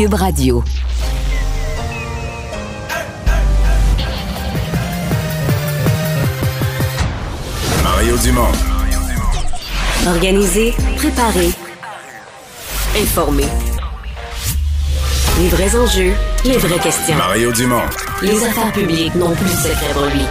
Cube 0.00 0.14
Radio. 0.14 0.64
Mario 7.84 8.16
Dumont. 8.16 8.48
Organiser, 10.06 10.74
préparer, 10.96 11.50
informer. 12.96 13.44
Les 15.38 15.48
vrais 15.50 15.76
enjeux, 15.76 16.14
les 16.46 16.56
vraies 16.56 16.78
questions. 16.78 17.16
Mario 17.16 17.52
Dumont. 17.52 17.82
Les 18.22 18.42
affaires 18.42 18.72
publiques 18.72 19.14
n'ont 19.16 19.34
plus 19.34 19.44
de 19.44 19.50
secret 19.50 20.14
lui. 20.14 20.24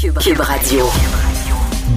Cube, 0.00 0.18
Cube 0.20 0.40
Radio. 0.40 0.86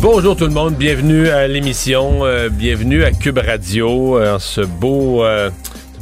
Bonjour 0.08 0.36
tout 0.36 0.46
le 0.46 0.52
monde, 0.52 0.76
bienvenue 0.76 1.30
à 1.30 1.48
l'émission, 1.48 2.26
euh, 2.26 2.50
bienvenue 2.50 3.04
à 3.04 3.12
Cube 3.12 3.40
Radio 3.40 4.20
euh, 4.20 4.38
ce 4.38 4.62
beau 4.62 5.24
euh, 5.24 5.50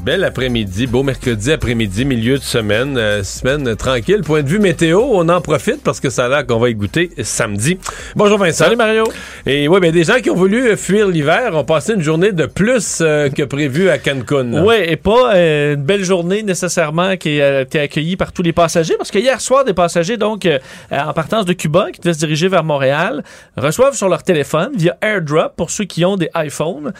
bel 0.03 0.25
après-midi, 0.25 0.85
beau 0.85 1.01
mercredi 1.01 1.53
après-midi, 1.53 2.03
milieu 2.03 2.37
de 2.37 2.43
semaine, 2.43 2.97
euh, 2.97 3.23
semaine 3.23 3.73
tranquille. 3.77 4.19
Point 4.21 4.43
de 4.43 4.49
vue 4.49 4.59
météo, 4.59 5.01
on 5.01 5.29
en 5.29 5.39
profite 5.39 5.81
parce 5.81 6.01
que 6.01 6.09
ça 6.09 6.25
a 6.25 6.29
l'air 6.29 6.45
qu'on 6.45 6.59
va 6.59 6.69
y 6.69 6.75
goûter 6.75 7.11
samedi. 7.23 7.77
Bonjour 8.13 8.37
Vincent. 8.37 8.65
Salut 8.65 8.75
Mario. 8.75 9.05
Et 9.45 9.69
oui, 9.69 9.79
ben 9.79 9.93
des 9.93 10.03
gens 10.03 10.19
qui 10.21 10.29
ont 10.29 10.35
voulu 10.35 10.75
fuir 10.75 11.07
l'hiver 11.07 11.55
ont 11.55 11.63
passé 11.63 11.93
une 11.93 12.01
journée 12.01 12.33
de 12.33 12.45
plus 12.45 12.99
euh, 12.99 13.29
que 13.29 13.43
prévu 13.43 13.89
à 13.89 13.97
Cancun. 13.97 14.65
Oui, 14.65 14.75
et 14.85 14.97
pas 14.97 15.35
euh, 15.35 15.75
une 15.75 15.83
belle 15.83 16.03
journée 16.03 16.43
nécessairement 16.43 17.15
qui 17.15 17.41
a 17.41 17.61
été 17.61 17.79
accueillie 17.79 18.17
par 18.17 18.33
tous 18.33 18.41
les 18.41 18.51
passagers, 18.51 18.95
parce 18.97 19.09
que 19.09 19.19
hier 19.19 19.39
soir, 19.39 19.63
des 19.63 19.73
passagers, 19.73 20.17
donc, 20.17 20.45
euh, 20.45 20.59
en 20.91 21.13
partance 21.13 21.45
de 21.45 21.53
Cuba, 21.53 21.91
qui 21.93 22.01
devaient 22.01 22.13
se 22.13 22.19
diriger 22.19 22.49
vers 22.49 22.65
Montréal, 22.65 23.23
reçoivent 23.55 23.95
sur 23.95 24.09
leur 24.09 24.23
téléphone, 24.23 24.71
via 24.75 24.97
AirDrop, 25.01 25.55
pour 25.55 25.71
ceux 25.71 25.85
qui 25.85 26.03
ont 26.03 26.17
des 26.17 26.29
iPhones, 26.35 26.91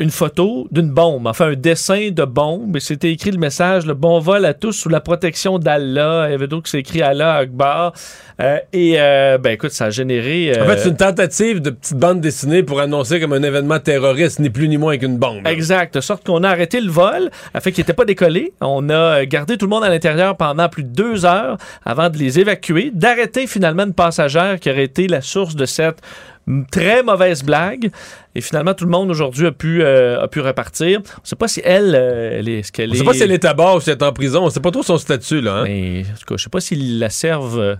une 0.00 0.10
photo 0.10 0.66
d'une 0.70 0.90
bombe, 0.90 1.26
enfin 1.26 1.50
un 1.50 1.54
dessin 1.54 2.10
de 2.10 2.21
bombe, 2.26 2.76
et 2.76 2.80
c'était 2.80 3.10
écrit 3.10 3.30
le 3.30 3.38
message, 3.38 3.86
le 3.86 3.94
bon 3.94 4.18
vol 4.18 4.44
à 4.44 4.54
tous 4.54 4.72
sous 4.72 4.88
la 4.88 5.00
protection 5.00 5.58
d'Allah. 5.58 6.26
Il 6.28 6.32
y 6.32 6.34
avait 6.34 6.46
d'autres 6.46 6.64
qui 6.64 6.70
c'est 6.70 6.80
écrit 6.80 7.02
Allah 7.02 7.36
Akbar. 7.36 7.92
et, 8.72 8.96
ben 8.96 9.52
écoute, 9.52 9.70
ça 9.70 9.86
a 9.86 9.90
généré... 9.90 10.52
En 10.60 10.66
fait, 10.66 10.78
c'est 10.78 10.88
une 10.88 10.96
tentative 10.96 11.60
de 11.60 11.70
petite 11.70 11.96
bande 11.96 12.20
dessinée 12.20 12.62
pour 12.62 12.80
annoncer 12.80 13.20
comme 13.20 13.32
un 13.32 13.42
événement 13.42 13.78
terroriste, 13.78 14.38
ni 14.38 14.50
plus 14.50 14.68
ni 14.68 14.76
moins 14.76 14.98
qu'une 14.98 15.18
bombe. 15.18 15.46
Exact. 15.46 15.94
De 15.94 16.00
sorte 16.00 16.24
qu'on 16.24 16.42
a 16.42 16.48
arrêté 16.48 16.80
le 16.80 16.90
vol, 16.90 17.30
fait 17.60 17.72
qu'il 17.72 17.82
n'était 17.82 17.92
pas 17.92 18.04
décollé. 18.04 18.52
On 18.60 18.88
a 18.90 19.24
gardé 19.26 19.56
tout 19.56 19.66
le 19.66 19.70
monde 19.70 19.84
à 19.84 19.88
l'intérieur 19.88 20.36
pendant 20.36 20.68
plus 20.68 20.84
de 20.84 20.88
deux 20.88 21.24
heures 21.24 21.56
avant 21.84 22.10
de 22.10 22.18
les 22.18 22.38
évacuer, 22.38 22.90
d'arrêter 22.92 23.46
finalement 23.46 23.84
une 23.84 23.94
passagère 23.94 24.58
qui 24.60 24.70
aurait 24.70 24.84
été 24.84 25.06
la 25.06 25.20
source 25.20 25.54
de 25.54 25.66
cette 25.66 26.00
très 26.70 27.02
mauvaise 27.02 27.42
blague. 27.42 27.90
Et 28.34 28.40
finalement, 28.40 28.74
tout 28.74 28.84
le 28.84 28.90
monde 28.90 29.10
aujourd'hui 29.10 29.46
a 29.46 29.52
pu 29.52 29.82
euh, 29.82 30.20
a 30.20 30.28
pu 30.28 30.40
repartir. 30.40 31.00
On 31.18 31.20
ne 31.22 31.26
sait 31.26 31.36
pas 31.36 31.48
si 31.48 31.60
elle, 31.64 31.94
euh, 31.94 32.38
elle 32.38 32.48
est, 32.48 32.62
ce 32.62 32.72
qu'elle 32.72 32.90
On 32.90 32.94
sait 32.94 33.04
pas 33.04 33.14
si 33.14 33.22
elle 33.22 33.32
est 33.32 33.44
à 33.44 33.54
bord 33.54 33.76
ou 33.76 33.80
si 33.80 33.90
elle 33.90 33.98
est 33.98 34.02
en 34.02 34.12
prison. 34.12 34.44
On 34.44 34.50
sait 34.50 34.60
pas 34.60 34.70
trop 34.70 34.82
son 34.82 34.98
statut 34.98 35.40
là. 35.40 35.58
Hein? 35.58 35.64
Mais, 35.64 36.00
en 36.10 36.18
tout 36.18 36.24
cas, 36.26 36.34
je 36.36 36.42
sais 36.44 36.50
pas 36.50 36.60
s'ils 36.60 36.98
la 36.98 37.10
servent 37.10 37.58
euh, 37.60 37.76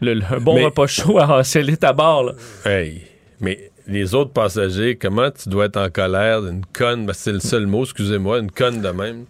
le, 0.00 0.14
le- 0.14 0.22
un 0.30 0.38
bon 0.40 0.56
Mais- 0.56 0.64
repas 0.64 0.86
chaud 0.86 1.18
à, 1.18 1.42
si 1.44 1.58
elle 1.58 1.70
est 1.70 1.84
à 1.84 1.92
bord. 1.92 2.24
là. 2.24 2.32
Hey, 2.66 3.02
mais 3.40 3.70
les 3.86 4.14
autres 4.14 4.32
passagers, 4.32 4.96
comment 4.96 5.30
tu 5.30 5.48
dois 5.48 5.64
être 5.66 5.76
en 5.78 5.88
colère 5.88 6.42
d'une 6.42 6.64
conne, 6.72 7.06
que 7.06 7.12
c'est 7.12 7.32
le 7.32 7.40
seul 7.40 7.66
mot, 7.66 7.84
excusez-moi, 7.84 8.38
une 8.38 8.50
conne 8.50 8.80
de 8.82 8.88
même. 8.90 9.24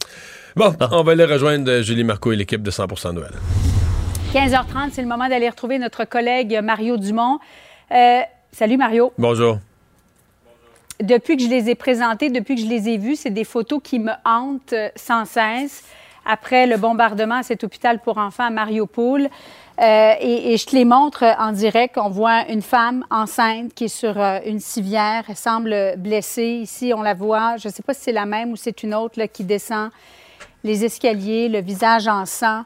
Bon, 0.56 0.74
on 0.90 1.02
va 1.04 1.12
aller 1.12 1.24
rejoindre 1.24 1.70
euh, 1.70 1.82
Julie 1.82 2.04
Marco 2.04 2.32
et 2.32 2.36
l'équipe 2.36 2.60
de 2.62 2.70
100% 2.70 3.14
Noël. 3.14 3.30
15h30, 4.34 4.90
c'est 4.92 5.02
le 5.02 5.08
moment 5.08 5.28
d'aller 5.28 5.48
retrouver 5.48 5.78
notre 5.78 6.04
collègue 6.04 6.60
Mario 6.62 6.96
Dumont. 6.96 7.38
Euh, 7.92 8.20
salut 8.52 8.76
Mario. 8.76 9.12
Bonjour. 9.18 9.58
Depuis 11.00 11.36
que 11.36 11.42
je 11.42 11.48
les 11.48 11.70
ai 11.70 11.74
présentés, 11.74 12.30
depuis 12.30 12.54
que 12.54 12.60
je 12.60 12.66
les 12.66 12.88
ai 12.88 12.98
vus, 12.98 13.16
c'est 13.16 13.30
des 13.30 13.44
photos 13.44 13.80
qui 13.82 13.98
me 13.98 14.12
hantent 14.24 14.72
euh, 14.74 14.90
sans 14.96 15.24
cesse. 15.24 15.84
Après 16.26 16.66
le 16.66 16.76
bombardement 16.76 17.36
à 17.36 17.42
cet 17.42 17.64
hôpital 17.64 17.98
pour 17.98 18.18
enfants 18.18 18.44
à 18.46 18.50
Mariupol, 18.50 19.28
Euh, 19.80 20.12
et, 20.20 20.52
et 20.52 20.58
je 20.58 20.66
te 20.66 20.76
les 20.76 20.84
montre 20.84 21.24
en 21.38 21.52
direct. 21.52 21.96
On 21.96 22.10
voit 22.10 22.46
une 22.50 22.60
femme 22.60 23.02
enceinte 23.10 23.72
qui 23.72 23.84
est 23.84 23.88
sur 23.88 24.20
euh, 24.20 24.38
une 24.44 24.60
civière. 24.60 25.24
Elle 25.26 25.36
semble 25.36 25.94
blessée. 25.96 26.60
Ici, 26.60 26.92
on 26.94 27.00
la 27.00 27.14
voit. 27.14 27.56
Je 27.56 27.68
ne 27.68 27.72
sais 27.72 27.82
pas 27.82 27.94
si 27.94 28.02
c'est 28.02 28.12
la 28.12 28.26
même 28.26 28.52
ou 28.52 28.56
c'est 28.56 28.82
une 28.82 28.94
autre 28.94 29.18
là, 29.18 29.26
qui 29.26 29.42
descend 29.42 29.88
les 30.64 30.84
escaliers, 30.84 31.48
le 31.48 31.62
visage 31.62 32.08
en 32.08 32.26
sang. 32.26 32.64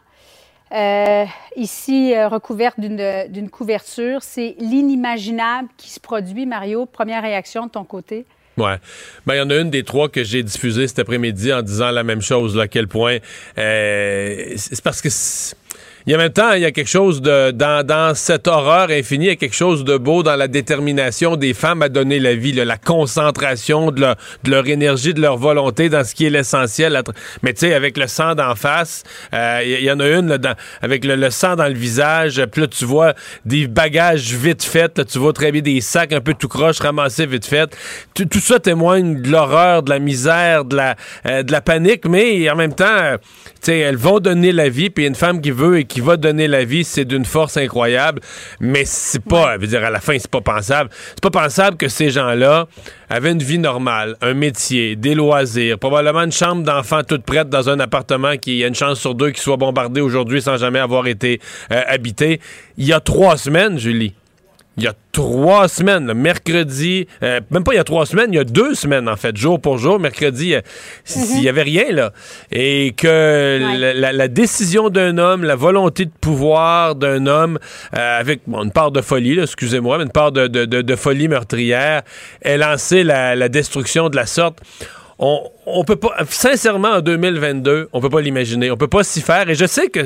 Euh, 0.72 1.24
ici, 1.56 2.14
euh, 2.14 2.28
recouverte 2.28 2.80
d'une 2.80 3.26
d'une 3.28 3.50
couverture. 3.50 4.22
C'est 4.22 4.56
l'inimaginable 4.58 5.68
qui 5.76 5.90
se 5.90 6.00
produit, 6.00 6.46
Mario. 6.46 6.86
Première 6.86 7.22
réaction 7.22 7.66
de 7.66 7.70
ton 7.70 7.84
côté? 7.84 8.24
Ouais. 8.56 8.76
Ben, 9.26 9.34
il 9.34 9.38
y 9.38 9.40
en 9.40 9.50
a 9.50 9.56
une 9.56 9.70
des 9.70 9.82
trois 9.82 10.08
que 10.08 10.22
j'ai 10.22 10.42
diffusée 10.42 10.86
cet 10.86 11.00
après-midi 11.00 11.52
en 11.52 11.62
disant 11.62 11.90
la 11.90 12.04
même 12.04 12.22
chose, 12.22 12.56
là, 12.56 12.62
à 12.64 12.68
quel 12.68 12.86
point. 12.88 13.18
euh, 13.58 14.52
c'est 14.56 14.82
parce 14.82 15.00
que. 15.00 15.08
Il 16.06 16.12
a 16.12 16.16
en 16.16 16.20
même 16.20 16.32
temps, 16.32 16.52
il 16.52 16.60
y 16.60 16.66
a 16.66 16.70
quelque 16.70 16.90
chose 16.90 17.22
de. 17.22 17.50
Dans, 17.50 17.86
dans 17.86 18.14
cette 18.14 18.46
horreur 18.46 18.90
infinie, 18.90 19.24
il 19.24 19.28
y 19.28 19.32
a 19.32 19.36
quelque 19.36 19.54
chose 19.56 19.84
de 19.84 19.96
beau 19.96 20.22
dans 20.22 20.36
la 20.36 20.48
détermination 20.48 21.36
des 21.36 21.54
femmes 21.54 21.80
à 21.80 21.88
donner 21.88 22.20
la 22.20 22.34
vie, 22.34 22.52
là, 22.52 22.66
la 22.66 22.76
concentration 22.76 23.90
de 23.90 24.02
leur, 24.02 24.16
de 24.42 24.50
leur 24.50 24.68
énergie, 24.68 25.14
de 25.14 25.22
leur 25.22 25.38
volonté 25.38 25.88
dans 25.88 26.04
ce 26.04 26.14
qui 26.14 26.26
est 26.26 26.30
l'essentiel. 26.30 27.00
Mais 27.42 27.54
tu 27.54 27.60
sais, 27.60 27.72
avec 27.72 27.96
le 27.96 28.06
sang 28.06 28.34
d'en 28.34 28.54
face, 28.54 29.02
euh, 29.32 29.62
il 29.64 29.80
y, 29.80 29.84
y 29.84 29.90
en 29.90 29.98
a 29.98 30.06
une 30.08 30.28
là, 30.28 30.36
dans- 30.38 30.54
avec 30.82 31.06
le, 31.06 31.16
le 31.16 31.30
sang 31.30 31.56
dans 31.56 31.68
le 31.68 31.74
visage, 31.74 32.42
puis 32.52 32.60
là, 32.62 32.66
tu 32.66 32.84
vois 32.84 33.14
des 33.46 33.66
bagages 33.66 34.34
vite 34.34 34.62
faits, 34.62 35.06
tu 35.10 35.18
vois 35.18 35.32
très 35.32 35.52
bien 35.52 35.62
des 35.62 35.80
sacs 35.80 36.12
un 36.12 36.20
peu 36.20 36.34
tout 36.34 36.48
croche 36.48 36.80
ramassés 36.80 37.24
vite 37.24 37.46
fait. 37.46 37.74
Tout, 38.14 38.26
tout 38.26 38.40
ça 38.40 38.58
témoigne 38.60 39.22
de 39.22 39.30
l'horreur, 39.30 39.82
de 39.82 39.88
la 39.88 39.98
misère, 40.00 40.66
de 40.66 40.76
la, 40.76 40.96
euh, 41.26 41.42
de 41.42 41.50
la 41.50 41.62
panique, 41.62 42.06
mais 42.06 42.50
en 42.50 42.56
même 42.56 42.74
temps, 42.74 42.84
euh, 42.84 43.16
tu 43.16 43.70
sais, 43.72 43.78
elles 43.78 43.96
vont 43.96 44.20
donner 44.20 44.52
la 44.52 44.68
vie, 44.68 44.90
puis 44.90 45.06
une 45.06 45.14
femme 45.14 45.40
qui 45.40 45.50
veut 45.50 45.78
et 45.78 45.84
qui 45.84 45.93
va 46.00 46.16
donner 46.16 46.48
la 46.48 46.64
vie, 46.64 46.84
c'est 46.84 47.04
d'une 47.04 47.24
force 47.24 47.56
incroyable, 47.56 48.20
mais 48.60 48.84
c'est 48.84 49.22
pas, 49.22 49.54
je 49.54 49.60
veux 49.60 49.66
dire, 49.66 49.84
à 49.84 49.90
la 49.90 50.00
fin, 50.00 50.18
c'est 50.18 50.30
pas 50.30 50.40
pensable. 50.40 50.90
C'est 51.10 51.22
pas 51.22 51.30
pensable 51.30 51.76
que 51.76 51.88
ces 51.88 52.10
gens-là 52.10 52.66
avaient 53.08 53.32
une 53.32 53.42
vie 53.42 53.58
normale, 53.58 54.16
un 54.20 54.34
métier, 54.34 54.96
des 54.96 55.14
loisirs, 55.14 55.78
probablement 55.78 56.22
une 56.22 56.32
chambre 56.32 56.62
d'enfant 56.62 57.02
toute 57.02 57.24
prête 57.24 57.48
dans 57.48 57.68
un 57.68 57.80
appartement 57.80 58.36
qui 58.36 58.58
y 58.58 58.64
a 58.64 58.66
une 58.66 58.74
chance 58.74 59.00
sur 59.00 59.14
deux 59.14 59.30
qui 59.30 59.40
soit 59.40 59.56
bombardé 59.56 60.00
aujourd'hui 60.00 60.42
sans 60.42 60.56
jamais 60.56 60.78
avoir 60.78 61.06
été 61.06 61.40
euh, 61.72 61.82
habité. 61.86 62.40
Il 62.76 62.86
y 62.86 62.92
a 62.92 63.00
trois 63.00 63.36
semaines, 63.36 63.78
Julie. 63.78 64.14
Il 64.76 64.82
y 64.82 64.88
a 64.88 64.94
trois 65.12 65.68
semaines, 65.68 66.06
le 66.08 66.14
mercredi, 66.14 67.06
euh, 67.22 67.40
même 67.52 67.62
pas 67.62 67.74
il 67.74 67.76
y 67.76 67.80
a 67.80 67.84
trois 67.84 68.06
semaines, 68.06 68.32
il 68.32 68.36
y 68.36 68.40
a 68.40 68.44
deux 68.44 68.74
semaines 68.74 69.08
en 69.08 69.14
fait, 69.14 69.36
jour 69.36 69.60
pour 69.60 69.78
jour, 69.78 70.00
mercredi, 70.00 70.54
euh, 70.54 70.62
s- 71.06 71.30
il 71.36 71.42
y 71.44 71.48
avait 71.48 71.62
rien 71.62 71.92
là. 71.92 72.12
Et 72.50 72.92
que 72.96 73.58
la, 73.78 73.94
la- 73.94 74.12
la 74.12 74.28
décision 74.28 74.90
d'un 74.90 75.16
homme, 75.18 75.44
la 75.44 75.54
volonté 75.54 76.06
de 76.06 76.10
pouvoir 76.20 76.96
d'un 76.96 77.26
homme, 77.28 77.60
euh, 77.96 78.18
avec 78.20 78.40
bon, 78.48 78.64
une 78.64 78.72
part 78.72 78.90
de 78.90 79.00
folie, 79.00 79.36
là, 79.36 79.44
excusez-moi, 79.44 79.98
mais 79.98 80.04
une 80.04 80.10
part 80.10 80.32
de, 80.32 80.48
de- 80.48 80.64
de- 80.64 80.82
de 80.82 80.96
folie 80.96 81.28
meurtrière, 81.28 82.02
ait 82.42 82.58
lancé 82.58 83.04
la, 83.04 83.36
la 83.36 83.48
destruction 83.48 84.08
de 84.08 84.16
la 84.16 84.26
sorte. 84.26 84.58
On, 85.18 85.84
peut 85.84 85.96
pas, 85.96 86.14
sincèrement, 86.28 86.88
en 86.94 87.00
2022, 87.00 87.88
on 87.92 88.00
peut 88.00 88.10
pas 88.10 88.20
l'imaginer. 88.20 88.70
On 88.70 88.76
peut 88.76 88.88
pas 88.88 89.04
s'y 89.04 89.20
faire. 89.20 89.48
Et 89.48 89.54
je 89.54 89.64
sais 89.64 89.88
que 89.88 90.00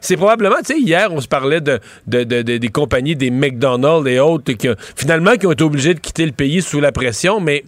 c'est 0.00 0.16
probablement, 0.16 0.56
tu 0.66 0.74
sais, 0.74 0.80
hier, 0.80 1.12
on 1.12 1.20
se 1.20 1.28
parlait 1.28 1.60
de, 1.60 1.78
de- 2.08 2.24
de- 2.24 2.42
de- 2.42 2.56
des 2.56 2.68
compagnies, 2.68 3.14
des 3.14 3.30
McDonald's 3.30 4.08
et 4.10 4.18
autres, 4.18 4.52
finalement, 4.96 5.36
qui 5.36 5.46
ont 5.46 5.52
été 5.52 5.62
obligés 5.64 5.94
de 5.94 6.00
quitter 6.00 6.26
le 6.26 6.32
pays 6.32 6.60
sous 6.60 6.80
la 6.80 6.90
pression, 6.90 7.38
mais 7.40 7.64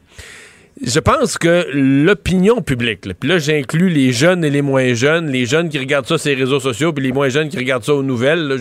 je 0.85 0.99
pense 0.99 1.39
que 1.39 1.67
l'opinion 1.73 2.63
publique, 2.63 3.05
là, 3.05 3.13
puis 3.13 3.29
là 3.29 3.39
j'inclus 3.39 3.91
les 3.91 4.13
jeunes 4.13 4.45
et 4.45 4.51
les 4.51 4.63
moins 4.63 4.95
jeunes, 4.95 5.31
les 5.31 5.45
jeunes 5.45 5.69
qui 5.69 5.79
regardent 5.79 6.07
ça 6.07 6.17
sur 6.17 6.31
les 6.31 6.37
réseaux 6.37 6.61
sociaux, 6.61 6.93
puis 6.95 7.05
les 7.05 7.13
moins 7.13 7.29
jeunes 7.29 7.51
qui 7.51 7.59
regardent 7.59 7.85
ça 7.85 7.93
aux 7.95 8.03
nouvelles, 8.03 8.49
là, 8.49 8.57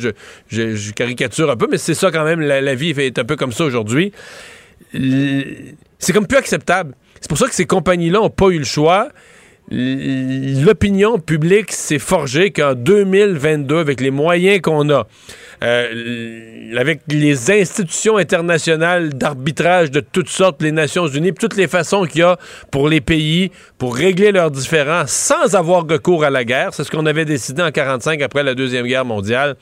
je, 0.49 0.91
caricature 0.91 1.49
un 1.49 1.55
peu, 1.55 1.67
mais 1.71 1.77
c'est 1.77 1.93
ça 1.93 2.11
quand 2.11 2.25
même, 2.25 2.41
la, 2.41 2.59
la 2.61 2.75
vie 2.75 2.89
est 2.91 3.17
un 3.19 3.23
peu 3.23 3.37
comme 3.37 3.53
ça 3.53 3.63
aujourd'hui. 3.63 4.11
C'est 4.93 6.13
comme 6.13 6.27
plus 6.27 6.37
acceptable. 6.37 6.93
C'est 7.21 7.29
pour 7.29 7.37
ça 7.37 7.47
que 7.47 7.55
ces 7.55 7.65
compagnies-là 7.65 8.19
n'ont 8.19 8.29
pas 8.29 8.47
eu 8.47 8.59
le 8.59 8.65
choix 8.65 9.09
l'opinion 9.71 11.19
publique 11.19 11.71
s'est 11.71 11.99
forgée 11.99 12.51
qu'en 12.51 12.73
2022, 12.73 13.77
avec 13.77 14.01
les 14.01 14.09
moyens 14.09 14.61
qu'on 14.61 14.89
a, 14.89 15.07
euh, 15.63 16.75
avec 16.77 17.01
les 17.07 17.51
institutions 17.51 18.17
internationales 18.17 19.13
d'arbitrage 19.13 19.91
de 19.91 19.99
toutes 19.99 20.29
sortes, 20.29 20.61
les 20.63 20.71
Nations 20.71 21.07
Unies, 21.07 21.33
toutes 21.33 21.55
les 21.55 21.67
façons 21.67 22.05
qu'il 22.05 22.21
y 22.21 22.23
a 22.23 22.37
pour 22.71 22.89
les 22.89 23.01
pays 23.01 23.51
pour 23.77 23.95
régler 23.95 24.31
leurs 24.31 24.49
différends 24.49 25.03
sans 25.05 25.55
avoir 25.55 25.85
recours 25.87 26.23
à 26.23 26.31
la 26.31 26.43
guerre, 26.43 26.73
c'est 26.73 26.83
ce 26.83 26.89
qu'on 26.91 27.05
avait 27.05 27.25
décidé 27.25 27.61
en 27.61 27.71
45 27.71 28.21
après 28.21 28.43
la 28.43 28.55
Deuxième 28.55 28.87
Guerre 28.87 29.05
mondiale. 29.05 29.55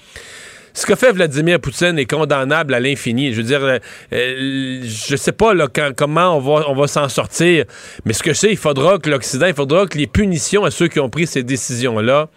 Ce 0.77 0.85
que 0.85 0.94
fait 0.94 1.12
Vladimir 1.12 1.59
Poutine 1.59 1.97
est 1.97 2.06
condamnable 2.06 2.75
à 2.75 2.79
l'infini. 2.79 3.33
Je 3.33 3.38
veux 3.38 3.47
dire, 3.47 3.63
euh, 3.63 3.79
euh, 4.13 4.81
je 4.83 5.15
sais 5.15 5.31
pas 5.31 5.53
comment 5.95 6.38
on 6.38 6.39
va, 6.39 6.69
on 6.69 6.75
va 6.75 6.85
s'en 6.85 7.09
sortir, 7.09 7.65
mais 8.06 8.13
ce 8.13 8.21
que 8.21 8.31
je 8.31 8.38
sais, 8.38 8.51
il 8.51 8.57
faudra 8.57 9.00
que 9.00 9.09
l'Occident, 9.09 9.47
il 9.47 9.56
faudra 9.56 9.88
que 9.88 9.97
les 9.97 10.06
punitions 10.06 10.65
à 10.65 10.69
ceux 10.69 10.88
qui 10.88 11.00
ont 11.00 11.09
pris 11.09 11.25
ces 11.25 11.41
décisions-là 11.41 12.29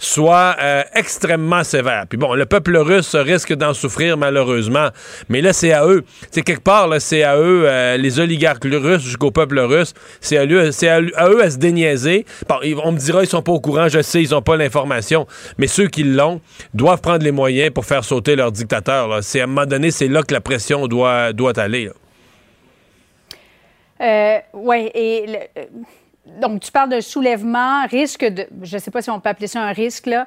soient 0.00 0.56
euh, 0.60 0.82
extrêmement 0.94 1.62
sévères. 1.62 2.06
Puis 2.08 2.16
bon, 2.16 2.34
le 2.34 2.46
peuple 2.46 2.74
russe 2.78 3.14
risque 3.14 3.52
d'en 3.52 3.74
souffrir 3.74 4.16
malheureusement, 4.16 4.88
mais 5.28 5.42
là, 5.42 5.52
c'est 5.52 5.72
à 5.72 5.86
eux. 5.86 6.04
C'est 6.30 6.40
quelque 6.42 6.62
part, 6.62 6.88
là, 6.88 6.98
c'est 7.00 7.22
à 7.22 7.36
eux, 7.36 7.64
euh, 7.66 7.96
les 7.98 8.18
oligarques 8.18 8.64
russes 8.64 9.02
jusqu'au 9.02 9.30
peuple 9.30 9.58
russe, 9.60 9.92
c'est 10.22 10.38
à, 10.38 10.46
lui- 10.46 10.72
c'est 10.72 10.88
à, 10.88 11.00
eux 11.02 11.42
à 11.44 11.50
se 11.50 11.58
déniaiser. 11.58 12.24
Bon, 12.48 12.56
on 12.82 12.92
me 12.92 12.98
dira, 12.98 13.22
ils 13.22 13.28
sont 13.28 13.42
pas 13.42 13.52
au 13.52 13.60
courant, 13.60 13.88
je 13.88 14.00
sais, 14.00 14.22
ils 14.22 14.34
ont 14.34 14.40
pas 14.42 14.56
l'information, 14.56 15.26
mais 15.58 15.66
ceux 15.66 15.86
qui 15.88 16.02
l'ont 16.02 16.40
doivent 16.72 17.02
prendre 17.02 17.22
les 17.22 17.30
moyens 17.32 17.70
pour 17.70 17.84
faire 17.84 18.02
sauter 18.02 18.36
leur 18.36 18.52
dictateur. 18.52 19.22
C'est 19.22 19.40
à 19.42 19.44
un 19.44 19.48
moment 19.48 19.66
donné, 19.66 19.90
c'est 19.90 20.08
là 20.08 20.22
que 20.22 20.32
la 20.32 20.40
pression 20.40 20.86
doit, 20.86 21.34
doit 21.34 21.58
aller. 21.60 21.90
oui, 24.54 24.90
et 24.94 25.26
euh, 25.58 25.64
donc 26.40 26.60
tu 26.60 26.70
parles 26.70 26.90
de 26.90 27.00
soulèvement, 27.00 27.86
risque 27.86 28.24
de, 28.24 28.46
je 28.62 28.76
ne 28.76 28.80
sais 28.80 28.90
pas 28.90 29.02
si 29.02 29.10
on 29.10 29.20
peut 29.20 29.28
appeler 29.28 29.46
ça 29.46 29.62
un 29.62 29.72
risque, 29.72 30.06
là. 30.06 30.26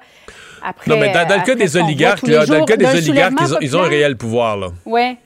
Après, 0.62 0.90
Non, 0.90 0.98
mais 0.98 1.12
dans, 1.14 1.28
dans 1.28 1.36
le 1.38 1.44
cas 1.46 1.56
des 1.56 1.78
oligarques, 1.78 2.28
là, 2.28 2.46
dans 2.46 2.60
le 2.60 2.66
cas 2.66 2.78
des 2.78 2.86
oligarques, 2.86 3.34
ils 3.42 3.54
ont, 3.54 3.58
ils 3.62 3.78
ont 3.78 3.84
un 3.84 3.88
réel 3.88 4.18
pouvoir. 4.18 4.58
Là. 4.58 4.68
Oui. 4.86 5.18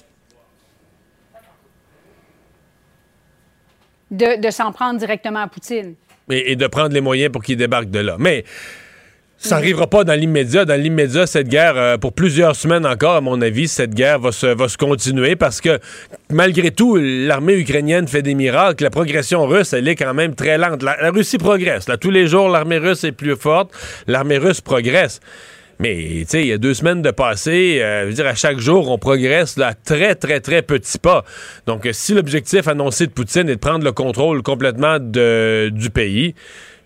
De, 4.09 4.41
de 4.41 4.49
s'en 4.51 4.71
prendre 4.71 4.97
directement 4.99 5.41
à 5.41 5.47
Poutine. 5.47 5.95
et, 6.29 6.51
et 6.53 6.55
de 6.55 6.67
prendre 6.67 6.93
les 6.93 7.01
moyens 7.01 7.31
pour 7.31 7.43
qu'ils 7.43 7.57
débarquent 7.57 7.89
de 7.91 7.99
là. 7.99 8.15
Mais 8.17 8.45
ça 9.37 9.55
n'arrivera 9.55 9.87
pas 9.87 10.03
dans 10.03 10.13
l'immédiat. 10.13 10.65
Dans 10.65 10.79
l'immédiat, 10.79 11.27
cette 11.27 11.47
guerre, 11.47 11.77
euh, 11.77 11.97
pour 11.97 12.13
plusieurs 12.13 12.55
semaines 12.55 12.85
encore, 12.85 13.15
à 13.15 13.21
mon 13.21 13.39
avis, 13.41 13.67
cette 13.67 13.93
guerre 13.93 14.19
va 14.19 14.31
se, 14.31 14.47
va 14.47 14.67
se 14.67 14.77
continuer 14.77 15.35
parce 15.35 15.61
que 15.61 15.79
malgré 16.31 16.71
tout, 16.71 16.95
l'armée 16.95 17.53
ukrainienne 17.53 18.07
fait 18.07 18.23
des 18.23 18.33
miracles. 18.33 18.83
La 18.83 18.89
progression 18.89 19.45
russe, 19.45 19.73
elle 19.73 19.87
est 19.87 19.95
quand 19.95 20.13
même 20.13 20.33
très 20.33 20.57
lente. 20.57 20.81
La, 20.81 20.97
la 21.01 21.11
Russie 21.11 21.37
progresse. 21.37 21.87
Là, 21.87 21.97
tous 21.97 22.11
les 22.11 22.27
jours, 22.27 22.49
l'armée 22.49 22.77
russe 22.77 23.03
est 23.03 23.11
plus 23.11 23.35
forte. 23.35 23.71
L'armée 24.07 24.37
russe 24.37 24.61
progresse. 24.61 25.19
Mais, 25.79 25.95
tu 26.21 26.25
sais, 26.27 26.41
il 26.41 26.47
y 26.47 26.53
a 26.53 26.57
deux 26.57 26.73
semaines 26.73 27.03
de 27.03 27.11
passé, 27.11 27.79
euh, 27.81 28.03
je 28.03 28.07
veux 28.07 28.13
dire, 28.13 28.25
à 28.25 28.33
chaque 28.33 28.57
jour, 28.57 28.89
on 28.89 28.97
progresse 28.97 29.57
là, 29.57 29.67
à 29.67 29.73
très, 29.75 30.15
très, 30.15 30.39
très 30.39 30.63
petits 30.63 30.97
pas. 30.97 31.23
Donc, 31.67 31.87
si 31.91 32.15
l'objectif 32.15 32.67
annoncé 32.67 33.05
de 33.05 33.11
Poutine 33.11 33.47
est 33.47 33.55
de 33.55 33.59
prendre 33.59 33.85
le 33.85 33.91
contrôle 33.91 34.41
complètement 34.41 34.97
de, 34.99 35.69
du 35.71 35.91
pays, 35.91 36.33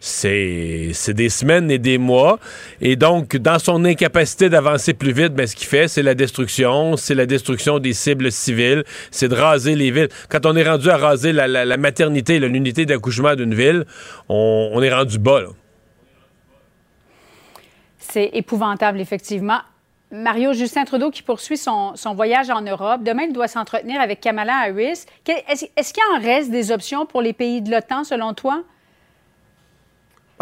c'est 0.03 1.13
des 1.13 1.29
semaines 1.29 1.69
et 1.69 1.77
des 1.77 1.99
mois. 1.99 2.39
Et 2.81 2.95
donc, 2.95 3.37
dans 3.37 3.59
son 3.59 3.85
incapacité 3.85 4.49
d'avancer 4.49 4.95
plus 4.95 5.11
vite, 5.13 5.33
ben, 5.33 5.45
ce 5.45 5.55
qu'il 5.55 5.67
fait, 5.67 5.87
c'est 5.87 6.01
la 6.01 6.15
destruction, 6.15 6.97
c'est 6.97 7.13
la 7.13 7.27
destruction 7.27 7.77
des 7.77 7.93
cibles 7.93 8.31
civiles, 8.31 8.83
c'est 9.11 9.27
de 9.27 9.35
raser 9.35 9.75
les 9.75 9.91
villes. 9.91 10.09
Quand 10.27 10.45
on 10.47 10.55
est 10.55 10.67
rendu 10.67 10.89
à 10.89 10.97
raser 10.97 11.31
la, 11.33 11.47
la- 11.47 11.65
la 11.65 11.77
maternité, 11.77 12.39
l'unité 12.39 12.85
d'accouchement 12.87 13.35
d'une 13.35 13.53
ville, 13.53 13.85
on, 14.27 14.81
est 14.81 14.91
rendu 14.93 15.19
bas. 15.19 15.41
C'est 17.99 18.31
épouvantable, 18.33 18.99
effectivement. 18.99 19.59
Mario 20.11 20.51
Justin 20.53 20.83
Trudeau 20.83 21.11
qui 21.11 21.21
poursuit 21.21 21.57
son, 21.57 21.93
voyage 22.15 22.49
en 22.49 22.61
Europe. 22.61 23.03
Demain, 23.03 23.23
il 23.27 23.33
doit 23.33 23.47
s'entretenir 23.47 24.01
avec 24.01 24.19
Kamala 24.19 24.53
Harris. 24.65 25.05
Est-ce 25.47 25.93
qu'il 25.93 26.03
en 26.15 26.19
reste 26.21 26.49
des 26.49 26.71
options 26.71 27.05
pour 27.05 27.21
les 27.21 27.33
pays 27.33 27.61
de 27.61 27.69
l'OTAN, 27.69 28.03
selon 28.03 28.33
toi? 28.33 28.63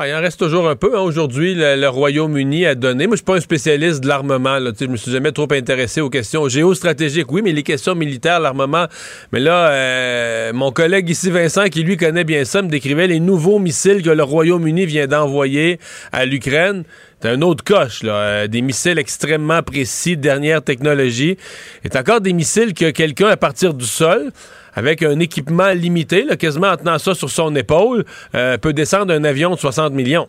Ah, 0.01 0.07
il 0.07 0.15
en 0.15 0.21
reste 0.21 0.39
toujours 0.39 0.69
un 0.69 0.77
peu. 0.77 0.97
hein. 0.97 1.01
Aujourd'hui, 1.01 1.55
le, 1.55 1.85
Royaume-Uni 1.89 2.65
a 2.65 2.73
donné. 2.73 3.05
Moi, 3.05 3.17
je 3.17 3.17
suis 3.17 3.25
pas 3.25 3.35
un 3.35 3.41
spécialiste 3.41 3.99
de 3.99 4.07
l'armement. 4.07 4.57
Je 4.79 4.85
me 4.85 4.95
suis 4.95 5.11
jamais 5.11 5.33
trop 5.33 5.51
intéressé 5.51 5.99
aux 5.99 6.09
questions 6.09 6.47
géostratégiques. 6.47 7.29
Oui, 7.29 7.41
mais 7.43 7.51
les 7.51 7.63
questions 7.63 7.95
militaires, 7.95 8.39
l'armement. 8.39 8.85
Mais 9.33 9.41
là, 9.41 9.71
euh, 9.71 10.53
mon 10.53 10.71
collègue 10.71 11.09
ici, 11.09 11.29
Vincent, 11.29 11.65
qui 11.65 11.83
lui 11.83 11.97
connaît 11.97 12.23
bien 12.23 12.45
ça, 12.45 12.61
me 12.61 12.69
décrivait 12.69 13.07
les 13.07 13.19
nouveaux 13.19 13.59
missiles 13.59 14.01
que 14.01 14.09
le 14.09 14.23
Royaume-Uni 14.23 14.85
vient 14.85 15.07
d'envoyer 15.07 15.81
à 16.13 16.23
l'Ukraine. 16.23 16.85
C'est 17.21 17.27
un 17.27 17.41
autre 17.41 17.65
coche. 17.65 17.99
Euh, 18.05 18.47
des 18.47 18.61
missiles 18.61 18.99
extrêmement 18.99 19.63
précis, 19.63 20.15
dernière 20.15 20.61
technologie. 20.61 21.35
C'est 21.83 21.97
encore 21.97 22.21
des 22.21 22.31
missiles 22.31 22.73
que 22.73 22.91
quelqu'un, 22.91 23.27
à 23.27 23.35
partir 23.35 23.73
du 23.73 23.83
sol, 23.83 24.31
avec 24.75 25.03
un 25.03 25.19
équipement 25.19 25.69
limité, 25.69 26.25
quasiment 26.37 26.67
en 26.67 26.77
tenant 26.77 26.97
ça 26.99 27.13
sur 27.15 27.29
son 27.29 27.55
épaule, 27.55 28.05
euh, 28.35 28.57
peut 28.57 28.73
descendre 28.73 29.13
un 29.13 29.23
avion 29.23 29.51
de 29.51 29.59
60 29.59 29.93
millions. 29.93 30.27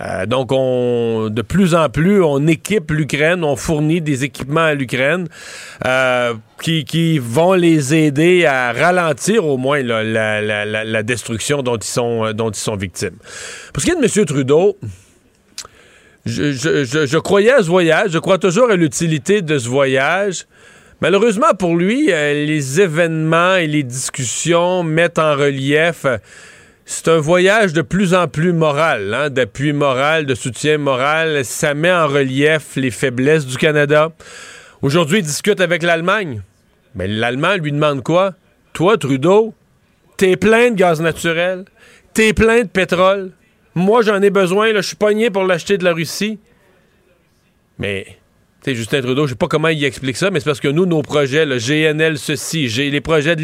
Euh, 0.00 0.26
donc, 0.26 0.52
on, 0.52 1.28
de 1.28 1.42
plus 1.42 1.74
en 1.74 1.88
plus, 1.88 2.22
on 2.22 2.46
équipe 2.46 2.92
l'Ukraine, 2.92 3.42
on 3.42 3.56
fournit 3.56 4.00
des 4.00 4.22
équipements 4.22 4.60
à 4.66 4.74
l'Ukraine 4.74 5.26
euh, 5.84 6.34
qui, 6.62 7.18
vont 7.18 7.54
les 7.54 7.94
aider 7.94 8.44
à 8.46 8.72
ralentir 8.72 9.44
au 9.44 9.56
moins 9.56 9.82
la, 9.82 11.02
destruction 11.02 11.62
dont 11.62 11.76
ils, 11.76 11.84
sont, 11.84 12.32
dont 12.32 12.50
ils 12.50 12.56
sont 12.60 12.76
victimes. 12.76 13.16
Pour 13.72 13.82
ce 13.82 13.86
qui 13.86 13.92
est 13.92 13.96
de 14.00 14.20
M. 14.20 14.24
Trudeau, 14.24 14.78
je- 16.26 16.52
je 16.52 17.18
croyais 17.18 17.52
à 17.52 17.62
ce 17.62 17.68
voyage, 17.68 18.10
je 18.10 18.18
crois 18.18 18.38
toujours 18.38 18.70
à 18.70 18.76
l'utilité 18.76 19.42
de 19.42 19.58
ce 19.58 19.68
voyage. 19.68 20.46
Malheureusement 21.00 21.54
pour 21.56 21.76
lui, 21.76 22.12
euh, 22.12 22.44
les 22.44 22.80
événements 22.80 23.54
et 23.54 23.68
les 23.68 23.84
discussions 23.84 24.82
mettent 24.82 25.18
en 25.20 25.36
relief. 25.36 26.04
euh, 26.04 26.18
c'est 26.84 27.08
un 27.08 27.18
voyage 27.18 27.74
de 27.74 27.82
plus 27.82 28.14
en 28.14 28.28
plus 28.28 28.52
moral, 28.52 29.12
hein, 29.12 29.30
d'appui 29.30 29.74
moral, 29.74 30.24
de 30.24 30.34
soutien 30.34 30.78
moral. 30.78 31.44
Ça 31.44 31.74
met 31.74 31.92
en 31.92 32.08
relief 32.08 32.76
les 32.76 32.90
faiblesses 32.90 33.46
du 33.46 33.58
Canada. 33.58 34.10
Aujourd'hui, 34.80 35.18
il 35.18 35.24
discute 35.24 35.60
avec 35.60 35.82
l'Allemagne. 35.82 36.42
Mais 36.94 37.06
l'Allemand 37.06 37.56
lui 37.56 37.72
demande 37.72 38.02
quoi? 38.02 38.34
Toi, 38.72 38.96
Trudeau, 38.96 39.52
t'es 40.16 40.36
plein 40.36 40.70
de 40.70 40.76
gaz 40.76 41.00
naturel, 41.00 41.66
t'es 42.14 42.32
plein 42.32 42.62
de 42.62 42.68
pétrole. 42.68 43.32
Moi, 43.74 44.02
j'en 44.02 44.22
ai 44.22 44.30
besoin, 44.30 44.72
je 44.74 44.80
suis 44.80 44.96
pogné 44.96 45.30
pour 45.30 45.44
l'acheter 45.44 45.78
de 45.78 45.84
la 45.84 45.92
Russie. 45.92 46.38
Mais, 47.78 48.06
Justin 48.66 49.00
Trudeau, 49.00 49.26
je 49.26 49.30
sais 49.30 49.36
pas 49.36 49.46
comment 49.46 49.68
il 49.68 49.82
explique 49.84 50.16
ça, 50.16 50.30
mais 50.30 50.40
c'est 50.40 50.44
parce 50.44 50.60
que 50.60 50.68
nous, 50.68 50.84
nos 50.84 51.00
projets, 51.00 51.46
le 51.46 51.56
GNL, 51.56 52.18
ceci, 52.18 52.68
j'ai 52.68 52.90
les 52.90 53.00
projets 53.00 53.34
de 53.34 53.42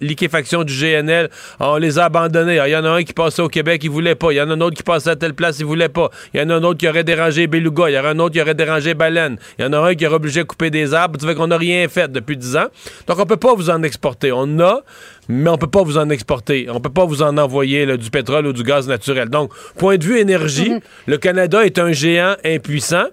liquéfaction 0.00 0.64
du 0.64 0.72
GNL, 0.72 1.28
on 1.60 1.76
les 1.76 1.98
a 1.98 2.06
abandonnés. 2.06 2.58
Ah, 2.58 2.68
Il 2.68 2.70
y 2.70 2.76
en 2.76 2.84
a 2.84 2.90
un 2.90 3.02
qui 3.02 3.12
passait 3.12 3.42
au 3.42 3.48
Québec, 3.48 3.82
il 3.84 3.90
voulait 3.90 4.14
pas. 4.14 4.32
Il 4.32 4.36
y 4.36 4.40
en 4.40 4.48
a 4.48 4.54
un 4.54 4.60
autre 4.60 4.76
qui 4.76 4.84
passait 4.84 5.10
à 5.10 5.16
telle 5.16 5.34
place, 5.34 5.58
il 5.58 5.66
voulait 5.66 5.90
pas. 5.90 6.08
Il 6.32 6.40
y 6.40 6.42
en 6.42 6.48
a 6.50 6.54
un 6.54 6.62
autre 6.62 6.78
qui 6.78 6.88
aurait 6.88 7.04
dérangé 7.04 7.46
Beluga. 7.46 7.90
Il 7.90 7.94
y 7.94 7.98
en 7.98 8.04
a 8.04 8.10
un 8.10 8.18
autre 8.20 8.32
qui 8.34 8.40
aurait 8.40 8.54
dérangé 8.54 8.94
Baleine. 8.94 9.36
Il 9.58 9.64
y 9.64 9.68
en 9.68 9.72
a 9.72 9.78
un 9.78 9.94
qui 9.94 10.06
aurait 10.06 10.16
obligé 10.16 10.40
de 10.40 10.46
couper 10.46 10.70
des 10.70 10.94
arbres. 10.94 11.18
Tu 11.18 11.26
fait 11.26 11.34
qu'on 11.34 11.48
n'a 11.48 11.58
rien 11.58 11.86
fait 11.88 12.10
depuis 12.10 12.36
10 12.36 12.56
ans. 12.56 12.66
Donc, 13.06 13.18
on 13.18 13.26
peut 13.26 13.36
pas 13.36 13.54
vous 13.54 13.68
en 13.68 13.82
exporter. 13.82 14.32
On 14.32 14.60
a, 14.60 14.82
mais 15.28 15.50
on 15.50 15.58
peut 15.58 15.66
pas 15.66 15.82
vous 15.82 15.98
en 15.98 16.08
exporter. 16.08 16.68
On 16.70 16.80
peut 16.80 16.90
pas 16.90 17.04
vous 17.04 17.22
en 17.22 17.36
envoyer 17.36 17.84
là, 17.84 17.96
du 17.96 18.08
pétrole 18.08 18.46
ou 18.46 18.52
du 18.52 18.62
gaz 18.62 18.88
naturel. 18.88 19.28
Donc, 19.28 19.52
point 19.76 19.98
de 19.98 20.04
vue 20.04 20.18
énergie, 20.18 20.72
le 21.06 21.18
Canada 21.18 21.66
est 21.66 21.78
un 21.78 21.92
géant 21.92 22.36
impuissant. 22.44 23.06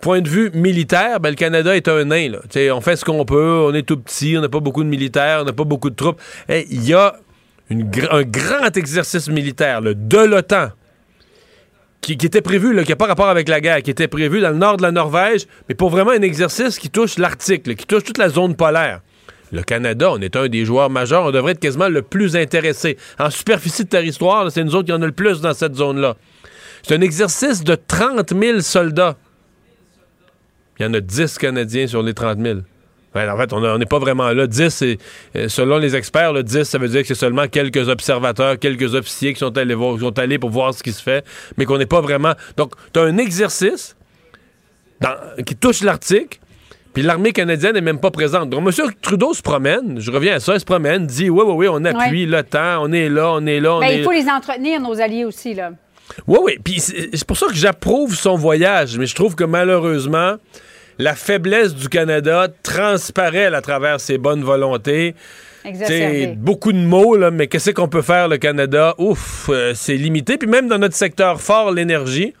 Point 0.00 0.20
de 0.20 0.28
vue 0.28 0.50
militaire, 0.52 1.20
ben, 1.20 1.30
le 1.30 1.36
Canada 1.36 1.74
est 1.74 1.88
un 1.88 2.04
nain. 2.04 2.32
On 2.72 2.80
fait 2.80 2.96
ce 2.96 3.04
qu'on 3.04 3.24
peut, 3.24 3.64
on 3.68 3.74
est 3.74 3.82
tout 3.82 3.96
petit, 3.96 4.36
on 4.36 4.40
n'a 4.40 4.48
pas 4.48 4.60
beaucoup 4.60 4.84
de 4.84 4.88
militaires, 4.88 5.40
on 5.42 5.44
n'a 5.44 5.52
pas 5.52 5.64
beaucoup 5.64 5.90
de 5.90 5.96
troupes. 5.96 6.20
Hey, 6.48 6.66
Il 6.70 6.84
y 6.84 6.94
a 6.94 7.16
un 7.70 8.22
grand 8.22 8.76
exercice 8.76 9.28
militaire 9.28 9.80
là, 9.80 9.94
de 9.94 10.18
l'OTAN 10.18 10.68
qui, 12.00 12.12
était 12.12 12.40
prévu, 12.40 12.80
qui 12.84 12.90
n'a 12.90 12.96
pas 12.96 13.06
rapport 13.06 13.28
avec 13.28 13.48
la 13.48 13.60
guerre, 13.60 13.82
qui 13.82 13.90
était 13.90 14.06
prévu 14.06 14.40
dans 14.40 14.50
le 14.50 14.56
nord 14.56 14.76
de 14.76 14.82
la 14.82 14.92
Norvège, 14.92 15.46
mais 15.68 15.74
pour 15.74 15.90
vraiment 15.90 16.12
un 16.12 16.22
exercice 16.22 16.78
qui 16.78 16.88
touche 16.88 17.18
l'Arctique, 17.18 17.62
qui 17.74 17.86
touche 17.86 18.04
toute 18.04 18.18
la 18.18 18.28
zone 18.28 18.54
polaire. 18.54 19.00
Le 19.52 19.62
Canada, 19.62 20.10
on 20.12 20.20
est 20.20 20.36
un 20.36 20.48
des 20.48 20.64
joueurs 20.64 20.90
majeurs, 20.90 21.24
on 21.24 21.30
devrait 21.30 21.52
être 21.52 21.60
quasiment 21.60 21.88
le 21.88 22.02
plus 22.02 22.36
intéressé. 22.36 22.96
En 23.18 23.30
superficie 23.30 23.84
de 23.84 23.88
territoire, 23.88 24.50
c'est 24.52 24.62
nous 24.62 24.74
autres 24.74 24.86
qui 24.86 24.92
en 24.92 25.02
a 25.02 25.06
le 25.06 25.12
plus 25.12 25.40
dans 25.40 25.54
cette 25.54 25.74
zone-là. 25.74 26.16
C'est 26.82 26.94
un 26.94 27.00
exercice 27.00 27.64
de 27.64 27.74
30 27.74 28.32
000 28.40 28.60
soldats. 28.60 29.16
Il 30.78 30.84
y 30.84 30.86
en 30.88 30.94
a 30.94 31.00
10 31.00 31.38
Canadiens 31.38 31.86
sur 31.86 32.02
les 32.02 32.14
30 32.14 32.38
000. 32.40 32.58
Ouais, 33.14 33.28
en 33.28 33.36
fait, 33.38 33.50
on 33.54 33.78
n'est 33.78 33.86
pas 33.86 33.98
vraiment 33.98 34.28
là. 34.32 34.46
10, 34.46 34.68
c'est, 34.68 34.98
euh, 35.36 35.48
selon 35.48 35.78
les 35.78 35.96
experts, 35.96 36.34
là, 36.34 36.42
10, 36.42 36.64
ça 36.64 36.76
veut 36.76 36.88
dire 36.88 37.00
que 37.00 37.08
c'est 37.08 37.14
seulement 37.14 37.48
quelques 37.48 37.88
observateurs, 37.88 38.58
quelques 38.58 38.94
officiers 38.94 39.32
qui 39.32 39.38
sont 39.38 39.56
allés, 39.56 39.74
voir, 39.74 39.94
qui 39.94 40.00
sont 40.00 40.18
allés 40.18 40.38
pour 40.38 40.50
voir 40.50 40.74
ce 40.74 40.82
qui 40.82 40.92
se 40.92 41.02
fait, 41.02 41.24
mais 41.56 41.64
qu'on 41.64 41.78
n'est 41.78 41.86
pas 41.86 42.02
vraiment. 42.02 42.34
Donc, 42.58 42.72
tu 42.92 43.00
as 43.00 43.04
un 43.04 43.16
exercice 43.16 43.96
dans- 45.00 45.16
qui 45.44 45.56
touche 45.56 45.82
l'Arctique. 45.82 46.40
Puis 46.92 47.02
l'armée 47.02 47.32
canadienne 47.32 47.74
n'est 47.74 47.82
même 47.82 48.00
pas 48.00 48.10
présente. 48.10 48.48
Donc, 48.48 48.66
M. 48.66 48.90
Trudeau 49.02 49.34
se 49.34 49.42
promène, 49.42 50.00
je 50.00 50.10
reviens 50.10 50.36
à 50.36 50.40
ça, 50.40 50.54
il 50.54 50.60
se 50.60 50.64
promène, 50.64 51.06
dit 51.06 51.28
oui, 51.28 51.42
oui, 51.46 51.52
oui, 51.54 51.68
on 51.70 51.84
appuie 51.84 52.24
Ouais. 52.24 52.30
l'OTAN, 52.30 52.82
on 52.82 52.90
est 52.92 53.10
là, 53.10 53.32
on 53.34 53.44
est 53.46 53.60
là, 53.60 53.74
on 53.76 53.80
Ben, 53.80 53.86
est 53.88 53.98
il 53.98 54.04
faut 54.04 54.12
les 54.12 54.28
entretenir, 54.28 54.80
nos 54.80 54.98
alliés 54.98 55.26
aussi, 55.26 55.52
là. 55.52 55.72
Oui, 56.26 56.38
oui. 56.42 56.58
Puis 56.64 56.80
c'est 56.80 57.24
pour 57.26 57.36
ça 57.36 57.46
que 57.48 57.54
j'approuve 57.54 58.14
son 58.14 58.36
voyage, 58.36 58.96
mais 58.98 59.06
je 59.06 59.14
trouve 59.14 59.34
que 59.34 59.44
malheureusement, 59.44 60.36
la 60.98 61.14
faiblesse 61.14 61.74
du 61.74 61.88
Canada 61.88 62.48
transparaît 62.62 63.46
à 63.46 63.60
travers 63.60 64.00
ses 64.00 64.18
bonnes 64.18 64.42
volontés. 64.42 65.14
Exacerbé. 65.64 66.34
beaucoup 66.36 66.72
de 66.72 66.78
mots, 66.78 67.16
là, 67.16 67.32
mais 67.32 67.48
qu'est-ce 67.48 67.72
qu'on 67.72 67.88
peut 67.88 68.02
faire, 68.02 68.28
le 68.28 68.38
Canada? 68.38 68.94
Ouf, 68.98 69.48
euh, 69.48 69.74
c'est 69.74 69.96
limité. 69.96 70.38
Puis 70.38 70.48
même 70.48 70.68
dans 70.68 70.78
notre 70.78 70.94
secteur 70.94 71.40
fort, 71.40 71.72
l'énergie, 71.72 72.34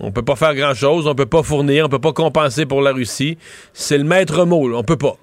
on 0.00 0.10
peut 0.10 0.22
pas 0.22 0.36
faire 0.36 0.54
grand-chose, 0.54 1.06
on 1.06 1.14
peut 1.14 1.26
pas 1.26 1.42
fournir, 1.42 1.86
on 1.86 1.88
peut 1.88 1.98
pas 1.98 2.14
compenser 2.14 2.64
pour 2.64 2.80
la 2.80 2.92
Russie. 2.92 3.36
C'est 3.74 3.98
le 3.98 4.04
maître 4.04 4.46
mot, 4.46 4.66
là, 4.68 4.78
on 4.78 4.82
peut 4.82 4.96
pas. 4.96 5.16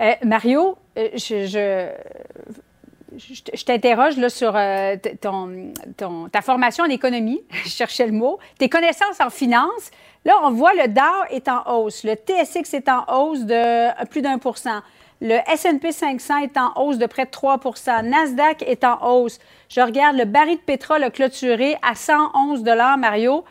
Euh, 0.00 0.12
Mario, 0.24 0.78
euh, 0.96 1.08
je, 1.14 1.46
je, 1.46 1.88
je- 3.16 3.64
t'interroge 3.64 4.16
là, 4.16 4.28
sur 4.28 4.52
euh, 4.56 4.96
ton, 5.20 6.28
ta 6.30 6.42
formation 6.42 6.84
en 6.84 6.88
économie, 6.88 7.42
je 7.64 7.68
cherchais 7.70 8.06
le 8.06 8.12
mot, 8.12 8.38
tes 8.58 8.68
connaissances 8.68 9.20
en 9.20 9.30
finance. 9.30 9.90
Là, 10.24 10.34
on 10.42 10.50
voit 10.50 10.74
le 10.74 10.88
Dow 10.88 11.24
est 11.30 11.48
en 11.48 11.62
hausse, 11.66 12.04
le 12.04 12.14
TSX 12.14 12.74
est 12.74 12.88
en 12.88 13.04
hausse 13.08 13.40
de 13.44 14.04
plus 14.06 14.20
d'un 14.20 14.38
pour 14.38 14.58
cent, 14.58 14.80
le 15.20 15.36
S&P 15.52 15.90
500 15.90 16.38
est 16.38 16.56
en 16.56 16.72
hausse 16.76 16.98
de 16.98 17.06
près 17.06 17.24
de 17.24 17.30
3% 17.30 18.04
Nasdaq 18.04 18.62
est 18.62 18.84
en 18.84 19.04
hausse. 19.04 19.40
Je 19.68 19.80
regarde, 19.80 20.16
le 20.16 20.24
baril 20.24 20.56
de 20.58 20.62
pétrole 20.62 21.02
a 21.02 21.10
clôturé 21.10 21.76
à 21.82 21.96
111 21.96 22.62
Mario. 22.98 23.44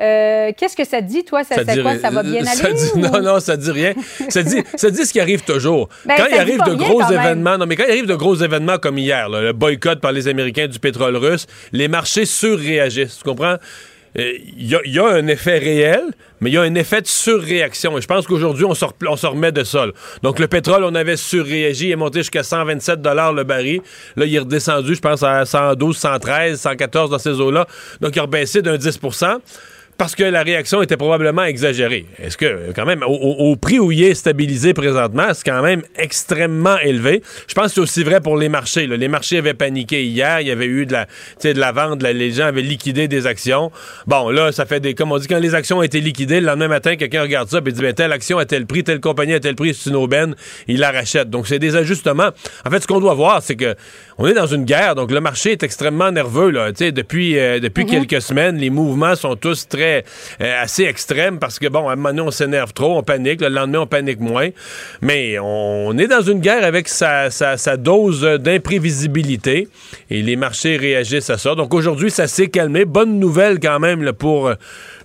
Euh, 0.00 0.52
Qu'est-ce 0.56 0.76
que 0.76 0.84
ça 0.84 1.00
te 1.00 1.06
dit, 1.06 1.24
toi? 1.24 1.42
Ça, 1.44 1.54
ça, 1.56 1.64
dit 1.64 1.80
quoi, 1.80 1.92
ri- 1.92 2.00
ça 2.00 2.10
va 2.10 2.22
bien 2.22 2.44
ça 2.44 2.66
aller? 2.66 2.74
dit- 2.74 2.90
ou- 2.94 2.98
non, 2.98 3.22
non, 3.22 3.40
ça 3.40 3.56
dit 3.56 3.70
rien. 3.70 3.94
Ça 4.28 4.42
dit, 4.42 4.62
ça 4.76 4.90
dit 4.90 5.06
ce 5.06 5.12
qui 5.12 5.20
arrive 5.20 5.42
toujours. 5.42 5.88
Ben, 6.04 6.14
quand 6.18 6.26
il 6.30 6.38
arrive 6.38 6.60
de 6.66 6.74
gros 6.74 7.02
événements, 7.10 7.56
non, 7.58 7.64
mais 7.66 7.76
quand 7.76 7.84
il 7.86 7.90
arrive 7.92 8.06
de 8.06 8.14
gros 8.14 8.34
événements 8.36 8.76
comme 8.78 8.98
hier, 8.98 9.28
là, 9.28 9.40
le 9.40 9.52
boycott 9.52 10.00
par 10.00 10.12
les 10.12 10.28
Américains 10.28 10.66
du 10.66 10.78
pétrole 10.78 11.16
russe, 11.16 11.46
les 11.72 11.88
marchés 11.88 12.26
surréagissent. 12.26 13.18
Tu 13.18 13.24
comprends? 13.24 13.56
Euh, 14.18 14.32
Il 14.56 14.66
y, 14.70 14.74
a- 14.74 14.80
il 14.86 14.94
y 14.94 14.98
a 14.98 15.06
un 15.06 15.26
effet 15.26 15.58
réel, 15.58 16.00
mais 16.40 16.48
il 16.50 16.54
y 16.54 16.56
a 16.56 16.62
un 16.62 16.74
effet 16.74 17.02
de 17.02 17.06
surréaction. 17.06 17.98
Et 17.98 18.00
je 18.00 18.06
pense 18.06 18.26
qu'aujourd'hui, 18.26 18.64
on 18.64 18.72
se, 18.74 18.84
repl- 18.84 19.08
on 19.08 19.16
se 19.16 19.26
remet 19.26 19.52
de 19.52 19.62
ça. 19.62 19.84
là. 19.86 19.92
Donc, 20.22 20.38
le 20.38 20.46
pétrole, 20.48 20.84
on 20.84 20.94
avait 20.94 21.16
surréagi, 21.18 21.88
il 21.88 21.92
est 21.92 21.96
monté 21.96 22.20
jusqu'à 22.20 22.42
127 22.42 23.00
le 23.34 23.44
baril. 23.44 23.80
Là, 24.16 24.24
il 24.24 24.34
est 24.34 24.38
redescendu, 24.38 24.94
je 24.94 25.00
pense, 25.00 25.22
à 25.22 25.44
112, 25.44 25.96
113, 25.98 26.58
114 26.60 27.10
dans 27.10 27.18
ces 27.18 27.40
eaux-là. 27.40 27.66
Donc, 28.00 28.16
il 28.16 28.18
a 28.18 28.22
rebaissé 28.22 28.62
d'un 28.62 28.78
10 28.78 28.98
parce 29.98 30.14
que 30.14 30.24
la 30.24 30.42
réaction 30.42 30.82
était 30.82 30.96
probablement 30.96 31.44
exagérée. 31.44 32.06
Est-ce 32.18 32.36
que, 32.36 32.72
quand 32.74 32.84
même, 32.84 33.02
au, 33.06 33.56
prix 33.56 33.78
où 33.78 33.90
il 33.90 34.02
est 34.02 34.14
stabilisé 34.14 34.74
présentement, 34.74 35.28
c'est 35.32 35.44
quand 35.44 35.62
même 35.62 35.82
extrêmement 35.96 36.78
élevé. 36.78 37.22
Je 37.48 37.54
pense 37.54 37.68
que 37.68 37.72
c'est 37.72 37.80
aussi 37.80 38.04
vrai 38.04 38.20
pour 38.20 38.36
les 38.36 38.48
marchés. 38.48 38.86
là. 38.86 38.96
Les 38.96 39.08
marchés 39.08 39.38
avaient 39.38 39.54
paniqué 39.54 40.04
hier. 40.04 40.40
Il 40.40 40.48
y 40.48 40.50
avait 40.50 40.66
eu 40.66 40.84
de 40.84 40.92
la, 40.92 41.06
de 41.42 41.58
la 41.58 41.72
vente. 41.72 42.02
là. 42.02 42.12
les 42.12 42.30
gens 42.30 42.44
avaient 42.44 42.62
liquidé 42.62 43.08
des 43.08 43.26
actions. 43.26 43.72
Bon, 44.06 44.28
là, 44.28 44.52
ça 44.52 44.66
fait 44.66 44.80
des... 44.80 44.94
Comme 44.94 45.12
on 45.12 45.18
dit, 45.18 45.28
quand 45.28 45.38
les 45.38 45.54
actions 45.54 45.78
ont 45.78 45.82
été 45.82 46.00
liquidées, 46.00 46.40
le 46.40 46.46
lendemain 46.46 46.68
matin, 46.68 46.96
quelqu'un 46.96 47.22
regarde 47.22 47.48
ça 47.48 47.60
et 47.64 47.72
dit, 47.72 47.80
ben, 47.80 47.94
telle 47.94 48.12
action 48.12 48.38
a 48.38 48.44
tel 48.44 48.66
prix, 48.66 48.84
telle 48.84 49.00
compagnie 49.00 49.34
a 49.34 49.40
tel 49.40 49.54
prix, 49.54 49.74
c'est 49.74 49.88
une 49.90 49.96
aubaine. 49.96 50.34
Il 50.68 50.80
la 50.80 50.90
rachète. 50.90 51.30
Donc, 51.30 51.46
c'est 51.46 51.58
des 51.58 51.74
ajustements. 51.74 52.30
En 52.66 52.70
fait, 52.70 52.80
ce 52.80 52.86
qu'on 52.86 53.00
doit 53.00 53.14
voir, 53.14 53.42
c'est 53.42 53.56
que 53.56 53.74
on 54.18 54.26
est 54.26 54.34
dans 54.34 54.46
une 54.46 54.64
guerre. 54.64 54.94
Donc, 54.94 55.10
le 55.10 55.20
marché 55.20 55.52
est 55.52 55.62
extrêmement 55.62 56.10
nerveux. 56.10 56.50
Là. 56.50 56.72
Depuis, 56.72 57.38
euh, 57.38 57.60
depuis 57.60 57.86
quelques 57.86 58.20
semaines, 58.20 58.56
les 58.56 58.70
mouvements 58.70 59.14
sont 59.14 59.36
tous 59.36 59.68
très 59.68 59.85
euh, 59.86 60.62
assez 60.62 60.84
extrêmes 60.84 61.38
parce 61.38 61.58
que, 61.58 61.68
bon, 61.68 61.88
à 61.88 61.92
un 61.92 61.96
moment 61.96 62.10
donné, 62.10 62.20
on 62.22 62.30
s'énerve 62.30 62.72
trop, 62.72 62.96
on 62.96 63.02
panique. 63.02 63.40
Le 63.40 63.48
lendemain, 63.48 63.80
on 63.80 63.86
panique 63.86 64.20
moins. 64.20 64.48
Mais 65.00 65.38
on 65.38 65.96
est 65.98 66.08
dans 66.08 66.22
une 66.22 66.40
guerre 66.40 66.64
avec 66.64 66.88
sa, 66.88 67.28
dose 67.76 68.22
d'imprévisibilité 68.22 69.68
et 70.10 70.22
les 70.22 70.36
marchés 70.36 70.76
réagissent 70.76 71.30
à 71.30 71.38
ça. 71.38 71.54
Donc, 71.54 71.74
aujourd'hui, 71.74 72.10
ça 72.10 72.26
s'est 72.26 72.48
calmé. 72.48 72.84
Bonne 72.84 73.18
nouvelle 73.18 73.60
quand 73.60 73.78
même 73.78 74.12
pour 74.12 74.48
euh, 74.48 74.54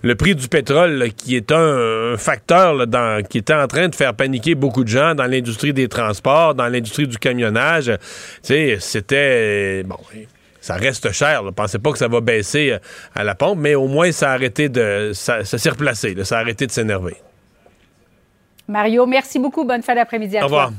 le 0.02 0.14
prix 0.14 0.34
du 0.34 0.48
pétrole 0.48 1.10
qui 1.16 1.36
est 1.36 1.52
un, 1.52 2.16
facteur 2.16 2.86
qui 3.28 3.38
était 3.38 3.54
en 3.54 3.66
train 3.66 3.88
de 3.88 3.94
faire 3.94 4.14
paniquer 4.14 4.54
beaucoup 4.54 4.84
de 4.84 4.88
gens 4.88 5.14
dans 5.14 5.26
l'industrie 5.26 5.72
des 5.72 5.88
transports, 5.88 6.54
dans 6.54 6.68
l'industrie 6.68 7.06
du 7.06 7.18
camionnage. 7.18 7.86
Tu 7.86 7.98
sais, 8.42 8.76
c'était... 8.80 9.82
Bon, 9.84 9.96
ça 10.62 10.74
reste 10.76 11.12
cher. 11.12 11.42
Là. 11.42 11.52
Pensez 11.52 11.78
pas 11.78 11.92
que 11.92 11.98
ça 11.98 12.08
va 12.08 12.20
baisser 12.22 12.72
euh, 12.72 12.78
à 13.14 13.24
la 13.24 13.34
pompe, 13.34 13.58
mais 13.58 13.74
au 13.74 13.88
moins 13.88 14.10
ça 14.12 14.30
a 14.30 14.34
arrêté 14.34 14.70
de. 14.70 15.10
Ça, 15.12 15.44
ça 15.44 15.58
s'est 15.58 15.70
replacé. 15.70 16.14
là. 16.14 16.24
Ça 16.24 16.38
a 16.38 16.40
arrêté 16.40 16.66
de 16.66 16.72
s'énerver. 16.72 17.16
Mario, 18.68 19.04
merci 19.06 19.38
beaucoup. 19.38 19.64
Bonne 19.64 19.82
fin 19.82 19.94
d'après-midi 19.94 20.38
à 20.38 20.42
Au 20.42 20.44
revoir. 20.44 20.72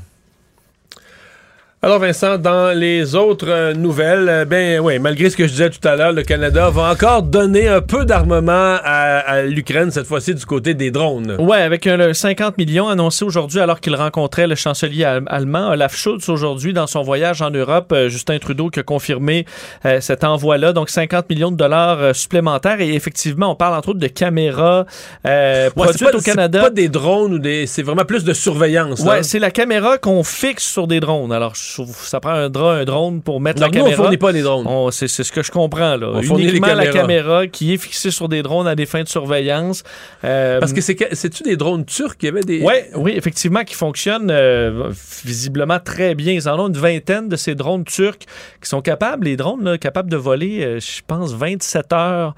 Alors 1.84 1.98
Vincent, 1.98 2.38
dans 2.38 2.74
les 2.74 3.14
autres 3.14 3.46
euh, 3.50 3.74
nouvelles, 3.74 4.26
euh, 4.30 4.44
ben 4.46 4.80
oui, 4.80 4.98
malgré 4.98 5.28
ce 5.28 5.36
que 5.36 5.44
je 5.46 5.50
disais 5.52 5.68
tout 5.68 5.86
à 5.86 5.96
l'heure, 5.96 6.12
le 6.12 6.22
Canada 6.22 6.70
va 6.70 6.90
encore 6.90 7.22
donner 7.22 7.68
un 7.68 7.82
peu 7.82 8.06
d'armement 8.06 8.78
à, 8.82 9.18
à 9.18 9.42
l'Ukraine, 9.42 9.90
cette 9.90 10.06
fois-ci 10.06 10.34
du 10.34 10.46
côté 10.46 10.72
des 10.72 10.90
drones. 10.90 11.36
Ouais, 11.38 11.58
avec 11.58 11.86
un, 11.86 11.98
le 11.98 12.14
50 12.14 12.56
millions 12.56 12.88
annoncé 12.88 13.22
aujourd'hui 13.26 13.60
alors 13.60 13.80
qu'il 13.80 13.94
rencontrait 13.94 14.46
le 14.46 14.54
chancelier 14.54 15.04
al- 15.04 15.24
allemand 15.26 15.72
Olaf 15.72 15.94
Scholz 15.94 16.26
aujourd'hui 16.30 16.72
dans 16.72 16.86
son 16.86 17.02
voyage 17.02 17.42
en 17.42 17.50
Europe. 17.50 17.92
Euh, 17.92 18.08
Justin 18.08 18.38
Trudeau 18.38 18.70
qui 18.70 18.80
a 18.80 18.82
confirmé 18.82 19.44
euh, 19.84 20.00
cet 20.00 20.24
envoi-là, 20.24 20.72
donc 20.72 20.88
50 20.88 21.28
millions 21.28 21.50
de 21.50 21.56
dollars 21.58 21.98
euh, 22.00 22.12
supplémentaires. 22.14 22.80
Et 22.80 22.94
effectivement, 22.94 23.50
on 23.50 23.56
parle 23.56 23.74
entre 23.74 23.90
autres 23.90 24.00
de 24.00 24.06
caméras 24.06 24.86
euh, 25.26 25.66
Ouais, 25.76 25.84
produites 25.84 26.10
pas, 26.10 26.16
au 26.16 26.22
Canada. 26.22 26.62
pas 26.62 26.70
des 26.70 26.88
drones 26.88 27.34
ou 27.34 27.38
des. 27.38 27.66
C'est 27.66 27.82
vraiment 27.82 28.06
plus 28.06 28.24
de 28.24 28.32
surveillance. 28.32 29.00
Ouais, 29.00 29.22
c'est 29.22 29.38
la 29.38 29.50
caméra 29.50 29.98
qu'on 29.98 30.24
fixe 30.24 30.64
sur 30.64 30.86
des 30.86 31.00
drones. 31.00 31.30
Alors, 31.30 31.52
ça 31.86 32.20
prend 32.20 32.30
un, 32.32 32.48
dra- 32.50 32.74
un 32.76 32.84
drone 32.84 33.20
pour 33.22 33.40
mettre 33.40 33.60
la 33.60 33.68
nous, 33.68 33.78
on 33.80 33.84
caméra. 33.84 34.02
fournit 34.02 34.16
pas 34.16 34.32
les 34.32 34.42
drones. 34.42 34.66
On- 34.66 34.90
C'est 34.90 35.08
c'est 35.08 35.24
ce 35.24 35.32
que 35.32 35.42
je 35.42 35.50
comprends. 35.50 35.96
Là. 35.96 36.08
On 36.14 36.20
les 36.20 36.26
Uniquement 36.48 36.74
la 36.74 36.86
caméra 36.88 37.46
qui 37.46 37.74
est 37.74 37.76
fixée 37.78 38.10
sur 38.10 38.28
des 38.28 38.42
drones 38.42 38.66
à 38.68 38.74
des 38.74 38.86
fins 38.86 39.02
de 39.02 39.08
surveillance. 39.08 39.82
Euh, 40.24 40.60
Parce 40.60 40.72
que 40.72 40.80
c'est 40.80 40.96
c'est-tu 41.14 41.42
des 41.42 41.56
drones 41.56 41.84
turcs? 41.84 42.16
Qui 42.18 42.28
avaient 42.28 42.42
des. 42.42 42.60
Ouais, 42.62 42.90
oui, 42.94 43.12
effectivement, 43.16 43.64
qui 43.64 43.74
fonctionnent 43.74 44.30
euh, 44.30 44.90
visiblement 45.24 45.78
très 45.80 46.14
bien. 46.14 46.32
Ils 46.32 46.48
en 46.48 46.58
ont 46.58 46.68
une 46.68 46.76
vingtaine 46.76 47.28
de 47.28 47.36
ces 47.36 47.54
drones 47.54 47.84
turcs 47.84 48.18
qui 48.62 48.68
sont 48.68 48.80
capables, 48.82 49.24
les 49.26 49.36
drones, 49.36 49.64
là, 49.64 49.78
capables 49.78 50.10
de 50.10 50.16
voler, 50.16 50.64
euh, 50.64 50.80
je 50.80 51.00
pense, 51.06 51.32
27 51.34 51.92
heures 51.92 52.34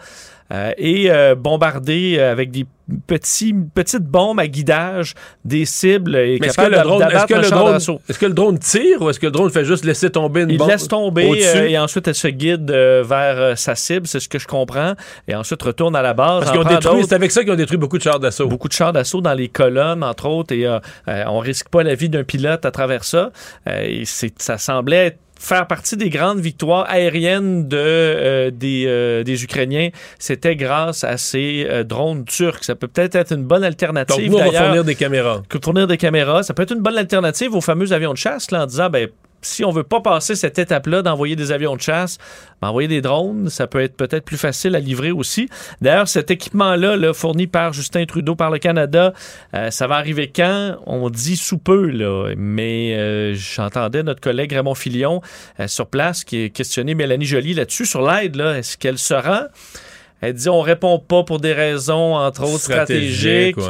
et 0.78 1.10
euh, 1.10 1.34
bombarder 1.34 2.16
euh, 2.18 2.30
avec 2.32 2.50
des 2.50 2.66
petits, 3.06 3.52
petites 3.74 4.04
bombes 4.04 4.38
à 4.38 4.46
guidage 4.46 5.14
des 5.44 5.64
cibles 5.64 6.14
et 6.16 6.36
est-ce 6.36 6.56
que 6.56 6.62
capables 6.62 6.76
le 6.76 6.82
drone, 6.82 7.02
est-ce 7.02 7.26
que 7.26 7.34
le 7.34 7.50
drone, 7.50 7.72
d'assaut. 7.72 8.00
est-ce 8.08 8.18
que 8.18 8.26
le 8.26 8.32
drone 8.32 8.58
tire 8.60 9.02
ou 9.02 9.10
est-ce 9.10 9.18
que 9.18 9.26
le 9.26 9.32
drone 9.32 9.50
fait 9.50 9.64
juste 9.64 9.84
laisser 9.84 10.08
tomber 10.10 10.42
une 10.42 10.50
Il 10.50 10.58
bombe 10.58 10.68
laisse 10.68 10.86
tomber 10.86 11.44
euh, 11.44 11.66
et 11.66 11.76
ensuite 11.78 12.06
elle 12.06 12.14
se 12.14 12.28
guide 12.28 12.70
euh, 12.70 13.02
vers 13.04 13.38
euh, 13.38 13.54
sa 13.56 13.74
cible, 13.74 14.06
c'est 14.06 14.20
ce 14.20 14.28
que 14.28 14.38
je 14.38 14.46
comprends, 14.46 14.94
et 15.26 15.34
ensuite 15.34 15.60
retourne 15.62 15.96
à 15.96 16.02
la 16.02 16.14
base. 16.14 16.44
Parce 16.44 16.52
qu'ils 16.52 16.60
ont 16.60 16.64
détruit, 16.64 17.04
c'est 17.08 17.14
avec 17.14 17.32
ça 17.32 17.42
qu'ils 17.42 17.52
ont 17.52 17.56
détruit 17.56 17.78
beaucoup 17.78 17.98
de 17.98 18.02
chars 18.04 18.20
d'assaut. 18.20 18.46
beaucoup 18.46 18.68
de 18.68 18.72
chars 18.72 18.92
d'assaut 18.92 19.20
dans 19.20 19.34
les 19.34 19.48
colonnes, 19.48 20.04
entre 20.04 20.28
autres, 20.28 20.54
et 20.54 20.64
euh, 20.66 20.78
euh, 21.08 21.24
on 21.26 21.38
risque 21.40 21.68
pas 21.68 21.82
la 21.82 21.96
vie 21.96 22.08
d'un 22.08 22.22
pilote 22.24 22.64
à 22.64 22.70
travers 22.70 23.02
ça. 23.02 23.30
Euh, 23.68 23.82
et 23.82 24.04
c'est, 24.04 24.40
ça 24.40 24.58
semblait 24.58 25.06
être- 25.06 25.18
faire 25.38 25.66
partie 25.66 25.96
des 25.96 26.10
grandes 26.10 26.40
victoires 26.40 26.86
aériennes 26.88 27.68
de, 27.68 27.76
euh, 27.76 28.50
des, 28.50 28.84
euh, 28.86 29.22
des 29.22 29.44
Ukrainiens. 29.44 29.90
C'était 30.18 30.56
grâce 30.56 31.04
à 31.04 31.16
ces 31.16 31.66
euh, 31.68 31.84
drones 31.84 32.24
turcs. 32.24 32.64
Ça 32.64 32.74
peut 32.74 32.88
peut-être 32.88 33.14
être 33.14 33.32
une 33.32 33.44
bonne 33.44 33.60
Donc 33.60 33.68
alternative. 33.68 34.30
nous, 34.30 34.38
on 34.38 34.50
va 34.50 34.62
fournir 34.64 34.84
des 34.84 34.94
caméras. 34.94 35.42
que 35.48 35.58
fournir 35.62 35.86
des 35.86 35.96
caméras. 35.98 36.42
Ça 36.42 36.54
peut 36.54 36.62
être 36.62 36.72
une 36.74 36.82
bonne 36.82 36.98
alternative 36.98 37.54
aux 37.54 37.60
fameux 37.60 37.92
avions 37.92 38.12
de 38.12 38.18
chasse, 38.18 38.50
là, 38.50 38.64
en 38.64 38.66
disant, 38.66 38.90
ben, 38.90 39.08
si 39.42 39.64
on 39.64 39.70
veut 39.70 39.84
pas 39.84 40.00
passer 40.00 40.34
cette 40.34 40.58
étape-là 40.58 41.02
d'envoyer 41.02 41.36
des 41.36 41.52
avions 41.52 41.76
de 41.76 41.80
chasse, 41.80 42.18
envoyer 42.62 42.88
des 42.88 43.00
drones, 43.00 43.48
ça 43.48 43.66
peut 43.66 43.80
être 43.80 43.96
peut-être 43.96 44.24
plus 44.24 44.36
facile 44.36 44.74
à 44.74 44.80
livrer 44.80 45.10
aussi. 45.12 45.48
D'ailleurs, 45.80 46.08
cet 46.08 46.30
équipement-là, 46.30 46.96
là, 46.96 47.12
fourni 47.12 47.46
par 47.46 47.72
Justin 47.72 48.04
Trudeau, 48.06 48.34
par 48.34 48.50
le 48.50 48.58
Canada, 48.58 49.12
euh, 49.54 49.70
ça 49.70 49.86
va 49.86 49.96
arriver 49.96 50.30
quand? 50.34 50.76
On 50.86 51.10
dit 51.10 51.36
sous 51.36 51.58
peu. 51.58 51.76
Mais 52.36 52.94
euh, 52.96 53.34
j'entendais 53.34 54.02
notre 54.02 54.20
collègue 54.20 54.52
Raymond 54.52 54.74
Filion 54.74 55.20
euh, 55.60 55.68
sur 55.68 55.86
place 55.86 56.24
qui 56.24 56.44
est 56.44 56.50
questionné 56.50 56.94
Mélanie 56.94 57.26
Joly 57.26 57.54
là-dessus, 57.54 57.86
sur 57.86 58.02
l'aide. 58.02 58.36
Est-ce 58.40 58.76
qu'elle 58.76 58.98
se 58.98 59.14
rend? 59.14 59.46
Elle 60.22 60.32
dit 60.32 60.48
on 60.48 60.60
répond 60.62 60.98
pas 60.98 61.22
pour 61.24 61.40
des 61.40 61.52
raisons, 61.52 62.16
entre 62.16 62.42
autres, 62.44 62.60
stratégiques. 62.64 63.56
ouais. 63.58 63.64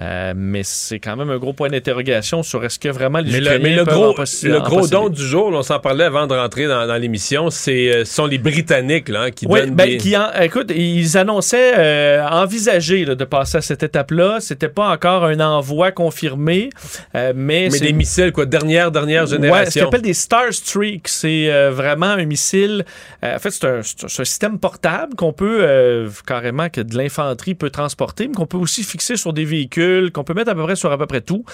Euh, 0.00 0.32
mais 0.36 0.62
c'est 0.62 1.00
quand 1.00 1.16
même 1.16 1.28
un 1.28 1.38
gros 1.38 1.52
point 1.52 1.68
d'interrogation 1.70 2.44
sur 2.44 2.64
est-ce 2.64 2.78
que 2.78 2.88
vraiment 2.88 3.18
les 3.18 3.32
Mais 3.32 3.40
le, 3.40 3.46
Ukrainiens 3.46 3.62
mais 3.68 3.74
le 3.74 3.84
peuvent 3.84 3.94
gros, 3.94 4.20
en 4.20 4.24
le 4.44 4.60
gros 4.60 4.86
don 4.86 5.08
du 5.08 5.20
jour, 5.26 5.50
là, 5.50 5.58
on 5.58 5.62
s'en 5.62 5.80
parlait 5.80 6.04
avant 6.04 6.28
de 6.28 6.34
rentrer 6.36 6.68
dans, 6.68 6.86
dans 6.86 6.94
l'émission, 6.94 7.50
c'est 7.50 7.92
euh, 7.92 8.04
ce 8.04 8.14
sont 8.14 8.26
les 8.26 8.38
Britanniques 8.38 9.08
là, 9.08 9.22
hein, 9.22 9.30
qui 9.32 9.46
Oui, 9.48 9.58
donnent 9.58 9.74
ben, 9.74 9.88
des... 9.88 9.96
qui 9.96 10.16
en- 10.16 10.30
écoute, 10.40 10.70
ils 10.72 11.18
annonçaient 11.18 11.74
euh, 11.76 12.24
envisager 12.28 13.04
là, 13.06 13.16
de 13.16 13.24
passer 13.24 13.58
à 13.58 13.60
cette 13.60 13.82
étape-là. 13.82 14.38
C'était 14.38 14.68
pas 14.68 14.88
encore 14.90 15.24
un 15.24 15.40
envoi 15.40 15.90
confirmé, 15.90 16.70
euh, 17.16 17.32
mais, 17.34 17.68
mais 17.72 17.80
des 17.80 17.92
missiles, 17.92 18.30
quoi, 18.30 18.46
dernière, 18.46 18.92
dernière 18.92 19.22
Ouais, 19.24 19.26
ce 19.30 19.34
qu'on 19.34 19.42
génération. 19.42 19.88
appelle 19.88 20.02
des 20.02 20.14
Star 20.14 20.52
Streak, 20.52 21.08
c'est 21.08 21.70
vraiment 21.70 22.06
un 22.06 22.24
missile. 22.24 22.84
en 23.20 23.38
fait, 23.40 23.48
un, 23.64 23.80
c'est 23.82 24.04
un 24.20 24.24
système 24.24 24.60
portable 24.60 25.16
qu'on 25.16 25.32
peut 25.32 25.58
euh, 25.88 26.10
carrément 26.26 26.68
que 26.68 26.80
de 26.80 26.96
l'infanterie 26.96 27.54
peut 27.54 27.70
transporter, 27.70 28.28
mais 28.28 28.34
qu'on 28.34 28.46
peut 28.46 28.56
aussi 28.56 28.82
fixer 28.82 29.16
sur 29.16 29.32
des 29.32 29.44
véhicules, 29.44 30.12
qu'on 30.12 30.24
peut 30.24 30.34
mettre 30.34 30.50
à 30.50 30.54
peu 30.54 30.62
près 30.62 30.76
sur 30.76 30.92
à 30.92 30.98
peu 30.98 31.06
près 31.06 31.20
tout, 31.20 31.44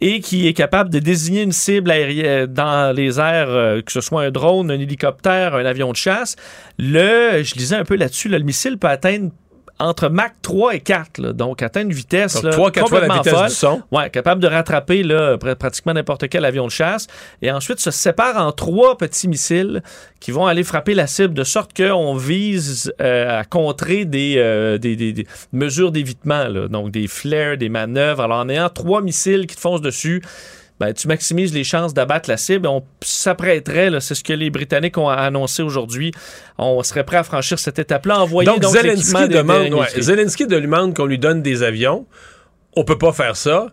et 0.00 0.20
qui 0.20 0.46
est 0.46 0.52
capable 0.52 0.90
de 0.90 0.98
désigner 0.98 1.42
une 1.42 1.52
cible 1.52 1.90
aérienne 1.90 2.46
dans 2.46 2.94
les 2.94 3.18
airs, 3.18 3.50
euh, 3.50 3.82
que 3.82 3.92
ce 3.92 4.00
soit 4.00 4.22
un 4.22 4.30
drone, 4.30 4.70
un 4.70 4.78
hélicoptère, 4.78 5.54
un 5.54 5.64
avion 5.64 5.90
de 5.92 5.96
chasse. 5.96 6.36
Le, 6.78 7.42
je 7.42 7.54
lisais 7.54 7.76
un 7.76 7.84
peu 7.84 7.96
là-dessus, 7.96 8.28
là, 8.28 8.38
le 8.38 8.44
missile 8.44 8.78
peut 8.78 8.88
atteindre 8.88 9.30
entre 9.78 10.08
Mach 10.08 10.32
3 10.42 10.74
et 10.76 10.80
4, 10.80 11.18
là, 11.18 11.32
donc 11.32 11.62
atteindre 11.62 11.86
une 11.90 11.92
vitesse 11.96 12.34
Donc, 12.34 12.44
là, 12.44 12.50
trois, 12.50 12.70
quatre 12.70 12.88
fois 12.88 13.00
la 13.00 13.08
complètement 13.08 13.22
vitesse 13.40 13.60
folle. 13.60 13.76
du 13.76 13.82
son. 13.82 13.96
Ouais, 13.96 14.08
capable 14.10 14.40
de 14.40 14.46
rattraper 14.46 15.02
là, 15.02 15.36
pr- 15.36 15.54
pratiquement 15.54 15.92
n'importe 15.92 16.28
quel 16.28 16.44
avion 16.46 16.64
de 16.66 16.70
chasse. 16.70 17.06
Et 17.42 17.50
ensuite, 17.50 17.78
se 17.80 17.90
sépare 17.90 18.36
en 18.38 18.52
trois 18.52 18.96
petits 18.96 19.28
missiles 19.28 19.82
qui 20.18 20.30
vont 20.30 20.46
aller 20.46 20.64
frapper 20.64 20.94
la 20.94 21.06
cible 21.06 21.34
de 21.34 21.44
sorte 21.44 21.76
qu'on 21.76 22.16
vise 22.16 22.92
euh, 23.02 23.40
à 23.40 23.44
contrer 23.44 24.04
des, 24.06 24.36
euh, 24.38 24.78
des, 24.78 24.96
des- 24.96 25.12
des 25.12 25.26
mesures 25.52 25.92
d'évitement, 25.92 26.46
donc 26.70 26.90
des 26.90 27.06
flares, 27.06 27.56
des 27.58 27.68
manœuvres. 27.68 28.22
Alors, 28.22 28.38
en 28.38 28.48
ayant 28.48 28.70
trois 28.70 29.02
missiles 29.02 29.46
qui 29.46 29.56
te 29.56 29.60
foncent 29.60 29.82
dessus, 29.82 30.22
ben, 30.80 30.92
tu 30.92 31.08
maximises 31.08 31.54
les 31.54 31.64
chances 31.64 31.94
d'abattre 31.94 32.28
la 32.28 32.36
cible. 32.36 32.66
On 32.68 32.84
s'apprêterait, 33.02 33.90
c'est 34.00 34.14
ce 34.14 34.22
que 34.22 34.32
les 34.32 34.50
Britanniques 34.50 34.98
ont 34.98 35.08
annoncé 35.08 35.62
aujourd'hui, 35.62 36.12
on 36.58 36.82
serait 36.82 37.04
prêt 37.04 37.16
à 37.16 37.22
franchir 37.22 37.58
cette 37.58 37.78
étape-là, 37.78 38.20
envoyer 38.20 38.50
Donc, 38.50 38.62
Zelensky 38.64 39.28
demande, 39.28 39.72
ouais. 39.74 40.02
Zelensky 40.02 40.46
de- 40.46 40.60
demande 40.60 40.94
qu'on 40.94 41.06
lui 41.06 41.18
donne 41.18 41.42
des 41.42 41.62
avions. 41.62 42.06
On 42.74 42.84
peut 42.84 42.98
pas 42.98 43.12
faire 43.12 43.36
ça. 43.36 43.68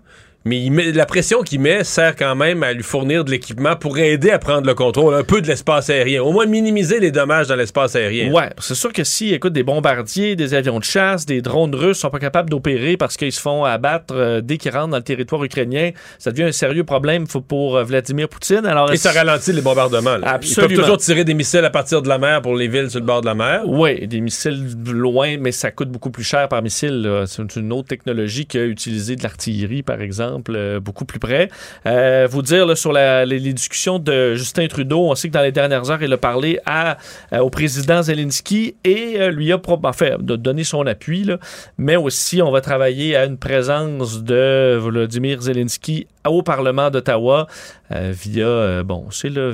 Mais 0.45 0.59
il 0.59 0.71
met- 0.71 0.91
la 0.91 1.05
pression 1.05 1.41
qu'il 1.41 1.61
met 1.61 1.83
sert 1.85 2.15
quand 2.17 2.35
même 2.35 2.63
à 2.63 2.73
lui 2.73 2.83
fournir 2.83 3.23
de 3.23 3.31
l'équipement 3.31 3.75
pour 3.77 3.97
aider 3.97 4.29
à 4.29 4.39
prendre 4.39 4.67
le 4.67 4.73
contrôle 4.73 5.13
un 5.13 5.23
peu 5.23 5.41
de 5.41 5.47
l'espace 5.47 5.89
aérien. 5.89 6.21
Au 6.21 6.31
moins 6.33 6.45
minimiser 6.45 6.99
les 6.99 7.11
dommages 7.11 7.47
dans 7.47 7.55
l'espace 7.55 7.95
aérien. 7.95 8.31
Ouais, 8.33 8.49
c'est 8.59 8.75
sûr 8.75 8.91
que 8.91 9.03
si, 9.05 9.33
écoute, 9.33 9.53
des 9.53 9.63
bombardiers, 9.63 10.35
des 10.35 10.53
avions 10.53 10.79
de 10.79 10.83
chasse, 10.83 11.25
des 11.25 11.41
drones 11.41 11.73
russes 11.73 11.99
sont 11.99 12.09
pas 12.09 12.19
capables 12.19 12.49
d'opérer 12.49 12.97
parce 12.97 13.15
qu'ils 13.15 13.31
se 13.31 13.39
font 13.39 13.63
abattre 13.63 14.13
euh, 14.15 14.41
dès 14.41 14.57
qu'ils 14.57 14.71
rentrent 14.71 14.89
dans 14.89 14.97
le 14.97 15.03
territoire 15.03 15.43
ukrainien, 15.43 15.91
ça 16.19 16.31
devient 16.31 16.43
un 16.43 16.51
sérieux 16.51 16.83
problème 16.83 17.25
pour 17.47 17.77
euh, 17.77 17.83
Vladimir 17.83 18.27
Poutine. 18.27 18.65
Alors, 18.65 18.91
Et 18.91 18.97
ça 18.97 19.11
ralentit 19.11 19.53
les 19.53 19.61
bombardements. 19.61 20.17
là. 20.17 20.27
Absolument. 20.33 20.67
Ils 20.69 20.75
peuvent 20.75 20.83
toujours 20.83 20.97
tirer 20.97 21.23
des 21.23 21.33
missiles 21.35 21.63
à 21.63 21.69
partir 21.69 22.01
de 22.01 22.09
la 22.09 22.17
mer 22.17 22.41
pour 22.41 22.55
les 22.55 22.67
villes 22.67 22.89
sur 22.89 22.99
le 22.99 23.05
bord 23.05 23.21
de 23.21 23.27
la 23.27 23.35
mer. 23.35 23.61
Oui, 23.65 24.05
des 24.07 24.19
missiles 24.19 24.61
loin, 24.87 25.37
mais 25.39 25.53
ça 25.53 25.71
coûte 25.71 25.89
beaucoup 25.89 26.11
plus 26.11 26.23
cher 26.25 26.49
par 26.49 26.61
missile. 26.61 27.23
C'est 27.27 27.55
une 27.55 27.71
autre 27.71 27.87
technologie 27.87 28.45
que 28.45 28.57
utiliser 28.57 29.15
de 29.15 29.23
l'artillerie, 29.23 29.83
par 29.83 30.01
exemple, 30.01 30.32
euh, 30.49 30.79
beaucoup 30.79 31.05
plus 31.05 31.19
près. 31.19 31.49
Euh, 31.85 32.27
vous 32.29 32.41
dire 32.41 32.65
là, 32.65 32.75
sur 32.75 32.91
la- 32.93 33.25
les, 33.25 33.39
les 33.39 33.53
discussions 33.53 33.99
de 33.99 34.35
Justin 34.35 34.67
Trudeau, 34.67 35.09
on 35.09 35.15
sait 35.15 35.27
que 35.27 35.33
dans 35.33 35.41
les 35.41 35.51
dernières 35.51 35.89
heures, 35.91 36.01
il 36.03 36.11
a 36.13 36.17
parlé 36.17 36.59
à, 36.65 36.97
euh, 37.33 37.39
au 37.39 37.49
président 37.49 38.01
Zelensky 38.01 38.75
et 38.83 39.29
lui 39.31 39.51
a 39.51 39.59
enfin, 39.83 40.11
donner 40.19 40.63
son 40.63 40.85
appui, 40.87 41.23
là. 41.23 41.37
mais 41.77 41.95
aussi 41.95 42.41
on 42.41 42.51
va 42.51 42.61
travailler 42.61 43.15
à 43.15 43.25
une 43.25 43.37
présence 43.37 44.23
de 44.23 44.77
Volodymyr 44.77 45.41
Zelensky 45.41 46.07
au 46.27 46.41
Parlement 46.41 46.89
d'Ottawa 46.89 47.47
euh, 47.91 48.11
via, 48.13 48.45
euh, 48.47 48.83
bon, 48.83 49.07
c'est 49.11 49.29
là, 49.29 49.51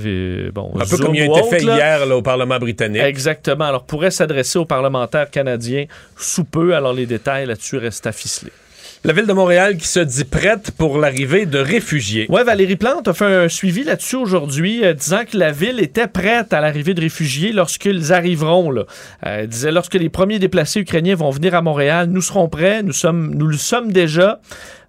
bon, 0.54 0.72
Un 0.76 0.80
peu 0.80 0.86
Zoom 0.86 1.06
comme 1.08 1.16
il 1.16 1.22
a 1.24 1.26
été 1.26 1.44
fait 1.50 1.60
là. 1.64 1.76
hier 1.76 2.06
là, 2.06 2.16
au 2.16 2.22
Parlement 2.22 2.58
britannique. 2.60 3.02
Exactement. 3.02 3.66
Alors, 3.66 3.84
pourrait 3.84 4.12
s'adresser 4.12 4.60
aux 4.60 4.66
parlementaires 4.66 5.30
canadiens 5.32 5.86
sous 6.16 6.44
peu. 6.44 6.76
Alors, 6.76 6.94
les 6.94 7.06
détails 7.08 7.48
là-dessus 7.48 7.78
restent 7.78 8.06
à 8.08 8.12
ficeler. 8.12 8.52
La 9.06 9.14
ville 9.14 9.28
de 9.28 9.34
Montréal 9.34 9.78
qui 9.78 9.88
se 9.88 10.02
dit 10.02 10.26
prête 10.26 10.72
pour 10.72 10.98
l'arrivée 10.98 11.46
de 11.46 11.58
réfugiés. 11.58 12.26
Ouais, 12.30 12.44
Valérie 12.44 12.76
Plante 12.76 13.08
a 13.08 13.14
fait 13.14 13.24
un 13.24 13.48
suivi 13.48 13.86
là-dessus 13.86 14.18
aujourd'hui, 14.18 14.84
euh, 14.84 14.94
disant 14.94 15.22
que 15.24 15.38
la 15.38 15.54
ville 15.54 15.80
était 15.80 16.08
prête 16.08 16.52
à 16.52 16.60
l'arrivée 16.60 16.94
de 16.94 17.00
réfugiés 17.00 17.54
lorsqu'ils 17.54 18.12
arriveront. 18.12 18.76
Euh, 18.76 18.84
elle 19.22 19.48
disait 19.48 19.72
lorsque 19.72 19.94
les 19.94 20.10
premiers 20.10 20.38
déplacés 20.38 20.82
ukrainiens 20.82 21.16
vont 21.16 21.30
venir 21.30 21.56
à 21.56 21.62
Montréal, 21.62 22.10
nous 22.12 22.22
serons 22.22 22.50
prêts, 22.50 22.84
nous 22.84 22.94
nous 23.14 23.48
le 23.48 23.58
sommes 23.58 23.94
déjà. 23.94 24.42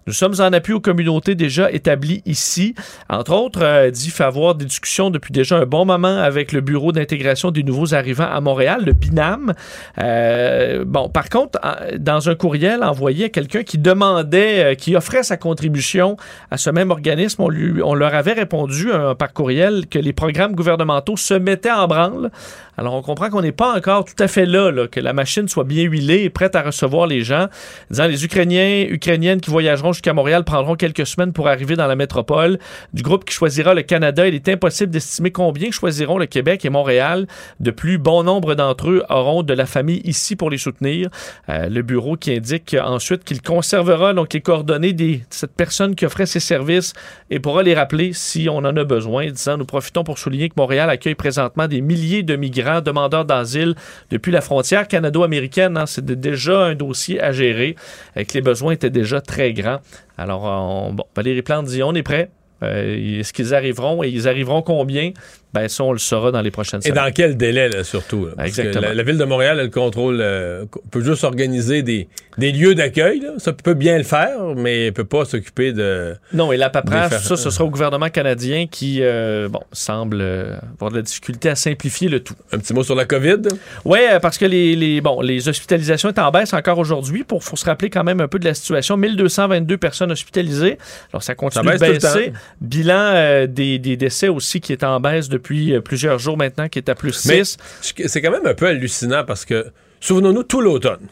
Nous 0.07 0.13
sommes 0.13 0.35
en 0.39 0.53
appui 0.53 0.73
aux 0.73 0.79
communautés 0.79 1.35
déjà 1.35 1.71
établies 1.71 2.21
ici. 2.25 2.75
Entre 3.09 3.33
autres, 3.33 3.63
euh, 3.63 3.91
dit 3.91 4.11
avoir 4.19 4.55
des 4.55 4.65
discussions 4.65 5.09
depuis 5.09 5.31
déjà 5.31 5.57
un 5.57 5.65
bon 5.65 5.85
moment 5.85 6.17
avec 6.17 6.51
le 6.51 6.61
Bureau 6.61 6.91
d'intégration 6.91 7.51
des 7.51 7.63
nouveaux 7.63 7.93
arrivants 7.93 8.29
à 8.31 8.39
Montréal, 8.41 8.83
le 8.85 8.93
BINAM. 8.93 9.53
Euh, 9.99 10.83
bon, 10.85 11.09
par 11.09 11.29
contre, 11.29 11.59
dans 11.97 12.29
un 12.29 12.35
courriel 12.35 12.83
envoyé 12.83 13.25
à 13.25 13.29
quelqu'un 13.29 13.63
qui 13.63 13.77
demandait, 13.77 14.63
euh, 14.63 14.75
qui 14.75 14.95
offrait 14.95 15.23
sa 15.23 15.37
contribution 15.37 16.17
à 16.49 16.57
ce 16.57 16.69
même 16.69 16.91
organisme, 16.91 17.41
on, 17.41 17.49
lui, 17.49 17.81
on 17.81 17.93
leur 17.93 18.13
avait 18.13 18.33
répondu 18.33 18.91
euh, 18.91 19.15
par 19.15 19.33
courriel 19.33 19.87
que 19.87 19.99
les 19.99 20.13
programmes 20.13 20.53
gouvernementaux 20.53 21.17
se 21.17 21.33
mettaient 21.33 21.71
en 21.71 21.87
branle. 21.87 22.31
Alors, 22.77 22.95
on 22.95 23.01
comprend 23.01 23.29
qu'on 23.29 23.41
n'est 23.41 23.51
pas 23.51 23.75
encore 23.75 24.05
tout 24.05 24.15
à 24.17 24.27
fait 24.27 24.45
là, 24.45 24.71
là, 24.71 24.87
que 24.87 24.99
la 24.99 25.13
machine 25.13 25.47
soit 25.47 25.65
bien 25.65 25.83
huilée 25.83 26.23
et 26.23 26.29
prête 26.29 26.55
à 26.55 26.61
recevoir 26.61 27.05
les 27.05 27.21
gens. 27.21 27.47
Disant 27.89 28.07
les 28.07 28.25
Ukrainiens, 28.25 28.85
Ukrainiennes 28.89 29.41
qui 29.41 29.51
voyageront 29.51 29.93
jusqu'à 30.01 30.13
Montréal 30.13 30.43
prendront 30.43 30.73
quelques 30.75 31.05
semaines 31.05 31.31
pour 31.31 31.47
arriver 31.47 31.75
dans 31.75 31.85
la 31.85 31.95
métropole. 31.95 32.57
Du 32.91 33.03
groupe 33.03 33.23
qui 33.23 33.35
choisira 33.35 33.75
le 33.75 33.83
Canada, 33.83 34.27
il 34.27 34.33
est 34.33 34.49
impossible 34.49 34.91
d'estimer 34.91 35.29
combien 35.29 35.69
choisiront 35.69 36.17
le 36.17 36.25
Québec 36.25 36.65
et 36.65 36.71
Montréal. 36.71 37.27
De 37.59 37.69
plus, 37.69 37.99
bon 37.99 38.23
nombre 38.23 38.55
d'entre 38.55 38.89
eux 38.89 39.03
auront 39.09 39.43
de 39.43 39.53
la 39.53 39.67
famille 39.67 40.01
ici 40.03 40.35
pour 40.35 40.49
les 40.49 40.57
soutenir. 40.57 41.09
Euh, 41.49 41.69
le 41.69 41.83
bureau 41.83 42.17
qui 42.17 42.33
indique 42.35 42.75
ensuite 42.83 43.23
qu'il 43.23 43.43
conservera 43.43 44.15
donc 44.15 44.33
les 44.33 44.41
coordonnées 44.41 44.93
de 44.93 45.19
cette 45.29 45.53
personne 45.55 45.93
qui 45.93 46.07
offrait 46.07 46.25
ses 46.25 46.39
services 46.39 46.93
et 47.29 47.39
pourra 47.39 47.61
les 47.61 47.75
rappeler 47.75 48.11
si 48.11 48.49
on 48.49 48.57
en 48.57 48.75
a 48.75 48.83
besoin. 48.83 49.29
Disant, 49.29 49.57
nous 49.57 49.65
profitons 49.65 50.03
pour 50.03 50.17
souligner 50.17 50.49
que 50.49 50.55
Montréal 50.57 50.89
accueille 50.89 51.13
présentement 51.13 51.67
des 51.67 51.81
milliers 51.81 52.23
de 52.23 52.35
migrants 52.35 52.81
demandeurs 52.81 53.25
d'asile 53.25 53.75
depuis 54.09 54.31
la 54.31 54.41
frontière 54.41 54.87
canado-américaine. 54.87 55.77
hein. 55.77 55.85
C'est 55.85 56.03
de- 56.03 56.15
déjà 56.15 56.57
un 56.63 56.73
dossier 56.73 57.21
à 57.21 57.31
gérer 57.31 57.75
et 58.15 58.25
que 58.25 58.33
les 58.33 58.41
besoins 58.41 58.71
étaient 58.71 58.89
déjà 58.89 59.21
très 59.21 59.53
grands. 59.53 59.77
Alors, 60.17 60.43
on- 60.43 60.93
bon, 60.93 61.03
Valérie 61.15 61.41
Plante 61.41 61.65
dit 61.67 61.83
on 61.83 61.93
est 61.93 62.03
prêt. 62.03 62.29
Euh, 62.63 63.19
Est-ce 63.19 63.33
qu'ils 63.33 63.53
arriveront 63.53 64.03
et 64.03 64.09
ils 64.09 64.27
arriveront 64.27 64.61
combien? 64.61 65.11
Ben, 65.53 65.67
ça, 65.67 65.83
on 65.83 65.91
le 65.91 65.97
saura 65.99 66.31
dans 66.31 66.41
les 66.41 66.49
prochaines 66.51 66.79
Et 66.79 66.89
semaines. 66.89 67.03
dans 67.07 67.11
quel 67.11 67.35
délai, 67.35 67.67
là, 67.67 67.83
surtout? 67.83 68.27
là? 68.27 68.31
Parce 68.37 68.51
que 68.55 68.61
Exactement. 68.61 68.87
La, 68.87 68.93
la 68.93 69.03
ville 69.03 69.17
de 69.17 69.25
Montréal, 69.25 69.59
elle 69.59 69.69
contrôle, 69.69 70.19
euh, 70.21 70.63
peut 70.91 71.03
juste 71.03 71.25
organiser 71.25 71.83
des, 71.83 72.07
des 72.37 72.53
lieux 72.53 72.73
d'accueil. 72.73 73.21
Ça 73.37 73.51
peut 73.51 73.73
bien 73.73 73.97
le 73.97 74.05
faire, 74.05 74.39
mais 74.55 74.85
elle 74.87 74.93
peut 74.93 75.03
pas 75.03 75.25
s'occuper 75.25 75.73
de... 75.73 76.15
Non, 76.31 76.53
et 76.53 76.57
la 76.57 76.69
paperasse, 76.69 77.21
ça, 77.23 77.35
ce 77.35 77.49
sera 77.49 77.65
au 77.65 77.69
gouvernement 77.69 78.09
canadien 78.09 78.65
qui, 78.67 78.99
euh, 79.01 79.49
bon, 79.49 79.59
semble 79.73 80.19
euh, 80.21 80.55
avoir 80.75 80.89
de 80.91 80.95
la 80.95 81.01
difficulté 81.01 81.49
à 81.49 81.55
simplifier 81.55 82.07
le 82.07 82.21
tout. 82.21 82.35
Un 82.53 82.57
petit 82.59 82.73
mot 82.73 82.83
sur 82.83 82.95
la 82.95 83.03
COVID? 83.03 83.41
Oui, 83.83 83.99
parce 84.21 84.37
que 84.37 84.45
les, 84.45 84.77
les, 84.77 85.01
bon, 85.01 85.19
les 85.19 85.49
hospitalisations 85.49 86.11
sont 86.15 86.19
en 86.21 86.31
baisse 86.31 86.53
encore 86.53 86.77
aujourd'hui. 86.79 87.25
Pour 87.25 87.43
faut 87.43 87.57
se 87.57 87.65
rappeler 87.65 87.89
quand 87.89 88.05
même 88.05 88.21
un 88.21 88.29
peu 88.29 88.39
de 88.39 88.45
la 88.45 88.53
situation. 88.53 88.95
1222 88.95 89.77
personnes 89.77 90.13
hospitalisées. 90.13 90.77
Alors, 91.11 91.23
ça 91.23 91.35
continue 91.35 91.67
Ça 91.67 91.73
de 91.73 91.91
baisser. 91.93 92.33
Bilan 92.59 93.13
euh, 93.13 93.47
des, 93.47 93.79
des 93.79 93.97
décès 93.97 94.27
aussi 94.27 94.61
qui 94.61 94.73
est 94.73 94.83
en 94.83 94.99
baisse 94.99 95.29
depuis 95.29 95.73
euh, 95.73 95.81
plusieurs 95.81 96.19
jours 96.19 96.37
maintenant, 96.37 96.67
qui 96.69 96.79
est 96.79 96.89
à 96.89 96.95
plus 96.95 97.25
Mais 97.25 97.43
6. 97.43 97.57
c'est 98.05 98.21
quand 98.21 98.31
même 98.31 98.45
un 98.45 98.53
peu 98.53 98.67
hallucinant 98.67 99.23
parce 99.25 99.45
que, 99.45 99.67
souvenons-nous, 99.99 100.43
tout 100.43 100.61
l'automne, 100.61 101.07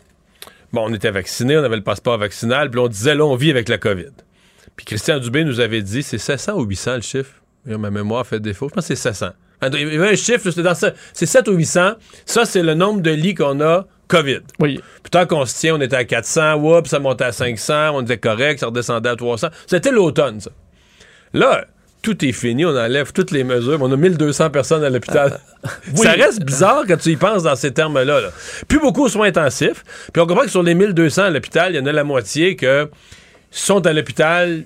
bon, 0.73 0.85
on 0.89 0.93
était 0.93 1.11
vaccinés, 1.11 1.57
on 1.57 1.63
avait 1.63 1.77
le 1.77 1.83
passeport 1.83 2.17
vaccinal, 2.17 2.69
puis 2.69 2.79
on 2.79 2.87
disait, 2.87 3.15
là, 3.15 3.25
on 3.25 3.35
vit 3.35 3.49
avec 3.51 3.69
la 3.69 3.77
COVID. 3.77 4.11
Puis 4.75 4.85
Christian 4.85 5.19
Dubé 5.19 5.43
nous 5.43 5.59
avait 5.59 5.81
dit, 5.81 6.03
c'est 6.03 6.17
700 6.17 6.53
ou 6.53 6.63
800 6.63 6.95
le 6.95 7.01
chiffre? 7.01 7.33
Ma 7.65 7.91
mémoire 7.91 8.25
fait 8.25 8.39
défaut. 8.39 8.69
Je 8.69 8.75
pense 8.75 8.87
que 8.87 8.95
c'est 8.95 9.01
700. 9.01 9.31
Attends, 9.61 9.77
Il 9.77 9.93
y 9.93 9.97
avait 9.97 10.13
un 10.13 10.15
chiffre, 10.15 10.49
c'était 10.49 10.63
dans 10.63 10.73
ça. 10.75 10.93
C'est 11.13 11.25
7 11.25 11.47
ou 11.49 11.53
800. 11.53 11.91
Ça, 12.25 12.45
c'est 12.45 12.63
le 12.63 12.73
nombre 12.75 13.01
de 13.01 13.11
lits 13.11 13.35
qu'on 13.35 13.59
a 13.61 13.85
COVID. 14.07 14.39
Oui. 14.59 14.79
Puis 15.03 15.11
tant 15.11 15.25
qu'on 15.25 15.45
se 15.45 15.57
tient, 15.59 15.75
on 15.75 15.81
était 15.81 15.95
à 15.95 16.05
400, 16.05 16.55
whoop, 16.55 16.87
ça 16.87 16.99
montait 16.99 17.25
à 17.25 17.31
500, 17.31 17.91
on 17.93 18.01
était 18.01 18.17
correct, 18.17 18.59
ça 18.59 18.67
redescendait 18.67 19.09
à 19.09 19.15
300. 19.15 19.49
C'était 19.67 19.91
l'automne, 19.91 20.39
ça. 20.39 20.51
Là, 21.33 21.65
tout 22.01 22.23
est 22.25 22.31
fini, 22.31 22.65
on 22.65 22.69
enlève 22.69 23.11
toutes 23.11 23.31
les 23.31 23.43
mesures, 23.43 23.77
on 23.81 23.91
a 23.91 23.95
1200 23.97 24.49
personnes 24.51 24.83
à 24.83 24.89
l'hôpital. 24.89 25.39
Ça 25.95 26.11
reste 26.11 26.43
bizarre 26.43 26.83
quand 26.87 26.97
tu 26.97 27.09
y 27.09 27.17
penses 27.17 27.43
dans 27.43 27.55
ces 27.55 27.73
termes-là. 27.73 28.21
là. 28.21 28.29
Plus 28.67 28.79
beaucoup 28.79 29.07
de 29.07 29.11
soins 29.11 29.27
intensifs. 29.27 29.83
Puis 30.13 30.21
on 30.21 30.27
comprend 30.27 30.43
que 30.43 30.51
sur 30.51 30.63
les 30.63 30.75
1200 30.75 31.23
à 31.23 31.29
l'hôpital, 31.29 31.73
il 31.73 31.77
y 31.77 31.79
en 31.79 31.85
a 31.85 31.91
la 31.91 32.03
moitié 32.05 32.55
que 32.55 32.89
sont 33.51 33.85
à 33.85 33.93
l'hôpital 33.93 34.63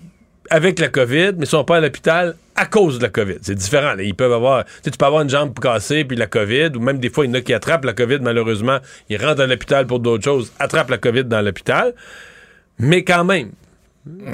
avec 0.50 0.78
la 0.80 0.90
COVID, 0.90 1.32
mais 1.38 1.46
sont 1.46 1.64
pas 1.64 1.78
à 1.78 1.80
l'hôpital 1.80 2.36
à 2.56 2.66
cause 2.68 3.00
de 3.00 3.04
la 3.04 3.10
COVID. 3.10 3.38
C'est 3.42 3.56
différent. 3.56 3.96
là. 3.96 4.04
Ils 4.04 4.14
peuvent 4.14 4.34
avoir, 4.34 4.66
tu 4.66 4.72
sais, 4.84 4.92
tu 4.92 4.98
peux 4.98 5.06
avoir 5.06 5.24
une 5.24 5.30
jambe 5.30 5.58
cassée 5.60 6.04
puis 6.04 6.16
la 6.16 6.28
COVID, 6.28 6.72
ou 6.76 6.80
même 6.80 7.00
des 7.00 7.10
fois, 7.10 7.26
il 7.26 7.30
y 7.30 7.32
en 7.32 7.36
a 7.36 7.42
qui 7.42 7.54
attrapent 7.54 7.86
la 7.86 7.94
COVID, 7.94 8.20
malheureusement. 8.22 8.78
Ils 9.10 9.24
rentrent 9.24 9.42
à 9.42 9.48
l'hôpital 9.48 9.88
pour 9.88 10.00
d'autres 10.00 10.24
choses, 10.24 10.52
attrapent 10.60 10.92
la 10.92 11.00
COVID 11.00 11.24
dans 11.24 11.42
l'hôpital. 11.42 11.94
Mais 12.78 13.04
quand 13.04 13.24
même, 13.24 13.52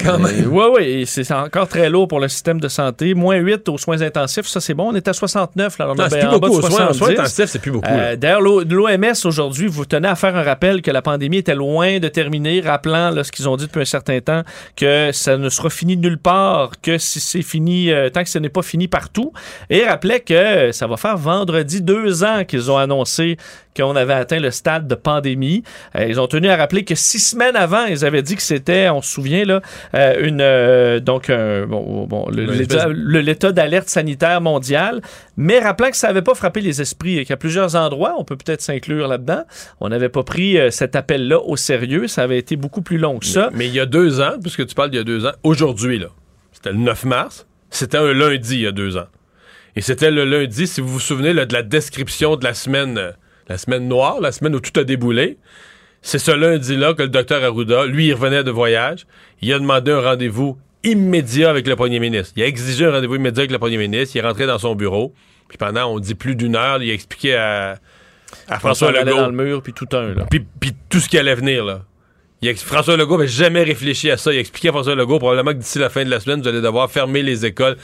quand 0.04 0.18
même. 0.18 0.48
Oui, 0.50 0.64
oui, 0.74 1.04
c'est 1.06 1.30
encore 1.32 1.68
très 1.68 1.88
lourd 1.88 2.08
pour 2.08 2.18
le 2.18 2.26
système 2.28 2.60
de 2.60 2.66
santé. 2.68 3.14
Moins 3.14 3.36
8 3.36 3.68
aux 3.68 3.78
soins 3.78 4.02
intensifs, 4.02 4.46
ça 4.46 4.60
c'est 4.60 4.74
bon. 4.74 4.88
On 4.90 4.94
est 4.94 5.06
à 5.06 5.12
69, 5.12 5.78
là. 5.78 5.90
On 5.90 5.94
Non, 5.94 6.06
est 6.06 6.10
ben 6.10 6.18
plus 6.18 6.28
en 6.28 6.38
beaucoup. 6.40 6.56
Aux 6.58 6.60
soins, 6.62 6.88
aux 6.88 6.92
soins 6.92 7.06
70. 7.08 7.12
intensifs, 7.20 7.46
c'est 7.50 7.58
plus 7.60 7.70
beaucoup. 7.70 7.88
Euh, 7.88 8.16
D'ailleurs, 8.16 8.40
l'O- 8.40 8.64
l'OMS 8.64 9.12
aujourd'hui 9.24 9.68
vous 9.68 9.84
tenait 9.84 10.08
à 10.08 10.16
faire 10.16 10.34
un 10.34 10.42
rappel 10.42 10.82
que 10.82 10.90
la 10.90 11.02
pandémie 11.02 11.36
était 11.38 11.54
loin 11.54 11.98
de 12.00 12.08
terminer, 12.08 12.60
rappelant 12.62 13.10
là, 13.10 13.22
ce 13.22 13.30
qu'ils 13.30 13.48
ont 13.48 13.56
dit 13.56 13.66
depuis 13.66 13.82
un 13.82 13.84
certain 13.84 14.18
temps, 14.20 14.42
que 14.74 15.10
ça 15.12 15.36
ne 15.36 15.48
sera 15.48 15.70
fini 15.70 15.96
nulle 15.96 16.18
part, 16.18 16.72
que 16.82 16.98
si 16.98 17.20
c'est 17.20 17.42
fini, 17.42 17.92
euh, 17.92 18.10
tant 18.10 18.24
que 18.24 18.28
ce 18.30 18.38
n'est 18.40 18.48
pas 18.48 18.62
fini 18.62 18.88
partout. 18.88 19.32
Et 19.70 19.84
rappelait 19.86 20.20
que 20.20 20.72
ça 20.72 20.88
va 20.88 20.96
faire 20.96 21.16
vendredi 21.16 21.80
deux 21.80 22.24
ans 22.24 22.44
qu'ils 22.44 22.70
ont 22.72 22.76
annoncé 22.76 23.36
qu'on 23.76 23.94
avait 23.96 24.12
atteint 24.14 24.40
le 24.40 24.50
stade 24.50 24.88
de 24.88 24.94
pandémie. 24.94 25.62
Euh, 25.96 26.06
ils 26.08 26.20
ont 26.20 26.26
tenu 26.26 26.48
à 26.48 26.56
rappeler 26.56 26.84
que 26.84 26.94
six 26.94 27.20
semaines 27.20 27.56
avant, 27.56 27.84
ils 27.86 28.04
avaient 28.04 28.22
dit 28.22 28.36
que 28.36 28.42
c'était, 28.42 28.88
on 28.88 29.00
se 29.02 29.10
souvient, 29.10 29.44
là, 29.44 29.60
euh, 29.94 30.26
une, 30.26 30.40
euh, 30.40 31.00
donc, 31.00 31.30
un- 31.30 31.66
bon, 31.66 32.06
bon, 32.06 32.26
l'état 32.30 33.52
d'alerte 33.52 33.88
sanitaire 33.88 34.40
mondial, 34.40 35.00
mais 35.36 35.58
rappelant 35.58 35.90
que 35.90 35.96
ça 35.96 36.08
n'avait 36.08 36.22
pas 36.22 36.34
frappé 36.34 36.60
les 36.60 36.80
esprits 36.80 37.18
et 37.18 37.24
qu'à 37.24 37.36
plusieurs 37.36 37.76
endroits, 37.76 38.14
on 38.18 38.24
peut 38.24 38.36
peut-être 38.36 38.60
s'inclure 38.60 39.08
là-dedans, 39.08 39.44
on 39.80 39.88
n'avait 39.88 40.08
pas 40.08 40.22
pris 40.22 40.58
cet 40.70 40.96
appel-là 40.96 41.38
au 41.40 41.56
sérieux. 41.56 42.06
Ça 42.08 42.22
avait 42.22 42.38
été 42.38 42.56
beaucoup 42.56 42.82
plus 42.82 42.98
long 42.98 43.18
que 43.18 43.26
ça. 43.26 43.50
Mais 43.54 43.66
il 43.66 43.74
y 43.74 43.80
a 43.80 43.86
deux 43.86 44.20
ans, 44.20 44.32
puisque 44.40 44.66
tu 44.66 44.74
parles 44.74 44.90
d'il 44.90 44.98
y 44.98 45.00
a 45.00 45.04
deux 45.04 45.26
ans, 45.26 45.32
aujourd'hui, 45.42 45.98
là, 45.98 46.08
c'était 46.52 46.72
le 46.72 46.78
9 46.78 47.04
mars, 47.04 47.46
c'était 47.70 47.98
un 47.98 48.12
lundi 48.12 48.56
il 48.56 48.60
y 48.62 48.66
a 48.66 48.72
deux 48.72 48.96
ans. 48.96 49.06
Et 49.76 49.80
c'était 49.82 50.10
le 50.10 50.24
lundi, 50.24 50.66
si 50.66 50.80
vous 50.80 50.88
vous 50.88 51.00
souvenez, 51.00 51.32
là, 51.32 51.46
de 51.46 51.52
la 51.52 51.62
description 51.62 52.36
de 52.36 52.44
la 52.44 52.54
semaine, 52.54 53.12
la 53.50 53.58
semaine 53.58 53.88
noire, 53.88 54.20
la 54.20 54.30
semaine 54.30 54.54
où 54.54 54.60
tout 54.60 54.78
a 54.78 54.84
déboulé. 54.84 55.36
C'est 56.02 56.20
ce 56.20 56.30
lundi-là 56.30 56.94
que 56.94 57.02
le 57.02 57.08
docteur 57.08 57.42
Arruda, 57.42 57.84
lui, 57.84 58.06
il 58.06 58.14
revenait 58.14 58.44
de 58.44 58.50
voyage. 58.52 59.06
Il 59.42 59.52
a 59.52 59.58
demandé 59.58 59.90
un 59.90 60.00
rendez-vous 60.00 60.56
immédiat 60.84 61.50
avec 61.50 61.66
le 61.66 61.74
premier 61.74 61.98
ministre. 61.98 62.32
Il 62.36 62.44
a 62.44 62.46
exigé 62.46 62.86
un 62.86 62.92
rendez-vous 62.92 63.16
immédiat 63.16 63.40
avec 63.40 63.50
le 63.50 63.58
premier 63.58 63.76
ministre. 63.76 64.14
Il 64.14 64.20
est 64.20 64.26
rentré 64.26 64.46
dans 64.46 64.58
son 64.58 64.76
bureau. 64.76 65.12
Puis 65.48 65.58
pendant, 65.58 65.86
on 65.86 65.98
dit 65.98 66.14
plus 66.14 66.36
d'une 66.36 66.54
heure, 66.54 66.80
il 66.80 66.92
a 66.92 66.94
expliqué 66.94 67.34
à, 67.34 67.80
à 68.48 68.60
François 68.60 68.92
Legault 68.92 69.16
dans 69.16 69.26
le 69.26 69.32
mur, 69.32 69.62
puis 69.62 69.72
tout 69.72 69.88
un, 69.92 70.14
là. 70.14 70.26
puis, 70.30 70.46
puis 70.60 70.72
tout 70.88 71.00
ce 71.00 71.08
qui 71.08 71.18
allait 71.18 71.34
venir, 71.34 71.64
là. 71.64 71.82
Il 72.42 72.56
François 72.56 72.96
Legault 72.96 73.18
n'avait 73.18 73.28
jamais 73.28 73.62
réfléchi 73.62 74.10
à 74.10 74.16
ça. 74.16 74.32
Il 74.32 74.38
a 74.38 74.40
expliqué 74.40 74.68
à 74.68 74.72
François 74.72 74.94
Legault 74.94 75.18
probablement 75.18 75.50
que 75.52 75.58
d'ici 75.58 75.78
la 75.78 75.90
fin 75.90 76.04
de 76.04 76.08
la 76.08 76.20
semaine, 76.20 76.40
vous 76.40 76.48
allez 76.48 76.62
devoir 76.62 76.90
fermer 76.90 77.22
les 77.22 77.44
écoles. 77.44 77.76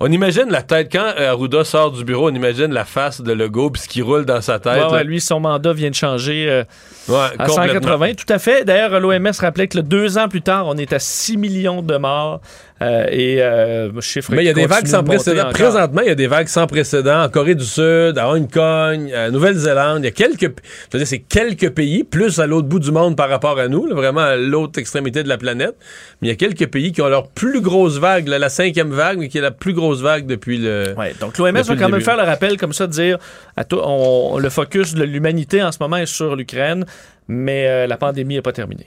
On 0.00 0.12
imagine 0.12 0.50
la 0.50 0.60
tête, 0.60 0.92
quand 0.92 1.14
euh, 1.18 1.30
Arruda 1.30 1.64
sort 1.64 1.92
du 1.92 2.04
bureau, 2.04 2.28
on 2.28 2.34
imagine 2.34 2.74
la 2.74 2.84
face 2.84 3.22
de 3.22 3.32
Legault 3.32 3.70
puis 3.70 3.80
ce 3.80 3.88
qui 3.88 4.02
roule 4.02 4.26
dans 4.26 4.42
sa 4.42 4.58
tête. 4.58 4.84
Ouais, 4.84 4.90
ouais, 4.90 4.98
là. 4.98 5.04
lui, 5.04 5.20
son 5.20 5.40
mandat 5.40 5.72
vient 5.72 5.88
de 5.88 5.94
changer 5.94 6.46
euh, 6.46 6.64
Ouais, 7.08 7.16
à 7.38 7.46
complètement. 7.46 7.80
180. 7.80 8.14
Tout 8.14 8.32
à 8.32 8.38
fait. 8.38 8.64
D'ailleurs, 8.64 9.00
l'OMS 9.00 9.32
rappelait 9.40 9.66
que 9.66 9.78
là, 9.78 9.82
deux 9.82 10.18
ans 10.18 10.28
plus 10.28 10.42
tard, 10.42 10.66
on 10.68 10.76
est 10.76 10.92
à 10.92 10.98
6 10.98 11.38
millions 11.38 11.80
de 11.80 11.96
morts. 11.96 12.40
Euh, 12.82 13.06
et 13.10 13.40
euh, 13.42 14.00
chiffre 14.00 14.32
Mais 14.32 14.42
il 14.42 14.46
y 14.46 14.50
a 14.50 14.52
des 14.52 14.66
vagues 14.66 14.86
sans 14.86 15.04
précédent. 15.04 15.40
encore. 15.42 15.52
Présentement, 15.52 16.00
il 16.02 16.08
y 16.08 16.10
a 16.10 16.14
des 16.14 16.26
vagues 16.26 16.48
sans 16.48 16.66
précédent 16.66 17.22
en 17.22 17.28
Corée 17.28 17.54
du 17.54 17.64
Sud, 17.64 18.18
à 18.18 18.28
Hong 18.28 18.50
Kong, 18.50 19.12
à 19.12 19.30
Nouvelle-Zélande. 19.30 20.00
Il 20.02 20.06
y 20.06 20.08
a 20.08 20.10
quelques, 20.10 20.42
je 20.42 20.48
veux 20.92 20.98
dire, 20.98 21.06
c'est 21.06 21.20
quelques 21.20 21.70
pays, 21.70 22.02
plus 22.04 22.40
à 22.40 22.46
l'autre 22.46 22.66
bout 22.68 22.80
du 22.80 22.90
monde 22.90 23.16
par 23.16 23.28
rapport 23.28 23.58
à 23.58 23.68
nous, 23.68 23.86
là, 23.86 23.94
vraiment 23.94 24.20
à 24.22 24.36
l'autre 24.36 24.78
extrémité 24.78 25.22
de 25.22 25.28
la 25.28 25.38
planète. 25.38 25.76
Mais 26.20 26.28
il 26.28 26.30
y 26.30 26.34
a 26.34 26.36
quelques 26.36 26.66
pays 26.70 26.92
qui 26.92 27.00
ont 27.02 27.08
leur 27.08 27.28
plus 27.28 27.60
grosse 27.60 27.98
vague, 27.98 28.26
là, 28.28 28.38
la 28.38 28.48
cinquième 28.48 28.90
vague, 28.90 29.18
mais 29.18 29.28
qui 29.28 29.38
est 29.38 29.42
la 29.42 29.50
plus 29.52 29.72
grosse 29.74 30.00
vague 30.00 30.26
depuis 30.26 30.58
le. 30.58 30.94
Ouais, 30.98 31.14
donc 31.20 31.38
l'OMS 31.38 31.52
va 31.52 31.76
quand 31.76 31.88
même 31.88 32.00
faire 32.00 32.16
le 32.16 32.24
rappel 32.24 32.56
comme 32.56 32.72
ça, 32.72 32.86
de 32.86 32.92
dire 32.92 33.18
à 33.56 33.64
tout- 33.64 33.80
on- 33.82 34.38
le 34.38 34.50
focus 34.50 34.94
de 34.94 35.04
l'humanité 35.04 35.62
en 35.62 35.70
ce 35.72 35.78
moment 35.80 35.96
est 35.98 36.06
sur 36.06 36.34
l'Ukraine, 36.36 36.84
mais 37.28 37.66
euh, 37.68 37.86
la 37.86 37.96
pandémie 37.96 38.34
n'est 38.34 38.42
pas 38.42 38.52
terminée. 38.52 38.86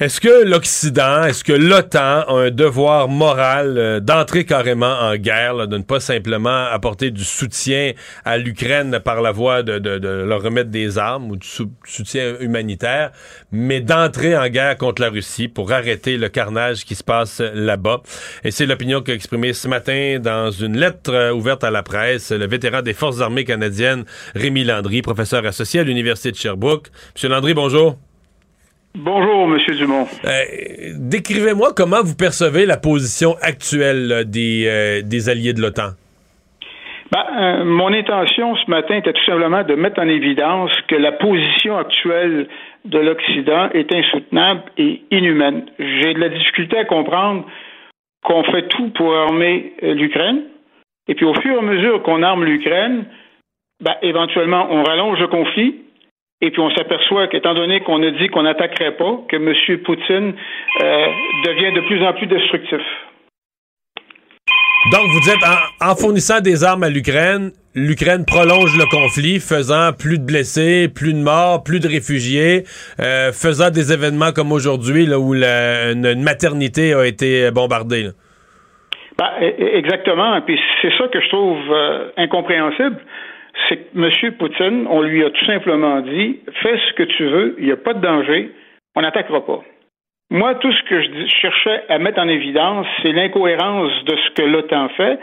Est-ce 0.00 0.18
que 0.18 0.44
l'Occident, 0.46 1.24
est-ce 1.24 1.44
que 1.44 1.52
l'OTAN 1.52 2.24
a 2.26 2.32
un 2.32 2.50
devoir 2.50 3.06
moral 3.06 3.76
euh, 3.76 4.00
d'entrer 4.00 4.46
carrément 4.46 4.98
en 4.98 5.14
guerre, 5.16 5.52
là, 5.52 5.66
de 5.66 5.76
ne 5.76 5.82
pas 5.82 6.00
simplement 6.00 6.64
apporter 6.72 7.10
du 7.10 7.22
soutien 7.22 7.92
à 8.24 8.38
l'Ukraine 8.38 8.98
par 9.04 9.20
la 9.20 9.30
voie 9.30 9.62
de, 9.62 9.98
leur 10.24 10.40
remettre 10.40 10.70
des 10.70 10.96
armes 10.96 11.30
ou 11.30 11.36
du 11.36 11.46
sou- 11.46 11.74
soutien 11.84 12.36
humanitaire, 12.40 13.10
mais 13.52 13.82
d'entrer 13.82 14.34
en 14.38 14.48
guerre 14.48 14.78
contre 14.78 15.02
la 15.02 15.10
Russie 15.10 15.48
pour 15.48 15.70
arrêter 15.70 16.16
le 16.16 16.30
carnage 16.30 16.86
qui 16.86 16.94
se 16.94 17.04
passe 17.04 17.40
là-bas? 17.40 18.00
Et 18.42 18.52
c'est 18.52 18.64
l'opinion 18.64 19.02
qu'a 19.02 19.12
exprimée 19.12 19.52
ce 19.52 19.68
matin 19.68 20.18
dans 20.18 20.50
une 20.50 20.78
lettre 20.78 21.12
euh, 21.12 21.30
ouverte 21.30 21.62
à 21.62 21.70
la 21.70 21.82
presse 21.82 22.32
le 22.32 22.46
vétéran 22.46 22.80
des 22.80 22.94
Forces 22.94 23.20
armées 23.20 23.44
canadiennes, 23.44 24.06
Rémi 24.34 24.64
Landry, 24.64 25.02
professeur 25.02 25.44
associé 25.44 25.80
à 25.80 25.84
l'Université 25.84 26.30
de 26.30 26.36
Sherbrooke. 26.36 26.86
Monsieur 27.14 27.28
Landry, 27.28 27.52
bonjour. 27.52 27.98
Bonjour, 28.94 29.46
Monsieur 29.46 29.76
Dumont. 29.76 30.06
Euh, 30.24 30.30
Décrivez-moi 30.98 31.68
comment 31.76 32.02
vous 32.02 32.16
percevez 32.16 32.66
la 32.66 32.76
position 32.76 33.36
actuelle 33.40 34.08
là, 34.08 34.24
des, 34.24 34.66
euh, 34.66 35.02
des 35.02 35.28
alliés 35.28 35.52
de 35.52 35.60
l'OTAN. 35.60 35.90
Ben, 37.12 37.24
euh, 37.38 37.64
mon 37.64 37.92
intention 37.92 38.56
ce 38.56 38.68
matin 38.68 38.96
était 38.96 39.12
tout 39.12 39.24
simplement 39.24 39.62
de 39.62 39.74
mettre 39.74 40.00
en 40.00 40.08
évidence 40.08 40.72
que 40.88 40.96
la 40.96 41.12
position 41.12 41.78
actuelle 41.78 42.48
de 42.84 42.98
l'Occident 42.98 43.70
est 43.74 43.92
insoutenable 43.92 44.62
et 44.76 45.02
inhumaine. 45.12 45.66
J'ai 45.78 46.14
de 46.14 46.20
la 46.20 46.28
difficulté 46.28 46.78
à 46.78 46.84
comprendre 46.84 47.46
qu'on 48.24 48.42
fait 48.44 48.68
tout 48.68 48.90
pour 48.90 49.14
armer 49.14 49.72
l'Ukraine, 49.82 50.42
et 51.08 51.14
puis 51.14 51.24
au 51.24 51.34
fur 51.34 51.54
et 51.54 51.58
à 51.58 51.62
mesure 51.62 52.02
qu'on 52.02 52.22
arme 52.22 52.44
l'Ukraine, 52.44 53.04
ben, 53.80 53.94
éventuellement 54.02 54.68
on 54.70 54.82
rallonge 54.82 55.18
le 55.18 55.28
conflit, 55.28 55.76
et 56.40 56.50
puis 56.50 56.60
on 56.60 56.70
s'aperçoit 56.74 57.28
qu'étant 57.28 57.54
donné 57.54 57.80
qu'on 57.80 58.02
a 58.02 58.10
dit 58.12 58.28
qu'on 58.28 58.42
n'attaquerait 58.42 58.96
pas, 58.96 59.18
que 59.28 59.36
M. 59.36 59.78
Poutine 59.84 60.34
euh, 60.82 61.06
devient 61.46 61.72
de 61.74 61.80
plus 61.86 62.04
en 62.04 62.12
plus 62.14 62.26
destructif. 62.26 62.80
Donc, 64.92 65.02
vous 65.12 65.20
dites, 65.20 65.44
en, 65.44 65.90
en 65.90 65.94
fournissant 65.94 66.40
des 66.40 66.64
armes 66.64 66.82
à 66.84 66.88
l'Ukraine, 66.88 67.50
l'Ukraine 67.74 68.24
prolonge 68.24 68.74
le 68.78 68.86
conflit, 68.90 69.38
faisant 69.38 69.92
plus 69.92 70.18
de 70.18 70.24
blessés, 70.24 70.88
plus 70.88 71.12
de 71.12 71.18
morts, 71.18 71.62
plus 71.62 71.80
de 71.80 71.86
réfugiés, 71.88 72.62
euh, 72.98 73.30
faisant 73.30 73.68
des 73.70 73.92
événements 73.92 74.32
comme 74.32 74.52
aujourd'hui, 74.52 75.04
là, 75.04 75.18
où 75.18 75.34
la- 75.34 75.92
une, 75.92 76.06
une 76.06 76.22
maternité 76.22 76.94
a 76.94 77.04
été 77.04 77.50
bombardée. 77.50 78.04
là. 78.04 78.10
Ben, 79.18 79.28
e- 79.42 79.54
e- 79.60 79.76
exactement. 79.76 80.34
Et 80.38 80.40
puis 80.40 80.58
c'est 80.80 80.96
ça 80.96 81.08
que 81.08 81.20
je 81.20 81.28
trouve 81.28 81.58
euh, 81.70 82.08
incompréhensible. 82.16 82.96
C'est 83.70 83.76
que 83.76 83.98
M. 84.26 84.32
Poutine, 84.36 84.86
on 84.90 85.00
lui 85.00 85.24
a 85.24 85.30
tout 85.30 85.44
simplement 85.46 86.00
dit 86.00 86.40
fais 86.62 86.76
ce 86.76 86.92
que 86.94 87.04
tu 87.04 87.24
veux, 87.24 87.54
il 87.58 87.64
n'y 87.66 87.72
a 87.72 87.76
pas 87.76 87.94
de 87.94 88.00
danger, 88.00 88.50
on 88.96 89.00
n'attaquera 89.02 89.46
pas. 89.46 89.60
Moi, 90.30 90.54
tout 90.56 90.70
ce 90.72 90.82
que 90.84 91.00
je, 91.00 91.26
cherchais 91.26 91.82
à 91.88 91.98
mettre 91.98 92.20
en 92.20 92.28
évidence, 92.28 92.86
c'est 93.02 93.12
l'incohérence 93.12 93.92
de 94.04 94.16
ce 94.16 94.30
que 94.32 94.42
l'OTAN 94.42 94.88
fait, 94.90 95.18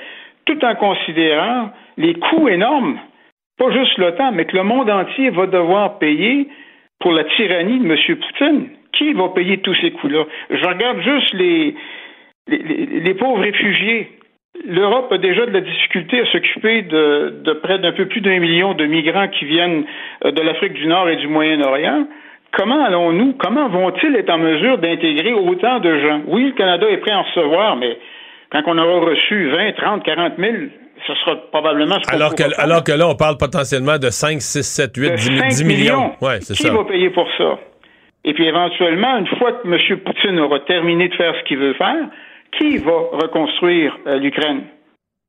tout 0.45 0.63
en 0.65 0.75
considérant 0.75 1.71
les 1.97 2.15
coûts 2.15 2.47
énormes, 2.49 2.99
pas 3.59 3.69
juste 3.71 3.97
l'OTAN, 3.99 4.31
mais 4.31 4.45
que 4.45 4.55
le 4.57 4.63
monde 4.63 4.89
entier 4.89 5.29
va 5.29 5.45
devoir 5.47 5.99
payer 5.99 6.47
pour 6.99 7.11
la 7.11 7.25
tyrannie 7.25 7.79
de 7.79 7.85
M. 7.85 8.17
Poutine. 8.17 8.69
Qui 8.93 9.13
va 9.13 9.29
payer 9.29 9.59
tous 9.59 9.75
ces 9.75 9.91
coûts-là? 9.91 10.23
Je 10.49 10.65
regarde 10.65 11.01
juste 11.01 11.31
les, 11.35 11.75
les- 12.47 12.85
les 13.01 13.13
pauvres 13.13 13.41
réfugiés. 13.41 14.09
L'Europe 14.65 15.11
a 15.11 15.17
déjà 15.17 15.45
de 15.45 15.51
la 15.51 15.61
difficulté 15.61 16.19
à 16.21 16.25
s'occuper 16.31 16.81
de, 16.83 17.35
de 17.43 17.53
près 17.53 17.79
d'un 17.79 17.91
peu 17.91 18.05
plus 18.07 18.21
d'un 18.21 18.39
million 18.39 18.73
de 18.73 18.85
migrants 18.85 19.27
qui 19.27 19.45
viennent 19.45 19.85
euh, 20.25 20.31
de 20.31 20.41
l'Afrique 20.41 20.73
du 20.73 20.87
Nord 20.87 21.07
et 21.09 21.15
du 21.17 21.27
Moyen-Orient. 21.27 22.07
Comment 22.53 22.83
allons-nous, 22.85 23.33
comment 23.33 23.69
vont-ils 23.69 24.15
être 24.15 24.29
en 24.29 24.37
mesure 24.39 24.77
d'intégrer 24.77 25.33
autant 25.33 25.79
de 25.79 25.99
gens? 25.99 26.21
Oui, 26.27 26.45
le 26.45 26.51
Canada 26.53 26.87
est 26.89 26.97
prêt 26.97 27.11
à 27.11 27.19
en 27.19 27.23
recevoir, 27.23 27.75
mais 27.75 27.97
quand 28.51 28.63
on 28.65 28.77
aura 28.77 29.05
reçu 29.09 29.49
20, 29.49 29.73
30, 29.73 30.03
40 30.03 30.33
000, 30.37 30.53
ce 31.05 31.13
sera 31.15 31.35
probablement 31.51 31.97
ce 32.01 32.13
Alors 32.15 32.33
que, 32.33 32.43
faire. 32.43 32.59
alors 32.59 32.83
que 32.83 32.91
là, 32.93 33.07
on 33.07 33.15
parle 33.15 33.37
potentiellement 33.37 33.97
de 33.99 34.09
5, 34.09 34.41
6, 34.41 34.63
7, 34.63 34.91
8, 34.97 35.09
De 35.11 35.15
10, 35.15 35.29
mi- 35.31 35.37
5 35.39 35.47
10 35.49 35.63
millions. 35.65 36.11
Ouais, 36.21 36.39
c'est 36.41 36.55
Qui 36.55 36.63
ça. 36.63 36.73
va 36.73 36.83
payer 36.85 37.09
pour 37.11 37.27
ça? 37.37 37.59
Et 38.25 38.33
puis 38.33 38.45
éventuellement, 38.47 39.17
une 39.19 39.27
fois 39.37 39.51
que 39.53 39.67
M. 39.67 39.99
Poutine 39.99 40.39
aura 40.39 40.59
terminé 40.61 41.07
de 41.09 41.13
faire 41.15 41.33
ce 41.37 41.43
qu'il 41.47 41.57
veut 41.59 41.73
faire, 41.73 42.07
qui 42.51 42.77
va 42.77 42.97
reconstruire 43.11 43.97
euh, 44.07 44.19
l'Ukraine? 44.19 44.63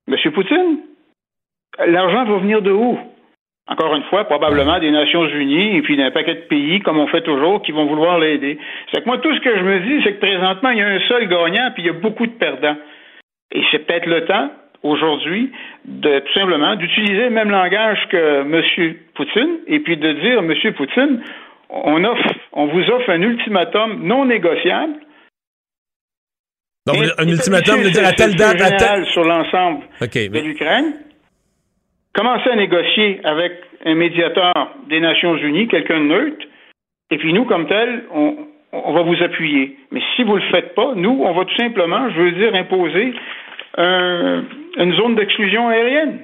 M. 0.08 0.32
Poutine? 0.32 0.78
L'argent 1.86 2.24
va 2.24 2.38
venir 2.38 2.62
de 2.62 2.72
où? 2.72 2.98
Encore 3.68 3.94
une 3.94 4.02
fois, 4.04 4.24
probablement 4.24 4.78
des 4.78 4.90
Nations 4.90 5.26
Unies 5.26 5.76
et 5.76 5.82
puis 5.82 5.96
d'un 5.96 6.10
paquet 6.10 6.34
de 6.34 6.46
pays, 6.48 6.80
comme 6.80 6.98
on 6.98 7.06
fait 7.06 7.20
toujours, 7.20 7.60
qui 7.62 7.72
vont 7.72 7.84
vouloir 7.84 8.18
l'aider. 8.18 8.58
C'est 8.90 9.02
que 9.02 9.06
moi, 9.06 9.18
tout 9.18 9.34
ce 9.34 9.40
que 9.40 9.58
je 9.58 9.62
me 9.62 9.80
dis, 9.80 10.02
c'est 10.02 10.14
que 10.14 10.20
présentement, 10.20 10.70
il 10.70 10.78
y 10.78 10.82
a 10.82 10.88
un 10.88 11.00
seul 11.00 11.28
gagnant 11.28 11.70
puis 11.74 11.82
il 11.82 11.86
y 11.86 11.90
a 11.90 11.92
beaucoup 11.92 12.26
de 12.26 12.32
perdants. 12.32 12.76
Et 13.52 13.62
c'est 13.70 13.80
peut-être 13.86 14.06
le 14.06 14.24
temps, 14.24 14.50
aujourd'hui, 14.82 15.52
de 15.84 16.20
tout 16.20 16.32
simplement 16.32 16.76
d'utiliser 16.76 17.24
le 17.24 17.30
même 17.30 17.50
langage 17.50 17.98
que 18.08 18.40
M. 18.40 18.94
Poutine 19.14 19.58
et 19.66 19.80
puis 19.80 19.98
de 19.98 20.12
dire, 20.12 20.38
M. 20.38 20.72
Poutine, 20.74 21.20
on 21.70 22.66
vous 22.66 22.90
offre 22.90 23.10
un 23.10 23.20
ultimatum 23.20 24.02
non 24.02 24.24
négociable. 24.24 24.94
Donc, 26.88 26.96
un 27.18 27.28
ultimatum 27.28 27.82
de 27.82 27.88
dire 27.90 28.06
à 28.06 28.12
telle 28.12 28.34
date, 28.34 28.60
à 28.60 28.70
telle... 28.76 29.06
sur 29.06 29.24
l'ensemble 29.24 29.80
de 30.28 30.38
l'Ukraine. 30.48 30.94
Commencez 32.14 32.50
à 32.50 32.56
négocier 32.56 33.20
avec 33.24 33.52
un 33.84 33.94
médiateur 33.94 34.52
des 34.88 35.00
Nations 35.00 35.36
Unies, 35.36 35.68
quelqu'un 35.68 36.00
de 36.00 36.04
neutre, 36.06 36.46
et 37.10 37.16
puis 37.18 37.32
nous, 37.32 37.44
comme 37.44 37.66
tel, 37.68 38.04
on, 38.12 38.36
on 38.72 38.92
va 38.92 39.02
vous 39.02 39.22
appuyer. 39.22 39.76
Mais 39.92 40.00
si 40.16 40.24
vous 40.24 40.36
ne 40.36 40.40
le 40.42 40.50
faites 40.50 40.74
pas, 40.74 40.92
nous, 40.96 41.22
on 41.24 41.32
va 41.32 41.44
tout 41.44 41.56
simplement, 41.56 42.10
je 42.10 42.20
veux 42.20 42.32
dire, 42.32 42.54
imposer 42.54 43.12
un- 43.76 44.42
une 44.78 44.94
zone 44.94 45.14
d'exclusion 45.14 45.68
aérienne. 45.68 46.20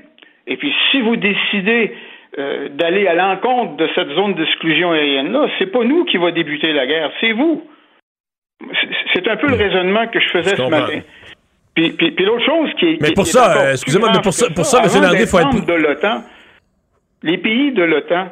Et 0.46 0.57
puis, 0.57 0.72
si 0.90 1.00
vous 1.00 1.16
décidez 1.16 1.92
euh, 2.38 2.68
d'aller 2.70 3.07
à 3.07 3.14
l'encontre 3.14 3.77
de 3.77 3.88
cette 3.94 4.09
zone 4.11 4.35
d'exclusion 4.35 4.90
aérienne-là, 4.92 5.48
c'est 5.59 5.70
pas 5.70 5.85
nous 5.85 6.05
qui 6.05 6.16
va 6.16 6.33
débuter 6.33 6.72
la 6.72 6.87
guerre, 6.87 7.12
c'est 7.20 7.33
vous. 7.33 7.62
C'est 9.12 9.29
un 9.29 9.37
peu 9.37 9.49
le 9.49 9.55
raisonnement 9.57 10.07
que 10.09 10.21
je 10.21 10.29
faisais 10.29 10.51
Je 10.51 10.57
ce 10.57 10.62
matin. 10.71 11.01
Puis, 11.75 11.90
puis, 11.93 12.11
puis 12.12 12.25
l'autre 12.25 12.45
chose 12.45 12.71
qui 12.79 12.87
est. 12.87 13.01
Mais 13.01 13.09
qui- 13.09 13.14
pour 13.14 13.25
qui 13.25 13.31
est 13.31 13.33
ça, 13.33 13.62
euh, 13.67 13.73
excusez-moi, 13.73 14.11
mais 14.14 14.21
pour 14.23 14.33
ça- 14.33 14.47
pour 14.55 14.64
ça, 14.64 14.79
M. 14.79 14.85
Landry, 15.03 15.19
d'être 15.19 15.29
faut 15.29 15.38
être 15.38 15.53
membre 15.53 15.67
de 15.67 15.73
l'OTAN, 15.75 16.23
les 17.23 17.38
pays 17.38 17.73
de 17.73 17.83
l'OTAN 17.83 18.29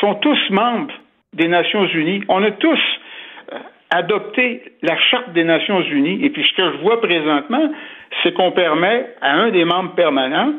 sont 0.00 0.14
tous 0.16 0.38
membres 0.50 0.92
des 1.34 1.48
Nations 1.48 1.86
Unies. 1.86 2.22
On 2.28 2.42
a 2.42 2.50
tous 2.52 2.78
euh, 3.52 3.56
adopté 3.90 4.62
la 4.82 4.96
Charte 5.10 5.32
des 5.32 5.44
Nations 5.44 5.82
Unies. 5.82 6.24
Et 6.24 6.30
puis 6.30 6.44
ce 6.44 6.54
que 6.56 6.72
je 6.72 6.76
vois 6.78 7.00
présentement, 7.00 7.70
c'est 8.22 8.32
qu'on 8.32 8.52
permet 8.52 9.06
à 9.20 9.32
un 9.34 9.50
des 9.50 9.64
membres 9.64 9.94
permanents 9.94 10.54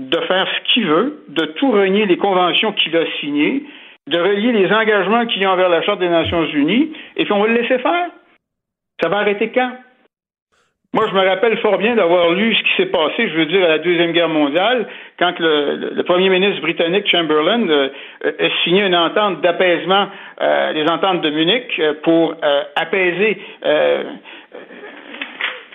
de 0.00 0.20
faire 0.22 0.46
ce 0.48 0.72
qu'il 0.72 0.86
veut, 0.86 1.24
de 1.28 1.44
tout 1.46 1.70
renier 1.72 2.06
les 2.06 2.16
conventions 2.16 2.72
qu'il 2.72 2.96
a 2.96 3.04
signées, 3.20 3.64
de 4.08 4.18
relier 4.18 4.52
les 4.52 4.72
engagements 4.72 5.24
qu'il 5.26 5.42
y 5.42 5.44
a 5.44 5.52
envers 5.52 5.68
la 5.68 5.82
Charte 5.82 5.98
des 6.00 6.08
Nations 6.08 6.44
Unies, 6.46 6.92
et 7.16 7.24
puis 7.24 7.32
on 7.32 7.40
va 7.40 7.48
le 7.48 7.54
laisser 7.54 7.78
faire. 7.78 8.06
Ça 9.02 9.08
va 9.08 9.18
arrêter 9.18 9.50
quand? 9.50 9.72
Moi, 10.94 11.08
je 11.08 11.14
me 11.14 11.26
rappelle 11.28 11.58
fort 11.58 11.76
bien 11.78 11.96
d'avoir 11.96 12.30
lu 12.30 12.54
ce 12.54 12.62
qui 12.62 12.76
s'est 12.76 12.90
passé, 12.90 13.28
je 13.28 13.34
veux 13.34 13.46
dire, 13.46 13.64
à 13.64 13.68
la 13.68 13.78
Deuxième 13.78 14.12
Guerre 14.12 14.28
mondiale, 14.28 14.86
quand 15.18 15.34
le, 15.40 16.00
premier 16.04 16.28
ministre 16.28 16.62
britannique 16.62 17.10
Chamberlain 17.10 17.68
euh, 17.68 17.88
euh, 18.24 18.32
a 18.38 18.62
signé 18.62 18.86
une 18.86 18.94
entente 18.94 19.40
d'apaisement, 19.40 20.06
euh, 20.40 20.72
les 20.72 20.88
ententes 20.88 21.20
de 21.22 21.30
Munich, 21.30 21.66
euh, 21.80 21.94
pour 22.04 22.36
euh, 22.40 22.62
apaiser 22.76 23.42
euh, 23.64 24.04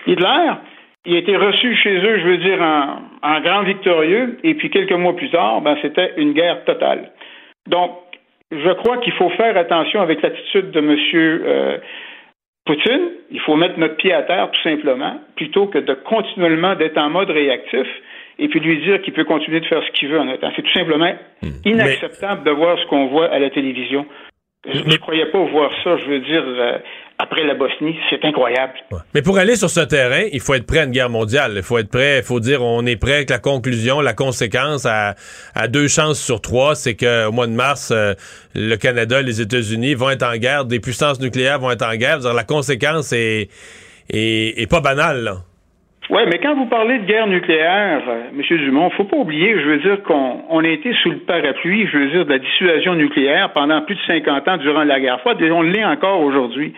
Hitler. 0.06 0.52
Il 1.04 1.16
a 1.16 1.18
été 1.18 1.36
reçu 1.36 1.76
chez 1.76 1.98
eux, 1.98 2.18
je 2.18 2.26
veux 2.26 2.38
dire, 2.38 2.62
en, 2.62 3.02
en 3.22 3.40
grand 3.42 3.62
victorieux, 3.64 4.38
et 4.42 4.54
puis 4.54 4.70
quelques 4.70 4.92
mois 4.92 5.14
plus 5.14 5.28
tard, 5.28 5.60
ben, 5.60 5.76
c'était 5.82 6.14
une 6.16 6.32
guerre 6.32 6.64
totale. 6.64 7.10
Donc, 7.66 7.90
je 8.50 8.70
crois 8.70 8.96
qu'il 8.96 9.12
faut 9.12 9.28
faire 9.30 9.54
attention 9.58 10.00
avec 10.00 10.22
l'attitude 10.22 10.70
de 10.70 10.78
M. 10.80 11.80
Poutine. 12.70 13.10
Il 13.32 13.40
faut 13.40 13.56
mettre 13.56 13.78
notre 13.78 13.96
pied 13.96 14.12
à 14.12 14.22
terre, 14.22 14.48
tout 14.52 14.62
simplement, 14.62 15.20
plutôt 15.34 15.66
que 15.66 15.78
de 15.78 15.94
continuellement 15.94 16.76
d'être 16.76 16.98
en 16.98 17.10
mode 17.10 17.30
réactif 17.30 17.86
et 18.38 18.46
puis 18.48 18.60
lui 18.60 18.80
dire 18.84 19.02
qu'il 19.02 19.12
peut 19.12 19.24
continuer 19.24 19.58
de 19.58 19.66
faire 19.66 19.82
ce 19.82 19.90
qu'il 19.90 20.08
veut 20.08 20.20
en 20.20 20.28
OTAN. 20.28 20.52
C'est 20.54 20.62
tout 20.62 20.72
simplement 20.72 21.12
inacceptable 21.64 22.44
de 22.44 22.50
voir 22.52 22.78
ce 22.78 22.86
qu'on 22.86 23.08
voit 23.08 23.26
à 23.26 23.40
la 23.40 23.50
télévision. 23.50 24.06
Je 24.68 24.84
ne 24.84 24.96
croyais 24.98 25.26
pas 25.26 25.42
voir 25.42 25.72
ça, 25.82 25.96
je 25.96 26.04
veux 26.04 26.20
dire, 26.20 26.44
euh, 26.46 26.78
après 27.20 27.44
la 27.44 27.54
Bosnie. 27.54 27.96
C'est 28.08 28.24
incroyable. 28.24 28.72
Mais 29.14 29.22
pour 29.22 29.38
aller 29.38 29.56
sur 29.56 29.70
ce 29.70 29.80
terrain, 29.80 30.24
il 30.32 30.40
faut 30.40 30.54
être 30.54 30.66
prêt 30.66 30.78
à 30.80 30.84
une 30.84 30.90
guerre 30.90 31.10
mondiale. 31.10 31.52
Il 31.56 31.62
faut 31.62 31.78
être 31.78 31.90
prêt, 31.90 32.18
il 32.18 32.24
faut 32.24 32.40
dire 32.40 32.62
on 32.62 32.84
est 32.86 32.96
prêt 32.96 33.14
avec 33.14 33.30
la 33.30 33.38
conclusion, 33.38 34.00
la 34.00 34.14
conséquence 34.14 34.86
à, 34.86 35.14
à 35.54 35.68
deux 35.68 35.88
chances 35.88 36.20
sur 36.20 36.40
trois, 36.40 36.74
c'est 36.74 36.96
qu'au 36.96 37.32
mois 37.32 37.46
de 37.46 37.52
mars, 37.52 37.92
euh, 37.94 38.14
le 38.54 38.76
Canada, 38.76 39.22
les 39.22 39.40
États-Unis 39.40 39.94
vont 39.94 40.10
être 40.10 40.26
en 40.26 40.36
guerre, 40.36 40.64
des 40.64 40.80
puissances 40.80 41.20
nucléaires 41.20 41.58
vont 41.58 41.70
être 41.70 41.86
en 41.86 41.94
guerre. 41.96 42.18
Dire, 42.18 42.32
la 42.32 42.44
conséquence 42.44 43.12
est, 43.12 43.48
est, 44.10 44.60
est 44.60 44.70
pas 44.70 44.80
banale. 44.80 45.24
Là. 45.24 45.36
Oui, 46.10 46.22
mais 46.26 46.38
quand 46.38 46.56
vous 46.56 46.66
parlez 46.66 46.98
de 46.98 47.04
guerre 47.04 47.28
nucléaire, 47.28 48.02
euh, 48.08 48.22
M. 48.36 48.58
Dumont, 48.58 48.90
faut 48.90 49.04
pas 49.04 49.16
oublier, 49.16 49.54
je 49.60 49.64
veux 49.64 49.78
dire 49.78 50.02
qu'on 50.02 50.42
on 50.48 50.64
a 50.64 50.68
été 50.68 50.92
sous 51.04 51.10
le 51.10 51.18
parapluie, 51.18 51.86
je 51.86 51.98
veux 51.98 52.10
dire, 52.10 52.24
de 52.24 52.30
la 52.30 52.40
dissuasion 52.40 52.96
nucléaire 52.96 53.52
pendant 53.52 53.80
plus 53.82 53.94
de 53.94 54.00
50 54.08 54.48
ans 54.48 54.56
durant 54.56 54.82
la 54.82 54.98
guerre 54.98 55.20
froide, 55.20 55.40
et 55.40 55.52
on 55.52 55.62
l'est 55.62 55.84
encore 55.84 56.20
aujourd'hui. 56.20 56.74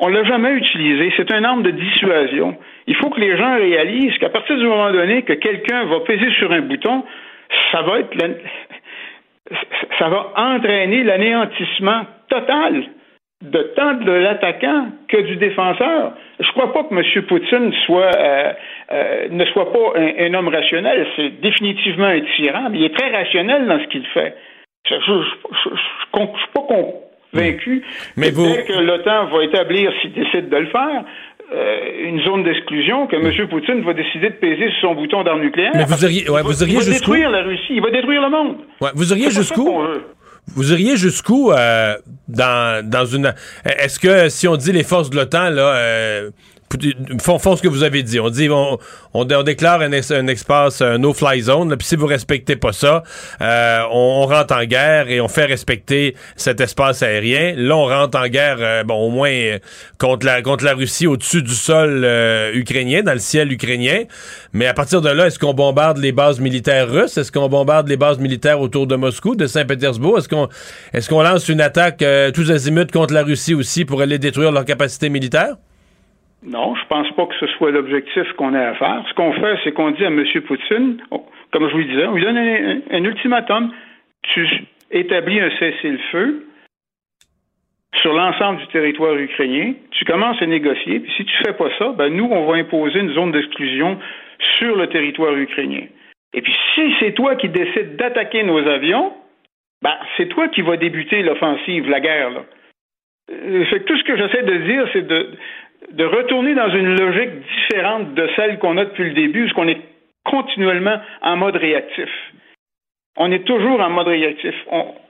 On 0.00 0.08
l'a 0.08 0.22
jamais 0.24 0.52
utilisé. 0.52 1.12
C'est 1.16 1.32
un 1.32 1.42
arme 1.44 1.62
de 1.62 1.70
dissuasion. 1.70 2.56
Il 2.86 2.94
faut 2.96 3.10
que 3.10 3.20
les 3.20 3.36
gens 3.36 3.56
réalisent 3.56 4.16
qu'à 4.18 4.28
partir 4.28 4.56
du 4.56 4.64
moment 4.64 4.92
donné 4.92 5.22
que 5.22 5.32
quelqu'un 5.32 5.84
va 5.86 6.00
peser 6.00 6.30
sur 6.38 6.52
un 6.52 6.60
bouton, 6.60 7.04
ça 7.72 7.82
va 7.82 7.98
être 8.00 8.16
entraîner 10.36 11.02
l'anéantissement 11.02 12.06
total 12.28 12.84
de 13.42 13.62
tant 13.76 13.94
de 13.94 14.12
l'attaquant 14.12 14.88
que 15.08 15.16
du 15.18 15.36
défenseur. 15.36 16.12
Je 16.40 16.50
crois 16.52 16.72
pas 16.72 16.84
que 16.84 16.94
M. 16.94 17.22
Poutine 17.26 17.72
euh, 17.90 18.52
euh, 18.92 19.28
ne 19.30 19.44
soit 19.46 19.72
pas 19.72 19.92
un, 19.96 20.26
un 20.26 20.34
homme 20.34 20.48
rationnel. 20.48 21.06
C'est 21.16 21.40
définitivement 21.40 22.06
un 22.06 22.20
tyran, 22.36 22.68
mais 22.70 22.78
il 22.78 22.84
est 22.84 22.96
très 22.96 23.10
rationnel 23.10 23.66
dans 23.66 23.80
ce 23.80 23.86
qu'il 23.86 24.06
fait. 24.06 24.36
Je 24.88 24.94
ne 24.94 25.22
suis 25.22 26.52
pas 26.54 26.62
convaincu 27.32 27.82
Mais 28.16 28.30
vous- 28.30 28.46
dès 28.46 28.64
que 28.64 28.72
l'OTAN 28.72 29.26
va 29.26 29.44
établir, 29.44 29.90
s'il 30.00 30.12
décide 30.12 30.48
de 30.48 30.56
le 30.56 30.66
faire, 30.66 31.04
euh, 31.54 31.76
une 32.08 32.20
zone 32.22 32.44
d'exclusion, 32.44 33.06
que 33.06 33.16
M. 33.16 33.48
Poutine 33.48 33.82
va 33.84 33.94
décider 33.94 34.28
de 34.30 34.34
peser 34.34 34.70
sur 34.80 34.88
son 34.90 34.94
bouton 34.94 35.22
d'arme 35.24 35.40
nucléaire. 35.40 35.72
Mais 35.74 35.84
vous 35.84 36.04
iriez- 36.04 36.22
Il 36.24 36.30
ouais, 36.30 36.42
va- 36.42 36.48
vous 36.48 36.62
iriez 36.62 36.78
il 36.78 36.84
va 36.84 36.92
détruire 36.92 37.30
la 37.30 37.42
Russie, 37.42 37.70
il 37.70 37.82
va 37.82 37.90
détruire 37.90 38.22
le 38.22 38.30
monde. 38.30 38.56
Ouais, 38.80 38.90
vous 38.94 39.12
iriez 39.12 39.30
jusqu'où? 39.30 39.70
Vous 40.56 40.72
iriez 40.72 40.96
jusqu'où 40.96 41.52
euh, 41.52 41.94
dans, 42.26 42.82
dans 42.88 43.04
une. 43.04 43.34
Est-ce 43.66 43.98
que 44.00 44.28
si 44.30 44.48
on 44.48 44.56
dit 44.56 44.72
les 44.72 44.82
forces 44.84 45.10
de 45.10 45.16
l'OTAN, 45.16 45.50
là, 45.50 45.74
euh, 45.76 46.30
font, 47.20 47.38
font 47.38 47.56
ce 47.56 47.62
que 47.62 47.68
vous 47.68 47.82
avez 47.82 48.02
dit. 48.02 48.20
On 48.20 48.30
dit 48.30 48.48
on, 48.50 49.24
déclare 49.24 49.80
un, 49.80 49.92
es- 49.92 50.12
un 50.12 50.26
espace, 50.26 50.82
un 50.82 50.98
no-fly 50.98 51.42
zone, 51.42 51.76
puis 51.76 51.86
si 51.86 51.96
vous 51.96 52.06
respectez 52.06 52.56
pas 52.56 52.72
ça, 52.72 53.02
euh, 53.40 53.80
on, 53.90 54.26
rentre 54.26 54.54
en 54.54 54.64
guerre 54.64 55.08
et 55.08 55.20
on 55.20 55.28
fait 55.28 55.46
respecter 55.46 56.14
cet 56.36 56.60
espace 56.60 57.02
aérien. 57.02 57.54
Là, 57.56 57.76
on 57.76 57.86
rentre 57.86 58.18
en 58.18 58.26
guerre, 58.28 58.56
euh, 58.60 58.84
bon, 58.84 58.94
au 59.06 59.10
moins 59.10 59.30
euh, 59.30 59.58
contre 59.98 60.26
la 60.26 60.42
contre 60.42 60.64
la 60.64 60.74
Russie 60.74 61.06
au-dessus 61.06 61.42
du 61.42 61.54
sol 61.54 62.02
euh, 62.04 62.52
ukrainien, 62.54 63.02
dans 63.02 63.12
le 63.12 63.18
ciel 63.18 63.52
ukrainien. 63.52 64.04
Mais 64.52 64.66
à 64.66 64.74
partir 64.74 65.00
de 65.00 65.08
là, 65.08 65.26
est-ce 65.26 65.38
qu'on 65.38 65.54
bombarde 65.54 65.98
les 65.98 66.12
bases 66.12 66.40
militaires 66.40 66.88
russes? 66.88 67.16
Est-ce 67.16 67.32
qu'on 67.32 67.48
bombarde 67.48 67.88
les 67.88 67.96
bases 67.96 68.18
militaires 68.18 68.60
autour 68.60 68.86
de 68.86 68.96
Moscou, 68.96 69.34
de 69.34 69.46
Saint-Pétersbourg? 69.46 70.18
Est-ce 70.18 70.28
qu'on 70.28 70.48
est-ce 70.92 71.08
qu'on 71.08 71.22
lance 71.22 71.48
une 71.48 71.60
attaque 71.60 72.02
euh, 72.02 72.30
tous 72.30 72.50
azimuts 72.50 72.86
contre 72.92 73.14
la 73.14 73.22
Russie 73.22 73.54
aussi 73.54 73.84
pour 73.84 74.00
aller 74.00 74.18
détruire 74.18 74.52
leur 74.52 74.64
capacité 74.64 75.08
militaire? 75.08 75.56
Non, 76.42 76.74
je 76.76 76.86
pense 76.86 77.10
pas 77.12 77.26
que 77.26 77.34
ce 77.34 77.46
soit 77.48 77.72
l'objectif 77.72 78.32
qu'on 78.34 78.54
a 78.54 78.68
à 78.68 78.74
faire. 78.74 79.04
Ce 79.08 79.14
qu'on 79.14 79.32
fait, 79.32 79.58
c'est 79.64 79.72
qu'on 79.72 79.90
dit 79.90 80.04
à 80.04 80.08
M. 80.08 80.24
Poutine, 80.46 81.02
comme 81.52 81.68
je 81.68 81.72
vous 81.72 81.78
le 81.78 81.84
disais, 81.84 82.06
on 82.06 82.14
lui 82.14 82.22
donne 82.22 82.38
un, 82.38 83.04
ultimatum. 83.04 83.72
Tu 84.22 84.46
établis 84.90 85.40
un 85.40 85.50
cessez-le-feu 85.58 86.46
sur 88.00 88.12
l'ensemble 88.12 88.60
du 88.60 88.66
territoire 88.68 89.16
ukrainien. 89.16 89.74
Tu 89.90 90.04
commences 90.04 90.40
à 90.40 90.46
négocier. 90.46 91.00
Puis 91.00 91.12
si 91.16 91.24
tu 91.24 91.36
fais 91.44 91.54
pas 91.54 91.70
ça, 91.78 91.92
ben 91.96 92.08
nous, 92.14 92.28
on 92.30 92.46
va 92.46 92.56
imposer 92.56 93.00
une 93.00 93.12
zone 93.14 93.32
d'exclusion 93.32 93.98
sur 94.58 94.76
le 94.76 94.86
territoire 94.88 95.34
ukrainien. 95.34 95.86
Et 96.34 96.42
puis 96.42 96.54
si 96.74 96.94
c'est 97.00 97.12
toi 97.12 97.34
qui 97.34 97.48
décides 97.48 97.96
d'attaquer 97.96 98.44
nos 98.44 98.58
avions, 98.58 99.12
ben 99.82 99.96
c'est 100.16 100.28
toi 100.28 100.48
qui 100.48 100.62
vas 100.62 100.76
débuter 100.76 101.22
l'offensive, 101.22 101.88
la 101.88 102.00
guerre. 102.00 102.44
Euh, 103.30 103.64
tout 103.86 103.96
ce 103.96 104.04
que 104.04 104.16
j'essaie 104.16 104.42
de 104.42 104.56
dire, 104.58 104.88
c'est 104.92 105.06
de, 105.06 105.30
de 105.92 106.04
retourner 106.04 106.54
dans 106.54 106.70
une 106.70 106.98
logique 106.98 107.30
différente 107.40 108.14
de 108.14 108.28
celle 108.36 108.58
qu'on 108.58 108.76
a 108.76 108.84
depuis 108.84 109.04
le 109.04 109.14
début, 109.14 109.44
parce 109.44 109.54
qu'on 109.54 109.68
est 109.68 109.80
continuellement 110.24 111.00
en 111.22 111.36
mode 111.36 111.56
réactif. 111.56 112.10
On 113.16 113.32
est 113.32 113.44
toujours 113.44 113.80
en 113.80 113.90
mode 113.90 114.06
réactif. 114.06 114.54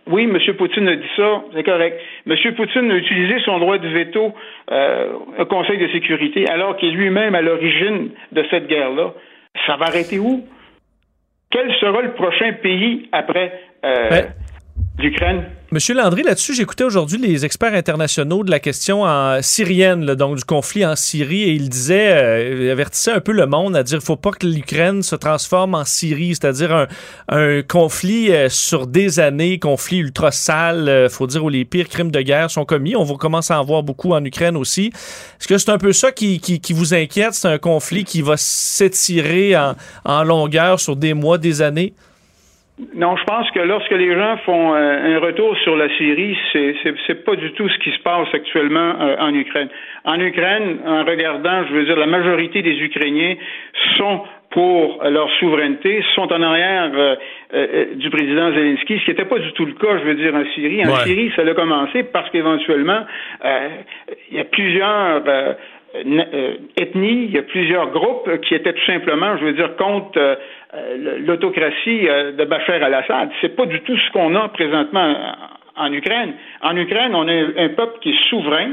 Oui, 0.07 0.25
M. 0.25 0.39
Poutine 0.57 0.89
a 0.89 0.97
dit 0.97 1.11
ça, 1.17 1.43
c'est 1.55 1.63
correct. 1.63 2.01
M. 2.27 2.55
Poutine 2.55 2.91
a 2.91 2.95
utilisé 2.95 3.39
son 3.45 3.59
droit 3.59 3.77
de 3.77 3.89
veto 3.89 4.33
euh, 4.71 5.13
au 5.39 5.45
Conseil 5.45 5.77
de 5.79 5.89
sécurité, 5.89 6.49
alors 6.49 6.77
qu'il 6.77 6.89
est 6.89 6.93
lui-même 6.93 7.35
à 7.35 7.43
l'origine 7.43 8.11
de 8.33 8.45
cette 8.51 8.69
guerre-là. 8.69 9.13
Ça 9.67 9.77
va 9.77 9.87
arrêter 9.87 10.19
où? 10.19 10.47
Quel 11.51 11.71
sera 11.75 12.01
le 12.01 12.13
prochain 12.13 12.53
pays 12.55 13.09
après 13.13 13.61
euh, 13.85 14.09
Ben, 14.09 14.27
l'Ukraine? 14.99 15.45
Monsieur 15.71 15.95
Landry, 15.95 16.23
là-dessus, 16.23 16.55
j'écoutais 16.55 16.85
aujourd'hui 16.85 17.19
les 17.19 17.45
experts 17.45 17.75
internationaux 17.75 18.43
de 18.43 18.51
la 18.51 18.59
question 18.59 19.03
en 19.03 19.43
syrienne, 19.43 20.03
là, 20.07 20.15
donc 20.15 20.37
du 20.37 20.45
conflit 20.45 20.87
en 20.87 20.97
Syrie, 20.97 21.43
et 21.43 21.53
ils 21.53 21.69
disaient, 21.69 22.15
euh, 22.15 22.63
ils 22.63 22.71
avertissaient 22.71 23.13
un 23.13 23.21
peu 23.21 23.33
le 23.33 23.45
monde 23.45 23.77
à 23.77 23.83
dire, 23.83 24.01
faut 24.03 24.17
pas 24.17 24.31
que 24.31 24.47
l'Ukraine 24.47 25.03
se 25.03 25.15
transforme 25.15 25.75
en 25.75 25.85
Syrie, 25.85 26.35
c'est-à-dire 26.35 26.75
un, 26.75 26.87
un 27.29 27.61
conflit 27.61 28.33
euh, 28.33 28.49
sur 28.49 28.87
des 28.87 29.21
années, 29.21 29.59
conflit 29.59 29.99
ultra 29.99 30.31
sale, 30.31 30.89
euh, 30.89 31.11
faut 31.11 31.27
dire 31.27 31.45
où 31.45 31.51
les 31.51 31.67
pires 31.67 31.91
crimes 31.91 32.11
de 32.11 32.23
guerre 32.23 32.51
sont 32.51 32.65
commis. 32.65 32.97
On 32.97 33.05
va 33.05 33.17
commencer 33.17 33.53
à 33.53 33.61
en 33.61 33.65
voir 33.65 33.83
beaucoup 33.83 34.15
en 34.15 34.25
Ukraine 34.25 34.57
aussi. 34.57 34.87
Est-ce 35.39 35.49
que 35.49 35.59
c'est 35.59 35.71
un 35.71 35.79
peu 35.79 35.93
ça 35.93 36.13
qui, 36.13 36.41
qui, 36.41 36.61
qui 36.61 36.73
vous 36.73 36.95
inquiète? 36.95 37.35
C'est 37.35 37.49
un 37.49 37.59
conflit 37.59 38.05
qui 38.05 38.23
va 38.23 38.39
s'étirer 38.39 39.55
en, 39.55 39.75
en 40.07 40.25
longueur 40.25 40.81
sur 40.81 40.97
des 40.97 41.13
mois, 41.13 41.37
des 41.37 41.61
années? 41.61 41.93
Non, 42.95 43.17
je 43.17 43.25
pense 43.25 43.51
que 43.51 43.61
lorsque 43.61 43.91
les 43.91 44.15
gens 44.15 44.37
font 44.45 44.75
euh, 44.75 45.17
un 45.17 45.19
retour 45.19 45.57
sur 45.59 45.77
la 45.77 45.89
Syrie, 45.97 46.37
c'est 46.53 47.25
pas 47.25 47.35
du 47.35 47.53
tout 47.53 47.69
ce 47.69 47.79
qui 47.79 47.91
se 47.91 47.99
passe 48.01 48.29
actuellement 48.33 48.95
euh, 49.01 49.17
en 49.19 49.35
Ukraine. 49.35 49.69
En 50.05 50.21
Ukraine, 50.21 50.79
en 50.87 51.05
regardant, 51.05 51.65
je 51.69 51.75
veux 51.75 51.85
dire, 51.85 51.97
la 51.97 52.07
majorité 52.07 52.63
des 52.63 52.79
Ukrainiens 52.81 53.35
sont 53.97 54.23
pour 54.51 55.03
leur 55.05 55.31
souveraineté, 55.39 56.03
sont 56.15 56.33
en 56.33 56.43
arrière 56.43 56.91
euh, 56.95 57.17
euh, 57.55 57.95
du 57.97 58.09
président 58.11 58.51
Zelensky, 58.53 58.99
ce 58.99 59.05
qui 59.05 59.11
n'était 59.11 59.27
pas 59.27 59.39
du 59.39 59.53
tout 59.53 59.67
le 59.67 59.75
cas, 59.75 59.99
je 59.99 60.05
veux 60.05 60.15
dire, 60.15 60.35
en 60.35 60.45
Syrie. 60.55 60.85
En 60.87 60.91
Ouais. 60.91 61.05
Syrie, 61.05 61.33
ça 61.37 61.43
a 61.43 61.55
commencé 61.55 62.03
parce 62.05 62.31
qu'éventuellement, 62.31 63.05
euh, 63.45 63.69
il 64.31 64.39
y 64.39 64.41
a 64.41 64.45
plusieurs 64.45 65.23
ethnies, 66.77 67.25
il 67.25 67.31
y 67.31 67.39
a 67.39 67.43
plusieurs 67.43 67.91
groupes 67.91 68.41
qui 68.43 68.55
étaient 68.55 68.73
tout 68.73 68.85
simplement, 68.87 69.37
je 69.39 69.45
veux 69.45 69.53
dire, 69.53 69.77
contre 69.77 70.39
l'autocratie 71.27 72.09
euh, 72.09 72.33
de 72.33 72.45
Bachar 72.45 72.83
al-Assad. 72.83 73.31
C'est 73.41 73.57
pas 73.57 73.67
du 73.67 73.81
tout 73.81 73.97
ce 73.97 74.11
qu'on 74.13 74.35
a 74.35 74.49
présentement 74.49 75.01
en 75.01 75.59
en 75.79 75.93
Ukraine. 75.93 76.35
En 76.63 76.77
Ukraine, 76.77 77.15
on 77.15 77.29
a 77.29 77.33
un, 77.33 77.69
peuple 77.71 77.99
qui 78.01 78.11
est 78.11 78.29
souverain, 78.29 78.73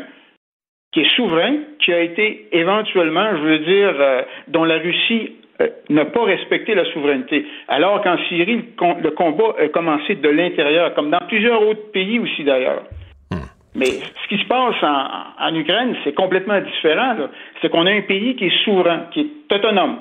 qui 0.92 1.02
est 1.02 1.16
souverain, 1.16 1.58
qui 1.80 1.94
a 1.94 2.02
été 2.02 2.48
éventuellement, 2.52 3.30
je 3.38 3.42
veux 3.42 3.60
dire, 3.60 3.94
euh, 4.00 4.22
dont 4.48 4.64
la 4.64 4.78
Russie 4.78 5.36
euh, 5.62 5.68
n'a 5.90 6.06
pas 6.06 6.24
respecté 6.24 6.74
la 6.74 6.86
souveraineté. 6.92 7.46
Alors 7.68 8.02
qu'en 8.02 8.18
Syrie, 8.28 8.66
le, 9.02 9.10
combat 9.12 9.56
a 9.60 9.68
commencé 9.70 10.16
de 10.16 10.30
l'intérieur, 10.30 10.94
comme 10.96 11.12
dans 11.12 11.26
plusieurs 11.28 11.62
autres 11.62 11.92
pays 11.92 12.20
aussi 12.20 12.44
d'ailleurs. 12.44 12.84
Hmm. 13.32 13.46
Mais 13.76 13.86
ce 13.86 14.28
qui 14.28 14.38
se 14.42 14.48
passe 14.48 14.76
en, 14.82 15.56
Ukraine, 15.56 15.96
c'est 16.04 16.14
complètement 16.14 16.60
différent. 16.60 17.16
C'est 17.62 17.70
qu'on 17.70 17.86
a 17.86 17.92
un 17.92 18.02
pays 18.02 18.36
qui 18.36 18.48
est 18.48 18.64
souverain, 18.64 19.08
qui 19.12 19.22
est 19.22 19.54
autonome, 19.54 20.00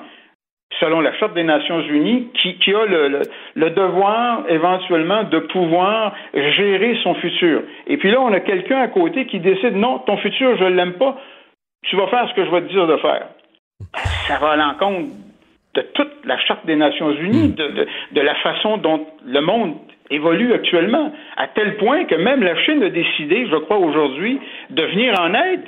selon 0.79 0.99
la 1.01 1.13
Charte 1.13 1.33
des 1.33 1.43
Nations 1.43 1.81
Unies, 1.81 2.27
qui, 2.33 2.73
a 2.73 2.85
le, 2.85 3.69
devoir 3.69 4.43
éventuellement 4.49 5.23
de 5.23 5.39
pouvoir 5.39 6.13
gérer 6.33 6.97
son 7.03 7.15
futur. 7.15 7.63
Et 7.87 7.97
puis 7.97 8.11
là, 8.11 8.21
on 8.21 8.33
a 8.33 8.39
quelqu'un 8.39 8.79
à 8.79 8.87
côté 8.87 9.25
qui 9.25 9.39
décide 9.39 9.75
non, 9.75 9.99
ton 9.99 10.17
futur, 10.17 10.57
je 10.57 10.65
ne 10.65 10.75
l'aime 10.75 10.93
pas, 10.93 11.17
tu 11.83 11.95
vas 11.95 12.07
faire 12.07 12.27
ce 12.29 12.33
que 12.33 12.45
je 12.45 12.51
vais 12.51 12.61
te 12.61 12.71
dire 12.71 12.87
de 12.87 12.97
faire. 12.97 13.27
Ça 14.27 14.37
va 14.39 14.51
à 14.51 14.55
l'encontre 14.55 15.11
de 15.75 15.81
toute 15.93 16.25
la 16.25 16.37
Charte 16.39 16.65
des 16.65 16.75
Nations 16.75 17.11
Unies, 17.11 17.49
de, 17.49 17.87
de, 18.11 18.21
la 18.21 18.35
façon 18.35 18.77
dont 18.77 19.05
le 19.25 19.41
monde 19.41 19.75
évolue 20.09 20.53
actuellement, 20.53 21.11
à 21.37 21.47
tel 21.47 21.77
point 21.77 22.05
que 22.05 22.15
même 22.15 22.43
la 22.43 22.55
Chine 22.63 22.81
a 22.83 22.89
décidé, 22.89 23.47
je 23.51 23.55
crois 23.57 23.77
aujourd'hui, 23.77 24.39
de 24.69 24.83
venir 24.83 25.19
en 25.19 25.33
aide 25.33 25.65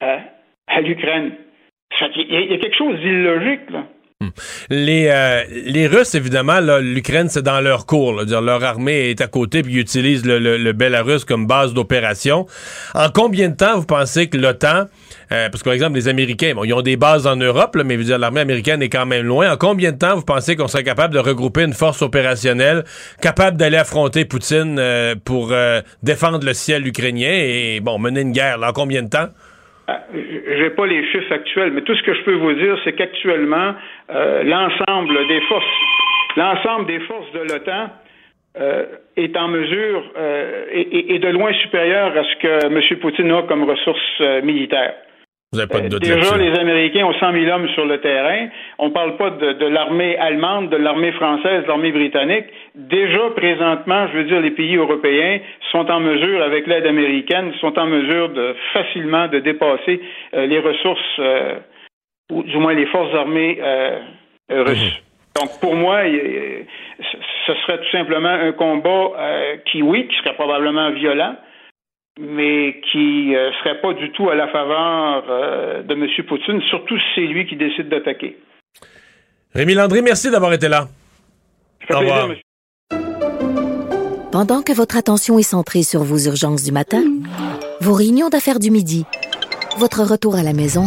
hein, 0.00 0.18
à 0.66 0.80
l'Ukraine. 0.80 1.32
Il 2.16 2.50
y, 2.50 2.54
a 2.54 2.58
quelque 2.58 2.76
chose 2.76 2.98
d'illogique, 2.98 3.70
là. 3.70 3.84
Hmm. 4.18 4.28
Les, 4.70 5.08
euh, 5.10 5.42
les 5.50 5.86
Russes, 5.86 6.14
évidemment, 6.14 6.58
l'Ukraine, 6.80 7.28
c'est 7.28 7.42
dans 7.42 7.60
leur 7.60 7.84
cours. 7.84 8.24
dire, 8.24 8.40
leur 8.40 8.64
armée 8.64 9.10
est 9.10 9.20
à 9.20 9.26
côté, 9.26 9.62
puis 9.62 9.74
ils 9.74 9.80
utilisent 9.80 10.24
le, 10.24 10.38
le, 10.38 10.72
Belarus 10.72 11.26
comme 11.26 11.46
base 11.46 11.74
d'opération. 11.74 12.46
En 12.94 13.10
combien 13.10 13.50
de 13.50 13.56
temps 13.56 13.78
vous 13.78 13.84
pensez 13.84 14.30
que 14.30 14.38
l'OTAN, 14.38 14.86
euh, 15.32 15.50
parce 15.50 15.62
que 15.62 15.68
exemple, 15.68 15.96
les 15.96 16.08
Américains, 16.08 16.54
bon, 16.54 16.64
ils 16.64 16.72
ont 16.72 16.80
des 16.80 16.96
bases 16.96 17.26
en 17.26 17.36
Europe, 17.36 17.76
mais 17.84 17.98
l'armée 17.98 18.40
américaine 18.40 18.80
est 18.80 18.88
quand 18.88 19.04
même 19.04 19.26
loin. 19.26 19.52
En 19.52 19.58
combien 19.58 19.92
de 19.92 19.98
temps 19.98 20.16
vous 20.16 20.24
pensez 20.24 20.56
qu'on 20.56 20.66
serait 20.66 20.82
capable 20.82 21.12
de 21.12 21.18
regrouper 21.18 21.64
une 21.64 21.74
force 21.74 22.00
opérationnelle 22.00 22.84
capable 23.20 23.58
d'aller 23.58 23.76
affronter 23.76 24.24
Poutine 24.24 24.78
euh, 24.78 25.14
pour 25.26 25.52
défendre 26.02 26.42
le 26.42 26.54
ciel 26.54 26.86
ukrainien 26.86 27.32
et, 27.32 27.80
bon, 27.82 27.98
mener 27.98 28.22
une 28.22 28.32
guerre? 28.32 28.62
en 28.62 28.72
combien 28.72 29.02
de 29.02 29.10
temps? 29.10 29.28
Ah, 29.88 30.02
j'ai 30.12 30.70
pas 30.70 30.86
les 30.86 31.04
chiffres 31.12 31.32
actuels, 31.32 31.72
mais 31.72 31.82
tout 31.82 31.94
ce 31.94 32.02
que 32.02 32.12
je 32.12 32.22
peux 32.22 32.34
vous 32.34 32.54
dire, 32.54 32.76
c'est 32.82 32.92
qu'actuellement, 32.94 33.74
euh, 34.10 34.42
l'ensemble 34.44 35.26
des 35.28 35.40
forces, 35.42 35.64
l'ensemble 36.36 36.86
des 36.86 37.00
forces 37.00 37.32
de 37.32 37.40
l'OTAN 37.40 37.90
euh, 38.58 38.86
est 39.16 39.36
en 39.36 39.48
mesure 39.48 40.02
euh, 40.16 40.66
et, 40.72 41.18
de 41.18 41.28
loin 41.28 41.52
supérieur 41.54 42.16
à 42.16 42.24
ce 42.24 42.36
que 42.36 42.66
M. 42.66 42.98
Poutine 43.00 43.32
a 43.32 43.42
comme 43.42 43.68
ressources 43.68 44.20
militaires. 44.42 44.94
Euh, 45.54 45.98
déjà, 46.00 46.36
les 46.36 46.58
Américains 46.58 47.04
ont 47.04 47.14
100 47.14 47.32
000 47.32 47.46
hommes 47.46 47.68
sur 47.70 47.86
le 47.86 47.98
terrain. 48.00 48.48
On 48.78 48.88
ne 48.88 48.92
parle 48.92 49.16
pas 49.16 49.30
de, 49.30 49.66
l'armée 49.66 50.16
allemande, 50.18 50.70
de 50.70 50.76
l'armée 50.76 51.12
française, 51.12 51.62
de 51.62 51.68
l'armée 51.68 51.92
britannique. 51.92 52.46
Déjà, 52.74 53.30
présentement, 53.34 54.08
je 54.08 54.18
veux 54.18 54.24
dire, 54.24 54.40
les 54.40 54.50
pays 54.50 54.76
européens 54.76 55.38
sont 55.70 55.90
en 55.90 56.00
mesure, 56.00 56.42
avec 56.42 56.66
l'aide 56.66 56.86
américaine, 56.86 57.52
sont 57.60 57.78
en 57.78 57.86
mesure 57.86 58.30
de 58.30 58.54
facilement 58.72 59.28
de 59.28 59.38
dépasser 59.38 60.00
euh, 60.34 60.46
les 60.46 60.58
ressources, 60.58 61.18
euh, 61.20 61.54
ou 62.30 62.42
du 62.42 62.58
moins 62.58 62.74
les 62.74 62.86
forces 62.86 63.14
armées 63.14 63.60
russes. 64.48 64.78
Mhm. 64.78 65.40
Donc, 65.40 65.60
pour 65.60 65.74
moi, 65.74 66.02
ce 66.02 67.54
serait 67.54 67.78
tout 67.78 67.90
simplement 67.92 68.28
un 68.28 68.52
combat 68.52 69.58
qui, 69.70 69.82
oui, 69.82 70.08
qui 70.08 70.16
serait 70.16 70.34
probablement 70.34 70.90
violent, 70.92 71.36
mais 72.18 72.80
qui 72.90 73.28
ne 73.28 73.36
euh, 73.36 73.52
serait 73.60 73.80
pas 73.80 73.92
du 73.92 74.10
tout 74.12 74.30
à 74.30 74.34
la 74.34 74.48
faveur 74.48 75.24
euh, 75.28 75.82
de 75.82 75.94
M. 75.94 76.06
Poutine, 76.26 76.62
surtout 76.62 76.98
si 76.98 77.04
c'est 77.14 77.26
lui 77.26 77.46
qui 77.46 77.56
décide 77.56 77.88
d'attaquer. 77.88 78.38
Rémi 79.54 79.74
Landry, 79.74 80.02
merci 80.02 80.30
d'avoir 80.30 80.52
été 80.52 80.68
là. 80.68 80.88
Au 81.90 81.98
revoir. 81.98 82.28
Pendant 84.32 84.62
que 84.62 84.72
votre 84.72 84.96
attention 84.96 85.38
est 85.38 85.42
centrée 85.42 85.82
sur 85.82 86.02
vos 86.02 86.18
urgences 86.18 86.62
du 86.62 86.72
matin, 86.72 87.02
vos 87.80 87.94
réunions 87.94 88.28
d'affaires 88.28 88.58
du 88.58 88.70
midi, 88.70 89.04
votre 89.78 90.02
retour 90.02 90.36
à 90.36 90.42
la 90.42 90.52
maison 90.52 90.86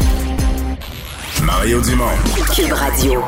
Mario 1.45 1.81
Dumont. 1.81 2.05
Cube 2.55 2.71
Radio. 2.73 3.23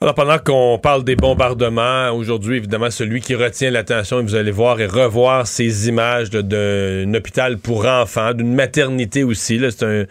Alors, 0.00 0.14
pendant 0.14 0.38
qu'on 0.38 0.78
parle 0.78 1.04
des 1.04 1.14
bombardements, 1.14 2.10
aujourd'hui, 2.10 2.56
évidemment, 2.56 2.90
celui 2.90 3.20
qui 3.20 3.34
retient 3.34 3.70
l'attention, 3.70 4.20
et 4.20 4.22
vous 4.22 4.34
allez 4.34 4.50
voir 4.50 4.80
et 4.80 4.86
revoir 4.86 5.46
ces 5.46 5.88
images 5.88 6.30
d'un 6.30 7.12
hôpital 7.14 7.58
pour 7.58 7.86
enfants, 7.86 8.32
d'une 8.32 8.54
maternité 8.54 9.24
aussi. 9.24 9.60
C'est 9.70 9.82
un, 9.84 10.04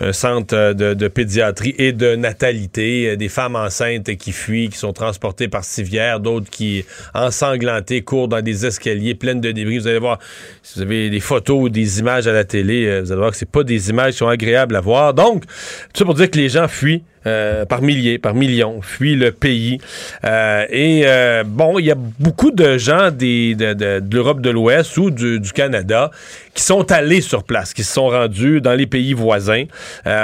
un, 0.00 0.12
centre 0.12 0.72
de, 0.72 1.08
pédiatrie 1.08 1.74
et 1.78 1.92
de 1.92 2.16
natalité. 2.16 3.16
Des 3.16 3.28
femmes 3.28 3.56
enceintes 3.56 4.16
qui 4.16 4.32
fuient, 4.32 4.68
qui 4.68 4.78
sont 4.78 4.92
transportées 4.92 5.48
par 5.48 5.64
civière, 5.64 6.20
d'autres 6.20 6.50
qui, 6.50 6.84
ensanglantées, 7.14 8.02
courent 8.02 8.28
dans 8.28 8.42
des 8.42 8.66
escaliers 8.66 9.14
pleins 9.14 9.34
de 9.34 9.52
débris. 9.52 9.78
Vous 9.78 9.86
allez 9.86 9.98
voir, 9.98 10.18
si 10.62 10.78
vous 10.78 10.82
avez 10.82 11.10
des 11.10 11.20
photos 11.20 11.58
ou 11.62 11.68
des 11.68 11.98
images 12.00 12.26
à 12.26 12.32
la 12.32 12.44
télé, 12.44 12.86
euh, 12.86 13.00
vous 13.02 13.12
allez 13.12 13.20
voir 13.20 13.30
que 13.30 13.36
c'est 13.36 13.50
pas 13.50 13.64
des 13.64 13.90
images 13.90 14.12
qui 14.12 14.18
sont 14.18 14.28
agréables 14.28 14.76
à 14.76 14.80
voir. 14.80 15.14
Donc, 15.14 15.44
tout 15.44 15.98
ça 15.98 16.04
pour 16.04 16.14
dire 16.14 16.30
que 16.30 16.38
les 16.38 16.48
gens 16.48 16.68
fuient. 16.68 17.02
Euh, 17.26 17.66
par 17.66 17.82
milliers, 17.82 18.18
par 18.18 18.34
millions, 18.34 18.80
fuient 18.80 19.16
le 19.16 19.32
pays. 19.32 19.80
Euh, 20.24 20.64
et 20.70 21.02
euh, 21.04 21.42
bon, 21.44 21.78
il 21.78 21.86
y 21.86 21.90
a 21.90 21.96
beaucoup 21.96 22.52
de 22.52 22.78
gens 22.78 23.10
des, 23.10 23.54
de, 23.54 24.02
l'Europe 24.10 24.40
de 24.40 24.50
l'Ouest 24.50 24.96
ou 24.96 25.10
du, 25.10 25.40
Canada 25.52 26.10
qui 26.54 26.62
sont 26.62 26.90
allés 26.92 27.20
sur 27.20 27.42
place, 27.42 27.74
qui 27.74 27.82
se 27.84 27.92
sont 27.92 28.08
rendus 28.08 28.60
dans 28.60 28.74
les 28.74 28.86
pays 28.86 29.14
voisins 29.14 29.64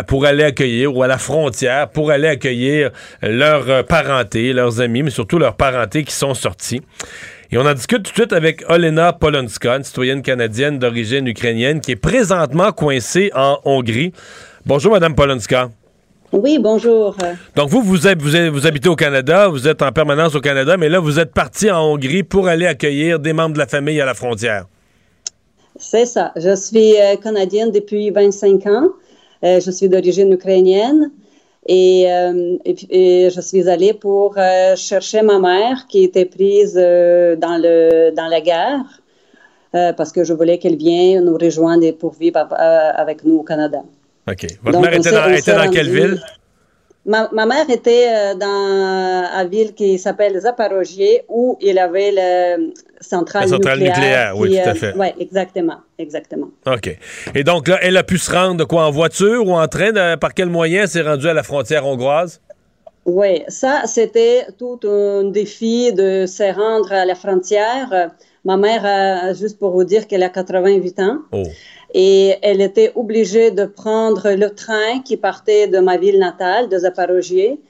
pour 0.07 0.27
aller 0.27 0.45
accueillir 0.45 0.95
ou 0.95 1.03
à 1.03 1.07
la 1.07 1.19
frontière 1.19 1.89
pour 1.89 2.11
aller 2.11 2.29
accueillir 2.29 2.91
leurs 3.23 3.85
parentés, 3.87 4.53
leurs 4.53 4.81
amis, 4.81 5.03
mais 5.03 5.11
surtout 5.11 5.39
leurs 5.39 5.57
parentés 5.57 6.05
qui 6.05 6.15
sont 6.15 6.35
sortis. 6.35 6.81
Et 7.55 7.59
on 7.59 7.67
en 7.67 7.75
discute 7.75 8.03
tout 8.03 8.11
de 8.11 8.17
suite 8.17 8.33
avec 8.33 8.65
Olena 8.69 9.13
Polonska, 9.13 9.77
une 9.77 9.85
citoyenne 9.85 10.23
canadienne 10.23 10.79
d'origine 10.79 11.29
ukrainienne 11.29 11.81
qui 11.81 11.93
est 11.93 11.97
présentement 11.97 12.73
coincée 12.73 13.31
en 13.35 13.61
Hongrie. 13.65 14.13
Bonjour, 14.67 14.93
Madame 14.93 15.15
Polonska. 15.15 15.69
Oui, 16.33 16.59
bonjour. 16.59 17.17
Donc 17.55 17.69
vous, 17.69 17.81
vous, 17.81 17.95
vous, 17.95 18.67
habitez 18.67 18.89
au 18.89 18.97
Canada, 18.97 19.47
vous 19.47 19.69
êtes 19.69 19.83
en 19.83 19.93
permanence 19.93 20.35
au 20.35 20.41
Canada, 20.41 20.77
mais 20.77 20.89
là, 20.89 20.99
vous 20.99 21.21
êtes 21.21 21.33
parti 21.33 21.71
en 21.71 21.81
Hongrie 21.81 22.25
pour 22.25 22.49
aller 22.49 22.67
accueillir 22.67 23.21
des 23.21 23.33
membres 23.33 23.55
de 23.55 23.61
la 23.61 23.69
famille 23.69 24.01
à 24.01 24.05
la 24.05 24.15
frontière. 24.15 24.65
C'est 25.77 26.07
ça. 26.07 26.33
Je 26.35 26.57
suis 26.57 27.01
euh, 27.01 27.15
canadienne 27.23 27.71
depuis 27.71 28.11
25 28.11 28.67
ans. 28.67 28.89
Euh, 29.45 29.61
je 29.61 29.71
suis 29.71 29.89
d'origine 29.89 30.33
ukrainienne. 30.33 31.11
Et, 31.67 32.11
euh, 32.13 32.59
je 33.37 33.41
suis 33.41 33.69
allée 33.69 33.95
pour 33.95 34.37
chercher 34.77 35.23
ma 35.23 35.39
mère 35.39 35.87
qui 35.89 36.05
était 36.05 36.27
prise 36.27 36.75
dans, 36.75 37.59
le, 37.63 38.11
dans 38.11 38.27
la 38.27 38.41
guerre 38.43 38.85
parce 39.97 40.13
que 40.13 40.25
je 40.25 40.35
voulais 40.35 40.59
qu'elle 40.59 40.77
vienne 40.77 41.25
nous 41.25 41.39
rejoindre 41.39 41.91
pour 41.93 42.13
vivre 42.13 42.47
avec 42.53 43.25
nous 43.25 43.37
au 43.39 43.43
Canada. 43.43 43.83
OK. 44.29 44.47
Votre 44.63 44.81
mère 44.81 44.93
était 44.95 45.55
dans, 45.55 45.71
quelle 45.71 45.91
ville? 45.91 46.21
Ma, 47.07 47.29
mère 47.47 47.69
était 47.69 48.09
euh, 48.09 48.35
dans 48.35 49.43
une 49.43 49.49
ville 49.51 49.75
qui 49.75 49.99
s'appelle 49.99 50.41
Zaporozhye, 50.41 51.21
où 51.29 51.59
il 51.61 51.79
avait 51.79 52.11
la 52.11 52.57
centrale, 53.05 53.43
la 53.43 53.49
centrale 53.49 53.81
nucléaire. 53.81 54.37
oui, 54.37 54.59
tout 54.63 54.69
à 54.69 54.75
fait. 54.75 54.95
Oui, 54.97 55.07
exactement, 55.19 55.79
exactement. 55.99 56.49
OK. 56.67 56.99
Et 57.35 57.45
donc 57.45 57.69
là, 57.69 57.79
elle 57.83 57.97
a 57.97 58.03
pu 58.03 58.19
se 58.19 58.31
rendre 58.31 58.65
quoi, 58.67 58.87
en 58.87 58.91
voiture 58.91 59.47
ou 59.47 59.53
en 59.53 59.69
train? 59.69 60.17
par 60.17 60.35
quel 60.35 60.49
moyen 60.49 60.87
s'est 60.87 61.03
rendue 61.03 61.29
à 61.29 61.35
la 61.35 61.43
frontière 61.43 61.87
hongroise? 61.87 62.41
Oui, 63.05 63.43
ça, 63.49 63.83
c'était 63.87 64.47
tout 64.59 64.81
un 64.89 65.25
défi 65.25 65.93
de 65.93 66.25
se 66.27 66.55
rendre 66.55 66.93
à 66.93 67.05
la 67.05 67.15
frontière. 67.15 68.11
Ma 68.45 68.57
mère, 68.57 69.35
juste 69.35 69.59
pour 69.59 69.73
vous 69.73 69.85
dire 69.85 70.07
qu'elle 70.07 70.23
a 70.23 70.31
88 70.31 71.01
ans. 71.01 71.19
Oh 71.33 71.43
et 71.95 72.35
elle 72.43 72.61
était 72.61 72.91
obligée 72.97 73.53
de 73.53 73.65
prendre 73.65 74.33
le 74.33 74.51
train 74.51 75.01
qui 75.05 75.17
partait 75.17 75.69
de 75.69 75.79
ma 75.79 75.97
ville 75.97 76.19
natale, 76.19 76.69
de 76.69 76.77
Zaporozhye, 76.77 77.61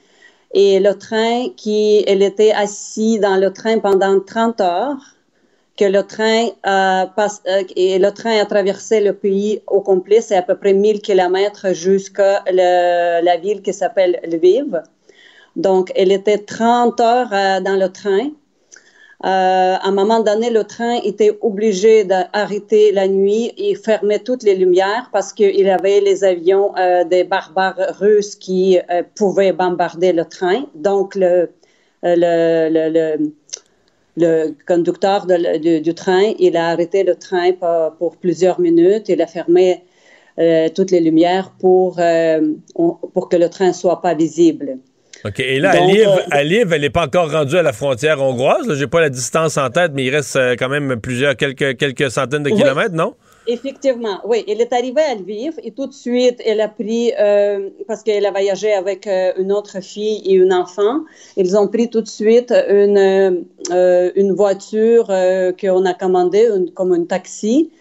et 0.51 0.79
le 0.79 0.93
train 0.95 1.49
qui, 1.55 2.03
elle 2.07 2.23
était 2.23 2.51
assise 2.51 3.19
dans 3.19 3.37
le 3.37 3.53
train 3.53 3.77
pendant 3.77 4.19
30 4.19 4.61
heures, 4.61 5.14
que 5.77 5.85
le 5.85 6.03
train, 6.03 6.47
passe, 7.15 7.41
euh, 7.47 7.63
et 7.75 7.99
le 7.99 8.11
train 8.11 8.39
a 8.39 8.45
traversé 8.45 9.01
le 9.01 9.13
pays 9.13 9.61
au 9.67 9.81
complet, 9.81 10.21
c'est 10.21 10.35
à 10.35 10.41
peu 10.41 10.55
près 10.55 10.73
1000 10.73 11.01
kilomètres 11.01 11.73
jusqu'à 11.73 12.43
la 12.51 13.37
ville 13.37 13.61
qui 13.61 13.73
s'appelle 13.73 14.19
Lviv. 14.23 14.81
Donc, 15.55 15.91
elle 15.95 16.11
était 16.11 16.39
30 16.39 16.99
heures 16.99 17.33
euh, 17.33 17.59
dans 17.61 17.77
le 17.77 17.89
train. 17.89 18.29
Euh, 19.23 19.75
à 19.75 19.87
un 19.87 19.91
moment 19.91 20.19
donné, 20.19 20.49
le 20.49 20.65
train 20.65 20.99
était 21.03 21.37
obligé 21.41 22.03
d'arrêter 22.03 22.91
la 22.91 23.07
nuit 23.07 23.53
et 23.57 23.73
fermer 23.75 24.19
toutes 24.19 24.43
les 24.43 24.55
lumières 24.55 25.09
parce 25.11 25.31
qu'il 25.33 25.69
avait 25.69 26.01
les 26.01 26.23
avions 26.23 26.73
des 27.09 27.23
barbares 27.23 27.79
russes 27.99 28.35
qui 28.35 28.77
pouvaient 29.15 29.53
bombarder 29.53 30.11
le 30.11 30.25
train. 30.25 30.65
Donc, 30.75 31.15
le, 31.15 31.49
le, 32.03 32.69
le, 32.69 32.89
le 32.89 33.31
conducteur 34.67 35.25
de, 35.25 35.57
du, 35.57 35.81
du, 35.81 35.93
train, 35.93 36.33
il 36.39 36.55
a 36.57 36.69
arrêté 36.69 37.03
le 37.03 37.15
train 37.15 37.51
pour, 37.53 37.95
pour 37.97 38.17
plusieurs 38.17 38.59
minutes. 38.59 39.09
Il 39.09 39.21
a 39.21 39.27
fermé 39.27 39.83
euh, 40.39 40.69
toutes 40.73 40.91
les 40.91 41.01
lumières 41.01 41.51
pour, 41.59 41.99
pour 43.13 43.29
que 43.29 43.35
le 43.35 43.49
train 43.49 43.73
soit 43.73 44.01
pas 44.01 44.13
visible. 44.13 44.77
OK. 45.25 45.39
Et 45.39 45.59
là, 45.59 45.71
Donc, 45.71 45.89
Aliv, 46.29 46.71
elle 46.71 46.81
n'est 46.81 46.89
pas 46.91 47.05
encore 47.05 47.31
rendue 47.31 47.57
à 47.57 47.63
la 47.63 47.73
frontière 47.73 48.21
hongroise. 48.21 48.67
Je 48.67 48.79
n'ai 48.79 48.87
pas 48.87 49.01
la 49.01 49.09
distance 49.09 49.57
en 49.57 49.69
tête, 49.69 49.91
mais 49.95 50.03
il 50.05 50.15
reste 50.15 50.35
euh, 50.35 50.55
quand 50.57 50.69
même 50.69 50.97
plusieurs, 51.01 51.35
quelques, 51.35 51.77
quelques 51.77 52.11
centaines 52.11 52.43
de 52.43 52.51
Oui. 52.51 52.57
kilomètres, 52.57 52.93
non? 52.93 53.15
Effectivement, 53.47 54.21
oui. 54.25 54.43
Elle 54.47 54.59
est 54.61 54.73
arrivée 54.73 55.01
à 55.03 55.13
Lviv 55.13 55.53
et 55.61 55.71
tout 55.71 55.85
de 55.85 55.93
suite, 55.93 56.41
elle 56.43 56.61
a 56.61 56.67
pris, 56.67 57.13
euh, 57.19 57.69
parce 57.87 58.01
qu'elle 58.01 58.25
a 58.25 58.31
voyagé 58.31 58.73
avec 58.73 59.05
euh, 59.05 59.33
une 59.37 59.51
autre 59.51 59.81
fille 59.81 60.23
et 60.25 60.41
un 60.41 60.49
enfant, 60.49 61.01
ils 61.37 61.55
ont 61.55 61.67
pris 61.67 61.87
tout 61.91 62.01
de 62.01 62.07
suite 62.07 62.51
une, 62.51 62.97
euh, 63.71 64.11
une 64.15 64.31
voiture 64.33 65.07
qu'on 65.61 65.85
a 65.85 65.93
commandée, 65.93 66.47
une- 66.55 66.71
comme 66.71 66.91
un 66.93 67.05
taxi, 67.05 67.71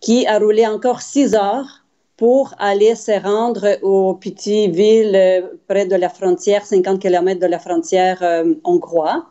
qui 0.00 0.26
a 0.26 0.38
roulé 0.40 0.66
encore 0.66 1.02
six 1.02 1.34
heures 1.36 1.84
pour 2.16 2.54
aller 2.58 2.96
se 2.96 3.12
rendre 3.22 3.78
aux 3.82 4.14
petites 4.14 4.74
villes 4.74 5.48
près 5.68 5.86
de 5.86 5.94
la 5.96 6.08
frontière, 6.08 6.66
50 6.66 7.00
km 7.00 7.40
de 7.40 7.46
la 7.46 7.60
frontière 7.60 8.20
hongroise. 8.64 9.22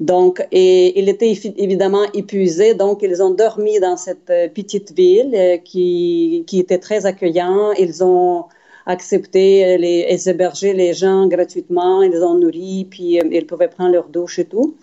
Donc, 0.00 0.46
et 0.52 0.98
il 0.98 1.08
était 1.08 1.32
évi- 1.32 1.54
évidemment 1.56 2.04
épuisé, 2.12 2.74
donc 2.74 3.00
ils 3.02 3.22
ont 3.22 3.30
dormi 3.30 3.80
dans 3.80 3.96
cette 3.96 4.28
euh, 4.28 4.48
petite 4.48 4.92
ville 4.92 5.34
euh, 5.34 5.56
qui, 5.56 6.44
qui 6.46 6.60
était 6.60 6.78
très 6.78 7.06
accueillant. 7.06 7.72
Ils 7.72 8.04
ont 8.04 8.44
accepté 8.84 9.64
euh, 9.64 9.76
les, 9.78 10.06
ils 10.10 10.28
hébergeaient 10.28 10.74
les 10.74 10.92
gens 10.92 11.26
gratuitement, 11.26 12.02
ils 12.02 12.22
ont 12.22 12.34
nourri, 12.34 12.86
puis 12.90 13.18
ils 13.30 13.46
pouvaient 13.46 13.68
prendre 13.68 13.92
leur 13.92 14.08
douche 14.08 14.38
et 14.38 14.44
tout. 14.44 14.76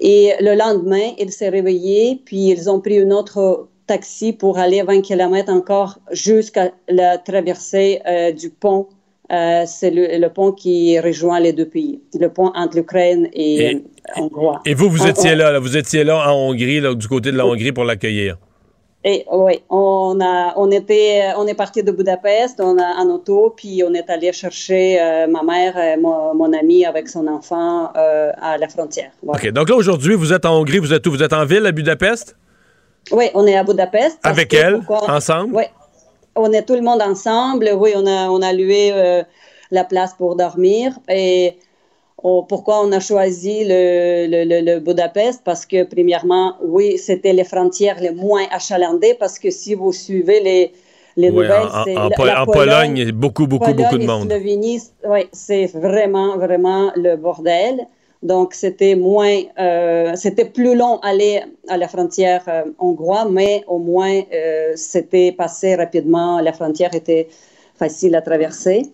Et 0.00 0.32
le 0.40 0.54
lendemain, 0.54 1.12
il 1.18 1.32
s'est 1.32 1.48
réveillé, 1.48 2.22
puis 2.24 2.48
ils 2.48 2.70
ont 2.70 2.80
pris 2.80 2.96
une 2.98 3.12
autre 3.12 3.68
taxi 3.88 4.32
pour 4.32 4.58
aller 4.58 4.82
20 4.82 5.00
km 5.00 5.52
encore 5.52 5.98
jusqu'à 6.12 6.72
la 6.88 7.18
traversée 7.18 8.00
du 8.36 8.50
pont. 8.50 8.86
Euh, 9.30 9.64
c'est 9.66 9.90
le, 9.90 10.18
le 10.18 10.28
pont 10.30 10.52
qui 10.52 10.98
rejoint 10.98 11.38
les 11.38 11.52
deux 11.52 11.66
pays, 11.68 12.00
le 12.18 12.28
pont 12.30 12.50
entre 12.54 12.76
l'Ukraine 12.78 13.28
et, 13.34 13.56
Et- 13.60 13.74
euh, 13.76 13.80
Hongrois. 14.22 14.60
Et 14.64 14.72
vous, 14.74 14.88
vous 14.88 15.06
étiez 15.06 15.34
là, 15.34 15.52
là, 15.52 15.58
vous 15.58 15.76
étiez 15.76 16.02
là 16.02 16.30
en 16.30 16.34
Hongrie, 16.34 16.80
là, 16.80 16.94
du 16.94 17.06
côté 17.08 17.30
de 17.30 17.36
la 17.36 17.46
Hongrie 17.46 17.72
pour 17.72 17.84
l'accueillir. 17.84 18.38
Et 19.04 19.24
oui, 19.30 19.60
on 19.70 20.18
a, 20.20 20.54
on 20.56 20.70
était, 20.72 21.22
on 21.36 21.46
est 21.46 21.54
parti 21.54 21.82
de 21.82 21.92
Budapest, 21.92 22.58
on 22.60 22.78
a 22.78 22.96
en 23.02 23.08
auto, 23.10 23.54
puis 23.56 23.82
on 23.86 23.94
est 23.94 24.08
allé 24.10 24.32
chercher 24.32 24.98
euh, 25.00 25.26
ma 25.28 25.42
mère, 25.42 25.76
et 25.78 25.96
mon, 25.96 26.34
mon 26.34 26.52
ami 26.52 26.84
avec 26.84 27.08
son 27.08 27.26
enfant 27.28 27.90
euh, 27.96 28.32
à 28.40 28.58
la 28.58 28.68
frontière. 28.68 29.10
Voilà. 29.22 29.40
OK. 29.44 29.52
Donc 29.52 29.68
là, 29.68 29.76
aujourd'hui, 29.76 30.14
vous 30.14 30.32
êtes 30.32 30.44
en 30.46 30.58
Hongrie, 30.58 30.78
vous 30.78 30.92
êtes 30.92 31.06
où? 31.06 31.10
Vous 31.12 31.22
êtes 31.22 31.32
en 31.32 31.44
ville, 31.44 31.64
à 31.66 31.70
Budapest? 31.72 32.34
Oui, 33.12 33.26
on 33.34 33.46
est 33.46 33.56
à 33.56 33.62
Budapest. 33.62 34.18
Avec 34.24 34.48
que 34.48 34.56
elle, 34.56 34.80
pourquoi- 34.80 35.10
ensemble? 35.14 35.54
Oui, 35.54 35.64
on 36.38 36.52
est 36.52 36.62
tout 36.68 36.74
le 36.74 36.82
monde 36.82 37.02
ensemble. 37.02 37.70
Oui, 37.82 37.90
on 37.96 38.06
a, 38.06 38.30
on 38.30 38.40
a 38.42 38.52
loué 38.52 38.92
euh, 38.92 39.22
la 39.70 39.84
place 39.84 40.14
pour 40.14 40.36
dormir. 40.36 40.98
Et 41.08 41.58
oh, 42.22 42.44
pourquoi 42.48 42.82
on 42.84 42.92
a 42.92 43.00
choisi 43.00 43.64
le, 43.64 44.26
le, 44.32 44.44
le, 44.44 44.58
le 44.68 44.80
Budapest? 44.80 45.42
Parce 45.44 45.66
que, 45.66 45.84
premièrement, 45.84 46.56
oui, 46.62 46.98
c'était 46.98 47.32
les 47.32 47.44
frontières 47.44 48.00
les 48.00 48.12
moins 48.12 48.46
achalandées. 48.50 49.14
Parce 49.14 49.38
que 49.38 49.50
si 49.50 49.74
vous 49.74 49.92
suivez 49.92 50.40
les, 50.40 50.72
les 51.16 51.30
nouvelles, 51.30 51.70
en, 51.70 51.82
c'est 51.84 51.96
en- 51.96 52.10
Pol- 52.10 52.38
Pologne, 52.44 53.02
a 53.02 53.12
beaucoup, 53.12 53.46
beaucoup, 53.46 53.64
Pologne 53.64 53.74
beaucoup 53.74 53.98
de 53.98 54.06
monde. 54.06 54.28
Slovénie, 54.28 54.80
oui, 55.06 55.22
c'est 55.32 55.66
vraiment, 55.66 56.36
vraiment 56.36 56.92
le 56.96 57.16
bordel. 57.16 57.86
Donc, 58.22 58.54
c'était 58.54 58.96
moins, 58.96 59.42
euh, 59.60 60.12
c'était 60.16 60.44
plus 60.44 60.74
long 60.74 60.98
aller 61.00 61.42
à 61.68 61.76
la 61.76 61.86
frontière 61.88 62.42
euh, 62.48 62.64
hongroise, 62.78 63.28
mais 63.30 63.64
au 63.68 63.78
moins, 63.78 64.22
euh, 64.32 64.72
c'était 64.74 65.32
passé 65.32 65.76
rapidement. 65.76 66.40
La 66.40 66.52
frontière 66.52 66.94
était 66.94 67.28
facile 67.76 68.16
à 68.16 68.22
traverser. 68.22 68.90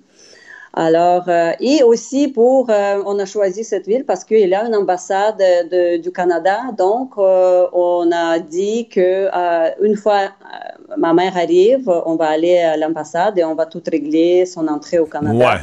Alors, 0.76 1.28
euh, 1.28 1.52
et 1.60 1.84
aussi 1.84 2.28
pour, 2.28 2.68
euh, 2.68 3.00
on 3.06 3.18
a 3.20 3.26
choisi 3.26 3.62
cette 3.62 3.86
ville 3.86 4.04
parce 4.04 4.24
qu'il 4.24 4.48
y 4.48 4.54
a 4.54 4.64
une 4.66 4.74
ambassade 4.74 5.38
de- 5.38 5.98
du 5.98 6.10
Canada. 6.10 6.62
Donc, 6.76 7.12
euh, 7.16 7.66
on 7.72 8.10
a 8.12 8.40
dit 8.40 8.88
que 8.88 9.30
euh, 9.32 9.70
une 9.82 9.96
fois 9.96 10.22
euh, 10.24 10.96
ma 10.98 11.14
mère 11.14 11.36
arrive, 11.36 11.88
on 12.06 12.16
va 12.16 12.26
aller 12.26 12.58
à 12.58 12.76
l'ambassade 12.76 13.38
et 13.38 13.44
on 13.44 13.54
va 13.54 13.66
tout 13.66 13.82
régler 13.88 14.46
son 14.46 14.66
entrée 14.66 14.98
au 14.98 15.06
Canada. 15.06 15.38
Ouais. 15.38 15.60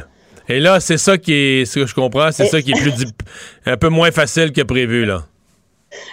Et 0.48 0.60
là, 0.60 0.80
c'est 0.80 0.98
ça 0.98 1.18
qui 1.18 1.32
est, 1.32 1.64
ce 1.64 1.80
que 1.80 1.86
je 1.86 1.94
comprends, 1.94 2.32
c'est 2.32 2.46
ça 2.46 2.60
qui 2.60 2.72
est 2.72 2.80
plus, 2.80 2.92
un 3.66 3.76
peu 3.76 3.88
moins 3.88 4.10
facile 4.10 4.52
que 4.52 4.62
prévu, 4.62 5.04
là. 5.04 5.24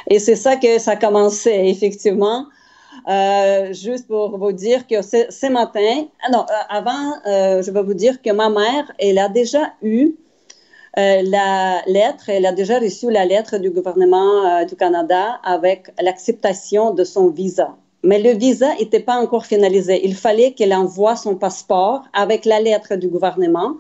Et 0.09 0.19
c'est 0.19 0.35
ça 0.35 0.55
que 0.55 0.79
ça 0.79 0.91
a 0.91 0.95
commencé, 0.95 1.51
effectivement. 1.51 2.47
Euh, 3.07 3.73
juste 3.73 4.07
pour 4.07 4.37
vous 4.37 4.51
dire 4.51 4.85
que 4.85 5.01
ce, 5.01 5.51
matin, 5.51 6.05
ah 6.25 6.31
non, 6.31 6.41
euh, 6.41 6.53
avant, 6.69 7.13
euh, 7.25 7.61
je 7.63 7.71
vais 7.71 7.81
vous 7.81 7.93
dire 7.93 8.21
que 8.21 8.31
ma 8.31 8.49
mère, 8.49 8.91
elle 8.99 9.17
a 9.17 9.29
déjà 9.29 9.73
eu 9.81 10.11
euh, 10.97 11.21
la 11.23 11.81
lettre, 11.87 12.29
elle 12.29 12.45
a 12.45 12.51
déjà 12.51 12.79
reçu 12.79 13.09
la 13.09 13.25
lettre 13.25 13.57
du 13.57 13.69
gouvernement 13.69 14.65
du 14.65 14.75
Canada 14.75 15.39
avec 15.43 15.87
l'acceptation 16.01 16.93
de 16.93 17.03
son 17.03 17.29
visa. 17.29 17.75
Mais 18.03 18.19
le 18.19 18.31
visa 18.37 18.75
n'était 18.75 18.99
pas 18.99 19.15
encore 19.15 19.45
finalisé. 19.45 20.01
Il 20.05 20.15
fallait 20.15 20.51
qu'elle 20.51 20.73
envoie 20.73 21.15
son 21.15 21.35
passeport 21.35 22.03
avec 22.13 22.45
la 22.45 22.59
lettre 22.59 22.95
du 22.95 23.07
gouvernement 23.07 23.75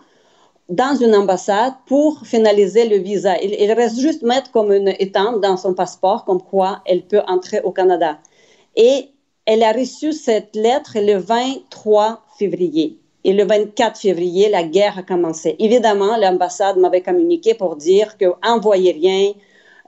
dans 0.69 0.95
une 0.95 1.15
ambassade 1.15 1.73
pour 1.87 2.21
finaliser 2.25 2.87
le 2.87 2.97
visa. 2.97 3.41
Il, 3.41 3.71
reste 3.71 3.99
juste 3.99 4.21
mettre 4.21 4.51
comme 4.51 4.71
une 4.71 4.93
étampe 4.99 5.41
dans 5.41 5.57
son 5.57 5.73
passeport, 5.73 6.25
comme 6.25 6.41
quoi 6.41 6.81
elle 6.85 7.01
peut 7.01 7.21
entrer 7.27 7.59
au 7.61 7.71
Canada. 7.71 8.19
Et 8.75 9.09
elle 9.45 9.63
a 9.63 9.71
reçu 9.71 10.13
cette 10.13 10.55
lettre 10.55 10.93
le 10.95 11.17
23 11.17 12.21
février. 12.37 12.99
Et 13.23 13.33
le 13.33 13.45
24 13.45 13.99
février, 13.99 14.47
la 14.47 14.63
guerre 14.63 14.99
a 14.99 15.03
commencé. 15.03 15.55
Évidemment, 15.59 16.15
l'ambassade 16.17 16.77
m'avait 16.77 17.01
communiqué 17.01 17.55
pour 17.55 17.75
dire 17.75 18.17
que 18.17 18.25
envoyez 18.45 18.91
rien, 18.91 19.33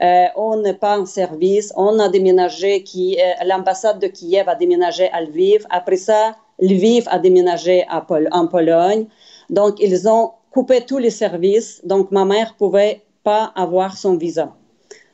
euh, 0.02 0.26
on 0.36 0.58
n'est 0.58 0.74
pas 0.74 1.00
en 1.00 1.06
service, 1.06 1.72
on 1.78 2.00
a 2.00 2.10
déménagé, 2.10 2.84
qui, 2.84 3.20
euh, 3.20 3.46
l'ambassade 3.46 4.00
de 4.00 4.08
Kiev 4.08 4.50
a 4.50 4.56
déménagé 4.56 5.10
à 5.12 5.22
Lviv. 5.22 5.66
Après 5.70 5.96
ça, 5.96 6.36
Lviv 6.60 7.08
a 7.08 7.20
déménagé 7.20 7.86
à 7.88 8.06
en 8.32 8.48
Pologne. 8.48 9.06
Donc, 9.50 9.80
ils 9.80 10.10
ont 10.10 10.32
coupé 10.52 10.86
tous 10.86 10.98
les 11.00 11.10
services. 11.10 11.82
Donc, 11.84 12.12
ma 12.12 12.26
mère 12.26 12.56
pouvait 12.56 13.02
pas 13.24 13.52
avoir 13.56 13.98
son 13.98 14.16
visa. 14.18 14.54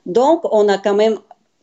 Donc, 0.05 0.41
on 0.51 0.67
a 0.67 0.77
quand 0.77 0.95
même 0.95 1.19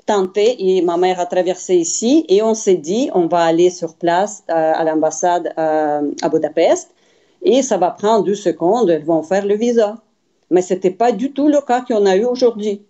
tenté 0.07 0.77
et 0.77 0.83
ma 0.83 0.97
mère 0.97 1.19
a 1.19 1.27
traversé 1.27 1.77
ici 1.77 2.25
et 2.29 2.43
on 2.43 2.55
s'est 2.55 2.77
dit, 2.77 3.11
on 3.15 3.27
va 3.27 3.41
aller 3.41 3.71
sur 3.71 3.95
place 3.95 4.45
euh, 4.51 4.73
à 4.75 4.85
l'ambassade 4.85 5.53
euh, 5.59 6.11
à 6.21 6.29
Budapest 6.29 6.91
et 7.43 7.63
ça 7.63 7.79
va 7.79 7.91
prendre 7.91 8.25
deux 8.25 8.35
secondes, 8.35 8.95
ils 8.99 9.05
vont 9.05 9.23
faire 9.23 9.47
le 9.47 9.55
visa. 9.55 9.97
Mais 10.51 10.63
c'était 10.63 10.91
pas 10.91 11.13
du 11.13 11.33
tout 11.33 11.49
le 11.49 11.61
cas 11.61 11.81
qu'on 11.81 12.05
a 12.07 12.17
eu 12.17 12.25
aujourd'hui. 12.25 12.83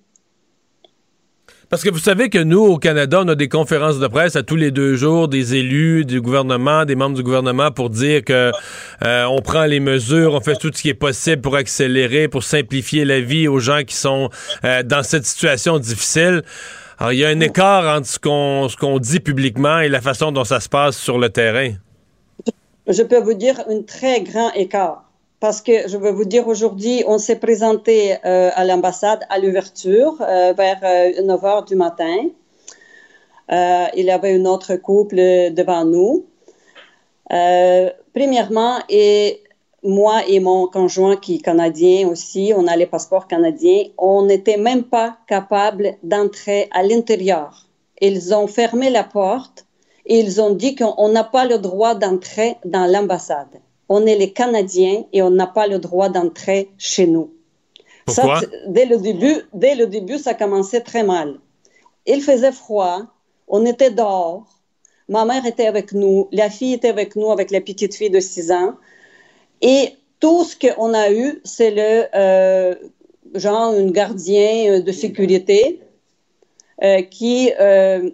Parce 1.70 1.82
que 1.82 1.90
vous 1.90 1.98
savez 1.98 2.28
que 2.28 2.38
nous, 2.38 2.62
au 2.62 2.78
Canada, 2.78 3.22
on 3.24 3.28
a 3.28 3.34
des 3.34 3.48
conférences 3.48 3.98
de 3.98 4.06
presse 4.06 4.36
à 4.36 4.42
tous 4.42 4.56
les 4.56 4.70
deux 4.70 4.96
jours, 4.96 5.28
des 5.28 5.54
élus 5.54 6.04
du 6.04 6.20
gouvernement, 6.20 6.84
des 6.84 6.94
membres 6.94 7.16
du 7.16 7.22
gouvernement 7.22 7.70
pour 7.70 7.90
dire 7.90 8.22
que 8.22 8.52
euh, 9.04 9.24
on 9.24 9.40
prend 9.40 9.64
les 9.64 9.80
mesures, 9.80 10.34
on 10.34 10.40
fait 10.40 10.56
tout 10.56 10.70
ce 10.72 10.82
qui 10.82 10.90
est 10.90 10.94
possible 10.94 11.40
pour 11.40 11.56
accélérer, 11.56 12.28
pour 12.28 12.42
simplifier 12.44 13.04
la 13.04 13.20
vie 13.20 13.48
aux 13.48 13.58
gens 13.58 13.82
qui 13.82 13.96
sont 13.96 14.30
euh, 14.64 14.82
dans 14.82 15.02
cette 15.02 15.24
situation 15.24 15.78
difficile. 15.78 16.42
Alors, 16.98 17.12
il 17.12 17.18
y 17.18 17.24
a 17.24 17.28
un 17.28 17.40
écart 17.40 17.96
entre 17.96 18.06
ce 18.06 18.18
qu'on 18.18 18.68
ce 18.68 18.76
qu'on 18.76 18.98
dit 18.98 19.20
publiquement 19.20 19.80
et 19.80 19.88
la 19.88 20.00
façon 20.00 20.32
dont 20.32 20.44
ça 20.44 20.60
se 20.60 20.68
passe 20.68 20.96
sur 20.96 21.18
le 21.18 21.30
terrain. 21.30 21.72
Je 22.86 23.02
peux 23.02 23.18
vous 23.18 23.34
dire 23.34 23.58
un 23.68 23.82
très 23.82 24.20
grand 24.20 24.52
écart. 24.52 25.03
Parce 25.44 25.60
que 25.60 25.88
je 25.88 25.98
veux 25.98 26.10
vous 26.10 26.24
dire, 26.24 26.48
aujourd'hui, 26.48 27.04
on 27.06 27.18
s'est 27.18 27.38
présenté 27.38 28.16
euh, 28.24 28.50
à 28.54 28.64
l'ambassade 28.64 29.26
à 29.28 29.38
l'ouverture 29.38 30.16
euh, 30.22 30.54
vers 30.56 30.80
9 31.22 31.44
heures 31.44 31.64
du 31.66 31.76
matin. 31.76 32.30
Euh, 33.52 33.84
il 33.94 34.06
y 34.06 34.10
avait 34.10 34.34
un 34.40 34.46
autre 34.46 34.76
couple 34.76 35.16
devant 35.52 35.84
nous. 35.84 36.24
Euh, 37.30 37.90
premièrement, 38.14 38.78
et 38.88 39.42
moi 39.82 40.22
et 40.26 40.40
mon 40.40 40.66
conjoint 40.66 41.16
qui 41.16 41.34
est 41.34 41.44
canadien 41.44 42.08
aussi, 42.08 42.54
on 42.56 42.66
a 42.66 42.74
les 42.74 42.86
passeports 42.86 43.28
canadiens, 43.28 43.82
on 43.98 44.22
n'était 44.24 44.56
même 44.56 44.84
pas 44.84 45.18
capable 45.26 45.96
d'entrer 46.02 46.70
à 46.72 46.82
l'intérieur 46.82 47.66
ils 48.00 48.34
ont 48.34 48.46
fermé 48.46 48.90
la 48.90 49.04
porte 49.04 49.66
et 50.06 50.20
ils 50.20 50.40
ont 50.40 50.54
dit 50.54 50.74
qu'on 50.74 51.08
n'a 51.08 51.24
pas 51.24 51.46
le 51.46 51.58
droit 51.58 51.94
d'entrer 51.94 52.56
dans 52.64 52.90
l'ambassade. 52.90 53.60
On 53.88 54.06
est 54.06 54.16
les 54.16 54.32
Canadiens 54.32 55.04
et 55.12 55.22
on 55.22 55.30
n'a 55.30 55.46
pas 55.46 55.66
le 55.66 55.78
droit 55.78 56.08
d'entrer 56.08 56.70
chez 56.78 57.06
nous. 57.06 57.32
Pourquoi? 58.06 58.40
Ça, 58.40 58.46
dès 58.68 58.86
le 58.86 58.98
début, 58.98 59.42
dès 59.52 59.74
le 59.74 59.86
début, 59.86 60.18
ça 60.18 60.34
commençait 60.34 60.80
très 60.80 61.02
mal. 61.02 61.38
Il 62.06 62.22
faisait 62.22 62.52
froid, 62.52 63.02
on 63.48 63.64
était 63.64 63.90
dehors, 63.90 64.44
ma 65.08 65.24
mère 65.24 65.46
était 65.46 65.66
avec 65.66 65.92
nous, 65.92 66.28
la 66.32 66.50
fille 66.50 66.74
était 66.74 66.88
avec 66.88 67.16
nous, 67.16 67.30
avec 67.30 67.50
la 67.50 67.60
petite 67.60 67.94
fille 67.94 68.10
de 68.10 68.20
6 68.20 68.52
ans, 68.52 68.74
et 69.62 69.94
tout 70.20 70.44
ce 70.44 70.56
qu'on 70.56 70.92
a 70.94 71.10
eu, 71.10 71.40
c'est 71.44 71.70
le 71.70 72.06
euh, 72.14 72.74
genre 73.34 73.74
un 73.74 73.90
gardien 73.90 74.80
de 74.80 74.92
sécurité 74.92 75.80
euh, 76.82 77.02
qui 77.02 77.52
euh, 77.60 78.10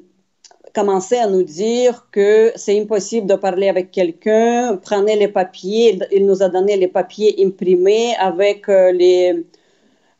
commençait 0.75 1.19
à 1.19 1.27
nous 1.27 1.43
dire 1.43 2.07
que 2.11 2.53
c'est 2.57 2.81
impossible 2.81 3.27
de 3.27 3.35
parler 3.35 3.69
avec 3.69 3.91
quelqu'un, 3.91 4.77
prenez 4.77 5.17
les 5.17 5.29
papiers, 5.29 5.99
il, 6.13 6.27
nous 6.27 6.43
a 6.43 6.49
donné 6.49 6.77
les 6.77 6.89
papiers 6.89 7.35
imprimés 7.45 8.15
avec 8.19 8.69
euh, 8.69 8.93
les 8.93 9.45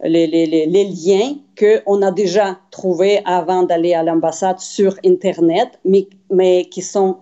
les, 0.03 0.27
les, 0.27 0.47
les, 0.47 0.67
les 0.67 0.85
liens 0.85 1.37
qu'on 1.59 2.03
a 2.03 2.11
déjà 2.11 2.59
trouvés 2.71 3.21
avant 3.25 3.65
d'aller 3.65 3.95
à 3.95 4.03
l'ambassade 4.03 4.59
sur 4.59 4.97
Internet, 5.05 5.79
mais, 5.85 6.09
mais 6.31 6.67
qui 6.71 6.83
sont 6.83 7.19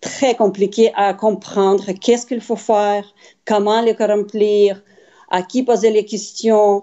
très 0.00 0.34
compliqués 0.34 0.90
à 0.94 1.12
comprendre. 1.14 1.84
Qu'est-ce 2.00 2.26
qu'il 2.26 2.40
faut 2.40 2.56
faire? 2.56 3.04
Comment 3.44 3.82
les 3.82 3.92
remplir? 3.92 4.82
À 5.30 5.42
qui 5.42 5.62
poser 5.62 5.90
les 5.90 6.06
questions? 6.06 6.82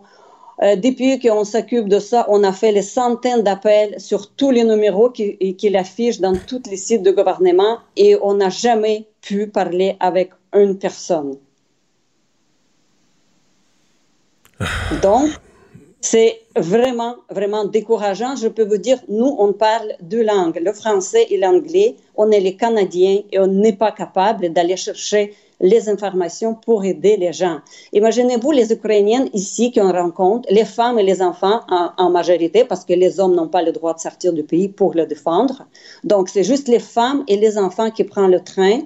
Euh, 0.64 0.76
depuis 0.78 1.20
qu'on 1.20 1.44
s'occupe 1.44 1.90
de 1.90 2.00
ça, 2.00 2.26
on 2.30 2.44
a 2.44 2.54
fait 2.54 2.72
les 2.72 2.82
centaines 2.82 3.44
d'appels 3.44 4.00
sur 4.00 4.32
tous 4.32 4.52
les 4.52 4.64
numéros 4.64 5.10
qu'il 5.10 5.56
qui 5.58 5.76
affiche 5.76 6.22
dans 6.22 6.34
tous 6.36 6.62
les 6.70 6.78
sites 6.78 7.04
de 7.04 7.12
gouvernement 7.12 7.80
et 7.98 8.16
on 8.22 8.36
n'a 8.36 8.50
jamais 8.50 9.06
pu 9.22 9.48
parler 9.48 9.98
avec 10.00 10.32
une 10.54 10.78
personne. 10.78 11.38
Donc, 15.02 15.30
c'est 16.00 16.42
vraiment, 16.56 17.16
vraiment 17.30 17.66
décourageant. 17.66 18.36
Je 18.36 18.48
peux 18.48 18.64
vous 18.64 18.78
dire, 18.78 19.00
nous, 19.10 19.36
on 19.40 19.54
parle 19.54 19.94
deux 20.02 20.24
langues, 20.24 20.62
le 20.64 20.72
français 20.72 21.26
et 21.32 21.38
l'anglais. 21.38 21.96
On 22.16 22.32
est 22.32 22.40
les 22.40 22.56
Canadiens 22.56 23.22
et 23.32 23.40
on 23.40 23.48
n'est 23.48 23.76
pas 23.76 23.92
capable 23.92 24.54
d'aller 24.54 24.78
chercher 24.78 25.34
les 25.60 25.90
informations 25.90 26.54
pour 26.54 26.84
aider 26.84 27.18
les 27.18 27.34
gens. 27.34 27.60
Imaginez-vous 27.94 28.52
les 28.52 28.72
Ukrainiennes 28.72 29.30
ici 29.34 29.72
qu'on 29.72 29.92
rencontre, 29.92 30.48
les 30.52 30.66
femmes 30.66 31.00
et 31.00 31.04
les 31.04 31.22
enfants 31.22 31.62
en, 31.70 32.10
majorité, 32.10 32.66
parce 32.66 32.86
que 32.86 32.94
les 32.94 33.20
hommes 33.20 33.36
n'ont 33.36 33.48
pas 33.48 33.62
le 33.62 33.72
droit 33.72 33.94
de 33.94 34.00
sortir 34.00 34.34
du 34.34 34.44
pays 34.44 34.70
pour 34.70 34.94
le 34.94 35.06
défendre. 35.06 35.66
Donc, 36.04 36.30
c'est 36.30 36.44
juste 36.44 36.68
les 36.68 36.80
femmes 36.80 37.24
et 37.28 37.38
les 37.38 37.58
enfants 37.58 37.92
qui 37.92 38.04
prennent 38.04 38.32
le 38.32 38.42
train. 38.42 38.82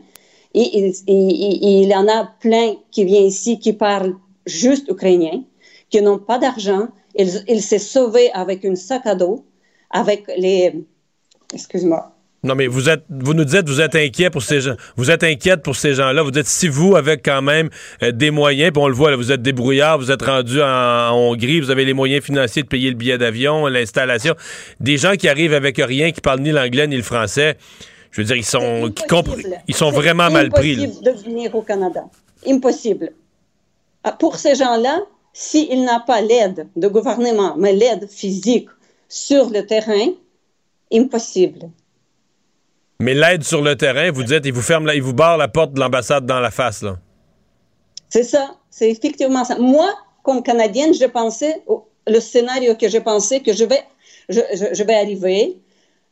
Et 0.54 0.94
il, 1.08 1.88
y 1.88 1.96
en 1.96 2.08
a 2.08 2.30
plein 2.40 2.76
qui 2.92 3.06
viennent 3.06 3.26
ici 3.26 3.60
qui 3.60 3.74
parlent 3.74 4.16
juste 4.46 4.88
ukrainien 4.90 5.44
qui 5.90 6.02
n'ont 6.02 6.20
pas 6.20 6.38
d'argent. 6.38 6.88
Il, 7.16 7.30
il 7.48 7.62
s'est 7.62 7.80
sauvé 7.80 8.32
avec 8.32 8.66
un 8.66 8.76
sac 8.76 9.06
à 9.06 9.16
dos, 9.16 9.46
avec 9.90 10.26
les... 10.38 10.86
Excuse-moi. 11.54 12.19
Non, 12.42 12.56
mais 12.56 12.68
vous 12.68 12.88
êtes, 12.88 13.04
vous 13.10 13.34
nous 13.34 13.44
dites, 13.44 13.68
vous 13.68 13.82
êtes 13.82 13.96
inquiet 13.96 14.30
pour 14.30 14.44
ces 14.44 14.62
gens, 14.62 14.76
vous 14.96 15.12
êtes 15.12 15.24
inquiète 15.24 15.62
pour 15.62 15.76
ces 15.76 15.94
gens-là. 15.94 16.24
Vous 16.24 16.32
dites, 16.32 16.46
si 16.46 16.70
vous, 16.70 16.96
avec 16.96 17.24
quand 17.24 17.42
même 17.42 17.70
euh, 18.02 18.14
des 18.14 18.32
moyens, 18.32 18.72
puis 18.72 18.82
on 18.82 18.88
le 18.88 18.94
voit, 18.94 19.12
là, 19.12 19.18
vous 19.18 19.34
êtes 19.34 19.42
débrouillard, 19.42 19.98
vous 19.98 20.10
êtes 20.10 20.22
rendu 20.22 20.62
en, 20.62 20.66
en, 20.66 21.14
Hongrie, 21.14 21.60
vous 21.60 21.70
avez 21.70 21.84
les 21.84 21.94
moyens 21.94 22.24
financiers 22.24 22.64
de 22.64 22.68
payer 22.68 22.90
le 22.90 22.96
billet 22.96 23.18
d'avion, 23.18 23.68
l'installation. 23.68 24.36
Des 24.80 24.98
gens 24.98 25.16
qui 25.16 25.28
arrivent 25.28 25.54
avec 25.54 25.78
rien, 25.78 26.12
qui 26.12 26.22
parlent 26.22 26.40
ni 26.40 26.52
l'anglais 26.52 26.88
ni 26.88 26.96
le 26.96 27.04
français, 27.04 27.58
je 28.12 28.22
veux 28.22 28.26
dire, 28.26 28.38
ils 28.38 28.46
sont, 28.46 28.90
qui 28.96 29.04
ils 29.68 29.76
sont 29.76 29.92
vraiment 29.92 30.30
mal 30.30 30.50
pris. 30.50 30.76
C'est 30.76 30.84
impossible 30.84 31.06
de 31.06 31.30
venir 31.30 31.56
au 31.56 31.62
Canada. 31.62 32.06
Impossible. 32.48 33.12
Ah, 34.04 34.14
pour 34.14 34.38
ces 34.38 34.56
gens-là, 34.56 35.02
s'il 35.34 35.84
n'a 35.84 36.00
pas 36.00 36.22
l'aide 36.22 36.68
de 36.76 36.88
gouvernement, 36.88 37.56
mais 37.58 37.74
l'aide 37.74 38.10
physique 38.10 38.70
sur 39.10 39.50
le 39.50 39.66
terrain, 39.66 40.08
impossible. 40.92 41.70
Mais 43.02 43.14
l'aide 43.14 43.44
sur 43.44 43.62
le 43.62 43.78
terrain, 43.78 44.12
vous 44.12 44.24
dites, 44.24 44.42
il 44.44 44.52
vous 44.52 44.62
ferme, 44.62 44.86
la, 44.86 44.94
il 44.94 45.02
vous 45.02 45.14
barre 45.14 45.38
la 45.38 45.48
porte 45.48 45.74
de 45.74 45.80
l'ambassade 45.80 46.26
dans 46.26 46.42
la 46.42 46.52
face, 46.52 46.82
là. 46.82 46.98
C'est 48.10 48.24
ça, 48.24 48.56
c'est 48.70 48.90
effectivement 48.90 49.46
ça. 49.46 49.58
Moi, 49.58 49.90
comme 50.24 50.44
Canadienne, 50.44 50.94
je 50.94 51.06
pensais, 51.06 51.64
le 52.08 52.20
scénario 52.20 52.76
que 52.76 52.90
j'ai 52.90 53.00
pensé, 53.00 53.42
que 53.42 53.54
je 53.54 53.64
vais, 53.64 53.84
je, 54.28 54.42
je, 54.54 54.66
je 54.74 54.84
vais 54.84 54.96
arriver, 54.96 55.58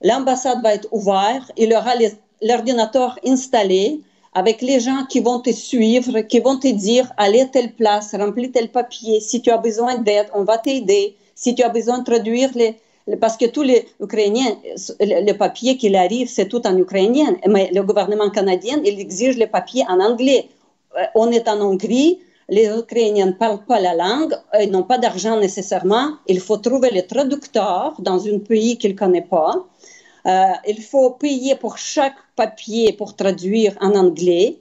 l'ambassade 0.01 0.63
va 0.63 0.75
être 0.75 0.87
ouverte, 0.91 1.51
il 1.57 1.71
y 1.71 1.75
aura 1.75 1.93
l'ordinateur 2.41 3.19
installé, 3.25 3.99
avec 4.33 4.61
les 4.61 4.79
gens 4.79 5.03
qui 5.09 5.19
vont 5.19 5.39
te 5.41 5.51
suivre, 5.51 6.21
qui 6.21 6.39
vont 6.39 6.57
te 6.57 6.67
dire, 6.67 7.11
allez 7.17 7.41
à 7.41 7.45
telle 7.47 7.73
place, 7.73 8.15
remplis 8.15 8.51
tel 8.51 8.69
papier, 8.69 9.19
si 9.19 9.41
tu 9.41 9.49
as 9.49 9.57
besoin 9.57 9.95
d'aide, 9.95 10.27
on 10.33 10.43
va 10.43 10.57
t'aider, 10.57 11.17
si 11.35 11.53
tu 11.53 11.63
as 11.63 11.69
besoin 11.69 11.99
de 11.99 12.03
traduire 12.05 12.51
les, 12.55 12.77
parce 13.15 13.37
que 13.37 13.45
tous 13.45 13.63
les 13.63 13.87
Ukrainiens, 14.01 14.57
le, 14.99 15.31
papier 15.33 15.77
qui 15.77 15.95
arrive, 15.95 16.27
c'est 16.27 16.47
tout 16.47 16.65
en 16.67 16.77
ukrainien, 16.77 17.37
mais 17.47 17.69
le 17.73 17.81
gouvernement 17.83 18.29
canadien, 18.29 18.81
il 18.83 18.99
exige 18.99 19.37
les 19.37 19.47
papiers 19.47 19.85
en 19.87 19.99
anglais. 19.99 20.49
On 21.15 21.31
est 21.31 21.47
en 21.47 21.61
Hongrie, 21.61 22.19
les 22.49 22.67
Ukrainiens 22.67 23.27
ne 23.27 23.31
parlent 23.31 23.63
pas 23.65 23.79
la 23.79 23.93
langue, 23.93 24.33
ils 24.59 24.71
n'ont 24.71 24.83
pas 24.83 24.97
d'argent 24.97 25.39
nécessairement, 25.39 26.17
il 26.27 26.39
faut 26.39 26.57
trouver 26.57 26.89
le 26.91 27.03
traducteur 27.05 27.95
dans 27.99 28.25
un 28.27 28.39
pays 28.39 28.77
qu'ils 28.77 28.93
ne 28.93 28.97
connaissent 28.97 29.29
pas. 29.29 29.65
Euh, 30.25 30.53
il 30.67 30.81
faut 30.81 31.11
payer 31.11 31.55
pour 31.55 31.77
chaque 31.77 32.17
papier 32.35 32.91
pour 32.91 33.15
traduire 33.15 33.77
en 33.79 33.95
anglais. 33.95 34.57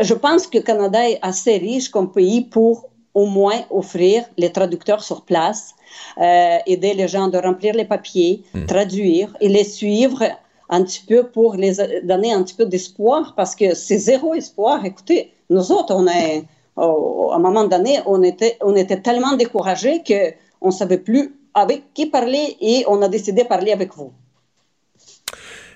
Je 0.00 0.14
pense 0.14 0.48
que 0.48 0.58
le 0.58 0.64
Canada 0.64 1.08
est 1.08 1.18
assez 1.22 1.56
riche 1.58 1.88
comme 1.88 2.10
pays 2.10 2.40
pour 2.40 2.90
au 3.14 3.26
moins 3.26 3.64
offrir 3.70 4.24
les 4.36 4.50
traducteurs 4.50 5.04
sur 5.04 5.22
place, 5.22 5.74
euh, 6.18 6.58
aider 6.66 6.94
les 6.94 7.08
gens 7.08 7.28
de 7.28 7.38
remplir 7.38 7.74
les 7.74 7.84
papiers, 7.84 8.42
mmh. 8.54 8.66
traduire 8.66 9.36
et 9.40 9.48
les 9.48 9.64
suivre 9.64 10.22
un 10.68 10.82
petit 10.82 11.04
peu 11.06 11.24
pour 11.24 11.54
les 11.54 11.74
donner 12.02 12.32
un 12.32 12.42
petit 12.42 12.54
peu 12.54 12.66
d'espoir 12.66 13.34
parce 13.36 13.54
que 13.54 13.74
c'est 13.74 13.98
zéro 13.98 14.34
espoir. 14.34 14.84
Écoutez, 14.84 15.32
nous 15.50 15.72
autres, 15.72 15.94
on 15.94 16.06
est, 16.06 16.44
oh, 16.76 17.30
à 17.32 17.36
un 17.36 17.38
moment 17.38 17.64
donné, 17.64 18.00
on 18.06 18.22
était, 18.22 18.56
on 18.62 18.74
était 18.74 19.00
tellement 19.00 19.34
découragés 19.36 20.02
qu'on 20.06 20.68
ne 20.68 20.72
savait 20.72 20.98
plus 20.98 21.34
avec 21.54 21.92
qui 21.94 22.06
parler 22.06 22.56
et 22.60 22.84
on 22.88 23.00
a 23.02 23.08
décidé 23.08 23.42
de 23.42 23.48
parler 23.48 23.72
avec 23.72 23.94
vous. 23.94 24.12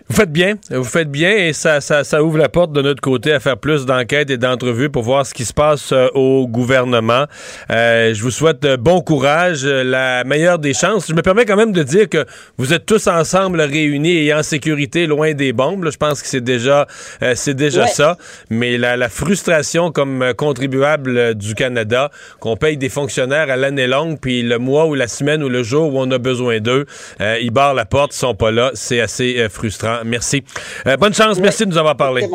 Vous 0.09 0.16
faites 0.16 0.32
bien, 0.32 0.54
vous 0.70 0.84
faites 0.84 1.11
bien 1.11 1.36
et 1.36 1.52
ça, 1.52 1.82
ça, 1.82 2.02
ça, 2.02 2.22
ouvre 2.22 2.38
la 2.38 2.48
porte 2.48 2.72
de 2.72 2.80
notre 2.80 3.02
côté 3.02 3.30
à 3.30 3.40
faire 3.40 3.59
plus 3.59 3.84
d'enquêtes 3.84 4.30
et 4.30 4.38
d'entrevues 4.38 4.88
pour 4.88 5.02
voir 5.02 5.26
ce 5.26 5.34
qui 5.34 5.44
se 5.44 5.52
passe 5.52 5.92
euh, 5.92 6.09
au 6.14 6.48
gouvernement. 6.48 7.26
Euh, 7.70 8.14
je 8.14 8.22
vous 8.22 8.30
souhaite 8.30 8.64
euh, 8.64 8.78
bon 8.78 9.02
courage, 9.02 9.66
euh, 9.66 9.84
la 9.84 10.24
meilleure 10.24 10.59
des 10.59 10.72
chances. 10.72 11.09
Je 11.09 11.12
me 11.12 11.20
permets 11.20 11.44
quand 11.44 11.56
même 11.56 11.72
de 11.72 11.82
dire 11.82 12.09
que 12.09 12.24
vous 12.56 12.72
êtes 12.72 12.86
tous 12.86 13.06
ensemble 13.06 13.61
réunis 13.61 14.24
et 14.26 14.32
en 14.32 14.42
sécurité 14.42 15.06
loin 15.06 15.34
des 15.34 15.52
bombes. 15.52 15.84
Là, 15.84 15.90
je 15.90 15.98
pense 15.98 16.22
que 16.22 16.28
c'est 16.28 16.40
déjà, 16.40 16.86
euh, 17.22 17.34
c'est 17.36 17.52
déjà 17.54 17.82
ouais. 17.82 17.88
ça. 17.88 18.16
Mais 18.48 18.78
la, 18.78 18.96
la, 18.96 19.11
frustration 19.11 19.92
comme 19.92 20.32
contribuable 20.38 21.34
du 21.34 21.54
Canada, 21.54 22.11
qu'on 22.40 22.56
paye 22.56 22.78
des 22.78 22.88
fonctionnaires 22.88 23.50
à 23.50 23.56
l'année 23.56 23.86
longue, 23.86 24.18
puis 24.18 24.42
le 24.42 24.59
mois 24.59 24.86
ou 24.86 24.94
la 24.94 25.06
semaine 25.06 25.42
ou 25.42 25.50
le 25.50 25.62
jour 25.62 25.92
où 25.92 26.00
on 26.00 26.11
a 26.11 26.18
besoin 26.18 26.61
d'eux, 26.61 26.86
ils 27.20 27.50
barrent 27.50 27.74
la 27.74 27.84
porte, 27.84 28.14
ils 28.14 28.18
sont 28.18 28.34
pas 28.34 28.50
là. 28.50 28.70
C'est 28.72 29.00
assez 29.00 29.46
frustrant. 29.50 29.97
Merci. 30.05 30.44
Euh, 30.86 30.96
bonne 30.96 31.14
chance. 31.14 31.38
Merci 31.38 31.64
de 31.64 31.70
nous 31.70 31.78
avoir 31.78 31.96
parlé. 31.96 32.28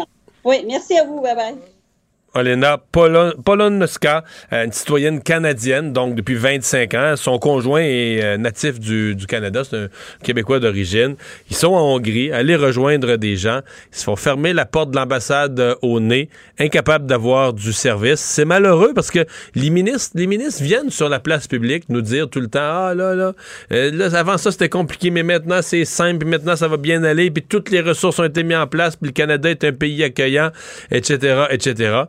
Oui, 0.44 0.64
merci 0.68 0.98
à 0.98 1.06
vous. 1.06 1.22
Bye 1.22 1.36
bye. 1.36 1.73
Olena 2.36 2.80
Polon 2.92 3.34
Polonska, 3.46 4.24
une 4.52 4.72
citoyenne 4.72 5.22
canadienne, 5.22 5.94
donc 5.94 6.16
depuis 6.16 6.36
25 6.36 6.94
ans. 6.96 7.14
Son 7.16 7.38
conjoint 7.38 7.82
est 7.82 8.24
euh, 8.24 8.38
natif 8.38 8.80
du, 8.80 9.16
Canada, 9.28 9.64
c'est 9.64 9.78
un 9.78 9.88
Québécois 10.24 10.60
d'origine. 10.60 11.16
Ils 11.50 11.56
sont 11.56 11.74
en 11.74 11.96
Hongrie, 11.96 12.32
aller 12.32 12.56
rejoindre 12.56 13.18
des 13.18 13.36
gens. 13.36 13.62
Ils 13.92 13.98
se 13.98 14.04
font 14.04 14.16
fermer 14.16 14.54
la 14.54 14.66
porte 14.66 14.92
de 14.92 14.96
l'ambassade 14.96 15.60
euh, 15.60 15.76
au 15.82 16.00
nez, 16.00 16.30
incapables 16.60 17.06
d'avoir 17.06 17.54
du 17.54 17.72
service. 17.72 18.20
C'est 18.20 18.46
malheureux 18.46 18.94
parce 18.96 19.12
que 19.12 19.26
les 19.56 19.70
ministres, 19.70 20.12
les 20.16 20.28
ministres 20.28 20.64
viennent 20.64 20.90
sur 20.90 21.10
la 21.10 21.20
place 21.20 21.48
publique 21.48 21.86
nous 21.90 22.02
dire 22.02 22.30
tout 22.30 22.40
le 22.40 22.48
temps, 22.48 22.60
ah 22.88 22.94
là, 22.96 23.14
là, 23.14 23.34
euh, 23.72 23.92
là 23.92 24.18
avant 24.18 24.38
ça 24.38 24.52
c'était 24.52 24.70
compliqué, 24.70 25.12
mais 25.12 25.24
maintenant 25.24 25.62
c'est 25.62 25.86
simple, 25.86 26.20
puis 26.20 26.30
maintenant 26.30 26.56
ça 26.56 26.68
va 26.68 26.78
bien 26.78 27.04
aller, 27.04 27.30
puis 27.30 27.44
toutes 27.48 27.70
les 27.70 27.82
ressources 27.82 28.20
ont 28.20 28.24
été 28.24 28.44
mises 28.44 28.58
en 28.58 28.68
place, 28.68 28.96
puis 28.96 29.08
le 29.08 29.14
Canada 29.14 29.50
est 29.50 29.64
un 29.64 29.72
pays 29.72 30.04
accueillant, 30.04 30.52
etc., 30.92 31.46
etc. 31.50 32.04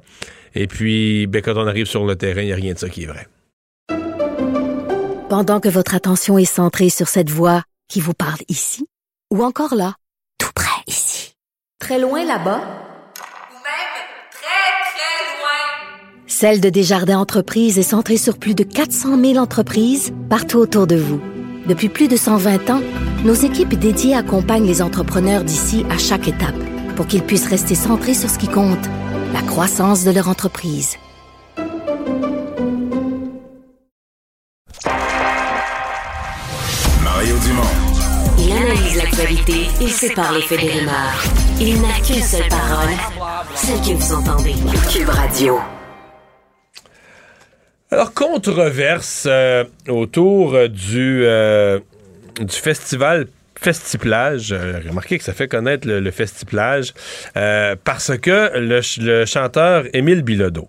Et 0.55 0.67
puis, 0.67 1.27
ben, 1.27 1.43
quand 1.43 1.57
on 1.57 1.67
arrive 1.67 1.87
sur 1.87 2.05
le 2.05 2.17
terrain, 2.17 2.43
il 2.43 2.47
n'y 2.47 2.53
a 2.53 2.57
rien 2.57 2.75
de 2.75 2.79
ça 2.79 2.89
qui 2.89 3.05
est 3.05 3.07
vrai. 3.07 3.27
Pendant 5.29 5.59
que 5.59 5.69
votre 5.69 5.95
attention 5.95 6.39
est 6.39 6.45
centrée 6.45 6.91
sur 6.91 7.09
cette 7.09 7.31
voix 7.31 7.63
qui 7.89 8.01
vous 8.01 8.15
parle 8.15 8.39
ici, 8.49 8.87
ou 9.33 9.43
encore 9.43 9.75
là, 9.75 9.95
tout 10.39 10.53
près 10.55 10.83
ici, 10.87 11.35
très 11.81 11.99
loin 11.99 12.21
là-bas, 12.21 12.59
ou 12.59 13.57
même 13.57 13.95
très, 14.31 14.93
très 14.93 15.41
loin, 15.41 16.29
Celle 16.29 16.61
de 16.61 16.71
Desjardins 16.71 17.19
Entreprises 17.19 17.79
est 17.79 17.83
centrée 17.83 18.17
sur 18.17 18.39
plus 18.39 18.55
de 18.55 18.63
400 18.63 19.19
000 19.19 19.37
entreprises 19.39 20.13
partout 20.31 20.59
autour 20.59 20.87
de 20.87 20.97
vous. 20.97 21.21
Depuis 21.67 21.89
plus 21.89 22.07
de 22.07 22.17
120 22.17 22.71
ans, 22.71 22.83
nos 23.25 23.35
équipes 23.35 23.75
dédiées 23.75 24.15
accompagnent 24.15 24.67
les 24.67 24.83
entrepreneurs 24.83 25.43
d'ici 25.43 25.85
à 25.91 25.99
chaque 25.99 26.29
étape 26.29 26.55
pour 26.95 27.07
qu'ils 27.07 27.23
puissent 27.23 27.49
rester 27.49 27.75
centrés 27.75 28.15
sur 28.15 28.31
ce 28.31 28.39
qui 28.39 28.49
compte, 28.49 28.87
la 29.35 29.43
croissance 29.43 30.05
de 30.05 30.13
leur 30.13 30.29
entreprise. 30.29 30.97
Mario 37.03 37.35
Dumont. 37.45 37.75
Il 38.39 38.53
analyse 38.53 38.97
l'actualité 38.97 39.67
et 39.81 39.89
sépare 39.89 40.33
les 40.35 40.43
faits 40.43 40.61
des 40.61 40.71
rumeurs. 40.71 41.25
Il 41.61 41.81
n'a 41.83 41.99
qu'une 42.07 42.23
seule 42.23 42.49
parole, 42.49 42.95
celle 43.57 43.81
que 43.81 43.95
vous 43.99 44.15
entendez. 44.15 44.55
Cube 44.93 45.09
Radio. 45.09 45.59
Alors, 47.91 48.15
controverse 48.15 49.27
euh, 49.29 49.65
autour 49.89 50.55
euh, 50.55 50.69
du, 50.69 51.25
euh, 51.25 51.81
du 52.39 52.55
festival 52.55 53.27
Festiplage. 53.65 54.53
Euh, 54.53 54.81
remarquez 54.87 55.17
que 55.17 55.25
ça 55.25 55.33
fait 55.33 55.49
connaître 55.49 55.89
le, 55.89 56.11
Festiplage 56.11 56.93
euh, 57.37 57.77
parce 57.83 58.17
que 58.19 58.59
le, 58.59 58.81
le 59.03 59.25
chanteur 59.25 59.85
Émile 59.95 60.21
Bilodeau 60.23 60.69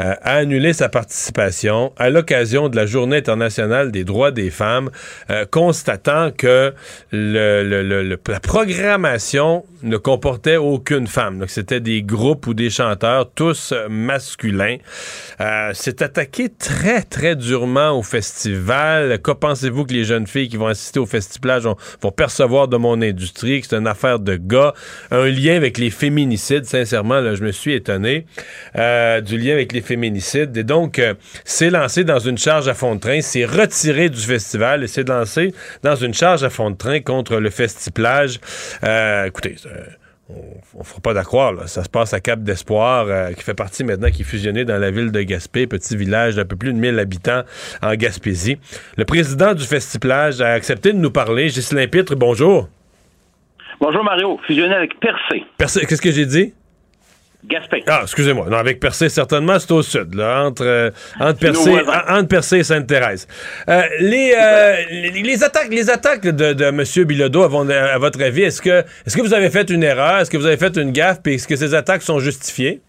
euh, 0.00 0.14
a 0.22 0.36
annulé 0.36 0.72
sa 0.72 0.88
participation 0.88 1.92
à 1.96 2.10
l'occasion 2.10 2.68
de 2.68 2.76
la 2.76 2.86
Journée 2.86 3.18
internationale 3.18 3.92
des 3.92 4.04
droits 4.04 4.30
des 4.30 4.50
femmes, 4.50 4.90
euh, 5.30 5.44
constatant 5.50 6.30
que 6.30 6.72
la 7.12 8.38
programmation 8.40 9.64
ne 9.82 9.96
comportait 9.96 10.56
aucune 10.56 11.06
femme. 11.06 11.38
Donc, 11.38 11.50
c'était 11.50 11.80
des 11.80 12.02
groupes 12.02 12.46
ou 12.46 12.54
des 12.54 12.70
chanteurs, 12.70 13.30
tous 13.34 13.72
masculins. 13.88 14.76
Euh, 15.40 15.70
C'est 15.74 16.02
attaqué 16.02 16.48
très, 16.50 17.02
très 17.02 17.36
durement 17.36 17.98
au 17.98 18.02
festival. 18.02 19.20
Que 19.20 19.30
pensez-vous 19.30 19.84
que 19.86 19.94
les 19.94 20.04
jeunes 20.04 20.26
filles 20.26 20.48
qui 20.48 20.56
vont 20.56 20.66
assister 20.66 21.00
au 21.00 21.06
festival 21.06 21.62
vont, 21.62 21.76
vont 22.02 22.10
percevoir 22.10 22.68
de 22.68 22.76
mon 22.76 23.00
industrie, 23.00 23.60
que 23.60 23.68
c'est 23.68 23.76
une 23.76 23.86
affaire 23.86 24.18
de 24.18 24.36
gars? 24.36 24.74
Un 25.10 25.26
lien 25.26 25.56
avec 25.56 25.78
les 25.78 25.90
féminicides, 25.90 26.64
sincèrement, 26.64 27.20
là, 27.20 27.34
je 27.34 27.42
me 27.42 27.52
suis 27.52 27.72
étonné 27.74 28.26
euh, 28.76 29.20
du 29.20 29.38
lien 29.38 29.52
avec 29.52 29.72
les 29.72 29.80
féminicides. 29.80 29.89
Et 29.90 30.64
donc, 30.64 30.98
euh, 30.98 31.14
c'est 31.44 31.70
lancé 31.70 32.04
dans 32.04 32.18
une 32.18 32.38
charge 32.38 32.68
à 32.68 32.74
fond 32.74 32.94
de 32.94 33.00
train, 33.00 33.20
c'est 33.20 33.44
retiré 33.44 34.08
du 34.08 34.20
festival 34.20 34.84
et 34.84 34.86
c'est 34.86 35.08
lancé 35.08 35.52
dans 35.82 35.96
une 35.96 36.14
charge 36.14 36.44
à 36.44 36.50
fond 36.50 36.70
de 36.70 36.76
train 36.76 37.00
contre 37.00 37.36
le 37.36 37.50
festiplage. 37.50 38.40
Euh, 38.84 39.24
écoutez, 39.24 39.56
euh, 39.66 39.84
on 40.74 40.78
ne 40.78 40.84
fera 40.84 41.00
pas 41.00 41.14
d'accroire, 41.14 41.52
là. 41.52 41.66
ça 41.66 41.82
se 41.82 41.88
passe 41.88 42.14
à 42.14 42.20
Cap 42.20 42.42
d'Espoir, 42.42 43.06
euh, 43.08 43.32
qui 43.32 43.42
fait 43.42 43.54
partie 43.54 43.84
maintenant, 43.84 44.10
qui 44.10 44.22
est 44.22 44.24
fusionné 44.24 44.64
dans 44.64 44.78
la 44.78 44.90
ville 44.90 45.10
de 45.10 45.22
Gaspé, 45.22 45.66
petit 45.66 45.96
village 45.96 46.36
d'un 46.36 46.44
peu 46.44 46.56
plus 46.56 46.72
de 46.72 46.78
1000 46.78 46.98
habitants 46.98 47.42
en 47.82 47.94
Gaspésie. 47.94 48.58
Le 48.96 49.04
président 49.04 49.54
du 49.54 49.64
Festiplage 49.64 50.40
a 50.40 50.52
accepté 50.52 50.92
de 50.92 50.98
nous 50.98 51.10
parler. 51.10 51.48
Ghislain 51.48 51.86
Pitre, 51.86 52.14
bonjour. 52.14 52.68
Bonjour 53.80 54.04
Mario, 54.04 54.38
fusionné 54.46 54.74
avec 54.74 55.00
Percé, 55.00 55.44
Percé, 55.56 55.86
qu'est-ce 55.86 56.02
que 56.02 56.12
j'ai 56.12 56.26
dit? 56.26 56.52
Gaspé. 57.44 57.82
Ah, 57.86 58.00
excusez-moi. 58.02 58.46
Non, 58.50 58.58
avec 58.58 58.80
Percé, 58.80 59.08
certainement, 59.08 59.58
c'est 59.58 59.72
au 59.72 59.80
sud, 59.82 60.14
là, 60.14 60.44
entre, 60.44 60.62
euh, 60.64 60.90
entre, 61.18 61.38
Percé, 61.40 61.72
entre 62.08 62.54
et 62.54 62.62
Sainte-Thérèse. 62.62 63.26
Euh, 63.68 63.80
les, 64.00 64.34
euh, 64.38 64.74
les, 64.90 65.22
les 65.22 65.42
attaques, 65.44 65.70
les 65.70 65.88
attaques 65.88 66.22
de, 66.26 66.52
de 66.52 66.64
M. 66.64 67.06
Bilodeau, 67.06 67.42
à, 67.44 67.98
votre 67.98 68.22
avis, 68.22 68.42
est-ce 68.42 68.60
que, 68.60 68.80
est-ce 69.06 69.16
que 69.16 69.22
vous 69.22 69.32
avez 69.32 69.48
fait 69.50 69.70
une 69.70 69.82
erreur? 69.82 70.18
Est-ce 70.18 70.30
que 70.30 70.36
vous 70.36 70.44
avez 70.46 70.58
fait 70.58 70.76
une 70.76 70.92
gaffe? 70.92 71.22
Puis 71.22 71.34
est-ce 71.34 71.48
que 71.48 71.56
ces 71.56 71.74
attaques 71.74 72.02
sont 72.02 72.18
justifiées? 72.18 72.80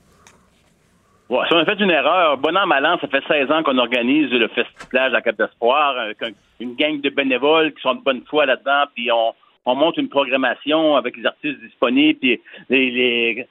Ouais, 1.29 1.45
si 1.47 1.53
on 1.53 1.59
a 1.59 1.65
fait 1.65 1.79
une 1.79 1.91
erreur, 1.91 2.37
bon 2.37 2.55
an, 2.57 2.67
mal 2.67 2.85
an, 2.85 2.97
ça 2.99 3.07
fait 3.07 3.23
16 3.25 3.49
ans 3.51 3.63
qu'on 3.63 3.77
organise 3.77 4.29
le 4.31 4.49
festival 4.49 5.15
à 5.15 5.21
Cap 5.21 5.37
d'Espoir 5.37 5.97
avec 5.97 6.21
un- 6.23 6.31
une 6.59 6.75
gang 6.75 6.99
de 6.99 7.09
bénévoles 7.09 7.71
qui 7.73 7.81
sont 7.81 7.95
de 7.95 8.01
bonne 8.03 8.21
foi 8.29 8.45
là-dedans, 8.45 8.83
puis 8.93 9.09
on, 9.13 9.33
on 9.65 9.75
monte 9.75 9.95
une 9.95 10.09
programmation 10.09 10.97
avec 10.97 11.15
les 11.15 11.25
artistes 11.25 11.61
disponibles, 11.61 12.19
puis 12.19 12.41
les, 12.69 12.91
les- 12.91 13.47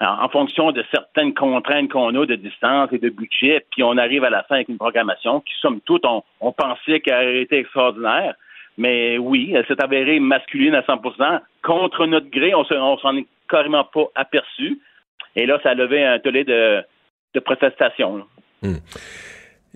en 0.00 0.28
fonction 0.30 0.72
de 0.72 0.82
certaines 0.92 1.34
contraintes 1.34 1.90
qu'on 1.90 2.14
a 2.20 2.26
de 2.26 2.34
distance 2.34 2.88
et 2.92 2.98
de 2.98 3.10
budget, 3.10 3.64
puis 3.70 3.82
on 3.82 3.98
arrive 3.98 4.24
à 4.24 4.30
la 4.30 4.42
fin 4.44 4.56
avec 4.56 4.68
une 4.68 4.78
programmation 4.78 5.40
qui, 5.40 5.52
somme 5.60 5.80
toute, 5.82 6.04
on, 6.06 6.52
pensait 6.52 7.00
qu'elle 7.00 7.14
aurait 7.14 7.42
été 7.42 7.58
extraordinaire. 7.58 8.34
Mais 8.78 9.18
oui, 9.18 9.52
elle 9.54 9.66
s'est 9.66 9.82
avérée 9.82 10.18
masculine 10.18 10.74
à 10.74 10.82
100 10.84 11.02
Contre 11.62 12.06
notre 12.06 12.30
gré, 12.30 12.54
on 12.54 12.64
se- 12.64 12.74
on 12.74 12.96
s'en 12.98 13.16
est 13.16 13.26
carrément 13.48 13.84
pas 13.84 14.06
aperçu. 14.14 14.80
Et 15.36 15.44
là, 15.44 15.58
ça 15.62 15.70
a 15.70 15.74
levé 15.74 16.02
un 16.04 16.18
tollé 16.18 16.44
de, 16.44 16.82
de 17.34 17.40
protestation. 17.40 18.24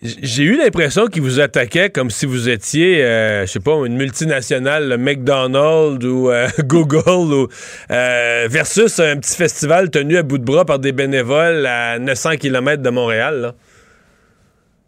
J'ai 0.04 0.42
eu 0.42 0.58
l'impression 0.58 1.06
qu'ils 1.06 1.22
vous 1.22 1.40
attaquaient 1.40 1.88
comme 1.88 2.10
si 2.10 2.26
vous 2.26 2.50
étiez, 2.50 3.02
euh, 3.02 3.46
je 3.46 3.52
sais 3.52 3.60
pas, 3.60 3.86
une 3.86 3.96
multinationale, 3.96 4.86
le 4.90 4.98
McDonald's 4.98 6.04
ou 6.04 6.28
euh, 6.28 6.46
Google, 6.58 7.32
ou, 7.32 7.48
euh, 7.90 8.46
versus 8.50 9.00
un 9.00 9.16
petit 9.16 9.34
festival 9.34 9.90
tenu 9.90 10.18
à 10.18 10.22
bout 10.22 10.36
de 10.36 10.44
bras 10.44 10.66
par 10.66 10.78
des 10.78 10.92
bénévoles 10.92 11.64
à 11.64 11.98
900 11.98 12.36
km 12.36 12.82
de 12.82 12.90
Montréal. 12.90 13.54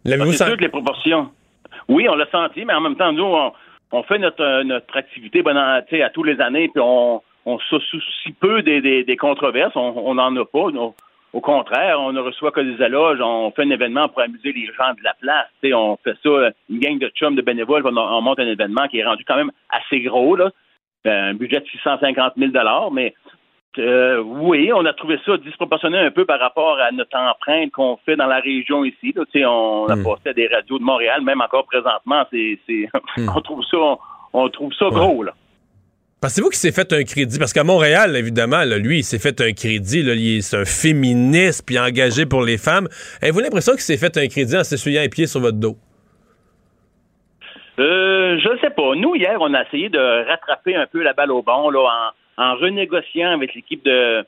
L'avez-vous 0.05 0.33
C'est 0.33 0.37
senti? 0.37 0.49
sûr 0.51 0.57
que 0.57 0.63
les 0.65 0.69
proportions. 0.69 1.31
Oui, 1.87 2.07
on 2.07 2.15
l'a 2.15 2.29
senti, 2.29 2.63
mais 2.63 2.73
en 2.73 2.81
même 2.81 2.95
temps, 2.95 3.11
nous, 3.11 3.23
on, 3.23 3.53
on 3.93 4.03
fait 4.03 4.19
notre, 4.19 4.43
euh, 4.43 4.63
notre 4.63 4.95
activité 4.95 5.41
sais, 5.89 6.03
à 6.03 6.09
tous 6.11 6.23
les 6.23 6.39
années, 6.39 6.69
puis 6.71 6.83
on, 6.85 7.23
on 7.47 7.57
se 7.57 7.79
soucie 7.79 8.33
peu 8.39 8.61
des, 8.61 8.81
des, 8.81 9.03
des 9.03 9.17
controverses. 9.17 9.75
On 9.75 10.13
n'en 10.13 10.35
a 10.35 10.45
pas. 10.45 10.69
Nous, 10.71 10.93
au 11.33 11.41
contraire, 11.41 11.99
on 11.99 12.11
ne 12.13 12.19
reçoit 12.21 12.51
que 12.51 12.61
des 12.61 12.83
éloges. 12.83 13.19
On 13.21 13.51
fait 13.51 13.63
un 13.63 13.69
événement 13.69 14.07
pour 14.09 14.21
amuser 14.21 14.53
les 14.53 14.65
gens 14.67 14.93
de 14.97 15.03
la 15.03 15.13
place. 15.19 15.47
On 15.73 15.97
fait 16.03 16.15
ça, 16.23 16.49
une 16.69 16.79
gang 16.79 16.97
de 16.97 17.09
chums, 17.09 17.35
de 17.35 17.41
bénévoles, 17.41 17.85
on, 17.85 17.97
on 17.97 18.21
monte 18.21 18.39
un 18.39 18.47
événement 18.47 18.87
qui 18.87 18.99
est 18.99 19.05
rendu 19.05 19.23
quand 19.25 19.35
même 19.35 19.51
assez 19.69 19.99
gros, 20.01 20.35
là. 20.35 20.49
un 21.05 21.33
budget 21.33 21.59
de 21.59 21.65
650 21.67 22.33
000 22.37 22.51
mais 22.91 23.13
euh, 23.79 24.19
oui, 24.19 24.71
on 24.73 24.83
a 24.85 24.93
trouvé 24.93 25.19
ça 25.23 25.37
disproportionné 25.37 25.99
un 25.99 26.09
peu 26.09 26.25
par 26.25 26.39
rapport 26.39 26.79
à 26.79 26.91
notre 26.91 27.15
empreinte 27.15 27.71
qu'on 27.71 27.97
fait 28.05 28.15
dans 28.15 28.25
la 28.25 28.39
région 28.39 28.83
ici. 28.83 29.13
Là. 29.15 29.23
On 29.47 29.85
a 29.87 29.95
Mm. 29.95 30.03
passé 30.03 30.29
à 30.29 30.33
des 30.33 30.47
radios 30.47 30.79
de 30.79 30.83
Montréal, 30.83 31.21
même 31.21 31.41
encore 31.41 31.65
présentement, 31.65 32.23
c'est, 32.31 32.57
c'est- 32.65 32.89
on 33.35 33.41
trouve 33.41 33.63
ça, 33.65 33.77
on, 33.77 33.97
on 34.33 34.49
trouve 34.49 34.73
ça 34.73 34.89
gros. 34.89 35.21
Là. 35.23 35.33
Pensez-vous 36.19 36.49
qu'il 36.49 36.57
s'est 36.57 36.71
fait 36.71 36.91
un 36.93 37.03
crédit? 37.03 37.37
Parce 37.37 37.53
qu'à 37.53 37.63
Montréal, 37.63 38.15
évidemment, 38.15 38.63
là, 38.63 38.77
lui, 38.79 38.99
il 38.99 39.03
s'est 39.03 39.19
fait 39.19 39.39
un 39.39 39.51
crédit. 39.53 40.01
Là, 40.01 40.13
il 40.15 40.37
est- 40.37 40.41
c'est 40.41 40.57
un 40.57 40.65
féministe 40.65 41.63
puis 41.65 41.77
engagé 41.77 42.25
pour 42.25 42.41
les 42.41 42.57
femmes. 42.57 42.87
Avez-vous 43.21 43.39
l'impression 43.41 43.73
qu'il 43.73 43.81
s'est 43.81 43.97
fait 43.97 44.17
un 44.17 44.27
crédit 44.27 44.57
en 44.57 44.63
s'essuyant 44.63 45.01
les 45.01 45.09
pieds 45.09 45.27
sur 45.27 45.39
votre 45.41 45.57
dos? 45.57 45.77
Euh, 47.79 48.39
je 48.43 48.49
ne 48.51 48.57
sais 48.59 48.71
pas. 48.71 48.95
Nous, 48.95 49.15
hier, 49.15 49.37
on 49.39 49.53
a 49.53 49.63
essayé 49.63 49.89
de 49.89 50.27
rattraper 50.27 50.75
un 50.75 50.87
peu 50.87 51.03
la 51.03 51.13
balle 51.13 51.31
au 51.31 51.43
bon 51.43 51.69
là, 51.69 52.11
en, 52.37 52.43
en 52.43 52.55
renégociant 52.55 53.31
avec 53.33 53.53
l'équipe 53.53 53.85
de, 53.85 54.21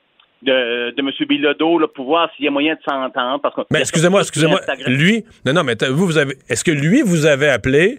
de, 0.44 0.92
de 0.92 1.00
M. 1.00 1.10
Bilodeau 1.28 1.80
là, 1.80 1.88
pour 1.88 2.06
voir 2.06 2.30
s'il 2.36 2.46
y 2.46 2.48
a 2.48 2.52
moyen 2.52 2.76
de 2.76 2.80
s'entendre. 2.88 3.42
Parce 3.42 3.56
que 3.56 3.62
Mais 3.72 3.80
excusez-moi, 3.80 4.22
excusez-moi. 4.22 4.62
Lui, 4.86 5.26
non, 5.46 5.54
non, 5.54 5.64
mais 5.64 5.74
vous 5.90 6.18
avez. 6.20 6.36
Est-ce 6.48 6.64
que 6.64 6.70
lui 6.72 7.02
vous 7.02 7.26
avez 7.26 7.50
appelé 7.50 7.98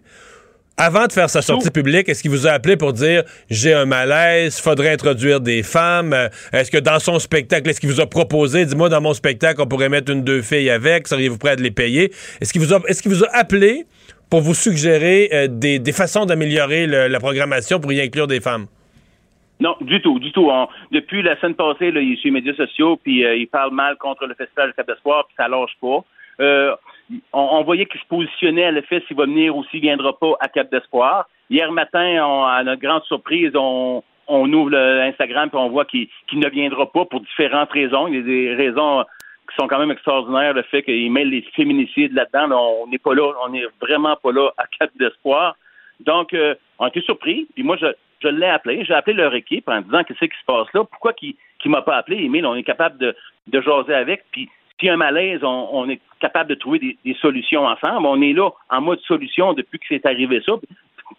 avant 0.80 1.06
de 1.06 1.12
faire 1.12 1.28
sa 1.28 1.42
sortie 1.42 1.70
publique? 1.70 2.08
Est-ce 2.08 2.22
qu'il 2.22 2.30
vous 2.30 2.46
a 2.46 2.50
appelé 2.52 2.76
pour 2.76 2.92
dire 2.92 3.22
j'ai 3.50 3.74
un 3.74 3.84
malaise, 3.84 4.58
faudrait 4.60 4.92
introduire 4.92 5.40
des 5.40 5.62
femmes? 5.62 6.12
Euh, 6.12 6.28
Est-ce 6.52 6.70
que 6.70 6.78
dans 6.78 6.98
son 6.98 7.18
spectacle, 7.18 7.68
est-ce 7.68 7.80
qu'il 7.80 7.90
vous 7.90 8.00
a 8.00 8.06
proposé, 8.06 8.64
dis-moi, 8.64 8.88
dans 8.88 9.00
mon 9.00 9.14
spectacle, 9.14 9.60
on 9.60 9.66
pourrait 9.66 9.88
mettre 9.88 10.10
une 10.10 10.24
deux 10.24 10.42
filles 10.42 10.70
avec, 10.70 11.06
seriez-vous 11.06 11.38
prêt 11.38 11.50
à 11.50 11.56
les 11.56 11.70
payer? 11.70 12.10
Est-ce 12.40 12.52
qu'il 12.52 12.62
vous 12.62 12.72
a, 12.74 12.80
est-ce 12.88 13.02
qu'il 13.02 13.12
vous 13.12 13.24
a 13.24 13.28
appelé 13.36 13.84
pour 14.30 14.40
vous 14.40 14.54
suggérer 14.54 15.28
euh, 15.32 15.48
des, 15.50 15.78
des 15.78 15.92
façons 15.92 16.24
d'améliorer 16.24 16.86
la 16.86 17.20
programmation 17.20 17.80
pour 17.80 17.92
y 17.92 18.00
inclure 18.00 18.26
des 18.26 18.40
femmes? 18.40 18.66
Non, 19.60 19.76
du 19.82 20.00
tout, 20.00 20.18
du 20.18 20.32
tout. 20.32 20.48
On- 20.50 20.68
depuis 20.90 21.22
la 21.22 21.38
semaine 21.38 21.54
passée, 21.54 21.90
là, 21.90 22.00
il 22.00 22.14
est 22.14 22.16
sur 22.16 22.26
les 22.32 22.40
médias 22.40 22.54
sociaux, 22.54 22.98
puis 23.02 23.24
euh, 23.26 23.36
il 23.36 23.46
parle 23.46 23.74
mal 23.74 23.96
contre 23.98 24.24
le 24.26 24.34
Festival 24.34 24.70
de 24.70 24.74
Cap 24.74 24.86
d'Espoir, 24.86 25.26
puis 25.26 25.34
ça 25.36 25.48
lâche 25.48 25.76
pas. 25.82 26.02
Euh, 26.40 26.74
on, 27.32 27.62
voyait 27.64 27.86
qu'il 27.86 28.00
se 28.00 28.06
positionnait 28.06 28.64
à 28.64 28.70
l'effet 28.70 29.02
s'il 29.06 29.16
va 29.16 29.24
venir 29.24 29.56
ou 29.56 29.64
s'il 29.64 29.80
viendra 29.80 30.18
pas 30.18 30.32
à 30.40 30.48
Cap 30.48 30.70
d'Espoir. 30.70 31.28
Hier 31.48 31.70
matin, 31.72 32.46
à 32.46 32.62
notre 32.64 32.80
grande 32.80 33.02
surprise, 33.04 33.52
on, 33.54 34.02
ouvre 34.28 34.70
le 34.70 35.02
Instagram 35.02 35.50
puis 35.50 35.58
on 35.58 35.70
voit 35.70 35.84
qu'il 35.84 36.08
ne 36.34 36.48
viendra 36.48 36.90
pas 36.90 37.04
pour 37.04 37.20
différentes 37.20 37.72
raisons. 37.72 38.06
Il 38.06 38.14
y 38.14 38.18
a 38.18 38.22
des 38.22 38.54
raisons 38.54 39.04
qui 39.48 39.56
sont 39.56 39.66
quand 39.66 39.78
même 39.78 39.90
extraordinaires. 39.90 40.54
Le 40.54 40.62
fait 40.62 40.82
qu'il 40.82 41.10
mêle 41.10 41.30
les 41.30 41.42
féminicides 41.54 42.12
là-dedans, 42.12 42.46
là, 42.46 42.56
on 42.56 42.86
n'est 42.86 42.98
pas 42.98 43.14
là, 43.14 43.32
on 43.44 43.48
n'est 43.48 43.66
vraiment 43.80 44.16
pas 44.16 44.32
là 44.32 44.50
à 44.56 44.64
Cap 44.78 44.90
d'Espoir. 44.98 45.56
Donc, 46.00 46.32
euh, 46.32 46.54
on 46.78 46.86
été 46.86 47.00
surpris. 47.02 47.48
Puis 47.54 47.64
moi, 47.64 47.76
je, 47.76 48.28
l'ai 48.28 48.46
appelé. 48.46 48.84
J'ai 48.84 48.94
appelé 48.94 49.16
leur 49.16 49.34
équipe 49.34 49.68
en 49.68 49.80
disant 49.80 50.04
qu'est-ce 50.04 50.24
qui 50.24 50.38
se 50.38 50.44
passe 50.46 50.68
là? 50.74 50.84
Pourquoi 50.84 51.12
qu'il 51.12 51.34
ne 51.64 51.70
m'a 51.70 51.82
pas 51.82 51.96
appelé, 51.96 52.22
Émile? 52.22 52.46
On 52.46 52.54
est 52.54 52.62
capable 52.62 52.98
de, 52.98 53.14
de 53.48 53.60
jaser 53.60 53.94
avec. 53.94 54.24
A 54.88 54.94
un 54.94 54.96
malaise, 54.96 55.40
on, 55.42 55.88
est 55.88 56.00
capable 56.20 56.50
de 56.50 56.54
trouver 56.54 56.78
des, 56.78 57.14
solutions 57.20 57.66
ensemble. 57.66 58.06
On 58.06 58.20
est 58.22 58.32
là 58.32 58.50
en 58.68 58.80
mode 58.80 59.00
solution 59.00 59.52
depuis 59.52 59.78
que 59.78 59.86
c'est 59.88 60.06
arrivé 60.06 60.42
ça. 60.44 60.52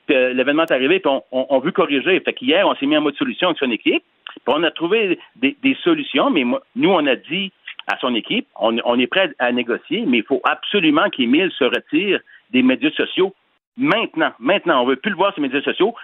Euh, 0.09 0.33
L'événement 0.33 0.63
est 0.63 0.71
arrivé, 0.71 0.99
puis 0.99 1.11
on, 1.31 1.59
veut 1.59 1.71
corriger. 1.71 2.19
Fait 2.21 2.33
qu'hier, 2.33 2.67
on 2.67 2.75
s'est 2.75 2.85
mis 2.85 2.97
en 2.97 3.01
mode 3.01 3.15
solution 3.15 3.49
avec 3.49 3.59
son 3.59 3.71
équipe. 3.71 4.03
Puis 4.25 4.55
on 4.55 4.63
a 4.63 4.71
trouvé 4.71 5.19
des, 5.35 5.77
solutions, 5.83 6.29
mais 6.29 6.43
moi, 6.43 6.61
nous, 6.75 6.89
on 6.89 7.05
a 7.05 7.15
dit 7.15 7.51
à 7.87 7.97
son 7.99 8.15
équipe, 8.15 8.47
on, 8.57 8.99
est 8.99 9.07
prêt 9.07 9.31
à 9.39 9.51
négocier, 9.51 10.03
mais 10.07 10.19
il 10.19 10.23
faut 10.23 10.41
absolument 10.43 11.09
qu'Émile 11.09 11.51
se 11.51 11.63
retire 11.63 12.19
des 12.51 12.63
médias 12.63 12.91
sociaux 12.91 13.33
Maintenant, 13.77 14.33
maintenant, 14.37 14.83
on 14.83 14.85
veut 14.85 14.97
plus 14.97 15.11
le 15.11 15.15
voir 15.15 15.33
sur 15.33 15.41
les 15.41 15.47
médias 15.47 15.63
sociaux. 15.63 15.95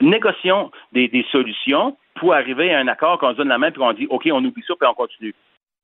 Négocions 0.00 0.72
des, 0.92 1.06
des 1.06 1.24
solutions 1.30 1.96
pour 2.16 2.34
arriver 2.34 2.74
à 2.74 2.80
un 2.80 2.88
accord 2.88 3.18
qu'on 3.18 3.30
se 3.32 3.36
donne 3.36 3.48
la 3.48 3.58
main 3.58 3.70
puis 3.70 3.80
qu'on 3.80 3.92
dit 3.92 4.06
OK, 4.10 4.28
on 4.32 4.44
oublie 4.44 4.62
ça 4.66 4.74
puis 4.78 4.88
on 4.88 4.94
continue. 4.94 5.34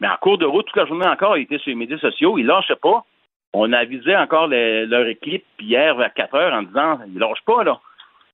Mais 0.00 0.08
en 0.08 0.16
cours 0.20 0.38
de 0.38 0.46
route, 0.46 0.66
toute 0.66 0.76
la 0.76 0.86
journée 0.86 1.06
encore, 1.06 1.36
il 1.36 1.42
était 1.42 1.58
sur 1.58 1.70
les 1.70 1.74
médias 1.74 1.98
sociaux, 1.98 2.38
il 2.38 2.46
lâchait 2.46 2.76
pas. 2.76 3.04
On 3.52 3.72
avisait 3.72 4.16
encore 4.16 4.46
les- 4.46 4.86
leur 4.86 5.06
équipe 5.06 5.44
hier 5.60 5.94
vers 5.96 6.12
4 6.14 6.34
heures 6.34 6.52
en 6.54 6.62
disant 6.62 6.98
il 7.06 7.18
lâche 7.18 7.40
pas 7.46 7.64
là. 7.64 7.80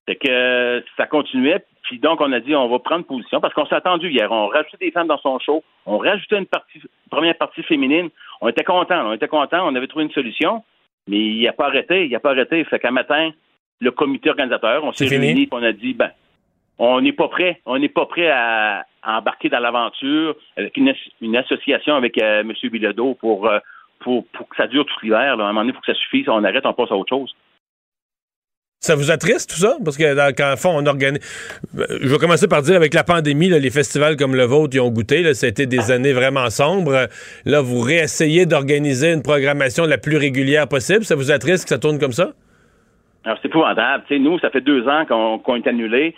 C'est 0.06 0.16
que 0.16 0.84
ça 0.96 1.06
continuait. 1.06 1.64
Puis 1.84 1.98
donc, 1.98 2.20
on 2.20 2.32
a 2.32 2.40
dit, 2.40 2.54
on 2.54 2.68
va 2.68 2.78
prendre 2.78 3.04
position 3.06 3.40
parce 3.40 3.54
qu'on 3.54 3.64
s'est 3.66 3.74
attendu 3.74 4.10
hier. 4.10 4.30
On 4.32 4.48
rajoutait 4.48 4.76
des 4.86 4.90
femmes 4.90 5.06
dans 5.06 5.18
son 5.18 5.38
show. 5.38 5.62
On 5.86 5.98
rajoutait 5.98 6.38
une 6.38 6.46
partie, 6.46 6.80
première 7.10 7.36
partie 7.36 7.62
féminine. 7.62 8.10
On 8.40 8.48
était 8.48 8.64
contents. 8.64 9.06
On 9.08 9.12
était 9.12 9.28
contents. 9.28 9.66
On 9.66 9.74
avait 9.74 9.86
trouvé 9.86 10.04
une 10.04 10.10
solution. 10.12 10.62
Mais 11.08 11.18
il 11.18 11.42
n'a 11.44 11.52
pas 11.52 11.66
arrêté. 11.66 12.04
Il 12.06 12.10
n'a 12.10 12.20
pas 12.20 12.30
arrêté. 12.30 12.64
Fait 12.64 12.78
qu'un 12.78 12.90
matin, 12.90 13.30
le 13.80 13.90
comité 13.90 14.28
organisateur, 14.30 14.84
on 14.84 14.92
s'est 14.92 15.04
réunis 15.06 15.42
et 15.44 15.48
on 15.52 15.62
a 15.62 15.72
dit, 15.72 15.94
ben, 15.94 16.10
on 16.78 17.00
n'est 17.00 17.12
pas 17.12 17.28
prêt. 17.28 17.60
On 17.66 17.78
n'est 17.78 17.88
pas 17.88 18.06
prêt 18.06 18.28
à, 18.30 18.84
à 19.04 19.18
embarquer 19.18 19.48
dans 19.48 19.60
l'aventure 19.60 20.34
avec 20.56 20.76
une, 20.76 20.88
as- 20.88 21.10
une 21.20 21.36
association 21.36 21.94
avec 21.94 22.20
euh, 22.20 22.40
M. 22.40 22.52
Bilodeau 22.70 23.14
pour, 23.14 23.46
euh, 23.46 23.58
pour, 24.00 24.26
pour 24.28 24.48
que 24.48 24.56
ça 24.56 24.66
dure 24.66 24.86
tout 24.86 24.94
l'hiver. 25.02 25.20
À 25.20 25.32
un 25.32 25.36
moment 25.36 25.60
donné, 25.60 25.70
il 25.70 25.74
faut 25.74 25.80
que 25.80 25.92
ça 25.92 25.98
suffise. 25.98 26.28
On 26.28 26.42
arrête, 26.44 26.66
on 26.66 26.72
passe 26.72 26.90
à 26.90 26.96
autre 26.96 27.10
chose. 27.10 27.34
Ça 28.80 28.96
vous 28.96 29.10
attriste, 29.10 29.48
tout 29.48 29.56
ça? 29.56 29.78
Parce 29.82 29.96
que, 29.96 30.14
dans, 30.14 30.34
quand, 30.36 30.54
fond, 30.58 30.74
on 30.76 30.84
organise. 30.84 31.18
Je 31.72 32.06
vais 32.06 32.18
commencer 32.18 32.46
par 32.46 32.60
dire, 32.60 32.76
avec 32.76 32.92
la 32.92 33.02
pandémie, 33.02 33.48
là, 33.48 33.58
les 33.58 33.70
festivals 33.70 34.16
comme 34.16 34.34
le 34.34 34.44
vôtre, 34.44 34.76
ils 34.76 34.80
ont 34.80 34.90
goûté. 34.90 35.22
Là, 35.22 35.32
ça 35.32 35.46
a 35.46 35.48
été 35.48 35.64
des 35.64 35.90
années 35.90 36.12
vraiment 36.12 36.50
sombres. 36.50 37.08
Là, 37.46 37.60
vous 37.62 37.80
réessayez 37.80 38.44
d'organiser 38.44 39.12
une 39.12 39.22
programmation 39.22 39.86
la 39.86 39.96
plus 39.96 40.18
régulière 40.18 40.68
possible. 40.68 41.02
Ça 41.04 41.14
vous 41.14 41.32
attriste 41.32 41.64
que 41.64 41.70
ça 41.70 41.78
tourne 41.78 41.98
comme 41.98 42.12
ça? 42.12 42.32
Alors, 43.24 43.38
c'est 43.40 43.48
épouvantable. 43.48 44.04
Tu 44.06 44.16
sais, 44.16 44.20
nous, 44.20 44.38
ça 44.38 44.50
fait 44.50 44.60
deux 44.60 44.86
ans 44.86 45.06
qu'on 45.06 45.38
qu'on 45.38 45.56
est 45.56 45.66
annulé. 45.66 46.14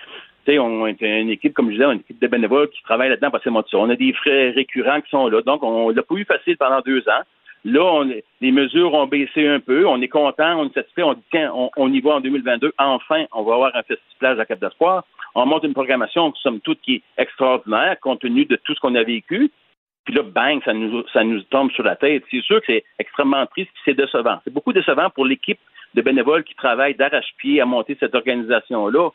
On 0.48 0.86
est 0.86 1.00
une 1.00 1.30
équipe, 1.30 1.54
comme 1.54 1.68
je 1.70 1.72
disais, 1.72 1.84
une 1.84 2.00
équipe 2.00 2.20
de 2.20 2.26
bénévoles 2.26 2.68
qui 2.70 2.82
travaille 2.82 3.08
là-dedans 3.08 3.30
que 3.30 3.48
moi, 3.50 3.64
On 3.74 3.90
a 3.90 3.96
des 3.96 4.12
frais 4.12 4.50
récurrents 4.50 5.00
qui 5.00 5.10
sont 5.10 5.28
là. 5.28 5.42
Donc, 5.42 5.62
on 5.62 5.90
l'a 5.90 6.02
pas 6.02 6.14
eu 6.14 6.24
facile 6.24 6.56
pendant 6.56 6.80
deux 6.80 7.00
ans. 7.08 7.22
Là, 7.64 8.04
les 8.40 8.52
mesures 8.52 8.94
ont 8.94 9.08
baissé 9.08 9.48
un 9.48 9.58
peu. 9.58 9.86
On 9.86 10.00
est 10.00 10.08
content, 10.08 10.60
on 10.60 10.66
est 10.66 10.74
satisfait. 10.74 11.02
On 11.02 11.14
dit, 11.14 11.22
tiens, 11.32 11.52
on, 11.52 11.92
y 11.92 12.00
va 12.00 12.12
en 12.12 12.20
2022. 12.20 12.72
Enfin, 12.78 13.24
on 13.32 13.42
va 13.42 13.54
avoir 13.54 13.74
un 13.74 13.82
festival 13.82 14.40
à 14.40 14.46
Cap 14.46 14.60
d'Espoir. 14.60 15.04
On 15.34 15.46
monte 15.46 15.64
une 15.64 15.74
programmation, 15.74 16.32
somme 16.36 16.60
toute, 16.60 16.80
qui 16.80 16.94
est 16.94 17.02
extraordinaire, 17.18 17.98
compte 18.00 18.20
tenu 18.20 18.44
de 18.44 18.54
tout 18.54 18.74
ce 18.74 18.80
qu'on 18.80 18.94
a 18.94 19.02
vécu. 19.02 19.50
Puis 20.04 20.14
là, 20.14 20.22
bang, 20.22 20.62
ça 20.64 20.72
nous, 20.72 21.42
tombe 21.50 21.72
sur 21.72 21.82
la 21.82 21.96
tête. 21.96 22.22
C'est 22.30 22.40
sûr 22.42 22.60
que 22.60 22.66
c'est 22.68 22.84
extrêmement 23.00 23.44
triste, 23.46 23.72
c'est 23.84 23.94
décevant. 23.94 24.38
C'est 24.44 24.52
beaucoup 24.52 24.72
décevant 24.72 25.10
pour 25.10 25.26
l'équipe 25.26 25.58
de 25.94 26.02
bénévoles 26.02 26.44
qui 26.44 26.54
travaillent 26.54 26.94
d'arrache-pied 26.94 27.60
à 27.60 27.66
monter 27.66 27.96
cette 27.98 28.14
organisation-là. 28.14 29.10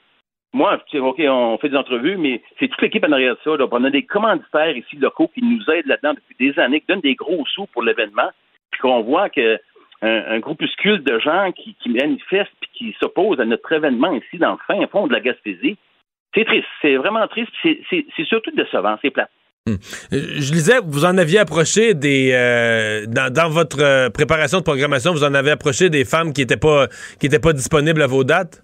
Moi, 0.54 0.82
OK, 0.96 1.22
on 1.28 1.58
fait 1.60 1.70
des 1.70 1.78
entrevues, 1.78 2.18
mais 2.18 2.42
c'est 2.60 2.68
toute 2.68 2.82
l'équipe 2.82 3.06
en 3.06 3.12
arrière 3.12 3.36
de 3.36 3.40
ça. 3.44 3.52
On 3.72 3.84
a 3.86 3.90
des 3.90 4.04
commanditaires 4.04 4.76
ici 4.76 4.98
locaux 4.98 5.30
qui 5.34 5.42
nous 5.42 5.62
aident 5.74 5.88
là-dedans 5.88 6.14
depuis 6.14 6.36
des 6.40 6.60
années, 6.60 6.82
qui 6.82 6.88
donnent 6.88 7.00
des 7.02 7.16
gros 7.16 7.46
sous 7.54 7.68
pour 7.68 7.84
l'événement, 7.84 8.30
puis 8.72 8.82
qu'on 8.82 9.02
voit 9.02 9.30
que 9.30 9.60
un, 10.04 10.40
groupuscule 10.40 11.04
de 11.04 11.20
gens 11.20 11.52
qui, 11.52 11.76
manifestent 11.88 12.52
puis 12.60 12.70
qui 12.74 12.96
s'opposent 13.00 13.40
à 13.40 13.46
notre 13.46 13.72
événement 13.72 14.14
ici 14.14 14.38
dans 14.40 14.54
le 14.54 14.58
fin 14.68 14.88
fond 14.88 15.08
de 15.08 15.14
la 15.14 15.20
Gaspésie. 15.20 15.78
C'est 16.34 16.46
triste, 16.46 16.66
c'est 16.82 16.96
vraiment 16.96 17.28
triste, 17.28 17.52
c'est- 17.62 18.26
surtout 18.26 18.52
décevant, 18.52 18.98
c'est 19.02 19.12
plat. 19.12 19.30
Euh, 19.70 19.76
Je 20.12 20.52
lisais, 20.54 20.80
vous 20.84 21.06
en 21.06 21.18
aviez 21.20 21.38
approché 21.38 21.94
des 21.94 22.32
euh, 22.34 23.06
dans, 23.06 23.32
dans 23.32 23.50
votre 23.50 23.80
euh, 23.80 24.10
préparation 24.10 24.58
de 24.58 24.64
programmation, 24.64 25.12
vous 25.12 25.24
en 25.24 25.36
avez 25.36 25.52
approché 25.52 25.92
des 25.92 26.04
femmes 26.04 26.34
qui 26.34 26.42
étaient 26.42 26.58
pas 26.58 26.88
qui 27.20 27.28
étaient 27.28 27.40
pas 27.40 27.54
disponibles 27.54 28.02
à 28.02 28.08
vos 28.08 28.24
dates? 28.24 28.64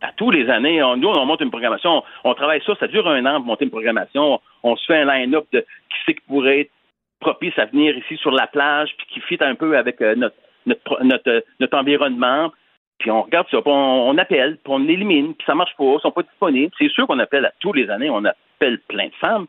À 0.00 0.12
tous 0.12 0.30
les 0.30 0.48
années, 0.48 0.80
nous, 0.96 1.08
on 1.08 1.26
monte 1.26 1.40
une 1.40 1.50
programmation, 1.50 2.02
on, 2.24 2.34
travaille 2.34 2.62
ça, 2.64 2.74
ça 2.78 2.86
dure 2.86 3.08
un 3.08 3.24
an 3.26 3.36
pour 3.36 3.46
monter 3.46 3.64
une 3.64 3.70
programmation, 3.70 4.40
on, 4.62 4.76
se 4.76 4.86
fait 4.86 4.98
un 4.98 5.04
line-up 5.04 5.46
de 5.52 5.60
qui 5.60 5.96
c'est 6.06 6.14
qui 6.14 6.20
pourrait 6.26 6.60
être 6.60 6.70
propice 7.20 7.58
à 7.58 7.66
venir 7.66 7.96
ici 7.96 8.16
sur 8.16 8.30
la 8.30 8.46
plage, 8.46 8.90
puis 8.96 9.06
qui 9.08 9.20
fit 9.20 9.38
un 9.40 9.54
peu 9.54 9.76
avec 9.76 10.00
euh, 10.00 10.14
notre, 10.14 10.36
notre, 10.66 11.02
notre, 11.02 11.30
euh, 11.30 11.40
notre 11.58 11.76
environnement, 11.76 12.52
puis 12.98 13.10
on 13.10 13.22
regarde 13.22 13.46
ça, 13.50 13.58
on, 13.64 14.18
appelle, 14.18 14.56
puis 14.56 14.72
on 14.72 14.88
élimine, 14.88 15.34
puis 15.34 15.46
ça 15.46 15.54
marche 15.54 15.74
pas, 15.76 15.84
ils 15.84 16.00
sont 16.00 16.10
pas 16.10 16.22
disponibles. 16.22 16.72
C'est 16.78 16.90
sûr 16.90 17.06
qu'on 17.06 17.18
appelle 17.20 17.44
à 17.44 17.52
tous 17.60 17.72
les 17.72 17.90
années, 17.90 18.10
on 18.10 18.24
appelle 18.24 18.80
plein 18.88 19.06
de 19.06 19.14
femmes, 19.14 19.46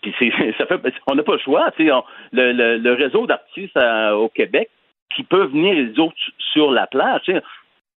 puis 0.00 0.14
ça 0.58 0.66
fait, 0.66 0.80
on 1.06 1.14
n'a 1.14 1.22
pas 1.22 1.32
le 1.32 1.38
choix, 1.38 1.70
le, 1.78 2.02
le, 2.32 2.78
le 2.78 2.92
réseau 2.92 3.26
d'artistes 3.26 3.76
euh, 3.76 4.12
au 4.12 4.28
Québec 4.28 4.70
qui 5.14 5.22
peuvent 5.22 5.50
venir 5.50 5.74
les 5.74 5.98
autres 6.00 6.16
sur 6.52 6.70
la 6.70 6.86
plage, 6.86 7.22
tu 7.24 7.32
sais, 7.32 7.42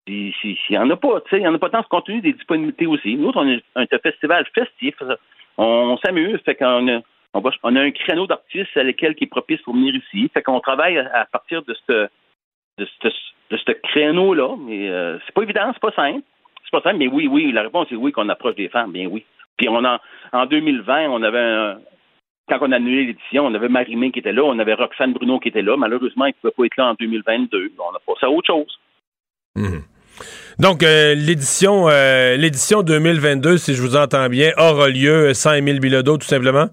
puis, 0.05 0.35
si- 0.39 0.57
s'il 0.65 0.77
n'y 0.77 0.83
en 0.83 0.89
a 0.89 0.95
pas, 0.95 1.21
tu 1.21 1.29
sais, 1.31 1.37
il 1.37 1.41
n'y 1.41 1.47
en 1.47 1.55
a 1.55 1.59
pas 1.59 1.69
tant 1.69 1.81
ce 1.81 1.87
contenu 1.87 2.21
des 2.21 2.33
disponibilités 2.33 2.85
aussi. 2.85 3.15
Nous, 3.15 3.31
on 3.33 3.47
est 3.47 3.63
un 3.75 3.85
festival 3.99 4.45
festif. 4.53 4.95
On, 5.57 5.97
s'amuse. 5.97 6.39
Fait 6.45 6.55
qu'on 6.55 6.87
a, 6.87 7.01
on, 7.33 7.75
a 7.75 7.81
un 7.81 7.91
créneau 7.91 8.27
d'artistes 8.27 8.77
à 8.77 8.83
lesquels 8.83 9.15
qui 9.15 9.23
est 9.23 9.27
propice 9.27 9.61
pour 9.61 9.73
venir 9.73 9.95
ici. 9.95 10.29
Fait 10.33 10.43
qu'on 10.43 10.59
travaille 10.59 10.97
à, 10.97 11.25
partir 11.31 11.63
de 11.63 11.75
ce 11.87 13.71
créneau-là. 13.71 14.55
Mais 14.59 14.89
euh, 14.89 15.17
c'est 15.25 15.33
pas 15.33 15.41
évident, 15.41 15.71
c'est 15.73 15.81
pas 15.81 15.91
simple. 15.91 16.21
C'est 16.63 16.71
pas 16.71 16.81
simple, 16.81 16.97
mais 16.97 17.07
oui, 17.07 17.27
oui, 17.27 17.51
la 17.51 17.63
réponse 17.63 17.91
est 17.91 17.95
oui 17.95 18.11
qu'on 18.11 18.29
approche 18.29 18.55
des 18.55 18.69
femmes, 18.69 18.91
bien 18.91 19.07
oui. 19.07 19.25
Puis 19.57 19.69
on 19.69 19.83
en 19.85 20.45
2020, 20.45 21.09
on 21.09 21.23
avait 21.23 21.39
un, 21.39 21.77
quand 22.47 22.57
on 22.61 22.71
a 22.71 22.75
annulé 22.75 23.05
l'édition, 23.05 23.45
on 23.45 23.53
avait 23.53 23.69
Marimé 23.69 24.11
qui 24.11 24.19
était 24.19 24.33
là, 24.33 24.43
on 24.43 24.59
avait 24.59 24.73
Roxane 24.73 25.13
Bruno 25.13 25.39
qui 25.39 25.49
était 25.49 25.61
là. 25.61 25.77
Malheureusement, 25.77 26.25
il 26.25 26.29
ne 26.29 26.33
pouvait 26.33 26.51
pas 26.51 26.65
être 26.65 26.77
là 26.77 26.87
en 26.89 26.93
2022. 26.95 27.71
On 27.79 27.95
a 27.95 27.99
passé 28.05 28.25
à 28.25 28.29
autre 28.29 28.47
chose. 28.47 28.79
Donc 30.59 30.83
euh, 30.83 31.15
l'édition 31.15 31.89
euh, 31.89 32.37
l'édition 32.37 32.81
2022, 32.81 33.57
si 33.57 33.73
je 33.73 33.81
vous 33.81 33.95
entends 33.97 34.29
bien, 34.29 34.51
aura 34.57 34.87
lieu 34.89 35.33
sans 35.33 35.53
Émile 35.53 35.79
Bilodeau, 35.79 36.17
tout 36.17 36.27
simplement. 36.27 36.67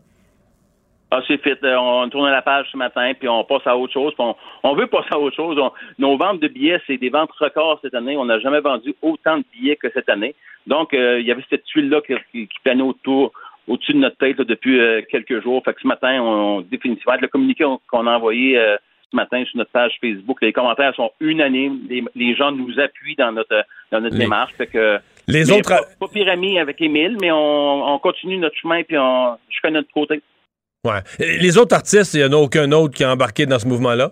Ah, 1.11 1.21
c'est 1.29 1.37
fait. 1.43 1.59
Euh, 1.63 1.77
On 1.77 2.09
tourne 2.09 2.31
la 2.31 2.41
page 2.41 2.67
ce 2.73 2.77
matin, 2.77 3.13
puis 3.19 3.29
on 3.29 3.45
passe 3.45 3.67
à 3.67 3.77
autre 3.77 3.93
chose. 3.93 4.15
On, 4.19 4.75
veut 4.75 4.87
passer 4.87 5.09
à 5.11 5.19
autre 5.19 5.37
chose. 5.37 5.59
Nos 5.99 6.17
ventes 6.17 6.41
de 6.41 6.49
billets, 6.49 6.81
c'est 6.87 6.97
des 6.97 7.11
ventes 7.11 7.33
records 7.39 7.81
cette 7.83 7.95
année. 7.95 8.17
On 8.17 8.25
n'a 8.25 8.39
jamais 8.39 8.61
vendu 8.61 8.95
autant 9.03 9.37
de 9.37 9.45
billets 9.53 9.77
que 9.77 9.89
cette 9.93 10.09
année. 10.09 10.35
Donc, 10.67 10.95
euh, 10.95 11.21
il 11.21 11.27
y 11.27 11.31
avait 11.31 11.45
cette 11.51 11.65
tuile-là 11.65 12.01
qui, 12.07 12.15
qui, 12.47 12.49
planait 12.65 12.83
autour, 12.83 13.33
au-dessus 13.69 13.93
de 13.93 13.99
notre 13.99 14.17
tête 14.17 14.39
depuis 14.39 14.81
euh, 14.81 15.03
quelques 15.11 15.43
jours. 15.43 15.61
Fait 15.67 15.75
que 15.75 15.83
ce 15.83 15.87
matin, 15.87 16.19
on, 16.23 16.25
on 16.31 16.61
définitivement, 16.63 17.17
le 17.21 17.29
communiqué 17.29 17.65
on- 17.67 17.79
qu'on 17.91 18.07
a 18.07 18.17
envoyé 18.17 18.57
euh, 18.57 18.77
ce 19.13 19.17
matin 19.17 19.45
sur 19.45 19.59
notre 19.59 19.71
page 19.71 19.93
Facebook, 20.01 20.39
les 20.43 20.53
commentaires 20.53 20.93
sont 20.97 21.13
unanimes. 21.21 21.79
Les, 21.89 22.03
les 22.17 22.35
gens 22.35 22.51
nous 22.51 22.81
appuient 22.81 23.15
dans 23.17 23.31
notre 23.31 23.65
dans 23.93 24.01
notre 24.01 24.17
Les- 24.17 24.25
démarche. 24.25 24.53
Fait 24.55 24.67
que 24.67 24.99
Les 25.29 25.53
autres 25.53 25.69
pas, 25.69 25.83
pas 26.01 26.09
pire 26.13 26.29
ami 26.29 26.59
avec 26.59 26.81
Émile, 26.81 27.17
mais 27.21 27.31
on, 27.31 27.95
on 27.95 27.99
continue 28.01 28.39
notre 28.39 28.57
chemin 28.57 28.83
puis 28.83 28.97
on 28.99 29.37
jusqu'à 29.51 29.71
notre 29.71 29.93
côté. 29.93 30.21
Ouais. 30.85 30.99
Les 31.21 31.57
autres 31.59 31.77
artistes, 31.77 32.15
il 32.15 32.21
n'y 32.21 32.27
en 32.27 32.33
a 32.33 32.43
aucun 32.43 32.73
autre 32.73 32.95
qui 32.95 33.05
a 33.05 33.13
embarqué 33.13 33.47
dans 33.47 33.59
ce 33.61 33.69
mouvement-là? 33.69 34.11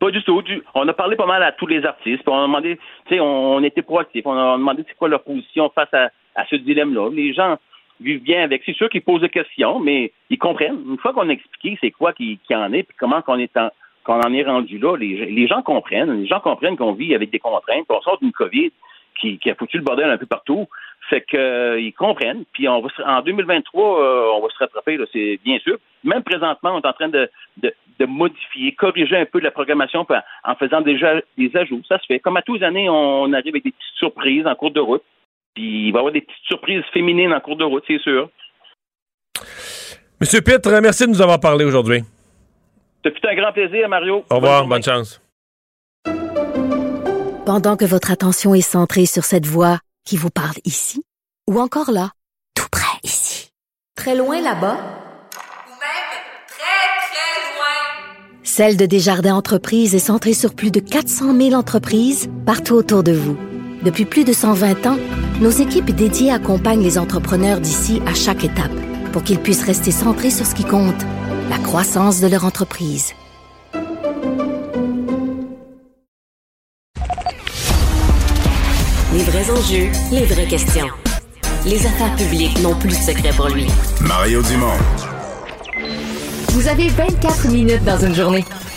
Pas 0.00 0.10
du 0.10 0.22
tout. 0.24 0.42
Du- 0.42 0.62
on 0.74 0.86
a 0.88 0.92
parlé 0.92 1.16
pas 1.16 1.26
mal 1.26 1.42
à 1.42 1.52
tous 1.52 1.66
les 1.66 1.84
artistes. 1.84 2.22
puis 2.24 2.32
on 2.32 2.38
a 2.38 2.46
demandé, 2.46 2.78
tu 3.06 3.14
sais, 3.14 3.20
on, 3.20 3.54
on 3.54 3.62
était 3.62 3.82
proactifs. 3.82 4.26
On 4.26 4.32
a 4.36 4.56
demandé 4.56 4.84
c'est 4.88 4.96
quoi 4.96 5.08
leur 5.08 5.22
position 5.22 5.70
face 5.74 5.92
à, 5.92 6.10
à 6.34 6.44
ce 6.50 6.56
dilemme-là. 6.56 7.10
Les 7.12 7.32
gens 7.32 7.58
vivent 8.00 8.22
bien 8.22 8.42
avec. 8.42 8.62
C'est 8.66 8.74
sûr 8.76 8.88
qu'ils 8.88 9.02
posent 9.02 9.20
des 9.22 9.28
questions, 9.28 9.78
mais 9.80 10.12
ils 10.30 10.38
comprennent. 10.38 10.82
Une 10.88 10.98
fois 10.98 11.12
qu'on 11.12 11.28
a 11.28 11.32
expliqué 11.32 11.78
c'est 11.80 11.90
quoi 11.90 12.12
qui, 12.12 12.38
qui 12.46 12.54
en 12.54 12.72
est, 12.72 12.82
puis 12.82 12.96
comment 12.98 13.22
qu'on 13.22 13.38
est 13.38 13.56
en, 13.56 13.70
qu'on 14.04 14.20
en 14.20 14.32
est 14.34 14.42
rendu 14.44 14.78
là, 14.78 14.96
les, 14.96 15.26
les 15.26 15.46
gens 15.46 15.62
comprennent. 15.62 16.20
Les 16.20 16.26
gens 16.26 16.40
comprennent 16.40 16.76
qu'on 16.76 16.92
vit 16.92 17.14
avec 17.14 17.30
des 17.30 17.38
contraintes. 17.38 17.86
puis 17.88 17.96
On 17.98 18.02
sort 18.02 18.18
d'une 18.20 18.32
COVID 18.32 18.70
qui, 19.20 19.38
qui 19.38 19.50
a 19.50 19.54
foutu 19.54 19.78
le 19.78 19.84
bordel 19.84 20.10
un 20.10 20.18
peu 20.18 20.26
partout. 20.26 20.66
Fait 21.08 21.20
que 21.20 21.36
euh, 21.36 21.90
comprennent. 21.96 22.44
Puis 22.52 22.68
on 22.68 22.80
va 22.80 22.88
se- 22.90 23.02
en 23.02 23.20
2023, 23.22 24.00
euh, 24.02 24.30
on 24.34 24.40
va 24.40 24.48
se 24.48 24.58
rattraper, 24.58 24.98
c'est 25.12 25.38
bien 25.44 25.58
sûr. 25.58 25.76
Même 26.02 26.22
présentement, 26.22 26.74
on 26.74 26.80
est 26.80 26.86
en 26.86 26.92
train 26.92 27.08
de, 27.08 27.30
de, 27.58 27.72
de 27.98 28.06
modifier, 28.06 28.72
corriger 28.72 29.16
un 29.16 29.26
peu 29.26 29.40
la 29.40 29.50
programmation 29.50 30.06
en 30.44 30.54
faisant 30.56 30.80
déjà 30.80 31.20
des 31.38 31.54
ajouts. 31.56 31.82
Ça 31.88 31.98
se 31.98 32.06
fait. 32.06 32.18
Comme 32.20 32.36
à 32.36 32.42
tous 32.42 32.54
les 32.56 32.62
années, 32.64 32.88
on 32.90 33.32
arrive 33.32 33.54
avec 33.54 33.64
des 33.64 33.70
petites 33.70 33.96
surprises 33.96 34.46
en 34.46 34.54
cours 34.54 34.70
de 34.72 34.80
route. 34.80 35.02
Puis 35.54 35.88
il 35.88 35.92
va 35.92 35.98
y 35.98 36.00
avoir 36.00 36.12
des 36.12 36.20
petites 36.20 36.44
surprises 36.46 36.82
féminines 36.92 37.32
en 37.32 37.40
cours 37.40 37.56
de 37.56 37.64
route, 37.64 37.84
c'est 37.86 38.00
sûr. 38.00 38.28
Monsieur 40.20 40.40
Pitre, 40.40 40.70
merci 40.80 41.04
de 41.06 41.10
nous 41.10 41.22
avoir 41.22 41.40
parlé 41.40 41.64
aujourd'hui. 41.64 42.02
Fut 43.04 43.26
un 43.28 43.34
grand 43.34 43.52
plaisir, 43.52 43.88
Mario. 43.88 44.24
Au 44.30 44.36
revoir, 44.36 44.62
Bonne 44.62 44.70
bonne 44.70 44.82
chance. 44.82 45.20
Pendant 47.44 47.76
que 47.76 47.84
votre 47.84 48.10
attention 48.10 48.54
est 48.54 48.62
centrée 48.62 49.04
sur 49.04 49.24
cette 49.24 49.46
voix 49.46 49.78
qui 50.06 50.16
vous 50.16 50.30
parle 50.30 50.56
ici, 50.64 51.02
ou 51.50 51.60
encore 51.60 51.90
là, 51.90 52.10
tout 52.56 52.68
près 52.72 52.98
ici, 53.02 53.50
très 53.94 54.16
loin 54.16 54.40
là-bas, 54.40 54.78
Ou 55.66 55.74
même 55.76 56.14
très, 56.48 56.88
très 57.10 57.54
loin. 57.54 58.42
Celle 58.42 58.78
de 58.78 58.86
Desjardins 58.86 59.34
Entreprises 59.34 59.94
est 59.94 59.98
centrée 59.98 60.32
sur 60.32 60.54
plus 60.54 60.70
de 60.70 60.80
400 60.80 61.36
000 61.36 61.52
entreprises 61.52 62.30
partout 62.46 62.74
autour 62.74 63.02
de 63.02 63.12
vous. 63.12 63.36
Depuis 63.84 64.06
plus 64.06 64.24
de 64.24 64.32
120 64.32 64.86
ans, 64.86 64.98
nos 65.40 65.50
équipes 65.50 65.90
dédiées 65.90 66.32
accompagnent 66.32 66.82
les 66.82 66.98
entrepreneurs 66.98 67.60
d'ici 67.60 68.00
à 68.06 68.14
chaque 68.14 68.44
étape 68.44 68.72
pour 69.12 69.22
qu'ils 69.22 69.38
puissent 69.38 69.64
rester 69.64 69.90
centrés 69.90 70.30
sur 70.30 70.46
ce 70.46 70.54
qui 70.54 70.64
compte, 70.64 71.02
la 71.50 71.58
croissance 71.58 72.20
de 72.20 72.26
leur 72.26 72.44
entreprise. 72.44 73.12
vrais 79.34 79.50
enjeux, 79.50 79.88
les 80.12 80.24
vraies 80.26 80.46
questions. 80.46 80.86
Les 81.66 81.86
affaires 81.86 82.14
publiques 82.16 82.60
n'ont 82.62 82.74
plus 82.74 82.90
de 82.90 82.94
secret 82.94 83.30
pour 83.36 83.48
lui. 83.48 83.66
Mario 84.00 84.42
Dumont. 84.42 84.78
Vous 86.50 86.68
avez 86.68 86.88
24 86.88 87.48
minutes 87.48 87.84
dans 87.84 87.98
une 87.98 88.14
journée. 88.14 88.44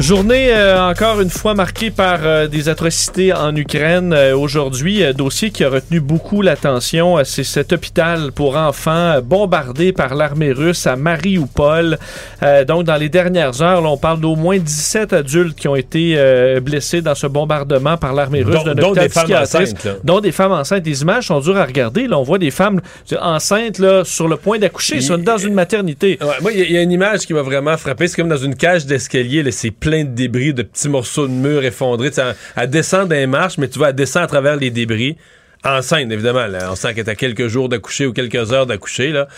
Journée 0.00 0.48
euh, 0.52 0.90
encore 0.90 1.20
une 1.20 1.30
fois 1.30 1.54
marquée 1.54 1.90
par 1.90 2.18
euh, 2.24 2.48
des 2.48 2.68
atrocités 2.68 3.32
en 3.32 3.54
Ukraine. 3.54 4.12
Euh, 4.12 4.36
Aujourd'hui, 4.36 5.04
euh, 5.04 5.12
dossier 5.12 5.50
qui 5.50 5.62
a 5.62 5.68
retenu 5.70 6.00
beaucoup 6.00 6.42
l'attention, 6.42 7.16
euh, 7.16 7.22
c'est 7.24 7.44
cet 7.44 7.72
hôpital 7.72 8.32
pour 8.32 8.56
enfants 8.56 8.90
euh, 8.90 9.20
bombardé 9.20 9.92
par 9.92 10.16
l'armée 10.16 10.50
russe 10.50 10.88
à 10.88 10.96
Mariupol. 10.96 11.96
Euh, 12.42 12.64
donc, 12.64 12.82
dans 12.84 12.96
les 12.96 13.08
dernières 13.08 13.62
heures, 13.62 13.80
là, 13.80 13.88
on 13.88 13.96
parle 13.96 14.18
d'au 14.20 14.34
moins 14.34 14.58
17 14.58 15.12
adultes 15.12 15.56
qui 15.56 15.68
ont 15.68 15.76
été 15.76 16.14
euh, 16.16 16.58
blessés 16.60 17.00
dans 17.00 17.14
ce 17.14 17.28
bombardement 17.28 17.96
par 17.96 18.14
l'armée 18.14 18.42
russe 18.42 18.64
d'un 18.64 18.72
hôpital 18.72 18.94
des 18.94 19.08
femmes 19.08 19.24
psychiatrique, 19.26 19.68
enceintes, 19.68 19.84
là. 19.84 19.92
dont 20.02 20.20
des 20.20 20.32
femmes 20.32 20.52
enceintes. 20.52 20.84
Les 20.84 21.02
images 21.02 21.28
sont 21.28 21.38
dures 21.38 21.56
à 21.56 21.64
regarder. 21.64 22.08
Là, 22.08 22.18
on 22.18 22.24
voit 22.24 22.38
des 22.38 22.50
femmes 22.50 22.80
enceintes 23.22 23.78
là, 23.78 24.02
sur 24.04 24.26
le 24.26 24.36
point 24.36 24.58
d'accoucher, 24.58 24.98
dans 25.18 25.38
une 25.38 25.54
maternité. 25.54 26.18
Ouais, 26.20 26.26
moi, 26.42 26.50
il 26.52 26.58
y, 26.58 26.62
a- 26.62 26.66
il 26.66 26.72
y 26.72 26.78
a 26.78 26.82
une 26.82 26.92
image 26.92 27.20
qui 27.20 27.32
m'a 27.32 27.42
vraiment 27.42 27.76
frappé. 27.76 28.08
C'est 28.08 28.16
comme 28.16 28.28
dans 28.28 28.36
une 28.36 28.56
cage 28.56 28.86
d'escalier, 28.86 29.48
c'est 29.52 29.70
plein 29.84 30.04
de 30.04 30.14
débris, 30.14 30.54
de 30.54 30.62
petits 30.62 30.88
morceaux 30.88 31.28
de 31.28 31.32
murs 31.32 31.62
effondrés. 31.62 32.10
Elle, 32.56 32.70
descend 32.70 33.06
des 33.10 33.26
marches, 33.26 33.58
mais 33.58 33.68
tu 33.68 33.78
vois, 33.78 33.90
elle 33.90 33.94
descend 33.94 34.22
à 34.22 34.26
travers 34.26 34.56
les 34.56 34.70
débris. 34.70 35.18
Enceinte, 35.62 36.10
évidemment. 36.10 36.46
On 36.70 36.74
sent 36.74 36.94
qu'elle 36.94 37.06
est 37.06 37.10
à 37.10 37.14
quelques 37.14 37.48
jours 37.48 37.68
d'accoucher 37.68 38.06
ou 38.06 38.14
quelques 38.14 38.50
heures 38.52 38.64
d'accoucher. 38.64 39.10
là. 39.10 39.28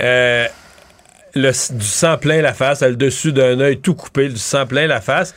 Euh, 0.00 0.46
le, 1.34 1.50
du 1.50 1.84
sang 1.84 2.18
plein 2.18 2.42
la 2.42 2.52
face, 2.52 2.82
elle 2.82 2.90
le 2.90 2.96
dessus 2.96 3.32
d'un 3.32 3.58
œil 3.58 3.78
tout 3.78 3.94
coupé, 3.94 4.28
du 4.28 4.36
sang 4.36 4.66
plein 4.66 4.86
la 4.86 5.00
face. 5.00 5.34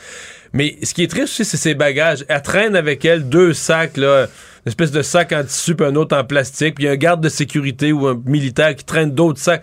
Mais 0.52 0.76
ce 0.82 0.92
qui 0.92 1.04
est 1.04 1.08
triste 1.08 1.32
aussi, 1.32 1.44
c'est 1.46 1.56
ses 1.56 1.74
bagages. 1.74 2.26
Elle 2.28 2.42
traîne 2.42 2.76
avec 2.76 3.02
elle 3.06 3.30
deux 3.30 3.54
sacs, 3.54 3.96
là, 3.96 4.26
une 4.66 4.68
espèce 4.68 4.90
de 4.90 5.00
sac 5.00 5.32
en 5.32 5.42
tissu, 5.42 5.74
puis 5.74 5.86
un 5.86 5.94
autre 5.96 6.14
en 6.14 6.24
plastique, 6.24 6.74
puis 6.74 6.86
un 6.86 6.96
garde 6.96 7.22
de 7.22 7.30
sécurité 7.30 7.92
ou 7.92 8.06
un 8.06 8.20
militaire 8.26 8.74
qui 8.76 8.84
traîne 8.84 9.12
d'autres 9.12 9.40
sacs. 9.40 9.62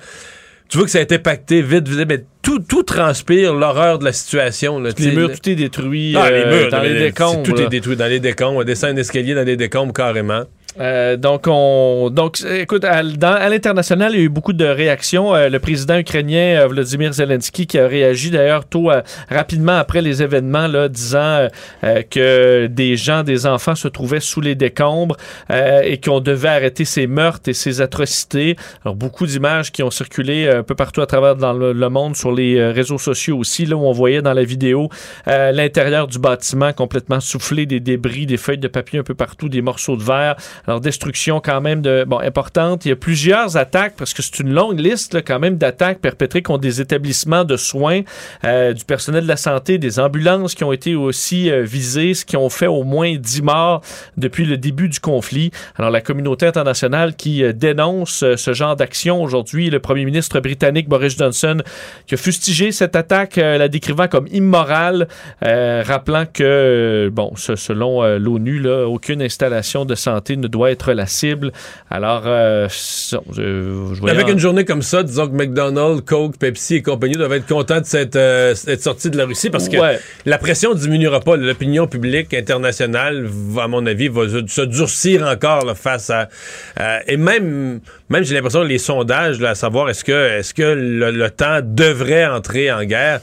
Tu 0.69 0.77
vois 0.77 0.85
que 0.85 0.91
ça 0.91 0.97
a 0.97 1.01
été 1.01 1.19
pacté 1.19 1.61
vite, 1.61 1.87
vite, 1.87 2.07
mais 2.09 2.25
tout, 2.47 2.59
tout 2.59 2.83
transpire 2.83 3.53
l'horreur 3.53 3.99
de 3.99 4.05
la 4.05 4.13
situation. 4.13 4.79
Là, 4.79 4.91
Les 4.97 5.11
murs, 5.11 5.31
tout 5.37 5.49
est 5.49 5.55
détruit 5.55 6.15
Ah, 6.15 6.31
les 6.31 6.43
euh, 6.43 6.61
murs, 6.61 6.71
dans 6.71 6.81
les 6.81 6.97
décombres. 6.97 7.43
Tout 7.43 7.59
est 7.59 7.67
détruit 7.67 7.97
dans 7.97 8.07
les 8.07 8.21
décombres. 8.21 8.59
On 8.59 8.63
descend 8.63 8.91
un 8.91 8.97
escalier 8.97 9.35
dans 9.35 9.43
les 9.45 9.57
décombres 9.57 9.91
carrément. 9.91 10.43
Euh, 10.79 11.17
donc, 11.17 11.45
on, 11.47 12.09
donc, 12.09 12.41
écoute, 12.41 12.83
à, 12.83 13.01
l'international, 13.03 14.13
il 14.13 14.17
y 14.17 14.21
a 14.21 14.25
eu 14.25 14.29
beaucoup 14.29 14.53
de 14.53 14.65
réactions. 14.65 15.35
Euh, 15.35 15.49
le 15.49 15.59
président 15.59 15.97
ukrainien 15.97 16.61
euh, 16.61 16.67
Vladimir 16.67 17.13
Zelensky 17.13 17.67
qui 17.67 17.79
a 17.79 17.87
réagi 17.87 18.31
d'ailleurs 18.31 18.65
tôt, 18.65 18.91
euh, 18.91 19.01
rapidement 19.29 19.77
après 19.77 20.01
les 20.01 20.21
événements, 20.21 20.67
là, 20.67 20.89
disant 20.89 21.47
euh, 21.83 22.01
que 22.09 22.67
des 22.67 22.95
gens, 22.95 23.23
des 23.23 23.45
enfants 23.45 23.75
se 23.75 23.87
trouvaient 23.87 24.19
sous 24.19 24.41
les 24.41 24.55
décombres 24.55 25.17
et 25.49 25.99
qu'on 25.99 26.19
devait 26.19 26.49
arrêter 26.49 26.85
ces 26.85 27.07
meurtres 27.07 27.49
et 27.49 27.53
ces 27.53 27.81
atrocités. 27.81 28.55
Alors, 28.83 28.95
beaucoup 28.95 29.25
d'images 29.25 29.71
qui 29.71 29.83
ont 29.83 29.91
circulé 29.91 30.47
un 30.47 30.63
peu 30.63 30.75
partout 30.75 31.01
à 31.01 31.05
travers 31.05 31.35
dans 31.35 31.53
le, 31.53 31.73
monde 31.89 32.15
sur 32.15 32.31
les 32.31 32.71
réseaux 32.71 32.97
sociaux 32.97 33.37
aussi, 33.37 33.65
là 33.65 33.75
où 33.75 33.85
on 33.85 33.91
voyait 33.91 34.21
dans 34.21 34.33
la 34.33 34.43
vidéo 34.43 34.89
l'intérieur 35.25 36.07
du 36.07 36.19
bâtiment 36.19 36.73
complètement 36.73 37.19
soufflé, 37.19 37.65
des 37.65 37.79
débris, 37.79 38.25
des 38.25 38.37
feuilles 38.37 38.57
de 38.57 38.67
papier 38.67 38.99
un 38.99 39.03
peu 39.03 39.15
partout, 39.15 39.49
des 39.49 39.61
morceaux 39.61 39.95
de 39.95 40.03
verre. 40.03 40.35
Alors, 40.67 40.81
destruction 40.81 41.39
quand 41.39 41.61
même 41.61 41.81
de, 41.81 42.03
bon, 42.05 42.19
importante. 42.19 42.83
Il 42.85 42.89
y 42.89 42.91
a 42.91 42.97
plusieurs 42.97 43.55
attaques, 43.55 43.93
parce 43.95 44.13
que 44.13 44.21
c'est 44.21 44.39
une 44.39 44.51
longue 44.51 44.77
liste 44.77 45.13
là, 45.13 45.21
quand 45.21 45.39
même 45.39 45.57
d'attaques 45.57 45.99
perpétrées 45.99 46.41
contre 46.41 46.59
des 46.59 46.81
établissements 46.81 47.45
de 47.45 47.55
soins, 47.55 48.01
euh, 48.43 48.73
du 48.73 48.83
personnel 48.83 49.23
de 49.23 49.29
la 49.29 49.37
santé, 49.37 49.77
des 49.77 49.97
ambulances 49.97 50.55
qui 50.55 50.65
ont 50.65 50.73
été 50.73 50.93
aussi 50.93 51.49
euh, 51.49 51.63
visées, 51.63 52.13
ce 52.13 52.25
qui 52.25 52.35
ont 52.35 52.49
fait 52.49 52.67
au 52.67 52.83
moins 52.83 53.15
10 53.15 53.43
morts 53.43 53.81
depuis 54.17 54.43
le 54.43 54.57
début 54.57 54.89
du 54.89 54.99
conflit. 54.99 55.51
Alors, 55.77 55.89
la 55.89 56.01
communauté 56.01 56.45
internationale 56.45 57.15
qui 57.15 57.45
euh, 57.45 57.53
dénonce 57.53 58.25
ce 58.35 58.53
genre 58.53 58.75
d'action 58.75 59.23
aujourd'hui, 59.23 59.69
le 59.69 59.79
premier 59.79 60.03
ministre 60.03 60.37
britannique 60.41 60.89
Boris 60.89 61.17
Johnson 61.17 61.61
qui 62.07 62.15
a 62.15 62.17
fustigé 62.17 62.73
cette 62.73 62.97
attaque, 62.97 63.37
la 63.37 63.69
décrivant 63.69 64.07
comme 64.07 64.27
immorale, 64.31 65.07
rappelant 65.41 66.25
que, 66.25 67.09
bon, 67.11 67.33
selon 67.35 68.17
l'ONU, 68.17 68.67
aucune 68.67 69.21
installation 69.21 69.85
de 69.85 69.95
santé 69.95 70.35
ne 70.35 70.47
doit 70.47 70.56
être 70.65 70.93
la 70.93 71.05
cible. 71.05 71.51
Alors, 71.91 72.23
euh, 72.25 72.67
je, 72.69 74.09
Avec 74.09 74.25
en- 74.27 74.31
une 74.31 74.39
journée 74.39 74.65
comme 74.65 74.81
ça, 74.81 75.03
disons 75.03 75.27
que 75.27 75.33
McDonald's, 75.35 76.01
Coke, 76.05 76.37
Pepsi 76.37 76.75
et 76.75 76.81
compagnie 76.81 77.15
doivent 77.15 77.33
être 77.33 77.45
contents 77.47 77.79
de 77.81 77.85
s'être 77.85 78.15
euh, 78.15 78.55
sortis 78.79 79.09
de 79.09 79.17
la 79.17 79.25
Russie 79.25 79.49
parce 79.49 79.69
que 79.69 79.77
Ouais. 79.77 79.99
la 80.25 80.37
pression 80.37 80.73
diminuera 80.73 81.19
pas. 81.19 81.37
L'opinion 81.37 81.85
publique 81.87 82.33
internationale, 82.33 83.29
à 83.61 83.67
mon 83.67 83.85
avis, 83.85 84.07
va 84.07 84.27
se- 84.27 84.61
durcir 84.65 85.23
encore 85.27 85.65
là, 85.65 85.75
face 85.75 86.09
à... 86.09 86.29
à- 86.75 87.01
et 87.07 87.17
même, 87.17 87.79
même 88.09 88.23
j'ai 88.23 88.33
l'impression 88.33 88.61
que 88.61 88.67
les 88.67 88.77
sondages, 88.79 89.39
là, 89.39 89.51
à 89.51 89.55
savoir 89.55 89.89
est-ce 89.89 90.03
que, 90.03 90.39
est-ce 90.39 90.53
que 90.53 90.63
le, 90.63 91.11
le 91.11 91.29
temps 91.29 91.59
devrait 91.63 92.25
entrer 92.25 92.71
en 92.71 92.83
guerre, 92.83 93.17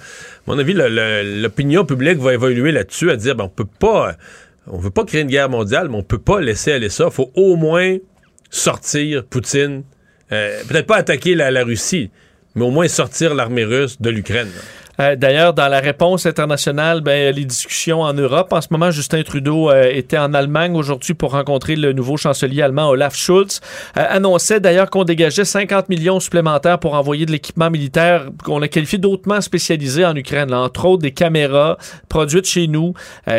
à 0.46 0.50
mon 0.50 0.58
avis, 0.58 0.74
l'opinion 0.74 1.84
publique 1.86 2.18
va 2.18 2.34
évoluer 2.34 2.70
là-dessus, 2.70 3.10
à 3.10 3.16
dire, 3.16 3.34
ben, 3.34 3.44
on 3.44 3.48
peut 3.48 3.64
pas... 3.64 4.12
On 4.66 4.78
veut 4.78 4.90
pas 4.90 5.04
créer 5.04 5.22
une 5.22 5.28
guerre 5.28 5.48
mondiale, 5.50 5.88
mais 5.88 5.96
on 5.96 6.02
peut 6.02 6.18
pas 6.18 6.40
laisser 6.40 6.72
aller 6.72 6.88
ça. 6.88 7.10
faut 7.10 7.30
au 7.34 7.56
moins 7.56 7.96
sortir 8.50 9.24
Poutine. 9.24 9.82
Euh, 10.32 10.62
Peut-être 10.68 10.86
pas 10.86 10.96
attaquer 10.96 11.34
la 11.34 11.64
Russie, 11.64 12.10
mais 12.54 12.64
au 12.64 12.70
moins 12.70 12.88
sortir 12.88 13.34
l'armée 13.34 13.64
russe 13.64 14.00
de 14.00 14.10
l'Ukraine. 14.10 14.50
Euh, 15.00 15.16
D'ailleurs, 15.16 15.54
dans 15.54 15.68
la 15.68 15.80
réponse 15.80 16.26
internationale, 16.26 17.00
ben, 17.00 17.34
les 17.34 17.44
discussions 17.44 18.02
en 18.02 18.12
Europe, 18.12 18.52
en 18.52 18.60
ce 18.60 18.68
moment, 18.70 18.90
Justin 18.90 19.22
Trudeau 19.22 19.70
euh, 19.70 19.90
était 19.92 20.18
en 20.18 20.34
Allemagne 20.34 20.74
aujourd'hui 20.76 21.14
pour 21.14 21.32
rencontrer 21.32 21.76
le 21.76 21.92
nouveau 21.92 22.16
chancelier 22.16 22.62
allemand 22.62 22.88
Olaf 22.88 23.16
Scholz. 23.16 23.60
Euh, 23.96 24.04
annonçait 24.08 24.60
d'ailleurs 24.60 24.90
qu'on 24.90 25.04
dégageait 25.04 25.44
50 25.44 25.88
millions 25.88 26.20
supplémentaires 26.20 26.78
pour 26.78 26.94
envoyer 26.94 27.26
de 27.26 27.32
l'équipement 27.32 27.70
militaire 27.70 28.26
qu'on 28.44 28.62
a 28.62 28.68
qualifié 28.68 28.98
d'autrement 28.98 29.40
spécialisé 29.40 30.04
en 30.04 30.14
Ukraine, 30.14 30.52
entre 30.52 30.84
autres 30.86 31.02
des 31.02 31.12
caméras 31.12 31.76
produites 32.08 32.46
chez 32.46 32.66
nous 32.66 32.94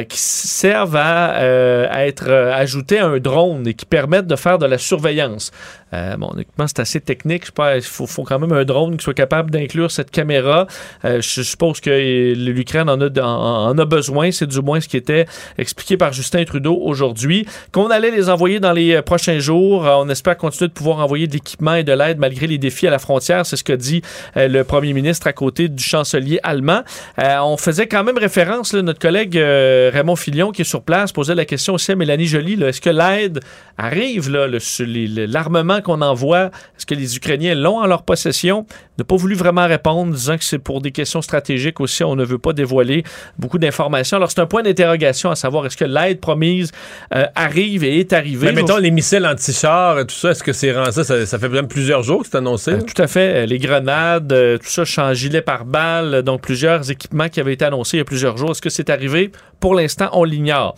qui 0.09 0.17
servent 0.17 0.95
à, 0.95 1.27
à 1.35 2.05
être 2.05 2.29
ajoutées 2.29 2.99
à 2.99 3.07
un 3.07 3.19
drone 3.19 3.67
et 3.67 3.73
qui 3.73 3.85
permettent 3.85 4.27
de 4.27 4.35
faire 4.35 4.57
de 4.57 4.65
la 4.65 4.77
surveillance. 4.77 5.51
Euh, 5.95 6.17
bon, 6.17 6.31
c'est 6.67 6.79
assez 6.79 6.99
technique. 6.99 7.43
Je 7.43 7.47
sais 7.47 7.51
pas, 7.53 7.75
il 7.77 7.81
faut, 7.81 8.05
faut 8.05 8.23
quand 8.23 8.39
même 8.39 8.51
un 8.51 8.65
drone 8.65 8.97
qui 8.97 9.03
soit 9.03 9.13
capable 9.13 9.51
d'inclure 9.51 9.91
cette 9.91 10.11
caméra. 10.11 10.67
Euh, 11.05 11.21
je 11.21 11.41
suppose 11.41 11.79
que 11.79 12.33
l'Ukraine 12.33 12.89
en 12.89 12.99
a, 12.99 13.21
en, 13.21 13.77
a 13.77 13.85
besoin. 13.85 14.31
C'est 14.31 14.47
du 14.47 14.61
moins 14.61 14.79
ce 14.81 14.87
qui 14.87 14.97
était 14.97 15.25
expliqué 15.57 15.97
par 15.97 16.11
Justin 16.13 16.43
Trudeau 16.43 16.77
aujourd'hui. 16.81 17.45
Qu'on 17.71 17.87
allait 17.87 18.11
les 18.11 18.29
envoyer 18.29 18.59
dans 18.59 18.73
les 18.73 18.95
euh, 18.95 19.01
prochains 19.01 19.39
jours. 19.39 19.87
Euh, 19.87 19.95
on 19.97 20.09
espère 20.09 20.37
continuer 20.37 20.67
de 20.67 20.73
pouvoir 20.73 20.99
envoyer 20.99 21.27
de 21.27 21.33
l'équipement 21.33 21.75
et 21.75 21.83
de 21.83 21.93
l'aide 21.93 22.17
malgré 22.17 22.47
les 22.47 22.57
défis 22.57 22.87
à 22.87 22.91
la 22.91 22.99
frontière. 22.99 23.45
C'est 23.45 23.57
ce 23.57 23.63
que 23.63 23.73
dit 23.73 24.01
le 24.35 24.63
premier 24.63 24.93
ministre 24.93 25.27
à 25.27 25.33
côté 25.33 25.69
du 25.69 25.83
chancelier 25.83 26.39
allemand. 26.43 26.81
On 27.17 27.57
faisait 27.57 27.87
quand 27.87 28.03
même 28.03 28.17
référence, 28.17 28.73
là, 28.73 28.81
notre 28.81 28.99
collègue 28.99 29.35
Raymond 29.35 30.15
Filion 30.15 30.51
qui 30.51 30.61
est 30.61 30.65
sur 30.65 30.81
place 30.81 31.11
posait 31.11 31.35
la 31.35 31.45
question 31.45 31.73
aussi 31.73 31.91
à 31.91 31.95
Mélanie 31.95 32.25
Joly. 32.25 32.61
Est-ce 32.63 32.81
que 32.81 32.89
l'aide 32.89 33.39
arrive, 33.77 34.29
l'armement 34.29 35.81
qu'on 35.85 36.01
envoie, 36.01 36.45
est-ce 36.77 36.85
que 36.85 36.95
les 36.95 37.15
Ukrainiens 37.15 37.55
l'ont 37.55 37.79
en 37.79 37.87
leur 37.87 38.03
possession? 38.03 38.65
n'a 38.97 39.03
pas 39.03 39.15
voulu 39.15 39.35
vraiment 39.35 39.67
répondre, 39.67 40.13
disant 40.13 40.37
que 40.37 40.43
c'est 40.43 40.59
pour 40.59 40.81
des 40.81 40.91
questions 40.91 41.21
stratégiques 41.21 41.79
aussi. 41.79 42.03
On 42.03 42.15
ne 42.15 42.23
veut 42.23 42.37
pas 42.37 42.53
dévoiler 42.53 43.03
beaucoup 43.37 43.57
d'informations. 43.57 44.17
Alors, 44.17 44.31
c'est 44.31 44.39
un 44.39 44.45
point 44.45 44.63
d'interrogation 44.63 45.29
à 45.29 45.35
savoir 45.35 45.65
est-ce 45.65 45.77
que 45.77 45.85
l'aide 45.85 46.19
promise 46.19 46.71
euh, 47.13 47.25
arrive 47.35 47.83
et 47.83 47.99
est 47.99 48.13
arrivée? 48.13 48.47
Mais 48.47 48.61
mettons 48.61 48.77
les 48.77 48.91
missiles 48.91 49.25
anti-chars 49.25 49.99
et 49.99 50.05
tout 50.05 50.15
ça, 50.15 50.31
est-ce 50.31 50.43
que 50.43 50.53
c'est 50.53 50.71
rendu 50.71 50.91
ça, 50.91 51.03
ça? 51.03 51.25
ça 51.25 51.39
fait 51.39 51.49
même 51.49 51.67
plusieurs 51.67 52.03
jours 52.03 52.21
que 52.21 52.27
c'est 52.31 52.37
annoncé. 52.37 52.71
Euh, 52.71 52.81
tout 52.81 53.01
à 53.01 53.07
fait. 53.07 53.43
Euh, 53.43 53.45
Les 53.45 53.59
grenades, 53.59 54.31
euh, 54.31 54.57
tout 54.57 54.85
ça, 54.85 55.05
en 55.05 55.13
gilet 55.13 55.41
par 55.41 55.65
balle, 55.65 56.21
donc 56.21 56.41
plusieurs 56.41 56.89
équipements 56.89 57.29
qui 57.29 57.39
avaient 57.39 57.53
été 57.53 57.65
annoncés 57.65 57.97
il 57.97 57.99
y 57.99 58.01
a 58.01 58.05
plusieurs 58.05 58.37
jours. 58.37 58.51
Est-ce 58.51 58.61
que 58.61 58.69
c'est 58.69 58.89
arrivé? 58.89 59.31
Pour 59.59 59.75
l'instant, 59.75 60.09
on 60.13 60.23
l'ignore. 60.23 60.75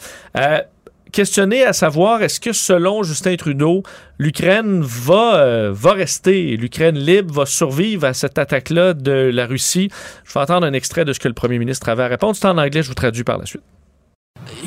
Questionné 1.17 1.63
à 1.63 1.73
savoir, 1.73 2.21
est-ce 2.21 2.39
que 2.39 2.53
selon 2.53 3.01
Justin 3.01 3.37
Trudeau, 3.37 3.81
l'Ukraine 4.19 4.83
va, 4.83 5.37
euh, 5.37 5.71
va 5.73 5.93
rester, 5.93 6.55
l'Ukraine 6.57 6.95
libre 6.95 7.33
va 7.33 7.47
survivre 7.47 8.05
à 8.05 8.13
cette 8.13 8.37
attaque-là 8.37 8.93
de 8.93 9.31
la 9.33 9.47
Russie? 9.47 9.89
Je 10.25 10.31
vais 10.31 10.41
entendre 10.41 10.67
un 10.67 10.73
extrait 10.73 11.05
de 11.05 11.13
ce 11.13 11.19
que 11.19 11.27
le 11.27 11.33
premier 11.33 11.57
ministre 11.57 11.89
avait 11.89 12.03
à 12.03 12.07
répondre. 12.07 12.35
C'est 12.35 12.45
en 12.45 12.59
anglais, 12.59 12.83
je 12.83 12.89
vous 12.89 12.93
traduis 12.93 13.23
par 13.23 13.39
la 13.39 13.47
suite. 13.47 13.63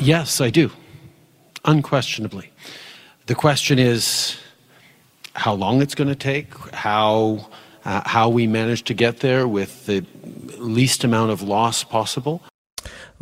Yes, 0.01 0.41
I 0.41 0.51
do. 0.51 0.69
Unquestionably. 1.63 2.49
The 3.27 3.33
question 3.33 3.77
is 3.79 4.35
how 5.33 5.55
long 5.55 5.81
it's 5.81 5.95
going 5.95 6.09
to 6.09 6.15
take, 6.15 6.47
how, 6.73 7.47
uh, 7.85 8.01
how 8.05 8.29
we 8.29 8.45
manage 8.45 8.83
to 8.87 8.93
get 8.93 9.21
there 9.21 9.47
with 9.47 9.85
the 9.85 10.03
least 10.59 11.05
amount 11.05 11.31
of 11.31 11.41
loss 11.41 11.85
possible. 11.85 12.41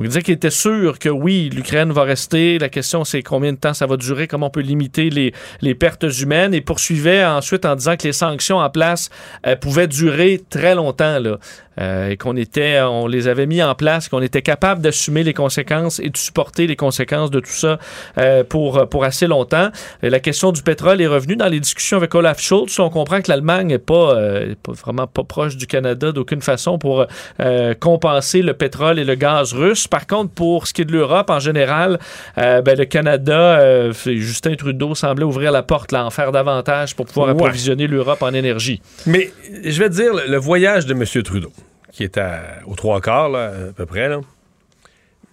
Il 0.03 0.07
disait 0.07 0.21
qu'il 0.21 0.33
était 0.33 0.49
sûr 0.49 0.97
que 0.97 1.09
oui, 1.09 1.49
l'Ukraine 1.53 1.91
va 1.91 2.03
rester. 2.03 2.57
La 2.57 2.69
question, 2.69 3.03
c'est 3.03 3.21
combien 3.21 3.53
de 3.53 3.57
temps 3.57 3.73
ça 3.73 3.85
va 3.85 3.97
durer, 3.97 4.27
comment 4.27 4.47
on 4.47 4.49
peut 4.49 4.61
limiter 4.61 5.09
les, 5.09 5.33
les 5.61 5.75
pertes 5.75 6.05
humaines. 6.21 6.53
Et 6.53 6.61
poursuivait 6.61 7.25
ensuite 7.25 7.65
en 7.65 7.75
disant 7.75 7.97
que 7.97 8.03
les 8.03 8.13
sanctions 8.13 8.57
en 8.57 8.69
place 8.69 9.09
euh, 9.45 9.55
pouvaient 9.55 9.87
durer 9.87 10.41
très 10.49 10.75
longtemps. 10.75 11.19
Là. 11.19 11.37
Euh, 11.79 12.09
et 12.09 12.17
qu'on 12.17 12.35
était, 12.35 12.81
on 12.81 13.07
les 13.07 13.27
avait 13.27 13.45
mis 13.45 13.63
en 13.63 13.73
place, 13.75 14.09
qu'on 14.09 14.21
était 14.21 14.41
capable 14.41 14.81
d'assumer 14.81 15.23
les 15.23 15.33
conséquences 15.33 15.99
et 15.99 16.09
de 16.09 16.17
supporter 16.17 16.67
les 16.67 16.75
conséquences 16.75 17.31
de 17.31 17.39
tout 17.39 17.51
ça 17.51 17.79
euh, 18.17 18.43
pour, 18.43 18.89
pour 18.89 19.05
assez 19.05 19.27
longtemps. 19.27 19.69
Et 20.03 20.09
la 20.09 20.19
question 20.19 20.51
du 20.51 20.61
pétrole 20.61 21.01
est 21.01 21.07
revenue 21.07 21.35
dans 21.37 21.47
les 21.47 21.59
discussions 21.59 21.97
avec 21.97 22.13
Olaf 22.15 22.41
Scholz. 22.41 22.79
On 22.79 22.89
comprend 22.89 23.21
que 23.21 23.29
l'Allemagne 23.29 23.67
n'est 23.67 23.77
pas, 23.77 24.15
euh, 24.15 24.55
pas, 24.61 24.73
vraiment 24.73 25.07
pas 25.07 25.23
proche 25.23 25.55
du 25.55 25.67
Canada 25.67 26.11
d'aucune 26.11 26.41
façon 26.41 26.77
pour 26.79 27.05
euh, 27.39 27.73
compenser 27.75 28.41
le 28.41 28.53
pétrole 28.53 28.99
et 28.99 29.05
le 29.05 29.15
gaz 29.15 29.53
russe. 29.53 29.87
Par 29.87 30.05
contre, 30.07 30.31
pour 30.33 30.67
ce 30.67 30.73
qui 30.73 30.81
est 30.81 30.85
de 30.85 30.91
l'Europe 30.91 31.29
en 31.29 31.39
général, 31.39 31.99
euh, 32.37 32.61
ben, 32.61 32.77
le 32.77 32.85
Canada, 32.85 33.91
Justin 33.91 34.55
Trudeau 34.55 34.95
semblait 34.95 35.23
ouvrir 35.25 35.51
la 35.51 35.63
porte, 35.63 35.91
là, 35.91 36.05
en 36.05 36.09
faire 36.09 36.31
davantage 36.31 36.95
pour 36.95 37.05
pouvoir 37.05 37.27
Ouais. 37.27 37.33
approvisionner 37.33 37.87
l'Europe 37.87 38.21
en 38.21 38.33
énergie. 38.33 38.81
Mais 39.05 39.31
je 39.63 39.79
vais 39.79 39.89
te 39.89 39.93
dire, 39.95 40.11
le 40.27 40.37
voyage 40.37 40.85
de 40.85 40.93
M. 40.93 41.03
Trudeau, 41.23 41.51
qui 41.91 42.03
est 42.03 42.19
aux 42.65 42.75
trois 42.75 43.01
quarts, 43.01 43.29
là, 43.29 43.51
à 43.69 43.73
peu 43.73 43.85
près, 43.85 44.09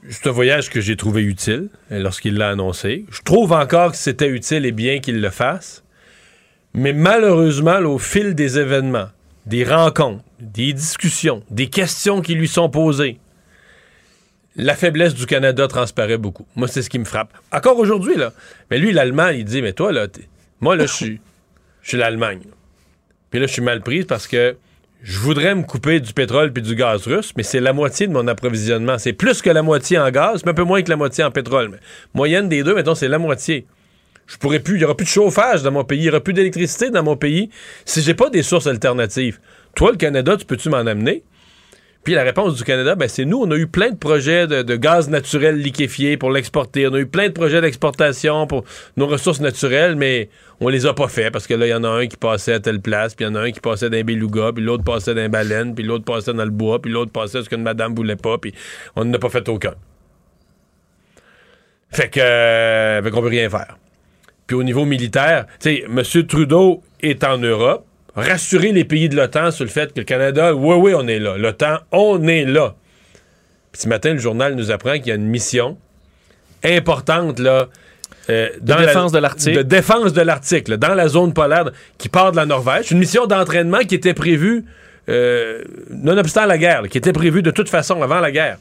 c'est 0.08 0.28
un 0.28 0.32
voyage 0.32 0.70
que 0.70 0.80
j'ai 0.80 0.96
trouvé 0.96 1.22
utile 1.22 1.68
euh, 1.90 1.98
lorsqu'il 1.98 2.36
l'a 2.36 2.50
annoncé. 2.50 3.06
Je 3.10 3.22
trouve 3.22 3.52
encore 3.52 3.92
que 3.92 3.96
c'était 3.96 4.28
utile 4.28 4.64
et 4.64 4.72
bien 4.72 5.00
qu'il 5.00 5.20
le 5.20 5.30
fasse. 5.30 5.82
Mais 6.74 6.92
malheureusement, 6.92 7.78
au 7.80 7.98
fil 7.98 8.34
des 8.34 8.58
événements, 8.58 9.08
des 9.46 9.64
rencontres, 9.64 10.22
des 10.40 10.72
discussions, 10.72 11.42
des 11.50 11.68
questions 11.68 12.20
qui 12.20 12.34
lui 12.34 12.48
sont 12.48 12.68
posées, 12.68 13.18
la 14.56 14.74
faiblesse 14.74 15.14
du 15.14 15.26
Canada 15.26 15.66
transparaît 15.68 16.18
beaucoup. 16.18 16.46
Moi, 16.54 16.68
c'est 16.68 16.82
ce 16.82 16.90
qui 16.90 16.98
me 16.98 17.04
frappe. 17.04 17.32
Encore 17.52 17.78
aujourd'hui, 17.78 18.16
là. 18.16 18.32
Mais 18.70 18.78
lui, 18.78 18.92
l'Allemand, 18.92 19.28
il 19.28 19.44
dit, 19.44 19.60
mais 19.60 19.72
toi, 19.72 19.92
là, 19.92 20.06
moi, 20.60 20.76
là, 20.76 20.86
je 20.86 20.92
suis, 20.92 21.20
je 21.82 21.88
suis 21.88 21.98
l'Allemagne. 21.98 22.40
Puis 23.30 23.40
là, 23.40 23.46
je 23.46 23.52
suis 23.52 23.62
mal 23.62 23.82
prise 23.82 24.06
parce 24.06 24.26
que 24.26 24.56
je 25.02 25.18
voudrais 25.18 25.54
me 25.54 25.62
couper 25.62 26.00
du 26.00 26.12
pétrole 26.12 26.52
puis 26.52 26.62
du 26.62 26.74
gaz 26.74 27.06
russe, 27.06 27.32
mais 27.36 27.42
c'est 27.42 27.60
la 27.60 27.72
moitié 27.72 28.06
de 28.06 28.12
mon 28.12 28.26
approvisionnement. 28.26 28.98
C'est 28.98 29.12
plus 29.12 29.42
que 29.42 29.50
la 29.50 29.62
moitié 29.62 29.98
en 29.98 30.10
gaz, 30.10 30.44
mais 30.44 30.50
un 30.50 30.54
peu 30.54 30.64
moins 30.64 30.82
que 30.82 30.90
la 30.90 30.96
moitié 30.96 31.22
en 31.22 31.30
pétrole. 31.30 31.78
Moyenne 32.14 32.48
des 32.48 32.62
deux, 32.62 32.74
mettons, 32.74 32.94
c'est 32.94 33.08
la 33.08 33.18
moitié. 33.18 33.66
Je 34.26 34.36
pourrais 34.36 34.60
plus, 34.60 34.74
il 34.74 34.78
n'y 34.78 34.84
aura 34.84 34.96
plus 34.96 35.04
de 35.04 35.10
chauffage 35.10 35.62
dans 35.62 35.70
mon 35.70 35.84
pays, 35.84 35.98
il 35.98 36.02
n'y 36.02 36.08
aura 36.08 36.20
plus 36.20 36.32
d'électricité 36.32 36.90
dans 36.90 37.04
mon 37.04 37.16
pays 37.16 37.50
si 37.84 38.02
j'ai 38.02 38.14
pas 38.14 38.30
des 38.30 38.42
sources 38.42 38.66
alternatives. 38.66 39.38
Toi, 39.76 39.92
le 39.92 39.96
Canada, 39.96 40.36
tu 40.36 40.44
peux-tu 40.44 40.68
m'en 40.68 40.78
amener? 40.78 41.22
Puis 42.06 42.14
la 42.14 42.22
réponse 42.22 42.54
du 42.54 42.62
Canada, 42.62 42.94
ben, 42.94 43.08
c'est 43.08 43.24
nous, 43.24 43.42
on 43.42 43.50
a 43.50 43.56
eu 43.56 43.66
plein 43.66 43.90
de 43.90 43.96
projets 43.96 44.46
de, 44.46 44.76
gaz 44.76 45.10
naturel 45.10 45.56
liquéfié 45.56 46.16
pour 46.16 46.30
l'exporter. 46.30 46.86
On 46.86 46.94
a 46.94 47.00
eu 47.00 47.06
plein 47.06 47.26
de 47.26 47.32
projets 47.32 47.60
d'exportation 47.60 48.46
pour 48.46 48.62
nos 48.96 49.08
ressources 49.08 49.40
naturelles, 49.40 49.96
mais 49.96 50.28
on 50.60 50.68
les 50.68 50.86
a 50.86 50.94
pas 50.94 51.08
fait 51.08 51.32
parce 51.32 51.48
que 51.48 51.54
là, 51.54 51.66
il 51.66 51.70
y 51.70 51.74
en 51.74 51.82
a 51.82 51.88
un 51.88 52.06
qui 52.06 52.16
passait 52.16 52.52
à 52.52 52.60
telle 52.60 52.80
place, 52.80 53.16
puis 53.16 53.24
il 53.24 53.28
y 53.28 53.32
en 53.32 53.34
a 53.34 53.40
un 53.40 53.50
qui 53.50 53.58
passait 53.58 53.90
d'un 53.90 54.04
beluga, 54.04 54.52
puis 54.54 54.62
l'autre 54.62 54.84
passait 54.84 55.14
d'un 55.14 55.28
baleine, 55.28 55.74
puis 55.74 55.82
l'autre 55.82 56.04
passait 56.04 56.32
dans 56.32 56.44
le 56.44 56.52
bois, 56.52 56.80
puis 56.80 56.92
l'autre 56.92 57.10
passait 57.10 57.42
ce 57.42 57.48
qu'une 57.48 57.64
madame 57.64 57.92
voulait 57.92 58.14
pas, 58.14 58.38
puis 58.38 58.54
on 58.94 59.04
n'a 59.04 59.18
pas 59.18 59.28
fait 59.28 59.48
aucun. 59.48 59.74
Fait 61.90 62.08
que, 62.08 62.20
euh, 62.20 63.02
fait 63.02 63.10
qu'on 63.10 63.20
peut 63.20 63.26
rien 63.26 63.50
faire. 63.50 63.78
Puis 64.46 64.56
au 64.56 64.62
niveau 64.62 64.84
militaire, 64.84 65.46
tu 65.58 65.70
sais, 65.70 65.84
M. 65.88 66.26
Trudeau 66.28 66.84
est 67.00 67.24
en 67.24 67.38
Europe. 67.38 67.84
Rassurer 68.16 68.72
les 68.72 68.84
pays 68.84 69.08
de 69.08 69.16
l'OTAN 69.16 69.50
sur 69.50 69.64
le 69.64 69.70
fait 69.70 69.92
que 69.92 70.00
le 70.00 70.04
Canada, 70.04 70.54
oui, 70.54 70.74
oui, 70.76 70.92
on 70.96 71.06
est 71.06 71.18
là. 71.18 71.36
L'OTAN, 71.36 71.78
on 71.92 72.26
est 72.26 72.44
là. 72.46 72.74
Puis 73.72 73.82
ce 73.82 73.88
matin, 73.88 74.12
le 74.14 74.18
journal 74.18 74.54
nous 74.54 74.70
apprend 74.70 74.94
qu'il 74.94 75.08
y 75.08 75.12
a 75.12 75.16
une 75.16 75.26
mission 75.28 75.76
importante, 76.64 77.38
là. 77.38 77.68
euh, 78.30 78.48
dans 78.60 78.76
la- 78.76 78.86
défense 78.86 79.12
de 79.12 79.18
l'Arctique. 79.18 79.54
De 79.54 79.62
défense 79.62 80.12
de 80.12 80.20
l'Arctique, 80.22 80.68
dans 80.70 80.94
la 80.94 81.08
zone 81.08 81.32
polaire, 81.34 81.70
qui 81.98 82.08
part 82.08 82.32
de 82.32 82.36
la 82.36 82.46
Norvège. 82.46 82.90
Une 82.90 82.98
mission 82.98 83.26
d'entraînement 83.26 83.80
qui 83.80 83.94
était 83.94 84.14
prévue, 84.14 84.64
euh, 85.08 85.62
nonobstant 85.90 86.46
la 86.46 86.58
guerre, 86.58 86.82
là, 86.82 86.88
qui 86.88 86.98
était 86.98 87.12
prévue 87.12 87.42
de 87.42 87.50
toute 87.50 87.68
façon 87.68 88.02
avant 88.02 88.18
la 88.20 88.32
guerre. 88.32 88.56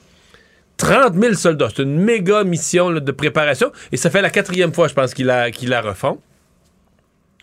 30 0.77 1.15
000 1.15 1.33
soldats. 1.35 1.69
C'est 1.75 1.83
une 1.83 1.97
méga 1.97 2.43
mission 2.43 2.89
là, 2.89 2.99
de 2.99 3.11
préparation. 3.11 3.71
Et 3.93 3.97
ça 3.97 4.09
fait 4.09 4.21
la 4.21 4.29
quatrième 4.29 4.73
fois, 4.73 4.87
je 4.89 4.93
pense, 4.93 5.13
qu'il 5.13 5.25
la, 5.27 5.47
la 5.49 5.81
refont. 5.81 6.19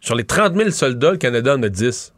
Sur 0.03 0.17
les 0.17 0.25
30 0.25 0.55
000 0.57 0.71
soldats, 0.71 1.13
le 1.13 1.17
Canada 1.17 1.55
en 1.57 1.63
a 1.63 1.69
10. 1.71 2.13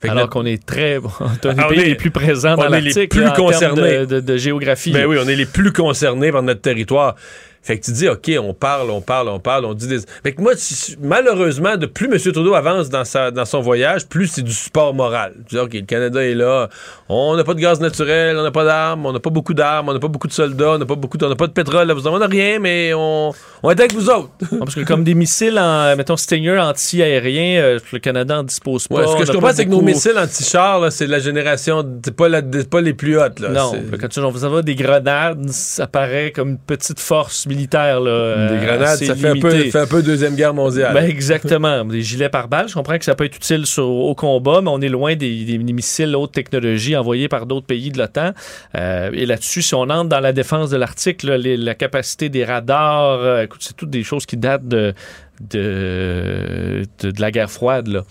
Fait 0.00 0.08
Alors 0.08 0.30
qu'on 0.30 0.46
est 0.46 0.64
très, 0.64 0.98
on 1.20 1.26
est 1.32 1.42
des 1.54 1.60
Ah, 1.60 1.66
on 1.68 1.72
est- 1.72 1.84
les 1.84 1.94
plus 1.96 2.10
présents 2.10 2.54
on 2.54 2.56
dans 2.56 2.72
est 2.72 2.80
les 2.80 2.84
l'Arctique 2.90 3.10
plus 3.10 3.20
là, 3.22 3.32
concernés. 3.32 3.98
de, 4.00 4.04
de- 4.06 4.20
de 4.20 4.36
géographie. 4.36 4.92
Ben 4.92 5.06
oui, 5.06 5.18
on 5.22 5.28
est 5.28 5.34
les 5.36 5.44
plus 5.46 5.72
concernés 5.72 6.32
par 6.32 6.42
notre 6.42 6.60
territoire. 6.62 7.14
Fait 7.62 7.78
que 7.78 7.84
tu 7.84 7.92
dis, 7.92 8.08
OK, 8.08 8.30
on 8.40 8.54
parle, 8.54 8.90
on 8.90 9.00
parle, 9.00 9.28
on 9.28 9.40
parle, 9.40 9.64
on 9.66 9.74
dit 9.74 9.88
des... 9.88 9.98
Fait 10.22 10.32
que 10.32 10.40
moi, 10.40 10.52
malheureusement, 11.00 11.76
de 11.76 11.86
plus 11.86 12.06
M. 12.06 12.18
Trudeau 12.32 12.54
avance 12.54 12.88
dans, 12.88 13.04
sa, 13.04 13.30
dans 13.30 13.44
son 13.44 13.60
voyage, 13.60 14.06
plus 14.06 14.28
c'est 14.28 14.42
du 14.42 14.52
support 14.52 14.94
moral. 14.94 15.34
Tu 15.48 15.56
dis, 15.56 15.60
OK, 15.60 15.74
le 15.74 15.80
Canada 15.82 16.24
est 16.24 16.34
là, 16.34 16.68
on 17.08 17.36
n'a 17.36 17.44
pas 17.44 17.54
de 17.54 17.60
gaz 17.60 17.80
naturel, 17.80 18.36
on 18.38 18.42
n'a 18.42 18.50
pas 18.50 18.64
d'armes, 18.64 19.06
on 19.06 19.12
n'a 19.12 19.20
pas 19.20 19.30
beaucoup 19.30 19.54
d'armes, 19.54 19.88
on 19.88 19.92
n'a 19.92 19.98
pas 19.98 20.08
beaucoup 20.08 20.28
de 20.28 20.32
soldats, 20.32 20.72
on 20.72 20.78
n'a 20.78 20.86
pas 20.86 20.94
beaucoup 20.94 21.18
de, 21.18 21.26
on 21.26 21.28
n'a 21.28 21.36
pas 21.36 21.46
de 21.46 21.52
pétrole, 21.52 21.86
là, 21.88 21.94
vous 21.94 22.06
en 22.06 22.18
rien, 22.28 22.58
mais 22.58 22.92
on, 22.94 23.32
on 23.62 23.70
est 23.70 23.78
avec 23.80 23.94
vous 23.94 24.08
autres. 24.10 24.30
Non, 24.52 24.60
parce 24.60 24.74
que 24.74 24.80
comme 24.80 25.04
des 25.04 25.14
missiles, 25.14 25.58
en, 25.58 25.94
mettons, 25.94 26.16
Stinger 26.16 26.58
anti-aériens, 26.58 27.60
euh, 27.60 27.78
le 27.92 27.98
Canada 27.98 28.36
n'en 28.36 28.42
dispose 28.42 28.88
pas. 28.88 28.96
Ouais, 28.96 29.06
ce 29.06 29.16
que 29.16 29.26
je 29.26 29.32
comprends, 29.32 29.52
c'est 29.52 29.66
que 29.66 29.70
nos 29.70 29.82
missiles 29.82 30.18
anti-chars, 30.18 30.90
c'est 30.90 31.06
de 31.06 31.10
la 31.12 31.18
génération, 31.20 31.84
c'est 32.04 32.14
pas, 32.14 32.28
la- 32.28 32.42
c'est 32.52 32.68
pas 32.70 32.80
les 32.80 32.94
plus 32.94 33.18
hautes. 33.20 33.40
Là. 33.40 33.50
Non, 33.50 33.72
quand 34.00 34.08
tu 34.08 34.20
on 34.20 34.30
vous 34.30 34.44
envoie 34.44 34.62
des 34.62 34.74
grenades, 34.74 35.48
ça 35.50 35.86
paraît 35.86 36.32
comme 36.32 36.50
une 36.50 36.58
petite 36.58 36.98
force 37.00 37.46
militaire. 37.48 38.00
Là, 38.00 38.48
Des 38.48 38.54
euh, 38.54 38.66
grenades, 38.66 38.98
ça 38.98 39.14
fait 39.16 39.28
un, 39.28 39.36
peu, 39.38 39.50
fait 39.50 39.78
un 39.78 39.86
peu 39.86 40.02
Deuxième 40.02 40.36
Guerre 40.36 40.54
mondiale. 40.54 40.94
Ben, 40.94 41.04
exactement. 41.08 41.84
Des 41.84 42.02
gilets 42.02 42.28
par 42.28 42.46
balles, 42.48 42.68
je 42.68 42.74
comprends 42.74 42.98
que 42.98 43.04
ça 43.04 43.14
peut 43.14 43.24
être 43.24 43.36
utile 43.36 43.66
sur- 43.66 43.88
au 43.88 44.14
combat, 44.14 44.60
mais 44.62 44.70
on 44.70 44.80
est 44.80 44.88
loin 44.88 45.16
des, 45.16 45.44
des- 45.44 45.58
missiles 45.58 46.14
haute 46.14 46.32
technologie 46.32 46.94
envoyés 46.96 47.28
par 47.28 47.46
d'autres 47.46 47.66
pays 47.66 47.90
de 47.90 47.98
l'OTAN. 47.98 48.32
Euh, 48.76 49.10
et 49.12 49.26
là-dessus, 49.26 49.62
si 49.62 49.74
on 49.74 49.82
entre 49.90 50.08
dans 50.08 50.20
la 50.20 50.32
défense 50.32 50.70
de 50.70 50.76
l'Arctique, 50.76 51.22
la 51.24 51.74
capacité 51.74 52.28
des 52.28 52.44
radars, 52.44 53.18
euh, 53.20 53.42
écoute, 53.42 53.62
c'est 53.62 53.76
toutes 53.76 53.90
des 53.90 54.02
choses 54.04 54.26
qui 54.26 54.36
datent 54.36 54.68
de, 54.68 54.94
de, 55.40 56.82
de, 57.02 57.10
de 57.10 57.20
la 57.20 57.30
guerre 57.30 57.50
froide. 57.50 57.88
Là. 57.88 58.04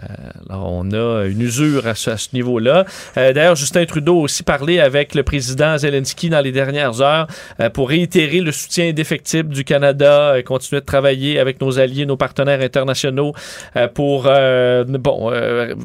Euh, 0.00 0.06
alors, 0.48 0.72
on 0.72 0.90
a 0.92 1.26
une 1.26 1.40
usure 1.40 1.86
à 1.86 1.94
ce, 1.94 2.10
niveau-là. 2.32 2.86
Euh, 3.16 3.32
D'ailleurs, 3.32 3.56
Justin 3.56 3.84
Trudeau 3.84 4.20
a 4.20 4.22
aussi 4.22 4.42
parlé 4.42 4.80
avec 4.80 5.14
le 5.14 5.22
président 5.22 5.76
Zelensky 5.76 6.30
dans 6.30 6.40
les 6.40 6.52
dernières 6.52 7.00
heures 7.00 7.26
euh, 7.60 7.68
pour 7.68 7.90
réitérer 7.90 8.40
le 8.40 8.52
soutien 8.52 8.88
indéfectible 8.88 9.52
du 9.52 9.64
Canada, 9.64 10.34
euh, 10.34 10.42
continuer 10.42 10.80
de 10.80 10.86
travailler 10.86 11.38
avec 11.38 11.60
nos 11.60 11.78
alliés, 11.78 12.06
nos 12.06 12.16
partenaires 12.16 12.60
internationaux 12.60 13.34
euh, 13.76 13.88
pour, 13.88 14.22
bon, 14.22 15.32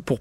pour 0.06 0.20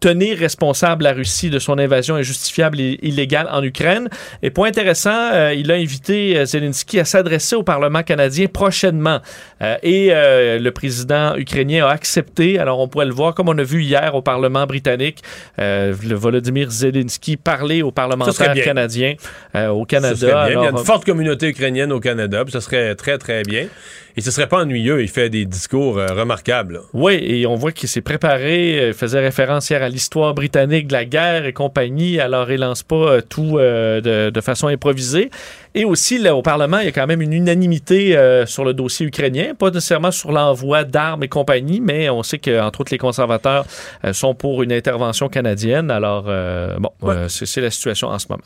tenir 0.00 0.38
responsable 0.38 1.04
la 1.04 1.12
Russie 1.12 1.50
de 1.50 1.58
son 1.58 1.78
invasion 1.78 2.16
injustifiable 2.16 2.80
et 2.80 2.98
illégale 3.02 3.48
en 3.50 3.62
Ukraine. 3.62 4.08
Et 4.42 4.50
point 4.50 4.68
intéressant, 4.68 5.32
euh, 5.32 5.54
il 5.54 5.70
a 5.70 5.74
invité 5.74 6.36
euh, 6.36 6.44
Zelensky 6.44 7.00
à 7.00 7.04
s'adresser 7.04 7.56
au 7.56 7.62
Parlement 7.62 8.02
canadien 8.02 8.46
prochainement. 8.46 9.20
Euh, 9.62 9.76
et 9.82 10.08
euh, 10.10 10.58
le 10.58 10.70
président 10.70 11.36
ukrainien 11.36 11.86
a 11.86 11.90
accepté. 11.90 12.58
Alors 12.58 12.80
on 12.80 12.88
pourrait 12.88 13.06
le 13.06 13.12
voir 13.12 13.34
comme 13.34 13.48
on 13.48 13.58
a 13.58 13.62
vu 13.62 13.82
hier 13.82 14.14
au 14.14 14.22
Parlement 14.22 14.66
britannique, 14.66 15.22
le 15.58 16.14
Volodymyr 16.14 16.70
Zelensky 16.70 17.36
parler 17.36 17.82
aux 17.82 17.90
parlementaires 17.90 18.54
canadiens 18.54 19.14
au 19.54 19.84
Canada. 19.84 20.48
bien. 20.48 20.60
Il 20.60 20.64
y 20.64 20.66
a 20.66 20.70
une 20.70 20.78
forte 20.78 21.04
communauté 21.04 21.48
ukrainienne 21.48 21.92
au 21.92 22.00
Canada, 22.00 22.44
puis 22.44 22.52
ça 22.52 22.60
serait 22.60 22.94
très, 22.94 23.18
très 23.18 23.42
bien. 23.42 23.68
Et 24.16 24.20
ce 24.20 24.30
serait 24.30 24.46
pas 24.46 24.62
ennuyeux. 24.62 25.02
Il 25.02 25.08
fait 25.08 25.28
des 25.28 25.44
discours 25.44 25.98
euh, 25.98 26.06
remarquables. 26.06 26.74
là. 26.74 26.80
Oui, 26.92 27.14
et 27.20 27.46
on 27.46 27.56
voit 27.56 27.72
qu'il 27.72 27.88
s'est 27.88 28.00
préparé, 28.00 28.78
euh, 28.78 28.88
il 28.88 28.94
faisait 28.94 29.20
référence 29.20 29.68
hier 29.70 29.82
à 29.82 29.88
l'histoire 29.88 30.34
britannique 30.34 30.86
de 30.86 30.92
la 30.92 31.04
guerre 31.04 31.46
et 31.46 31.52
compagnie, 31.52 32.20
alors 32.20 32.50
il 32.50 32.60
lance 32.60 32.82
pas 32.82 32.94
euh, 32.94 33.20
tout 33.20 33.58
euh, 33.58 34.00
de, 34.00 34.30
de 34.30 34.40
façon 34.40 34.68
improvisée. 34.68 35.30
Et 35.74 35.84
aussi, 35.84 36.18
là, 36.18 36.36
au 36.36 36.42
Parlement, 36.42 36.78
il 36.78 36.84
y 36.84 36.88
a 36.88 36.92
quand 36.92 37.08
même 37.08 37.20
une 37.20 37.32
unanimité 37.32 38.16
euh, 38.16 38.46
sur 38.46 38.64
le 38.64 38.74
dossier 38.74 39.04
ukrainien, 39.06 39.54
pas 39.58 39.70
nécessairement 39.70 40.12
sur 40.12 40.30
l'envoi 40.30 40.84
d'armes 40.84 41.24
et 41.24 41.28
compagnie, 41.28 41.80
mais 41.80 42.08
on 42.08 42.22
sait 42.22 42.38
qu'entre 42.38 42.82
autres, 42.82 42.92
les 42.92 42.98
conservateurs 42.98 43.66
euh, 44.04 44.12
sont 44.12 44.36
pour 44.36 44.62
une 44.62 44.72
intervention 44.72 45.28
canadienne. 45.28 45.90
Alors, 45.90 46.26
euh, 46.28 46.76
bon, 46.78 46.90
euh, 47.02 47.26
c'est 47.28 47.60
la 47.60 47.72
situation 47.72 48.08
en 48.08 48.18
ce 48.20 48.26
moment. 48.30 48.44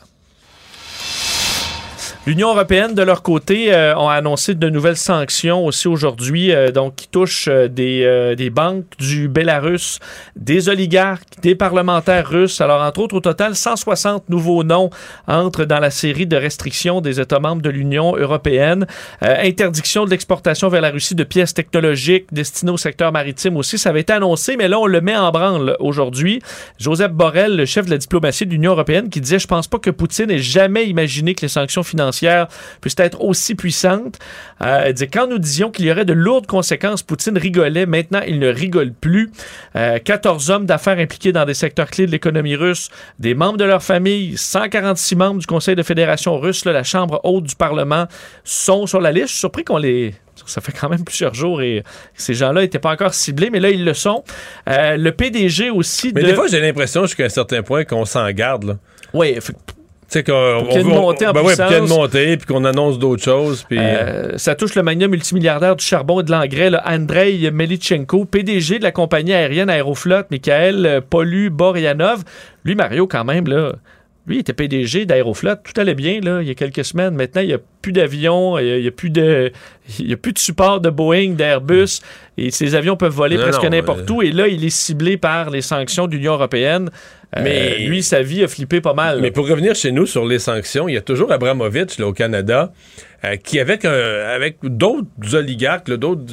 L'Union 2.27 2.49
européenne, 2.49 2.95
de 2.95 3.01
leur 3.01 3.23
côté, 3.23 3.73
euh, 3.73 3.95
ont 3.95 4.09
annoncé 4.09 4.53
de 4.53 4.69
nouvelles 4.69 4.97
sanctions 4.97 5.65
aussi 5.65 5.87
aujourd'hui, 5.87 6.51
euh, 6.51 6.69
donc 6.69 6.97
qui 6.97 7.07
touchent 7.07 7.47
euh, 7.47 7.69
des, 7.69 8.03
euh, 8.03 8.35
des 8.35 8.49
banques 8.49 8.85
du 8.99 9.29
Bélarus, 9.29 9.99
des 10.35 10.67
oligarques, 10.67 11.39
des 11.41 11.55
parlementaires 11.55 12.27
russes. 12.27 12.59
Alors, 12.59 12.81
entre 12.81 12.99
autres, 12.99 13.15
au 13.15 13.21
total, 13.21 13.55
160 13.55 14.27
nouveaux 14.27 14.65
noms 14.65 14.89
entrent 15.27 15.63
dans 15.63 15.79
la 15.79 15.91
série 15.91 16.27
de 16.27 16.35
restrictions 16.35 16.99
des 16.99 17.21
États 17.21 17.39
membres 17.39 17.61
de 17.61 17.69
l'Union 17.69 18.17
européenne. 18.17 18.85
Interdiction 19.21 20.03
de 20.03 20.09
l'exportation 20.09 20.67
vers 20.67 20.81
la 20.81 20.89
Russie 20.89 21.15
de 21.15 21.23
pièces 21.23 21.53
technologiques 21.53 22.25
destinées 22.33 22.73
au 22.73 22.77
secteur 22.77 23.13
maritime 23.13 23.55
aussi. 23.55 23.77
Ça 23.77 23.91
avait 23.91 24.01
été 24.01 24.11
annoncé, 24.11 24.57
mais 24.57 24.67
là, 24.67 24.77
on 24.77 24.87
le 24.87 24.99
met 24.99 25.15
en 25.15 25.31
branle 25.31 25.77
aujourd'hui. 25.79 26.41
Joseph 26.79 27.13
Borrell, 27.13 27.55
le 27.55 27.65
chef 27.65 27.85
de 27.85 27.91
la 27.91 27.97
diplomatie 27.97 28.45
de 28.45 28.51
l'Union 28.51 28.73
européenne, 28.73 29.09
qui 29.09 29.21
disait, 29.21 29.39
je 29.39 29.47
pense 29.47 29.69
pas 29.69 29.79
que 29.79 29.89
Poutine 29.89 30.29
ait 30.29 30.39
jamais 30.39 30.85
imaginé 30.85 31.33
que 31.33 31.41
les 31.41 31.47
sanctions 31.47 31.81
financières 31.81 32.08
puissent 32.81 32.95
être 32.97 33.21
aussi 33.21 33.55
puissantes. 33.55 34.19
Euh, 34.61 34.85
il 34.87 34.93
disait, 34.93 35.07
quand 35.07 35.27
nous 35.27 35.39
disions 35.39 35.71
qu'il 35.71 35.85
y 35.85 35.91
aurait 35.91 36.05
de 36.05 36.13
lourdes 36.13 36.47
conséquences, 36.47 37.03
Poutine 37.03 37.37
rigolait. 37.37 37.85
Maintenant, 37.85 38.21
il 38.27 38.39
ne 38.39 38.47
rigole 38.47 38.91
plus. 38.93 39.31
Euh, 39.75 39.99
14 39.99 40.49
hommes 40.49 40.65
d'affaires 40.65 40.97
impliqués 40.97 41.31
dans 41.31 41.45
des 41.45 41.53
secteurs 41.53 41.89
clés 41.89 42.05
de 42.05 42.11
l'économie 42.11 42.55
russe, 42.55 42.89
des 43.19 43.33
membres 43.33 43.57
de 43.57 43.65
leur 43.65 43.83
famille, 43.83 44.37
146 44.37 45.15
membres 45.15 45.39
du 45.39 45.47
Conseil 45.47 45.75
de 45.75 45.83
fédération 45.83 46.39
russe, 46.39 46.65
là, 46.65 46.71
la 46.71 46.83
Chambre 46.83 47.21
haute 47.23 47.45
du 47.45 47.55
Parlement, 47.55 48.07
sont 48.43 48.85
sur 48.85 49.01
la 49.01 49.11
liste. 49.11 49.27
Je 49.27 49.31
suis 49.33 49.39
surpris 49.39 49.63
qu'on 49.63 49.77
les 49.77 50.13
ça 50.45 50.61
fait 50.61 50.71
quand 50.71 50.89
même 50.89 51.03
plusieurs 51.03 51.33
jours 51.33 51.61
et 51.61 51.83
ces 52.15 52.33
gens-là 52.33 52.61
n'étaient 52.61 52.79
pas 52.79 52.91
encore 52.91 53.13
ciblés, 53.13 53.49
mais 53.49 53.59
là, 53.59 53.69
ils 53.69 53.83
le 53.83 53.93
sont. 53.93 54.23
Euh, 54.69 54.97
le 54.97 55.11
PDG 55.11 55.69
aussi 55.69 56.11
Mais 56.13 56.21
de... 56.21 56.27
des 56.27 56.33
fois, 56.33 56.47
j'ai 56.47 56.59
l'impression 56.59 57.05
jusqu'à 57.05 57.25
un 57.25 57.29
certain 57.29 57.61
point 57.61 57.85
qu'on 57.85 58.05
s'en 58.05 58.29
garde. 58.31 58.63
Là. 58.63 58.77
Oui, 59.13 59.37
sais, 60.09 60.23
qu'on 60.23 60.65
qu'il 60.69 60.73
y 60.73 60.77
ait 60.77 60.81
une 60.81 60.91
on- 60.91 61.01
montée 61.01 61.27
en 61.27 61.33
ben 61.33 61.41
ouais, 61.41 61.55
pour 61.55 61.65
qu'il 61.65 61.73
y 61.73 61.75
ait 61.75 61.79
une 61.79 61.85
puissance. 61.85 61.97
montée, 61.99 62.37
puis 62.37 62.45
qu'on 62.47 62.65
annonce 62.65 62.97
d'autres 62.99 63.23
choses. 63.23 63.65
Puis, 63.69 63.77
Euh, 63.79 64.37
ça 64.37 64.55
touche 64.55 64.75
le 64.75 64.83
magnat 64.83 65.07
multimilliardaire 65.07 65.75
du 65.75 65.85
charbon 65.85 66.19
et 66.21 66.23
de 66.23 66.31
l'engrais, 66.31 66.71
Andrei 66.85 67.49
Melitchenko, 67.51 68.25
PDG 68.25 68.79
de 68.79 68.83
la 68.83 68.91
compagnie 68.91 69.33
aérienne 69.33 69.69
Aéroflot, 69.69 70.23
Michael 70.31 70.85
euh, 70.85 71.01
Polu 71.07 71.49
Boryanov. 71.49 72.23
Lui, 72.65 72.75
Mario, 72.75 73.07
quand 73.07 73.23
même, 73.23 73.47
là, 73.47 73.73
lui, 74.29 74.37
il 74.37 74.39
était 74.41 74.53
PDG 74.53 75.05
d'Aéroflot. 75.05 75.55
Tout 75.63 75.73
allait 75.81 75.95
bien, 75.95 76.21
là, 76.21 76.41
il 76.41 76.47
y 76.47 76.51
a 76.51 76.53
quelques 76.53 76.85
semaines. 76.85 77.15
Maintenant, 77.15 77.41
il 77.41 77.47
n'y 77.47 77.53
a 77.53 77.59
plus 77.81 77.91
d'avions, 77.91 78.59
il 78.59 78.65
n'y 78.65 78.71
a, 78.71 78.77
il 78.77 78.83
y 78.85 78.87
a 78.87 78.91
plus 78.91 79.09
de, 79.09 79.51
il 79.97 80.07
y 80.07 80.13
a 80.13 80.17
plus 80.17 80.33
de 80.33 80.37
support 80.37 80.79
de 80.81 80.91
Boeing, 80.91 81.31
d'Airbus, 81.31 82.01
et 82.37 82.51
ces 82.51 82.75
avions 82.75 82.95
peuvent 82.95 83.11
voler 83.13 83.37
Non, 83.37 83.41
presque 83.43 83.65
n'importe 83.65 84.09
euh, 84.09 84.13
où. 84.13 84.21
Et 84.21 84.31
là, 84.31 84.47
il 84.47 84.63
est 84.63 84.69
ciblé 84.69 85.17
par 85.17 85.49
les 85.49 85.61
sanctions 85.61 86.05
de 86.05 86.15
l'Union 86.15 86.33
européenne. 86.33 86.91
Euh, 87.37 87.41
Mais- 87.43 87.79
lui, 87.79 88.03
sa 88.03 88.21
vie 88.21 88.43
a 88.43 88.47
flippé 88.47 88.81
pas 88.81 88.93
mal. 88.93 89.15
là. 89.17 89.21
Mais 89.23 89.31
pour 89.31 89.47
revenir 89.47 89.73
chez 89.73 89.91
nous 89.91 90.05
sur 90.05 90.25
les 90.25 90.39
sanctions, 90.39 90.87
il 90.87 90.93
y 90.93 90.97
a 90.97 91.01
toujours 91.01 91.31
Abramovich 91.31 91.97
là, 91.97 92.07
au 92.07 92.13
Canada 92.13 92.71
euh, 93.25 93.35
qui, 93.35 93.59
avec, 93.59 93.83
un, 93.83 93.91
avec 93.91 94.57
d'autres 94.63 95.35
oligarques, 95.35 95.91
d'autres 95.91 96.23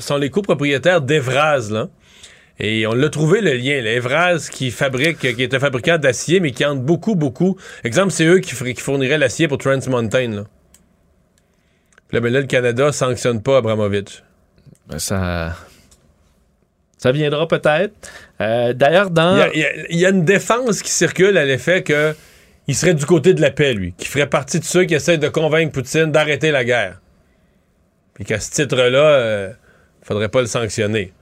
sont 0.00 0.16
les 0.16 0.30
copropriétaires 0.30 1.00
d'Evraz. 1.00 1.70
Là. 1.72 1.88
Et 2.58 2.86
on 2.86 2.94
l'a 2.94 3.08
trouvé 3.08 3.40
le 3.40 3.54
lien. 3.54 3.82
là. 3.82 3.92
Evraz 3.92 4.48
qui 4.50 4.70
fabrique, 4.70 5.18
qui 5.18 5.42
est 5.42 5.54
un 5.54 5.58
fabricant 5.58 5.98
d'acier, 5.98 6.40
mais 6.40 6.52
qui 6.52 6.64
entre 6.64 6.80
beaucoup, 6.80 7.14
beaucoup. 7.14 7.56
Exemple, 7.84 8.12
c'est 8.12 8.24
eux 8.24 8.38
qui, 8.38 8.54
fourniraient 8.54 9.18
l'acier 9.18 9.48
pour 9.48 9.58
Trans 9.58 9.78
Mountain. 9.88 10.30
Là. 10.30 10.44
Puis 12.08 12.16
là, 12.16 12.20
ben 12.20 12.32
là, 12.32 12.40
le 12.40 12.46
Canada 12.46 12.92
sanctionne 12.92 13.42
pas 13.42 13.58
Abramovich. 13.58 14.22
Ben, 14.88 14.98
ça. 14.98 15.56
Ça 16.98 17.12
viendra 17.12 17.46
peut-être. 17.46 17.92
Euh, 18.40 18.72
D'ailleurs, 18.72 19.10
dans. 19.10 19.50
Il 19.52 19.60
y, 19.60 19.64
a, 19.64 19.76
y 19.90 19.96
y 19.98 20.06
une 20.06 20.24
défense 20.24 20.82
qui 20.82 20.90
circule 20.90 21.36
à 21.36 21.44
l'effet 21.44 21.82
que 21.82 22.14
il 22.68 22.74
serait 22.74 22.94
du 22.94 23.06
côté 23.06 23.32
de 23.34 23.40
la 23.40 23.50
paix, 23.50 23.74
lui, 23.74 23.94
qui 23.96 24.08
ferait 24.08 24.28
partie 24.28 24.58
de 24.58 24.64
ceux 24.64 24.84
qui 24.84 24.94
essaient 24.94 25.18
de 25.18 25.28
convaincre 25.28 25.72
Poutine 25.72 26.10
d'arrêter 26.10 26.50
la 26.50 26.64
guerre. 26.64 27.00
Puis 28.14 28.24
qu'à 28.24 28.40
ce 28.40 28.50
titre-là, 28.50 28.98
euh, 28.98 29.52
faudrait 30.02 30.28
pas 30.28 30.40
le 30.40 30.46
sanctionner. 30.46 31.12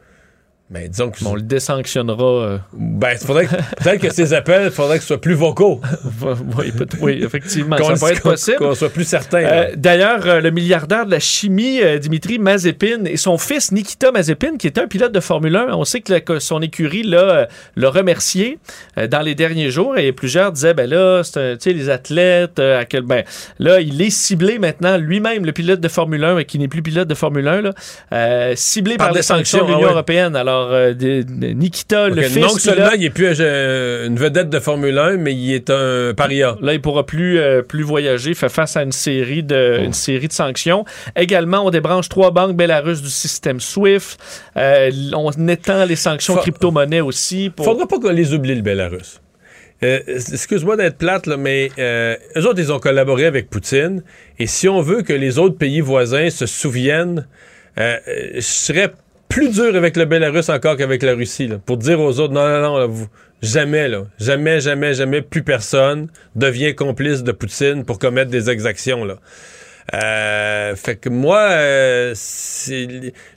Mais 0.70 0.88
disons 0.88 1.10
que. 1.10 1.22
On 1.26 1.34
le 1.34 1.42
désanctionnera. 1.42 2.24
euh, 2.24 2.58
Ben, 2.72 3.16
faudrait 3.18 3.46
que- 3.46 3.54
peut-être 3.82 4.00
que 4.00 4.12
ces 4.12 4.32
appels, 4.32 4.70
faudrait 4.70 4.96
que 4.96 5.02
ce 5.02 5.08
soit 5.08 5.20
plus 5.20 5.34
vocaux. 5.34 5.80
oui, 6.58 6.72
peut- 6.72 6.86
oui, 7.02 7.20
effectivement, 7.22 7.76
ça 7.76 8.06
peut 8.06 8.12
être 8.12 8.22
possible. 8.22 8.56
Qu'on 8.56 8.74
soit 8.74 8.88
plus 8.88 9.04
certain. 9.04 9.38
Euh, 9.44 9.70
D'ailleurs, 9.76 10.26
euh, 10.26 10.40
le 10.40 10.50
milliardaire 10.50 11.04
de 11.04 11.10
la 11.10 11.20
chimie, 11.20 11.80
Dimitri 12.00 12.38
Mazepin, 12.38 13.04
et 13.04 13.18
son 13.18 13.36
fils 13.36 13.72
Nikita 13.72 14.10
Mazepin, 14.10 14.56
qui 14.56 14.66
était 14.66 14.80
un 14.80 14.88
pilote 14.88 15.12
de 15.12 15.20
Formule 15.20 15.54
1, 15.54 15.68
on 15.74 15.84
sait 15.84 16.00
que, 16.00 16.12
la- 16.14 16.20
que 16.22 16.38
son 16.38 16.62
écurie 16.62 17.02
l'a 17.02 17.46
remercié 17.76 18.58
dans 19.10 19.20
les 19.20 19.34
derniers 19.34 19.70
jours, 19.70 19.98
et 19.98 20.12
plusieurs 20.12 20.50
disaient, 20.50 20.74
ben 20.74 20.88
là, 20.88 21.22
tu 21.24 21.30
sais, 21.58 21.72
les 21.74 21.90
athlètes, 21.90 22.58
à 22.58 22.86
quel, 22.86 23.02
ben, 23.02 23.22
là, 23.58 23.80
il 23.80 24.00
est 24.00 24.10
ciblé 24.10 24.58
maintenant, 24.58 24.96
lui-même, 24.96 25.44
le 25.44 25.52
pilote 25.52 25.80
de 25.80 25.88
Formule 25.88 26.24
1, 26.24 26.36
mais 26.36 26.44
qui 26.46 26.58
n'est 26.58 26.68
plus 26.68 26.82
pilote 26.82 27.06
de 27.06 27.14
Formule 27.14 27.48
1, 27.48 27.60
là, 27.60 28.56
ciblé 28.56 28.96
par, 28.96 29.08
Par 29.08 29.14
les 29.14 29.18
des 29.20 29.22
sanctions 29.24 29.58
de 29.58 29.64
l'Union 29.66 29.80
ah 29.82 29.86
ouais. 29.86 29.92
européenne. 29.92 30.36
Alors, 30.36 30.53
euh, 30.70 30.94
de- 30.94 31.22
de 31.22 31.46
Nikita, 31.48 32.08
le 32.08 32.22
fils, 32.22 32.36
non 32.42 32.48
seulement 32.48 32.90
il 32.96 33.04
est 33.04 33.10
plus 33.10 33.36
euh, 33.40 34.06
une 34.06 34.16
vedette 34.16 34.50
de 34.50 34.58
Formule 34.60 34.98
1, 34.98 35.16
mais 35.18 35.32
il 35.34 35.52
est 35.54 35.70
un 35.70 36.12
paria. 36.16 36.56
Là, 36.60 36.72
il 36.74 36.80
pourra 36.80 37.04
plus, 37.06 37.38
euh, 37.38 37.62
plus 37.62 37.82
voyager, 37.82 38.34
fait 38.34 38.48
face 38.48 38.76
à 38.76 38.82
une 38.82 38.92
série, 38.92 39.42
de, 39.42 39.78
Oh. 39.80 39.84
une 39.84 39.92
série 39.92 40.28
de 40.28 40.32
sanctions. 40.32 40.84
Également, 41.16 41.66
on 41.66 41.70
débranche 41.70 42.08
trois 42.08 42.30
banques 42.30 42.56
belarusses 42.56 43.02
du 43.02 43.10
système 43.10 43.60
SWIFT. 43.60 44.18
Euh, 44.56 44.90
on 45.14 45.30
étend 45.48 45.84
les 45.84 45.96
sanctions 45.96 46.34
Fa- 46.34 46.40
crypto-monnaies 46.40 47.00
aussi. 47.00 47.50
Pour... 47.50 47.64
Faudra 47.66 47.86
pas 47.86 47.98
qu'on 47.98 48.10
les 48.12 48.32
oublie, 48.34 48.54
le 48.54 48.62
Bélarus. 48.62 49.20
Euh, 49.82 50.00
Excuse-moi 50.06 50.76
d'être 50.76 50.96
plate, 50.96 51.26
là, 51.26 51.36
mais 51.36 51.70
euh, 51.78 52.16
eux 52.36 52.46
autres, 52.46 52.60
ils 52.60 52.72
ont 52.72 52.78
collaboré 52.78 53.26
avec 53.26 53.50
Poutine. 53.50 54.02
Et 54.38 54.46
si 54.46 54.68
on 54.68 54.80
veut 54.80 55.02
que 55.02 55.12
les 55.12 55.38
autres 55.38 55.58
pays 55.58 55.80
voisins 55.80 56.30
se 56.30 56.46
souviennent, 56.46 57.26
euh, 57.78 57.96
euh, 58.08 58.30
je 58.36 58.40
serais 58.40 58.92
plus 59.34 59.48
dur 59.48 59.74
avec 59.74 59.96
le 59.96 60.04
Bélarus 60.04 60.48
encore 60.48 60.76
qu'avec 60.76 61.02
la 61.02 61.14
Russie, 61.14 61.50
pour 61.66 61.76
dire 61.76 61.98
aux 61.98 62.20
autres, 62.20 62.32
non, 62.32 62.48
non, 62.48 62.88
non, 62.88 63.08
jamais, 63.42 63.88
là, 63.88 64.04
jamais, 64.16 64.60
jamais, 64.60 64.94
jamais, 64.94 65.22
plus 65.22 65.42
personne 65.42 66.06
devient 66.36 66.76
complice 66.76 67.24
de 67.24 67.32
Poutine 67.32 67.84
pour 67.84 67.98
commettre 67.98 68.30
des 68.30 68.48
exactions, 68.48 69.04
là. 69.04 69.16
Euh, 69.92 70.76
fait 70.76 70.94
que 70.94 71.08
moi, 71.08 71.40
euh, 71.50 72.14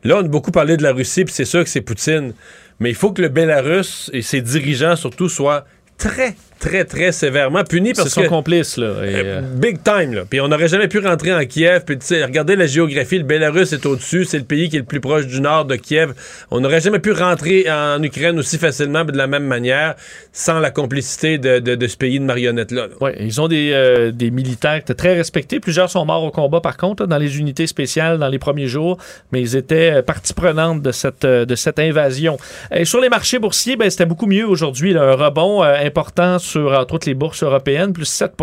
là, 0.04 0.18
on 0.18 0.20
a 0.20 0.28
beaucoup 0.28 0.52
parlé 0.52 0.78
de 0.78 0.84
la 0.84 0.94
Russie, 0.94 1.26
puis 1.26 1.34
c'est 1.34 1.46
sûr 1.46 1.64
que 1.64 1.70
c'est 1.70 1.82
Poutine. 1.82 2.34
Mais 2.80 2.90
il 2.90 2.96
faut 2.96 3.12
que 3.12 3.24
le 3.24 3.30
Bélarus 3.30 4.12
et 4.14 4.22
ses 4.22 4.42
dirigeants, 4.42 4.96
surtout, 4.96 5.30
soient 5.30 5.66
très, 5.98 6.36
très, 6.60 6.86
très 6.86 7.12
sévèrement 7.12 7.64
punis 7.64 7.92
C'est 7.96 8.02
parce 8.04 8.14
son 8.14 8.24
que. 8.24 8.28
complice, 8.28 8.78
là. 8.78 8.88
et, 9.04 9.16
euh, 9.16 9.24
euh, 9.26 9.42
Big 9.42 9.78
time, 9.84 10.14
là. 10.14 10.22
Puis 10.30 10.42
on 10.42 10.48
n'aurait 10.48 10.68
jamais 10.68 10.88
pu 10.88 11.00
rentrer 11.00 11.34
en 11.34 11.46
Kiev. 11.46 11.84
Puis, 11.86 11.98
tu 11.98 12.06
sais, 12.06 12.24
regardez 12.24 12.56
la 12.56 12.66
géographie. 12.68 13.18
Le 13.18 13.24
Bélarus 13.24 13.74
est 13.74 13.86
au-dessus. 13.86 14.26
C'est 14.26 14.38
le 14.40 14.44
pays 14.44 14.70
qui 14.70 14.76
est 14.76 14.80
le 14.80 14.86
plus 14.86 15.00
proche 15.00 15.28
du 15.28 15.42
nord 15.42 15.66
de 15.66 15.76
Kiev. 15.76 16.14
On 16.52 16.60
n'aurait 16.60 16.82
jamais 16.82 17.00
pu 17.00 17.12
rentrer 17.12 17.66
en 17.72 18.02
Ukraine 18.04 18.38
aussi 18.40 18.58
facilement, 18.58 19.04
de 19.06 19.18
la 19.18 19.28
même 19.28 19.46
manière, 19.46 19.96
sans 20.32 20.60
la 20.60 20.72
complicité 20.72 21.38
de, 21.38 21.60
de- 21.60 21.76
de 21.76 21.88
ce 21.88 21.98
pays 21.98 22.20
de 22.20 22.26
marionnettes-là. 22.26 22.88
là. 22.88 22.94
ouais, 23.02 23.16
ils 23.20 23.40
ont 23.42 23.48
des, 23.48 23.72
euh, 23.74 24.12
des 24.12 24.32
militaires 24.32 24.82
très 24.98 25.16
respectés. 25.16 25.60
Plusieurs 25.60 25.90
sont 25.90 26.06
morts 26.06 26.24
au 26.24 26.32
combat, 26.32 26.62
par 26.62 26.78
contre, 26.78 27.04
là, 27.04 27.08
dans 27.08 27.18
les 27.18 27.40
unités 27.40 27.68
spéciales 27.68 28.18
dans 28.18 28.28
les 28.30 28.40
premiers 28.40 28.68
jours, 28.68 28.98
mais 29.32 29.42
ils 29.42 29.56
étaient 29.56 30.02
partie 30.02 30.34
prenante 30.34 30.82
de 30.82 30.92
cette, 30.92 31.26
de 31.26 31.56
cette 31.56 31.80
invasion. 31.80 32.38
Et 32.74 32.86
sur 32.86 33.00
les 33.02 33.10
marchés 33.10 33.40
boursiers, 33.40 33.76
ben, 33.76 33.90
c'était 33.90 34.06
beaucoup 34.06 34.28
mieux 34.28 34.46
aujourd'hui. 34.48 34.96
Un 34.98 35.14
rebond 35.14 35.64
euh, 35.64 35.76
important 35.86 36.40
sur, 36.48 36.72
entre 36.72 36.96
autres, 36.96 37.08
les 37.08 37.14
bourses 37.14 37.44
européennes, 37.44 37.94
plus 37.94 38.06
7 38.06 38.34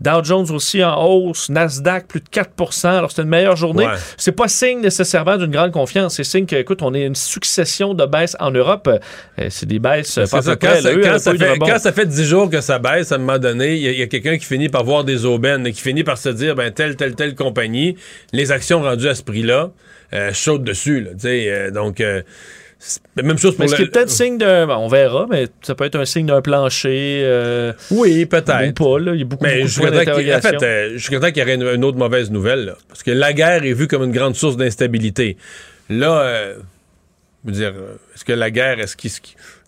Dow 0.00 0.24
Jones 0.24 0.50
aussi 0.50 0.82
en 0.82 1.02
hausse. 1.04 1.48
Nasdaq, 1.48 2.06
plus 2.06 2.20
de 2.20 2.28
4% 2.28 2.86
Alors, 2.86 3.10
c'était 3.10 3.22
une 3.22 3.28
meilleure 3.28 3.56
journée. 3.56 3.86
Ouais. 3.86 3.94
C'est 4.16 4.32
pas 4.32 4.48
signe 4.48 4.80
nécessairement 4.80 5.36
d'une 5.36 5.50
grande 5.50 5.72
confiance. 5.72 6.16
C'est 6.16 6.24
signe 6.24 6.46
que, 6.46 6.56
écoute, 6.56 6.82
on 6.82 6.94
est 6.94 7.04
une 7.04 7.14
succession 7.14 7.94
de 7.94 8.06
baisses 8.06 8.36
en 8.40 8.50
Europe. 8.50 8.88
Euh, 8.88 9.46
c'est 9.50 9.66
des 9.66 9.78
baisses 9.78 10.14
pas 10.14 10.26
ça, 10.26 10.56
quand, 10.56 10.66
près. 10.66 10.80
ça, 10.80 10.92
là. 10.92 11.00
Quand 11.02 11.18
ça 11.18 11.34
fait, 11.34 11.50
rebond. 11.50 11.66
quand 11.66 11.78
ça 11.78 11.92
fait 11.92 12.06
10 12.06 12.24
jours 12.24 12.50
que 12.50 12.60
ça 12.60 12.78
baisse, 12.78 13.12
à 13.12 13.16
un 13.16 13.18
moment 13.18 13.38
donné, 13.38 13.74
il 13.76 13.98
y 13.98 14.02
a, 14.02 14.06
quelqu'un 14.06 14.36
qui 14.38 14.44
finit 14.44 14.68
par 14.68 14.84
voir 14.84 15.04
des 15.04 15.24
aubaines 15.24 15.66
et 15.66 15.72
qui 15.72 15.80
finit 15.80 16.04
par 16.04 16.18
se 16.18 16.28
dire, 16.28 16.54
ben, 16.54 16.70
telle, 16.72 16.96
telle, 16.96 17.14
telle 17.14 17.34
compagnie, 17.34 17.96
les 18.32 18.52
actions 18.52 18.82
rendues 18.82 19.08
à 19.08 19.14
ce 19.14 19.22
prix-là, 19.22 19.70
euh, 20.12 20.32
chaudes 20.32 20.64
dessus. 20.64 21.00
Là, 21.00 21.10
euh, 21.24 21.70
donc, 21.70 22.00
euh, 22.00 22.22
c'est- 22.22 22.63
même 23.22 23.38
chose 23.38 23.52
pour 23.56 23.64
Mais 23.64 23.68
ce 23.68 23.76
qui 23.76 23.82
le- 23.82 23.88
est 23.88 23.90
peut-être 23.90 24.10
signe 24.10 24.38
d'un. 24.38 24.66
bon, 24.66 24.74
on 24.76 24.88
verra, 24.88 25.26
mais 25.30 25.48
ça 25.62 25.74
peut 25.74 25.84
être 25.84 25.96
un 25.96 26.04
signe 26.04 26.26
d'un 26.26 26.42
plancher. 26.42 27.22
euh, 27.24 27.72
Oui, 27.90 28.24
ou 28.24 28.26
peut-être. 28.28 28.74
pas, 28.74 28.98
là. 28.98 29.12
Il 29.14 29.18
y 29.20 29.22
a 29.22 29.24
beaucoup, 29.24 29.44
Mais 29.44 29.56
beaucoup 29.58 29.68
je 29.68 29.74
de 29.80 29.80
points 29.80 30.36
en 30.36 30.40
fait, 30.40 30.62
euh, 30.62 30.92
je 30.94 30.98
suis 31.02 31.14
content 31.14 31.28
qu'il 31.28 31.38
y 31.38 31.42
aurait 31.42 31.54
une, 31.54 31.62
une 31.76 31.84
autre 31.84 31.98
mauvaise 31.98 32.30
nouvelle, 32.30 32.64
là, 32.66 32.76
parce 32.88 33.02
que 33.02 33.10
la 33.10 33.32
guerre 33.32 33.64
est 33.64 33.72
vue 33.72 33.88
comme 33.88 34.02
une 34.04 34.12
grande 34.12 34.36
source 34.36 34.56
d'instabilité. 34.56 35.36
Là, 35.88 36.20
euh, 36.20 36.54
je 37.44 37.50
veux 37.50 37.56
dire, 37.56 37.72
euh, 37.76 37.94
est-ce 38.14 38.24
que 38.24 38.32
la 38.32 38.50
guerre, 38.50 38.80
est-ce 38.80 38.96
qu'il 38.96 39.10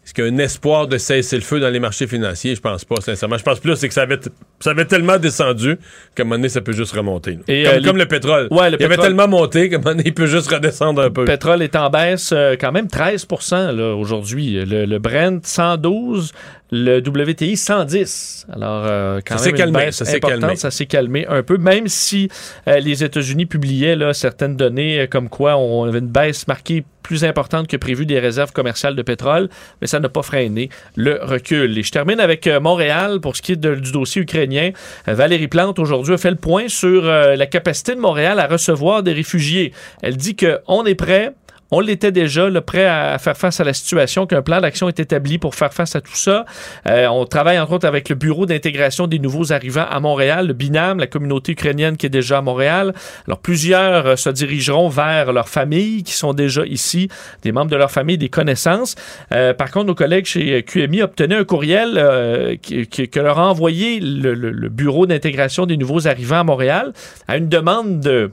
est-ce 0.07 0.15
qu'il 0.15 0.25
y 0.25 0.29
a 0.29 0.31
un 0.33 0.39
espoir 0.39 0.87
de 0.87 0.99
cesser 0.99 1.35
le 1.35 1.43
feu 1.43 1.59
dans 1.59 1.69
les 1.69 1.81
marchés 1.81 2.07
financiers? 2.07 2.55
Je 2.55 2.61
pense 2.61 2.85
pas, 2.85 2.95
sincèrement. 3.01 3.39
Je 3.39 3.43
pense 3.43 3.59
plus 3.59 3.75
c'est 3.75 3.89
que 3.89 3.95
ça 3.95 4.03
avait, 4.03 4.21
ça 4.61 4.71
avait 4.71 4.85
tellement 4.85 5.19
descendu 5.19 5.79
qu'à 6.15 6.23
un 6.23 6.27
moment 6.27 6.37
donné, 6.37 6.49
ça 6.49 6.61
peut 6.61 6.73
juste 6.73 6.93
remonter. 6.93 7.39
Et, 7.49 7.65
comme, 7.65 7.73
euh, 7.75 7.79
les- 7.81 7.93
le 7.93 8.07
pétrole. 8.07 8.47
Ouais, 8.53 8.71
le 8.71 8.77
il 8.79 8.85
avait 8.85 8.99
tellement 8.99 9.27
monté 9.27 9.69
qu'à 9.69 9.75
un 9.75 9.79
moment 9.81 9.91
donné, 9.91 10.05
il 10.07 10.15
peut 10.15 10.27
juste 10.27 10.49
redescendre 10.49 11.03
un 11.03 11.11
peu. 11.11 11.23
Le 11.23 11.27
pétrole 11.27 11.61
est 11.61 11.75
en 11.75 11.91
baisse 11.91 12.31
euh, 12.33 12.55
quand 12.57 12.71
même 12.71 12.87
13% 12.87 13.73
là, 13.73 13.97
aujourd'hui. 13.97 14.65
Le, 14.65 14.85
le 14.85 14.99
Brent 15.01 15.45
112, 15.45 16.33
le 16.73 16.99
WTI 16.99 17.57
110. 17.57 18.47
Alors, 18.53 18.85
euh, 18.87 19.21
quand 19.25 19.37
Ça 19.39 19.45
même, 19.45 19.45
s'est 19.45 19.51
une 19.51 19.57
calmé, 19.57 19.79
baisse 19.87 19.97
ça 19.97 20.05
s'est 20.05 20.17
importante. 20.17 20.41
calmé. 20.41 20.57
Ça 20.57 20.71
s'est 20.71 20.87
calmé 20.87 21.27
un 21.29 21.43
peu, 21.43 21.59
même 21.59 21.87
si 21.89 22.29
euh, 22.69 22.79
les 22.81 23.05
États-Unis 23.05 23.47
publiaient 23.47 23.95
là, 23.97 24.13
certaines 24.13 24.57
données 24.57 25.01
euh, 25.03 25.07
comme 25.07 25.29
quoi 25.29 25.57
on 25.57 25.85
avait 25.85 26.01
une 26.01 26.09
baisse 26.09 26.49
marquée 26.49 26.85
plus 27.03 27.23
importante 27.25 27.69
que 27.69 27.77
prévu 27.77 28.05
des 28.05 28.19
réserves 28.19 28.51
commerciales 28.51 28.97
de 28.97 29.03
pétrole, 29.03 29.49
mais 29.81 29.87
ça 29.87 30.01
n'a 30.01 30.09
pas 30.09 30.23
freiné 30.23 30.71
le 30.97 31.21
recul. 31.23 31.79
Et 31.79 31.85
je 31.85 31.93
termine 31.93 32.19
avec 32.19 32.49
Montréal 32.61 33.21
pour 33.21 33.37
ce 33.37 33.43
qui 33.43 33.53
est 33.53 33.57
de- 33.57 33.77
du 33.77 33.93
dossier 33.93 34.23
ukrainien. 34.23 34.71
Valérie 35.07 35.47
Plante 35.47 35.79
aujourd'hui 35.79 36.15
a 36.15 36.19
fait 36.19 36.31
le 36.31 36.37
point 36.37 36.65
sur 36.69 37.05
euh, 37.07 37.37
la 37.37 37.47
capacité 37.47 37.95
de 37.95 38.01
Montréal 38.01 38.41
à 38.41 38.49
recevoir 38.49 39.05
des 39.05 39.13
réfugiés. 39.13 39.73
Elle 40.03 40.17
dit 40.17 40.35
qu'on 40.35 40.85
est 40.85 40.97
prêt. 40.97 41.33
On 41.73 41.81
l'était 41.81 42.13
déjà, 42.13 42.49
là, 42.49 42.61
prêt 42.61 42.87
à 42.87 43.19
faire 43.19 43.37
face 43.37 43.59
à 43.61 43.65
la 43.65 43.73
situation, 43.73 44.27
qu'un 44.27 44.43
plan 44.43 44.61
d'action 44.61 44.89
est 44.89 45.01
établi 45.01 45.39
pour 45.39 45.55
faire 45.57 45.75
face 45.75 45.97
à 45.97 46.01
tout 46.01 46.15
ça. 46.15 46.45
Euh, 46.89 47.07
on 47.09 47.25
travaille 47.25 47.59
entre 47.59 47.73
autres 47.73 47.89
avec 47.89 48.09
le 48.09 48.15
Bureau 48.15 48.47
d'intégration 48.47 49.09
des 49.09 49.19
nouveaux 49.19 49.53
arrivants 49.53 49.87
à 49.91 49.99
Montréal, 49.99 50.47
le 50.47 50.53
BINAM, 50.53 50.99
la 51.01 51.09
communauté 51.09 51.53
ukrainienne 51.53 51.97
qui 51.97 52.07
est 52.07 52.11
déjà 52.11 52.39
à 52.39 52.41
Montréal. 52.41 52.95
Alors 53.27 53.39
plusieurs 53.39 54.07
euh, 54.07 54.17
se 54.17 54.31
dirigeront 54.31 54.89
vers 54.89 55.33
leurs 55.33 55.49
familles 55.49 56.05
qui 56.05 56.13
sont 56.13 56.35
déjà 56.35 56.65
ici, 56.67 57.09
des 57.43 57.51
membres 57.51 57.71
de 57.71 57.77
leur 57.77 57.91
famille, 57.91 58.17
des 58.19 58.29
connaissances. 58.29 58.95
Euh, 59.33 59.53
par 59.53 59.73
contre, 59.73 59.87
nos 59.87 59.95
collègues 59.97 60.27
chez 60.27 60.63
QMI 60.63 61.03
obtenaient 61.03 61.37
un 61.37 61.45
courriel 61.45 61.95
euh, 61.97 62.55
qui- 62.63 62.87
que 62.87 63.21
leur 63.21 63.41
a 63.41 63.49
envoyé 63.51 63.99
le 64.01 64.69
Bureau 64.69 65.07
d'intégration 65.07 65.67
des 65.67 65.77
nouveaux 65.77 66.07
arrivants 66.07 66.41
à 66.41 66.45
Montréal 66.45 66.93
à 67.27 67.37
une 67.37 67.49
demande 67.49 67.99
de 68.01 68.31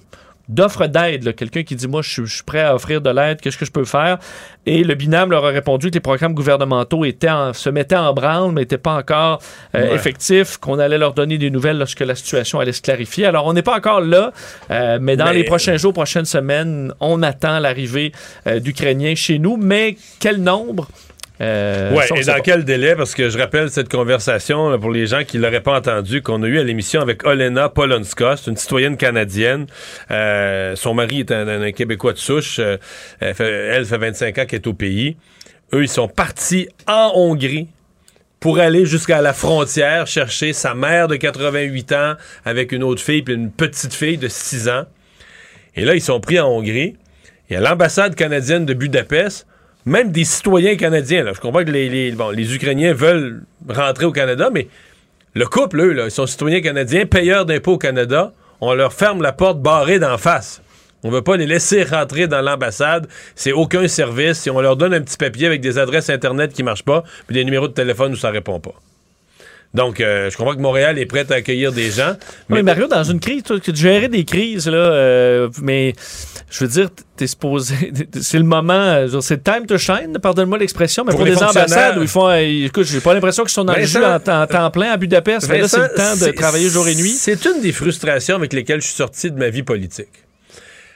d'offres 0.50 0.88
d'aide, 0.88 1.36
quelqu'un 1.36 1.64
qui 1.64 1.76
dit 1.76 1.88
moi 1.88 2.02
je 2.02 2.10
suis- 2.10 2.26
je 2.26 2.34
suis 2.36 2.44
prêt 2.44 2.62
à 2.62 2.76
offrir 2.76 3.00
de 3.02 3.10
l'aide, 3.10 3.40
qu'est-ce 3.40 3.58
que 3.58 3.66
je 3.66 3.72
peux 3.72 3.86
faire? 3.86 4.18
Et 4.66 4.84
le 4.84 4.94
binôme 4.96 5.32
leur 5.32 5.46
a 5.46 5.50
répondu 5.50 5.90
que 5.90 5.94
les 5.96 6.00
programmes 6.02 6.34
gouvernementaux 6.34 7.06
étaient 7.06 7.30
en- 7.30 7.54
se 7.54 7.70
mettaient 7.70 7.96
en 7.96 8.14
branle, 8.14 8.52
mais 8.52 8.62
n'étaient 8.62 8.78
pas 8.78 8.96
encore 8.96 9.40
euh, 9.76 9.90
Ouais. 9.90 9.96
effectifs, 9.96 10.58
qu'on 10.58 10.80
allait 10.80 10.98
leur 10.98 11.14
donner 11.14 11.38
des 11.38 11.50
nouvelles 11.50 11.78
lorsque 11.78 12.02
la 12.02 12.16
situation 12.16 12.60
allait 12.60 12.72
se 12.74 12.82
clarifier. 12.82 13.26
Alors 13.26 13.46
on 13.46 13.54
n'est 13.54 13.62
pas 13.62 13.76
encore 13.78 14.02
là, 14.02 14.32
euh, 14.72 15.00
mais 15.02 15.16
dans 15.16 15.26
Mais- 15.26 15.34
les 15.34 15.44
prochains 15.46 15.78
jours, 15.78 15.94
prochaines 15.94 16.26
semaines, 16.26 16.94
on 17.00 17.24
attend 17.24 17.60
l'arrivée 17.60 18.12
euh, 18.48 18.60
d'Ukrainiens 18.60 19.16
chez 19.16 19.40
nous, 19.40 19.58
mais 19.58 19.96
quel 20.20 20.38
nombre 20.42 20.88
Euh, 21.42 21.92
ouais, 21.94 22.06
et 22.16 22.24
dans 22.24 22.34
pas. 22.34 22.42
quel 22.42 22.64
délai? 22.64 22.96
Parce 22.96 23.16
que 23.16 23.30
je 23.30 23.38
rappelle 23.38 23.70
cette 23.70 23.90
conversation 23.90 24.70
là, 24.70 24.78
pour 24.78 24.92
les 24.92 25.08
gens 25.08 25.24
qui 25.24 25.38
ne 25.38 25.44
l'auraient 25.44 25.62
pas 25.64 25.78
entendu, 25.78 26.22
qu'on 26.22 26.44
a 26.44 26.48
eu 26.48 26.60
à 26.60 26.64
l'émission 26.64 27.02
avec 27.02 27.26
Olena 27.26 27.70
Polonska, 27.70 28.36
c'est 28.38 28.52
une 28.52 28.58
citoyenne 28.58 28.98
canadienne. 28.98 29.66
Euh, 30.12 30.76
son 30.76 30.94
mari 30.94 31.22
est 31.22 31.32
un, 31.32 31.48
un 31.48 31.72
Québécois 31.72 32.14
de 32.14 32.20
souche. 32.20 32.60
Euh, 32.60 32.78
elle, 33.20 33.34
fait, 33.34 33.50
elle 33.50 33.86
fait 33.86 33.98
25 33.98 34.38
ans 34.38 34.46
qu'elle 34.46 34.60
est 34.60 34.68
au 34.68 34.74
pays. 34.74 35.18
Eux, 35.74 35.84
ils 35.84 35.90
sont 35.90 36.08
partis 36.08 36.70
en 36.88 37.12
Hongrie 37.16 37.68
pour 38.40 38.60
aller 38.60 38.86
jusqu'à 38.86 39.22
la 39.22 39.34
frontière 39.34 40.06
chercher 40.06 40.54
sa 40.54 40.76
mère 40.76 41.08
de 41.08 41.16
88 41.16 41.92
ans 41.94 42.14
avec 42.46 42.72
une 42.74 42.84
autre 42.84 43.02
fille 43.02 43.24
puis 43.24 43.34
une 43.34 43.50
petite 43.52 43.94
fille 43.94 44.18
de 44.18 44.28
6 44.28 44.70
ans. 44.70 44.84
Et 45.76 45.84
là, 45.84 45.96
ils 45.96 46.02
sont 46.02 46.20
pris 46.20 46.40
en 46.40 46.48
Hongrie. 46.48 46.96
Et 47.50 47.56
à 47.56 47.60
l'ambassade 47.60 48.16
canadienne 48.16 48.66
de 48.66 48.74
Budapest, 48.74 49.48
même 49.86 50.12
des 50.12 50.24
citoyens 50.24 50.76
canadiens, 50.76 51.26
je 51.34 51.40
comprends 51.40 51.64
que 51.64 51.72
les, 51.72 52.56
Ukrainiens 52.56 52.94
veulent 52.94 53.44
rentrer 53.68 54.06
au 54.06 54.12
Canada, 54.12 54.50
mais 54.52 54.68
le 55.34 55.46
couple, 55.46 55.82
eux, 55.82 55.94
là, 55.94 56.06
ils 56.06 56.12
sont 56.12 56.28
citoyens 56.28 56.62
canadiens, 56.62 57.06
payeurs 57.06 57.46
d'impôts 57.46 57.74
au 57.74 57.78
Canada, 57.78 58.34
on 58.62 58.74
leur 58.74 58.94
ferme 58.94 59.22
la 59.22 59.34
porte 59.34 59.62
barrée 59.62 60.00
d'en 60.00 60.18
face. 60.18 60.62
On 61.04 61.10
veut 61.10 61.22
pas 61.22 61.36
les 61.36 61.46
laisser 61.46 61.84
rentrer 61.84 62.28
dans 62.28 62.42
l'ambassade. 62.42 63.08
C'est 63.36 63.52
aucun 63.52 63.90
service. 63.90 64.40
Si 64.40 64.50
on 64.50 64.62
leur 64.62 64.78
donne 64.78 64.94
un 64.94 65.02
petit 65.02 65.18
papier 65.18 65.48
avec 65.48 65.60
des 65.60 65.78
adresses 65.78 66.10
Internet 66.10 66.54
qui 66.54 66.64
marchent 66.64 66.86
pas, 66.86 67.04
puis 67.28 67.34
des 67.34 67.44
numéros 67.44 67.68
de 67.68 67.74
téléphone 67.74 68.14
où 68.14 68.16
ça 68.16 68.30
répond 68.30 68.62
pas. 68.62 68.74
Donc, 69.74 70.00
euh, 70.00 70.30
je 70.30 70.38
comprends 70.38 70.56
que 70.56 70.62
Montréal 70.62 71.00
est 71.00 71.06
prêt 71.08 71.26
à 71.32 71.36
accueillir 71.36 71.72
des 71.72 71.90
gens. 71.90 72.14
Mais 72.48 72.62
Mario, 72.62 72.88
dans 72.88 73.04
une 73.04 73.20
crise, 73.20 73.42
tu 73.44 73.76
gérer 73.76 74.08
des 74.08 74.24
crises, 74.24 74.68
là, 74.68 74.78
euh, 74.78 75.50
mais 75.64 75.94
je 76.52 76.64
veux 76.64 76.70
dire, 76.70 76.90
t'es 77.18 77.26
supposé. 77.26 77.92
C'est 78.22 78.38
le 78.38 78.44
moment, 78.44 78.74
euh, 78.74 79.20
c'est 79.22 79.44
time 79.44 79.66
to 79.66 79.80
shine, 79.80 80.20
pardonne-moi 80.22 80.60
l'expression, 80.60 81.04
mais 81.04 81.10
Pour 81.12 81.20
pour, 81.22 81.26
les 81.26 81.36
des 81.36 81.44
ambassades 81.44 81.98
où 81.98 82.04
ils 82.04 82.08
font. 82.08 82.28
euh, 82.30 82.38
écoute, 82.66 82.86
j'ai 82.86 83.00
pas 83.00 83.16
l'impression 83.16 83.44
qu'ils 83.44 83.52
sont 83.52 83.64
dans 83.66 83.74
le 83.76 83.84
jus 83.84 83.98
en, 84.04 84.20
temps- 84.20 84.44
en 84.44 84.48
temps 84.48 84.70
plein 84.70 84.92
à 84.92 84.98
Budapest, 84.98 85.50
mais 85.50 85.60
là, 85.62 85.68
c'est 85.68 85.80
le 85.80 85.90
temps 85.96 86.16
de 86.24 86.32
travailler 86.34 86.70
jour 86.70 86.88
et 86.88 86.94
nuit. 86.96 87.10
C'est 87.10 87.44
une 87.46 87.60
des 87.62 87.72
frustrations 87.72 88.36
avec 88.36 88.54
lesquelles 88.54 88.82
je 88.82 88.88
suis 88.88 88.96
sorti 88.96 89.32
de 89.32 89.40
ma 89.40 89.50
vie 89.50 89.64
politique. 89.64 90.10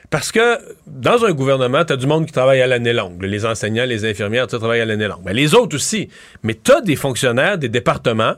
Parce 0.10 0.32
que 0.32 0.58
dans 0.86 1.26
un 1.26 1.32
gouvernement, 1.32 1.84
tu 1.84 1.94
as 1.94 1.98
du 1.98 2.08
monde 2.08 2.26
qui 2.28 2.32
travaille 2.32 2.62
à 2.62 2.68
l'année 2.68 2.94
longue. 2.94 3.22
Les 3.24 3.46
enseignants, 3.46 3.86
les 3.86 4.06
infirmières, 4.06 4.48
tu 4.48 4.56
travaillent 4.58 4.80
à 4.82 4.86
l'année 4.86 5.08
longue. 5.08 5.24
Ben, 5.24 5.34
les 5.36 5.54
autres 5.54 5.76
aussi. 5.76 6.08
Mais 6.44 6.54
tu 6.64 6.72
as 6.72 6.80
des 6.82 6.96
fonctionnaires 6.96 7.58
des 7.58 7.68
départements 7.68 8.36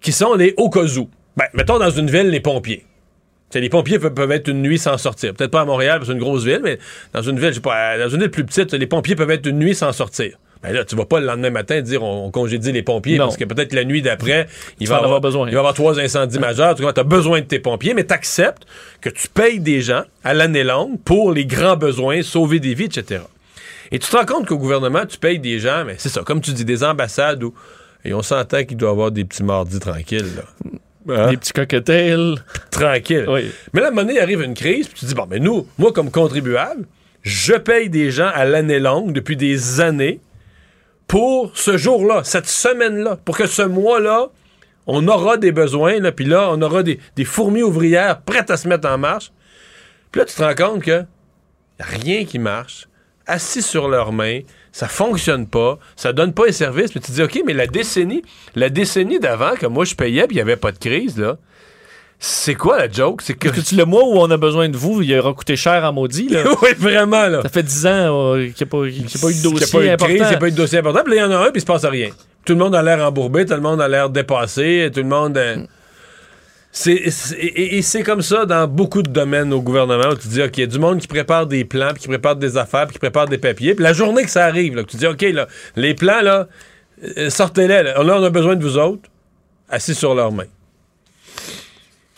qui 0.00 0.12
sont 0.12 0.34
les 0.34 0.54
au 0.56 0.70
cas 0.70 0.84
où. 0.98 1.08
Ben, 1.36 1.46
mettons 1.54 1.78
dans 1.78 1.90
une 1.90 2.10
ville, 2.10 2.28
les 2.30 2.40
pompiers. 2.40 2.84
T'sais, 3.50 3.60
les 3.60 3.68
pompiers 3.68 3.98
peuvent, 3.98 4.14
peuvent 4.14 4.32
être 4.32 4.48
une 4.48 4.62
nuit 4.62 4.78
sans 4.78 4.98
sortir. 4.98 5.32
Peut-être 5.34 5.50
pas 5.52 5.60
à 5.60 5.64
Montréal, 5.64 5.98
parce 5.98 6.08
que 6.08 6.12
c'est 6.14 6.18
une 6.18 6.24
grosse 6.24 6.44
ville, 6.44 6.60
mais 6.64 6.78
dans 7.12 7.22
une 7.22 7.38
ville, 7.38 7.50
je 7.50 7.54
sais 7.56 7.60
pas, 7.60 7.96
dans 7.98 8.08
une 8.08 8.20
ville 8.20 8.30
plus 8.30 8.44
petite, 8.44 8.72
les 8.74 8.86
pompiers 8.86 9.14
peuvent 9.14 9.30
être 9.30 9.46
une 9.46 9.58
nuit 9.58 9.74
sans 9.74 9.92
sortir. 9.92 10.36
Ben 10.62 10.72
là, 10.72 10.84
tu 10.84 10.96
vas 10.96 11.04
pas 11.04 11.20
le 11.20 11.26
lendemain 11.26 11.50
matin 11.50 11.80
dire 11.82 12.02
on, 12.02 12.26
on 12.26 12.30
congédie 12.30 12.72
les 12.72 12.82
pompiers, 12.82 13.18
Non. 13.18 13.26
parce 13.26 13.36
que 13.36 13.44
peut-être 13.44 13.72
la 13.74 13.84
nuit 13.84 14.02
d'après, 14.02 14.46
il 14.80 14.86
Tu 14.86 14.90
va 14.90 14.96
avoir, 14.96 15.04
avoir 15.04 15.20
besoin. 15.20 15.46
il 15.46 15.50
va 15.52 15.56
y 15.56 15.58
avoir 15.58 15.74
trois 15.74 16.00
incendies 16.00 16.38
majeurs. 16.38 16.74
Tu 16.74 16.84
as 16.84 17.02
besoin 17.04 17.40
de 17.40 17.46
tes 17.46 17.58
pompiers, 17.60 17.92
mais 17.94 18.04
tu 18.04 18.14
acceptes 18.14 18.64
que 19.00 19.10
tu 19.10 19.28
payes 19.28 19.60
des 19.60 19.80
gens 19.82 20.02
à 20.24 20.32
l'année 20.34 20.64
longue 20.64 20.98
pour 21.04 21.30
les 21.32 21.44
grands 21.46 21.76
besoins, 21.76 22.22
sauver 22.22 22.58
des 22.58 22.74
vies, 22.74 22.86
etc. 22.86 23.20
Et 23.92 23.98
tu 24.00 24.08
te 24.10 24.16
rends 24.16 24.24
compte 24.26 24.46
qu'au 24.48 24.58
gouvernement, 24.58 25.04
tu 25.06 25.18
payes 25.18 25.38
des 25.38 25.60
gens, 25.60 25.84
mais 25.86 25.94
c'est 25.98 26.08
ça, 26.08 26.22
comme 26.22 26.40
tu 26.40 26.52
dis, 26.52 26.64
des 26.64 26.82
ambassades 26.82 27.44
où. 27.44 27.54
Et 28.06 28.14
on 28.14 28.22
s'entend 28.22 28.64
qu'il 28.64 28.76
doit 28.76 28.90
y 28.90 28.92
avoir 28.92 29.10
des 29.10 29.24
petits 29.24 29.42
mardis 29.42 29.80
tranquilles, 29.80 30.30
là. 30.36 30.44
Hein? 31.08 31.30
Des 31.30 31.36
petits 31.36 31.52
cocktails. 31.52 32.36
Tranquille. 32.70 33.26
Oui. 33.28 33.50
Mais 33.72 33.80
là, 33.80 33.86
à 33.86 33.90
un 33.90 33.92
moment 33.92 34.06
donné, 34.06 34.20
arrive 34.20 34.42
une 34.42 34.54
crise, 34.54 34.88
puis 34.88 35.00
tu 35.00 35.06
dis, 35.06 35.14
bon, 35.14 35.26
mais 35.28 35.40
nous, 35.40 35.66
moi, 35.76 35.92
comme 35.92 36.10
contribuable, 36.10 36.86
je 37.22 37.54
paye 37.54 37.90
des 37.90 38.10
gens 38.10 38.30
à 38.32 38.44
l'année 38.44 38.78
longue 38.78 39.12
depuis 39.12 39.36
des 39.36 39.80
années 39.80 40.20
pour 41.08 41.56
ce 41.56 41.76
jour-là, 41.76 42.22
cette 42.24 42.46
semaine-là, 42.46 43.18
pour 43.24 43.36
que 43.36 43.46
ce 43.46 43.62
mois-là, 43.62 44.28
on 44.86 45.06
aura 45.08 45.36
des 45.36 45.52
besoins, 45.52 45.98
là, 45.98 46.12
puis 46.12 46.24
là, 46.24 46.48
on 46.50 46.62
aura 46.62 46.84
des, 46.84 47.00
des 47.16 47.24
fourmis 47.24 47.62
ouvrières 47.62 48.20
prêtes 48.20 48.50
à 48.50 48.56
se 48.56 48.68
mettre 48.68 48.88
en 48.88 48.98
marche. 48.98 49.32
Puis 50.12 50.20
là, 50.20 50.24
tu 50.24 50.34
te 50.34 50.42
rends 50.42 50.54
compte 50.54 50.82
que 50.82 51.02
y 51.78 51.82
a 51.82 51.84
rien 51.84 52.24
qui 52.24 52.38
marche, 52.38 52.88
assis 53.26 53.62
sur 53.62 53.88
leurs 53.88 54.12
mains, 54.12 54.40
ça 54.76 54.88
fonctionne 54.88 55.46
pas, 55.46 55.78
ça 55.96 56.12
donne 56.12 56.34
pas 56.34 56.44
les 56.44 56.52
services, 56.52 56.90
puis 56.90 57.00
tu 57.00 57.06
te 57.06 57.12
dis, 57.12 57.22
OK, 57.22 57.40
mais 57.46 57.54
la 57.54 57.66
décennie, 57.66 58.22
la 58.54 58.68
décennie 58.68 59.18
d'avant, 59.18 59.54
que 59.58 59.64
moi 59.64 59.86
je 59.86 59.94
payais, 59.94 60.26
puis 60.26 60.36
il 60.36 60.38
y 60.38 60.42
avait 60.42 60.56
pas 60.56 60.70
de 60.70 60.76
crise, 60.76 61.16
là, 61.16 61.38
c'est 62.18 62.54
quoi 62.54 62.76
la 62.76 62.90
joke? 62.90 63.22
C'est 63.22 63.32
que... 63.32 63.48
Que 63.48 63.60
tu 63.60 63.74
le 63.74 63.86
mois 63.86 64.02
où 64.04 64.18
on 64.18 64.30
a 64.30 64.36
besoin 64.36 64.68
de 64.68 64.76
vous, 64.76 65.00
il 65.00 65.18
aura 65.18 65.32
coûté 65.32 65.56
cher 65.56 65.82
en 65.82 65.94
maudit. 65.94 66.28
Là. 66.28 66.44
oui, 66.62 66.68
vraiment, 66.76 67.26
là. 67.26 67.40
Ça 67.40 67.48
fait 67.48 67.62
10 67.62 67.86
ans 67.86 68.34
euh, 68.34 68.48
qu'il 68.50 68.54
n'y 68.54 68.62
a, 68.62 68.66
pas- 68.66 68.76
a 68.78 68.86
eu 68.86 68.90
de 68.90 68.96
Il 68.96 69.00
y 69.00 69.00
a 69.00 69.50
dossier 69.50 69.72
pas 69.72 69.80
eu 69.82 69.86
de 69.86 69.90
important. 69.92 70.06
crise, 70.14 70.22
il 70.22 70.28
n'y 70.28 70.34
a 70.34 70.38
pas 70.38 70.48
eu 70.48 70.52
de 70.52 70.56
dossier 70.56 70.78
important. 70.78 71.00
Puis 71.04 71.14
là, 71.14 71.16
il 71.16 71.24
y 71.24 71.24
en 71.24 71.30
a 71.30 71.38
un, 71.38 71.44
puis 71.50 71.52
il 71.56 71.60
se 71.62 71.66
passe 71.66 71.84
rien. 71.86 72.10
Tout 72.44 72.52
le 72.52 72.58
monde 72.58 72.74
a 72.74 72.82
l'air 72.82 72.98
embourbé, 73.06 73.46
tout 73.46 73.54
le 73.54 73.60
monde 73.62 73.80
a 73.80 73.88
l'air 73.88 74.10
dépassé, 74.10 74.90
tout 74.94 75.00
le 75.00 75.08
monde. 75.08 75.38
euh, 75.38 75.56
c'est, 76.78 76.92
et, 77.38 77.80
c'est 77.80 78.02
comme 78.02 78.20
ça 78.20 78.44
dans 78.44 78.68
beaucoup 78.68 79.02
de 79.02 79.08
domaines 79.08 79.50
au 79.54 79.62
gouvernement 79.62 80.10
où 80.10 80.14
tu 80.14 80.28
dis, 80.28 80.42
OK, 80.42 80.58
il 80.58 80.60
y 80.60 80.64
a 80.64 80.66
du 80.66 80.78
monde 80.78 80.98
qui 80.98 81.06
prépare 81.06 81.46
des 81.46 81.64
plans, 81.64 81.92
puis 81.94 82.02
qui 82.02 82.08
prépare 82.08 82.36
des 82.36 82.58
affaires, 82.58 82.84
puis 82.84 82.92
qui 82.92 82.98
prépare 82.98 83.26
des 83.26 83.38
papiers. 83.38 83.74
Puis 83.74 83.82
la 83.82 83.94
journée 83.94 84.24
que 84.24 84.30
ça 84.30 84.44
arrive, 84.44 84.76
là, 84.76 84.82
que 84.82 84.90
tu 84.90 84.98
dis, 84.98 85.06
OK, 85.06 85.22
là, 85.22 85.48
les 85.74 85.94
plans, 85.94 86.20
là, 86.20 86.48
euh, 87.16 87.30
sortez-les. 87.30 87.82
Là, 87.82 87.94
on 87.98 88.22
a 88.22 88.28
besoin 88.28 88.56
de 88.56 88.62
vous 88.62 88.76
autres, 88.76 89.08
assis 89.70 89.94
sur 89.94 90.14
leurs 90.14 90.32
mains. 90.32 90.48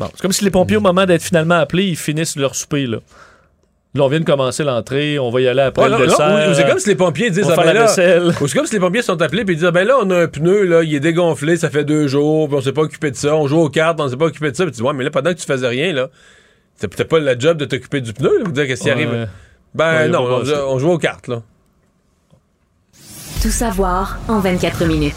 Bon, 0.01 0.09
c'est 0.13 0.23
comme 0.23 0.33
si 0.33 0.43
les 0.43 0.51
pompiers, 0.51 0.77
au 0.77 0.81
moment 0.81 1.07
d'être 1.07 1.23
finalement 1.23 1.55
appelés, 1.55 1.85
ils 1.85 1.97
finissent 1.97 2.35
leur 2.35 2.57
souper. 2.57 2.87
Là, 2.87 2.99
Là, 3.95 4.05
on 4.05 4.09
vient 4.09 4.21
de 4.21 4.25
commencer 4.25 4.65
l'entrée, 4.65 5.19
on 5.19 5.31
va 5.31 5.41
y 5.41 5.49
aller 5.49 5.63
après 5.63 5.85
Ouais, 5.91 5.99
le 5.99 6.07
dessert. 6.07 6.51
ou 6.51 6.55
c'est 6.55 6.67
comme 6.69 6.79
si 6.79 6.89
les 6.91 6.95
pompiers 6.95 7.31
disent 7.31 7.45
on 7.45 7.49
va 7.49 7.55
ah, 7.55 7.57
faire 7.57 7.65
ben 7.65 7.73
la 7.75 7.81
là, 7.81 7.87
vaisselle. 7.87 8.33
ou 8.41 8.47
c'est 8.47 8.57
comme 8.57 8.67
si 8.67 8.75
les 8.75 8.81
pompiers 8.81 9.01
sont 9.03 9.21
appelés 9.23 9.45
puis 9.47 9.55
ils 9.55 9.59
disent 9.59 9.67
ah, 9.67 9.71
ben 9.71 9.87
là 9.87 9.97
on 10.03 10.11
a 10.11 10.17
un 10.25 10.27
pneu 10.29 10.65
là 10.65 10.83
il 10.83 10.95
est 10.95 11.01
dégonflé 11.01 11.57
ça 11.57 11.71
fait 11.71 11.85
deux 11.85 12.07
jours 12.07 12.49
puis 12.49 12.59
on 12.59 12.61
s'est 12.61 12.73
pas 12.73 12.83
occupé 12.83 13.11
de 13.11 13.17
ça 13.17 13.35
on 13.35 13.49
joue 13.49 13.59
aux 13.59 13.71
cartes 13.71 13.99
on 13.99 14.09
s'est 14.09 14.17
pas 14.19 14.27
occupé 14.27 14.51
de 14.51 14.57
ça 14.57 14.65
puis 14.65 14.73
tu 14.73 14.77
dis 14.77 14.83
ouais 14.83 14.93
mais 14.93 15.05
là 15.05 15.11
pendant 15.11 15.33
que 15.33 15.39
tu 15.39 15.47
faisais 15.47 15.67
rien 15.67 15.95
là 15.95 16.09
c'était 16.75 16.95
peut-être 16.95 17.09
pas 17.09 17.19
la 17.19 17.37
job 17.39 17.57
de 17.57 17.65
t'occuper 17.65 18.03
du 18.03 18.13
pneu 18.13 18.39
là, 18.39 18.45
vous 18.45 18.53
dire 18.53 18.67
qu'est-ce 18.67 18.83
qui 18.83 18.89
Ouais. 18.89 18.93
arrive? 18.93 19.29
Ben 19.75 20.09
non 20.09 20.21
on, 20.45 20.75
on 20.75 20.79
joue 20.79 20.91
aux 20.91 20.99
cartes 20.99 21.27
là 21.29 21.41
Tout 23.43 23.49
savoir 23.51 24.19
en 24.29 24.41
24 24.41 24.85
minutes. 24.85 25.15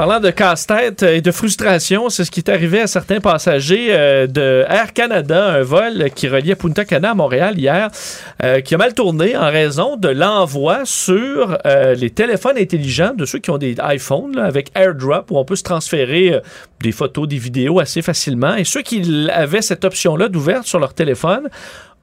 Parlant 0.00 0.18
de 0.18 0.30
casse-tête 0.30 1.02
et 1.02 1.20
de 1.20 1.30
frustration, 1.30 2.08
c'est 2.08 2.24
ce 2.24 2.30
qui 2.30 2.40
est 2.40 2.48
arrivé 2.48 2.80
à 2.80 2.86
certains 2.86 3.20
passagers 3.20 3.88
euh, 3.90 4.26
de 4.26 4.64
Air 4.66 4.94
Canada, 4.94 5.48
un 5.48 5.62
vol 5.62 6.08
qui 6.14 6.26
reliait 6.26 6.54
Punta 6.54 6.86
Cana 6.86 7.10
à 7.10 7.14
Montréal 7.14 7.58
hier, 7.58 7.90
euh, 8.42 8.62
qui 8.62 8.74
a 8.74 8.78
mal 8.78 8.94
tourné 8.94 9.36
en 9.36 9.50
raison 9.50 9.98
de 9.98 10.08
l'envoi 10.08 10.86
sur 10.86 11.58
euh, 11.66 11.94
les 11.94 12.08
téléphones 12.08 12.56
intelligents 12.56 13.12
de 13.14 13.26
ceux 13.26 13.40
qui 13.40 13.50
ont 13.50 13.58
des 13.58 13.76
iPhones 13.78 14.38
avec 14.38 14.70
AirDrop 14.74 15.30
où 15.32 15.36
on 15.36 15.44
peut 15.44 15.56
se 15.56 15.64
transférer 15.64 16.32
euh, 16.32 16.40
des 16.80 16.92
photos, 16.92 17.28
des 17.28 17.36
vidéos 17.36 17.78
assez 17.78 18.00
facilement. 18.00 18.54
Et 18.54 18.64
ceux 18.64 18.80
qui 18.80 19.28
avaient 19.30 19.60
cette 19.60 19.84
option-là 19.84 20.28
d'ouverte 20.28 20.66
sur 20.66 20.78
leur 20.78 20.94
téléphone 20.94 21.50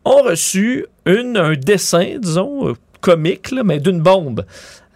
ont 0.05 0.21
reçu 0.21 0.85
un 1.07 1.53
dessin, 1.55 2.17
disons, 2.19 2.69
euh, 2.69 2.73
comique, 3.01 3.51
mais 3.63 3.79
d'une 3.79 4.01
bombe. 4.01 4.45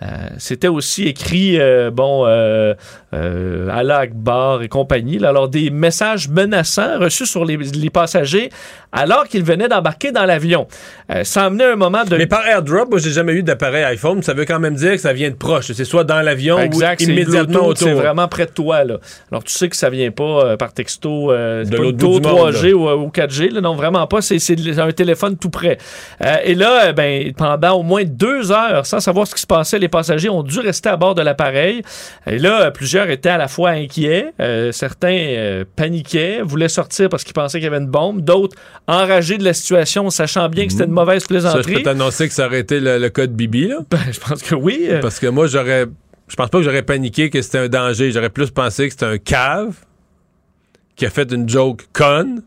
Euh, 0.02 0.30
C'était 0.38 0.68
aussi 0.68 1.08
écrit, 1.08 1.60
euh, 1.60 1.92
bon, 1.92 2.26
euh, 2.26 2.74
euh, 3.14 3.68
Allah 3.70 4.00
Akbar 4.00 4.62
et 4.64 4.68
compagnie. 4.68 5.20
là. 5.20 5.30
alors, 5.30 5.48
des 5.48 5.70
messages 5.70 6.30
menaçants 6.30 6.98
reçus 7.00 7.26
sur 7.26 7.46
les, 7.46 7.58
les 7.58 7.90
passagers 7.90 8.50
alors 8.92 9.28
qu'ils 9.28 9.44
venaient 9.44 9.68
d'embarquer 9.68 10.12
dans 10.12 10.26
l'avion. 10.26 10.68
Euh, 11.14 11.24
ça 11.24 11.44
a 11.44 11.46
amené 11.46 11.66
un 11.66 11.76
moment 11.76 12.04
de... 12.04 12.18
Mais 12.18 12.26
par 12.26 12.46
airdrop, 12.48 12.90
moi, 12.90 13.00
j'ai 13.00 13.12
jamais 13.12 13.34
eu 13.34 13.44
d'appareil 13.44 13.84
iPhone. 13.84 14.22
Ça 14.24 14.34
veut 14.34 14.46
quand 14.46 14.60
même 14.60 14.76
dire 14.76 14.92
que 14.92 14.98
ça 14.98 15.14
vient 15.14 15.30
de 15.30 15.36
proche. 15.36 15.72
C'est 15.72 15.86
soit 15.86 16.04
dans 16.04 16.22
l'avion 16.22 16.58
ou 16.58 16.82
immédiatement 17.00 17.68
autour. 17.68 17.88
C'est 17.88 17.94
vraiment 17.94 18.28
près 18.28 18.46
de 18.46 18.52
toi. 18.52 18.84
Là. 18.84 18.98
Alors, 19.32 19.44
tu 19.44 19.54
sais 19.54 19.70
que 19.70 19.76
ça 19.76 19.90
vient 19.90 20.12
pas 20.12 20.58
par 20.58 20.74
texto, 20.74 21.32
De 21.32 21.64
l'autre 21.72 21.82
le 21.82 21.92
bout 21.92 22.20
taux 22.20 22.20
du 22.20 22.28
monde, 22.28 22.54
3G 22.54 22.74
ou, 22.74 22.90
ou 22.90 23.08
4G. 23.10 23.54
Là, 23.54 23.62
non, 23.62 23.76
vraiment 23.76 24.08
pas. 24.08 24.22
C'est, 24.22 24.40
un 24.80 24.92
téléphone 24.92 25.38
tout 25.38 25.50
près. 25.50 25.78
Et 26.44 26.56
là, 26.56 26.92
ben, 26.92 27.32
pendant 27.34 27.74
au 27.74 27.84
moins 27.84 28.04
deux 28.04 28.52
heures, 28.52 28.86
sans 28.86 29.00
savoir 29.00 29.28
ce 29.28 29.36
qui 29.36 29.42
se 29.42 29.48
passait, 29.48 29.80
les 29.80 29.90
passagers 29.92 30.30
ont 30.30 30.42
dû 30.42 30.60
rester 30.60 30.90
à 30.90 30.98
bord 30.98 31.14
de 31.14 31.22
l'appareil. 31.22 31.84
Et 32.26 32.40
là, 32.40 32.72
plusieurs 32.72 33.10
étaient 33.12 33.30
à 33.30 33.38
la 33.38 33.48
fois 33.48 33.70
inquiets. 33.72 34.34
euh, 34.40 34.72
certains 34.72 35.16
euh, 35.16 35.66
paniquaient, 35.76 36.42
voulaient 36.42 36.68
sortir 36.70 37.10
parce 37.10 37.24
qu'ils 37.24 37.34
pensaient 37.34 37.60
qu'il 37.60 37.66
y 37.66 37.68
avait 37.68 37.78
une 37.84 37.90
bombe. 37.92 38.22
D'autres 38.22 38.58
enragés 38.88 39.38
de 39.38 39.44
la 39.44 39.54
situation, 39.54 40.10
sachant 40.10 40.50
bien 40.50 40.66
que 40.66 40.72
c'était 40.72 40.86
une 40.86 40.92
mauvaise 40.92 41.22
Ça, 41.22 41.28
je 41.28 41.28
peux 41.28 41.42
plaisanterie. 41.42 41.84
t'annoncer 41.84 42.28
que 42.28 42.34
ça 42.34 42.48
aurait 42.48 42.62
été 42.62 42.80
le, 42.80 42.98
le 42.98 43.10
code 43.12 43.34
Bibi, 43.34 43.68
là. 43.68 43.78
Ben, 43.92 44.00
je 44.12 44.20
pense 44.20 44.42
que 44.42 44.56
oui. 44.56 44.88
euh, 44.90 45.02
Parce 45.02 45.20
que 45.20 45.28
moi, 45.28 45.46
j'aurais. 45.48 45.86
Je 46.28 46.36
pense 46.38 46.50
pas 46.50 46.60
que 46.60 46.64
j'aurais 46.64 46.82
paniqué 46.84 47.30
que 47.30 47.42
c'était 47.42 47.58
un 47.58 47.68
danger. 47.68 48.12
J'aurais 48.12 48.30
plus 48.30 48.50
pensé 48.52 48.86
que 48.88 48.94
c'était 48.94 49.06
un 49.06 49.18
cave 49.18 49.76
qui 50.96 51.06
a 51.06 51.10
fait 51.10 51.30
une 51.32 51.48
joke 51.50 51.82
conne. 51.94 52.42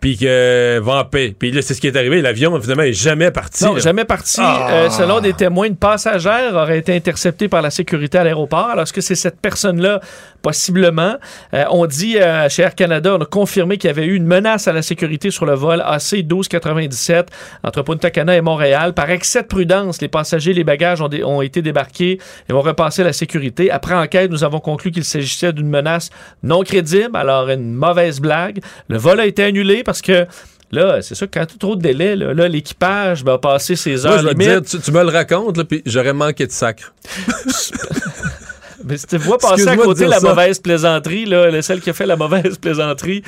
Puis 0.00 0.18
que 0.18 0.78
va 0.80 1.00
en 1.00 1.04
paix. 1.04 1.34
Puis 1.36 1.50
là, 1.50 1.62
c'est 1.62 1.72
ce 1.72 1.80
qui 1.80 1.86
est 1.86 1.96
arrivé. 1.96 2.20
L'avion, 2.20 2.60
finalement, 2.60 2.82
est 2.82 2.92
jamais 2.92 3.30
parti. 3.30 3.64
Non, 3.64 3.74
là. 3.74 3.80
jamais 3.80 4.04
parti. 4.04 4.40
Ah. 4.42 4.68
Euh, 4.70 4.90
selon 4.90 5.20
des 5.20 5.32
témoins, 5.32 5.66
une 5.66 5.76
passagère 5.76 6.54
aurait 6.54 6.78
été 6.78 6.94
interceptée 6.94 7.48
par 7.48 7.62
la 7.62 7.70
sécurité 7.70 8.18
à 8.18 8.24
l'aéroport. 8.24 8.68
Alors, 8.68 8.82
est-ce 8.82 8.92
que 8.92 9.00
c'est 9.00 9.14
cette 9.14 9.40
personne-là? 9.40 10.00
Possiblement. 10.42 11.16
Euh, 11.54 11.64
on 11.70 11.86
dit 11.86 12.18
euh, 12.18 12.48
chez 12.48 12.62
Air 12.62 12.74
Canada, 12.74 13.16
on 13.18 13.22
a 13.22 13.24
confirmé 13.24 13.78
qu'il 13.78 13.88
y 13.88 13.90
avait 13.90 14.04
eu 14.04 14.14
une 14.14 14.26
menace 14.26 14.68
à 14.68 14.72
la 14.72 14.82
sécurité 14.82 15.30
sur 15.30 15.46
le 15.46 15.54
vol 15.54 15.80
AC 15.84 16.12
1297 16.12 17.30
entre 17.64 17.82
Punta 17.82 18.10
Cana 18.10 18.36
et 18.36 18.42
Montréal. 18.42 18.92
Par 18.92 19.10
excès 19.10 19.42
de 19.42 19.48
prudence, 19.48 20.00
les 20.00 20.08
passagers 20.08 20.52
et 20.52 20.54
les 20.54 20.62
bagages 20.62 21.00
ont, 21.00 21.10
ont 21.24 21.42
été 21.42 21.62
débarqués 21.62 22.20
et 22.48 22.52
ont 22.52 22.60
repassé 22.60 23.02
la 23.02 23.12
sécurité. 23.12 23.70
Après 23.70 23.94
enquête, 23.94 24.30
nous 24.30 24.44
avons 24.44 24.60
conclu 24.60 24.92
qu'il 24.92 25.04
s'agissait 25.04 25.52
d'une 25.52 25.68
menace 25.68 26.10
non 26.42 26.62
crédible, 26.62 27.16
alors 27.16 27.48
une 27.48 27.72
mauvaise 27.72 28.20
blague. 28.20 28.60
Le 28.88 28.98
vol 28.98 29.18
a 29.18 29.26
été 29.26 29.42
annulé 29.42 29.82
parce 29.86 30.02
que 30.02 30.26
Là, 30.72 31.00
c'est 31.00 31.14
sûr 31.14 31.28
quand 31.32 31.42
as 31.42 31.46
trop 31.46 31.76
de 31.76 31.82
délai, 31.82 32.16
là, 32.16 32.48
l'équipage 32.48 33.22
va 33.22 33.38
passer 33.38 33.76
ses 33.76 34.02
Moi, 34.02 34.06
heures 34.06 34.18
je 34.18 34.26
vais 34.26 34.34
te 34.34 34.38
dire, 34.38 34.62
tu, 34.62 34.80
tu 34.80 34.90
me 34.90 35.02
le 35.02 35.10
racontes, 35.10 35.62
puis 35.62 35.80
j'aurais 35.86 36.12
manqué 36.12 36.44
de 36.44 36.50
sacre. 36.50 36.92
Mais 38.88 38.96
si 38.96 39.06
tu 39.06 39.16
vois 39.18 39.38
passer 39.38 39.68
à 39.68 39.76
côté 39.76 40.06
la 40.06 40.20
ça. 40.20 40.28
mauvaise 40.28 40.58
plaisanterie, 40.60 41.24
là, 41.26 41.50
le- 41.50 41.62
celle 41.62 41.80
qui 41.80 41.90
a 41.90 41.92
fait 41.92 42.06
la 42.06 42.16
mauvaise 42.16 42.56
plaisanterie. 42.58 43.22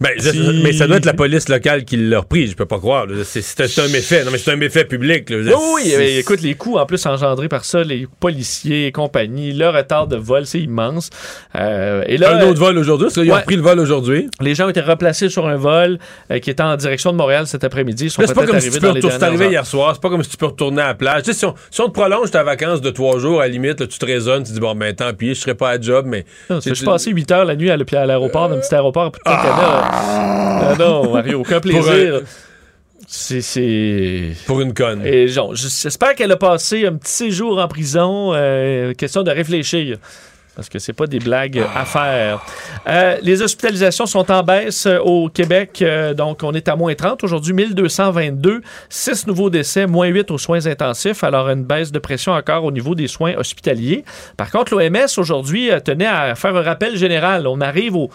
Ben, 0.00 0.10
mais 0.64 0.72
ça 0.72 0.88
doit 0.88 0.96
être 0.96 1.04
la 1.04 1.12
police 1.14 1.48
locale 1.48 1.84
qui 1.84 1.96
l'a 1.96 2.18
repris, 2.20 2.48
je 2.48 2.56
peux 2.56 2.66
pas 2.66 2.78
croire. 2.78 3.06
C'est 3.22 3.78
un 3.78 3.86
méfait. 3.88 4.24
Non, 4.24 4.32
mais 4.32 4.38
c'est 4.38 4.50
un 4.50 4.56
méfait 4.56 4.84
public. 4.84 5.30
là. 5.30 5.36
Oui, 5.56 5.94
oui, 5.96 6.16
écoute, 6.18 6.40
les 6.42 6.54
coûts 6.56 6.76
en 6.76 6.86
plus 6.86 7.06
engendrés 7.06 7.48
par 7.48 7.64
ça, 7.64 7.84
les 7.84 8.08
policiers 8.18 8.86
et 8.88 8.92
compagnie, 8.92 9.52
le 9.52 9.68
retard 9.68 10.08
de 10.08 10.16
vol, 10.16 10.44
c'est 10.44 10.58
immense. 10.60 11.10
Euh, 11.54 12.02
et 12.08 12.16
là, 12.16 12.36
un 12.36 12.48
autre 12.48 12.58
vol 12.58 12.78
aujourd'hui, 12.78 13.06
parce 13.06 13.14
qu'ils 13.20 13.30
ont 13.30 13.36
repris 13.36 13.54
le 13.54 13.62
vol 13.62 13.78
aujourd'hui. 13.78 14.28
les 14.40 14.56
gens 14.56 14.66
ont 14.66 14.70
été 14.70 14.80
replacés 14.80 15.28
sur 15.28 15.46
un 15.46 15.56
vol 15.56 15.98
euh, 16.32 16.40
qui 16.40 16.50
était 16.50 16.62
en 16.64 16.74
direction 16.76 17.12
de 17.12 17.18
Montréal 17.18 17.46
cet 17.46 17.62
après-midi. 17.62 18.10
C'est 18.10 18.34
pas 18.34 18.44
comme 18.46 18.58
si 18.58 18.70
tu 18.70 18.80
peux 18.80 18.88
retourner. 18.90 19.46
Hier 19.50 19.66
soir, 19.66 19.92
c'est 19.94 20.02
pas 20.02 20.10
comme 20.10 20.24
si 20.24 20.30
tu 20.30 20.36
peux 20.36 20.46
retourner 20.46 20.82
à 20.82 20.88
la 20.88 20.94
plage. 20.94 21.22
Si 21.30 21.44
on, 21.44 21.54
si 21.70 21.80
on 21.80 21.86
te 21.88 21.92
prolonge 21.92 22.30
ta 22.30 22.42
vacance 22.42 22.80
de 22.80 22.90
trois 22.90 23.18
jours, 23.20 23.40
à 23.40 23.44
la 23.44 23.52
limite, 23.52 23.78
là, 23.80 23.86
tu 23.86 23.98
te 23.98 24.06
raisonnes, 24.06 24.42
tu 24.42 24.50
dis, 24.52 24.58
bon, 24.60 24.74
ben 24.74 24.92
tant 25.10 25.14
pis, 25.14 25.28
je 25.34 25.40
serai 25.40 25.54
pas 25.54 25.70
à 25.70 25.80
job, 25.80 26.06
mais. 26.08 26.24
Non, 26.50 26.60
Je 26.64 26.74
suis 26.74 26.84
passé 26.84 27.10
8 27.10 27.30
heures 27.32 27.44
la 27.44 27.56
nuit 27.56 27.70
à 27.70 27.76
l'aéroport, 28.06 28.48
dans 28.48 28.56
un 28.56 28.58
petit 28.60 28.74
aéroport 28.74 29.12
à 29.24 29.36
Cana. 29.36 29.90
Ah 30.64 30.74
non, 30.78 31.12
Mario, 31.12 31.40
aucun 31.40 31.60
plaisir. 31.60 32.20
C'est- 33.06 33.40
C'est. 33.42 34.30
Pour 34.46 34.60
une 34.60 34.72
conne. 34.72 35.04
Et 35.04 35.28
genre, 35.28 35.54
j'espère 35.54 36.14
qu'elle 36.14 36.32
a 36.32 36.36
passé 36.36 36.86
un 36.86 36.94
petit 36.94 37.10
séjour 37.12 37.58
en 37.58 37.68
prison. 37.68 38.32
euh, 38.34 38.94
question 38.94 39.22
de 39.22 39.30
réfléchir. 39.30 39.98
Parce 40.54 40.68
que 40.68 40.78
c'est 40.78 40.92
pas 40.92 41.06
des 41.06 41.18
blagues 41.18 41.64
à 41.74 41.84
faire. 41.86 42.44
Euh, 42.86 43.16
les 43.22 43.40
hospitalisations 43.40 44.04
sont 44.04 44.30
en 44.30 44.42
baisse 44.42 44.84
euh, 44.84 44.98
au 44.98 45.30
Québec. 45.30 45.80
euh, 45.80 46.12
donc, 46.12 46.42
on 46.42 46.52
est 46.52 46.68
à 46.68 46.76
moins 46.76 46.94
30 46.94 47.24
aujourd'hui, 47.24 47.54
1222. 47.54 48.60
6 48.90 49.26
nouveaux 49.26 49.48
décès, 49.48 49.86
moins 49.86 50.08
8 50.08 50.30
aux 50.30 50.38
soins 50.38 50.66
intensifs. 50.66 51.24
Alors, 51.24 51.48
une 51.48 51.64
baisse 51.64 51.90
de 51.90 51.98
pression 51.98 52.32
encore 52.32 52.64
au 52.64 52.70
niveau 52.70 52.94
des 52.94 53.08
soins 53.08 53.34
hospitaliers. 53.36 54.04
Par 54.36 54.50
contre, 54.50 54.74
l'OMS 54.74 55.06
aujourd'hui 55.16 55.70
tenait 55.84 56.06
à 56.06 56.34
faire 56.34 56.54
un 56.54 56.62
rappel 56.62 56.96
général. 56.96 57.46
On 57.46 57.60
arrive 57.62 57.96
au 57.96 58.10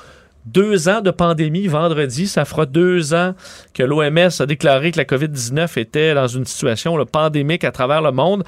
deux 0.47 0.87
ans 0.89 1.01
de 1.01 1.11
pandémie 1.11 1.67
vendredi. 1.67 2.27
Ça 2.27 2.45
fera 2.45 2.65
deux 2.65 3.13
ans 3.13 3.33
que 3.73 3.83
l'OMS 3.83 4.29
a 4.39 4.45
déclaré 4.45 4.91
que 4.91 4.97
la 4.97 5.03
COVID-19 5.03 5.79
était 5.79 6.13
dans 6.13 6.27
une 6.27 6.45
situation 6.45 6.95
là, 6.97 7.05
pandémique 7.05 7.63
à 7.63 7.71
travers 7.71 8.01
le 8.01 8.11
monde. 8.11 8.43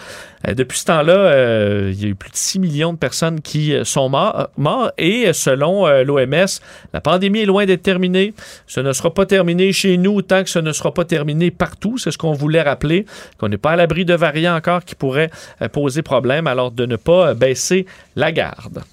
Euh, 0.48 0.54
depuis 0.54 0.80
ce 0.80 0.86
temps-là, 0.86 1.14
euh, 1.14 1.92
il 1.94 2.02
y 2.02 2.06
a 2.06 2.08
eu 2.08 2.16
plus 2.16 2.32
de 2.32 2.36
6 2.36 2.60
millions 2.60 2.94
de 2.94 2.98
personnes 2.98 3.42
qui 3.42 3.74
euh, 3.74 3.84
sont 3.84 4.10
morts 4.10 4.92
et 4.98 5.34
selon 5.34 5.88
l'OMS, 6.04 6.48
la 6.94 7.02
pandémie 7.02 7.42
est 7.42 7.46
loin 7.46 7.66
d'être 7.66 7.84
terminée. 7.84 8.34
Ce 8.68 8.80
ne 8.80 8.94
sera 8.94 9.14
pas 9.14 9.26
terminé 9.26 9.74
chez 9.74 9.98
nous 9.98 10.22
tant 10.22 10.44
que 10.44 10.50
ce 10.50 10.60
ne 10.60 10.72
sera 10.72 10.94
pas 10.94 11.06
terminé 11.06 11.52
partout. 11.52 11.98
C'est 11.98 12.12
ce 12.12 12.18
qu'on 12.18 12.34
voulait 12.34 12.62
rappeler, 12.62 13.06
qu'on 13.38 13.50
n'est 13.50 13.58
pas 13.58 13.72
à 13.72 13.76
l'abri 13.76 14.06
de 14.06 14.14
variants 14.14 14.56
encore 14.56 14.86
qui 14.86 14.96
pourraient 14.96 15.30
poser 15.72 16.02
problème, 16.02 16.48
alors 16.48 16.72
de 16.72 16.86
ne 16.86 16.96
pas 16.96 17.34
baisser 17.34 17.86
la 18.16 18.32
garde. 18.32 18.84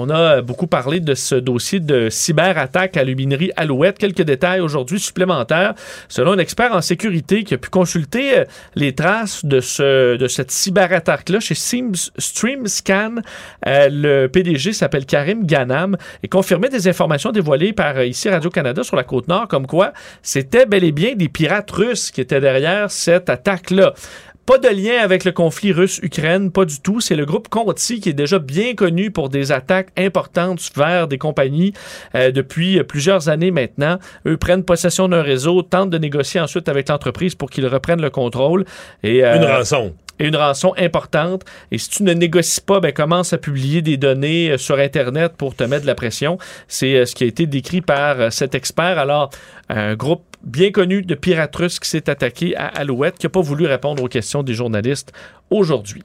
On 0.00 0.10
a 0.10 0.42
beaucoup 0.42 0.68
parlé 0.68 1.00
de 1.00 1.14
ce 1.14 1.34
dossier 1.34 1.80
de 1.80 2.08
cyberattaque 2.08 2.96
à 2.96 3.02
l'ubinerie 3.02 3.50
Alouette. 3.56 3.98
Quelques 3.98 4.22
détails 4.22 4.60
aujourd'hui 4.60 5.00
supplémentaires. 5.00 5.74
Selon 6.08 6.32
un 6.32 6.38
expert 6.38 6.72
en 6.72 6.80
sécurité 6.80 7.42
qui 7.42 7.54
a 7.54 7.58
pu 7.58 7.68
consulter 7.68 8.38
euh, 8.38 8.44
les 8.76 8.94
traces 8.94 9.44
de, 9.44 9.58
ce, 9.58 10.16
de 10.16 10.28
cette 10.28 10.52
cyberattaque-là 10.52 11.40
chez 11.40 11.56
StreamScan, 11.56 13.16
euh, 13.66 13.88
le 13.90 14.28
PDG 14.28 14.72
s'appelle 14.72 15.04
Karim 15.04 15.44
Ganam 15.44 15.96
et 16.22 16.28
confirmait 16.28 16.68
des 16.68 16.86
informations 16.86 17.32
dévoilées 17.32 17.72
par 17.72 17.96
euh, 17.96 18.06
ici 18.06 18.28
Radio-Canada 18.28 18.84
sur 18.84 18.94
la 18.94 19.02
côte 19.02 19.26
nord, 19.26 19.48
comme 19.48 19.66
quoi 19.66 19.92
c'était 20.22 20.64
bel 20.64 20.84
et 20.84 20.92
bien 20.92 21.16
des 21.16 21.28
pirates 21.28 21.72
russes 21.72 22.12
qui 22.12 22.20
étaient 22.20 22.40
derrière 22.40 22.92
cette 22.92 23.28
attaque-là. 23.30 23.94
Pas 24.48 24.56
de 24.56 24.68
lien 24.68 25.02
avec 25.02 25.26
le 25.26 25.32
conflit 25.32 25.72
russe-Ukraine, 25.72 26.50
pas 26.50 26.64
du 26.64 26.80
tout. 26.80 27.02
C'est 27.02 27.16
le 27.16 27.26
groupe 27.26 27.48
Conti 27.48 28.00
qui 28.00 28.08
est 28.08 28.14
déjà 28.14 28.38
bien 28.38 28.74
connu 28.74 29.10
pour 29.10 29.28
des 29.28 29.52
attaques 29.52 29.90
importantes 29.98 30.70
vers 30.74 31.06
des 31.06 31.18
compagnies 31.18 31.74
euh, 32.14 32.30
depuis 32.30 32.82
plusieurs 32.84 33.28
années 33.28 33.50
maintenant. 33.50 33.98
Eux 34.26 34.38
prennent 34.38 34.64
possession 34.64 35.06
d'un 35.06 35.20
réseau, 35.20 35.60
tentent 35.60 35.90
de 35.90 35.98
négocier 35.98 36.40
ensuite 36.40 36.70
avec 36.70 36.88
l'entreprise 36.88 37.34
pour 37.34 37.50
qu'ils 37.50 37.66
reprennent 37.66 38.00
le 38.00 38.08
contrôle. 38.08 38.64
Et, 39.02 39.22
euh, 39.22 39.36
Une 39.36 39.44
rançon. 39.44 39.92
et 40.18 40.26
une 40.28 40.36
rançon 40.36 40.72
importante. 40.78 41.42
Et 41.70 41.76
si 41.76 41.90
tu 41.90 42.02
ne 42.02 42.14
négocies 42.14 42.62
pas, 42.62 42.80
ben, 42.80 42.92
commence 42.92 43.34
à 43.34 43.36
publier 43.36 43.82
des 43.82 43.98
données 43.98 44.52
euh, 44.52 44.56
sur 44.56 44.78
Internet 44.78 45.34
pour 45.36 45.56
te 45.56 45.64
mettre 45.64 45.82
de 45.82 45.88
la 45.88 45.94
pression. 45.94 46.38
C'est 46.68 47.04
ce 47.04 47.14
qui 47.14 47.24
a 47.24 47.26
été 47.26 47.44
décrit 47.44 47.82
par 47.82 48.32
cet 48.32 48.54
expert. 48.54 48.98
Alors, 48.98 49.28
un 49.68 49.94
groupe 49.94 50.24
bien 50.42 50.70
connu 50.70 51.02
de 51.02 51.18
russes 51.56 51.78
qui 51.80 51.88
s'est 51.88 52.08
attaqué 52.10 52.56
à 52.56 52.66
Alouette, 52.66 53.18
qui 53.18 53.26
n'a 53.26 53.30
pas 53.30 53.40
voulu 53.40 53.66
répondre 53.66 54.02
aux 54.02 54.08
questions 54.08 54.42
des 54.42 54.54
journalistes 54.54 55.12
aujourd'hui. 55.50 56.02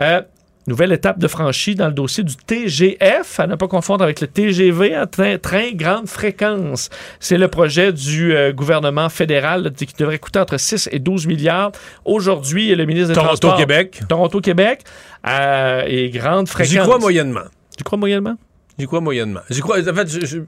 Euh, 0.00 0.22
Nouvelle 0.68 0.90
étape 0.90 1.20
de 1.20 1.28
franchie 1.28 1.76
dans 1.76 1.86
le 1.86 1.92
dossier 1.92 2.24
du 2.24 2.34
TGF, 2.34 3.38
à 3.38 3.46
ne 3.46 3.54
pas 3.54 3.68
confondre 3.68 4.02
avec 4.02 4.20
le 4.20 4.26
TGV, 4.26 4.96
un 4.96 5.06
train, 5.06 5.38
train 5.38 5.70
grande 5.72 6.08
fréquence. 6.08 6.90
C'est 7.20 7.38
le 7.38 7.46
projet 7.46 7.92
du 7.92 8.34
euh, 8.34 8.52
gouvernement 8.52 9.08
fédéral 9.08 9.72
qui 9.72 9.86
devrait 9.96 10.18
coûter 10.18 10.40
entre 10.40 10.56
6 10.58 10.88
et 10.90 10.98
12 10.98 11.28
milliards. 11.28 11.70
Aujourd'hui, 12.04 12.74
le 12.74 12.84
ministre 12.84 13.10
des 13.10 13.14
Toronto, 13.14 13.36
Transports... 13.36 13.58
Québec. 13.58 14.00
Toronto-Québec. 14.08 14.82
euh, 15.28 15.84
et 15.86 16.10
grande 16.10 16.48
fréquence. 16.48 16.72
J'y 16.72 16.78
crois 16.78 16.98
moyennement. 16.98 17.44
Tu 17.78 17.84
crois 17.84 17.98
moyennement? 17.98 18.34
J'y 18.76 18.86
crois 18.86 19.00
moyennement. 19.00 19.40
J'y 19.48 19.60
crois. 19.60 19.78
En 19.88 19.94
fait, 19.94 20.08
je, 20.10 20.26
je- 20.26 20.38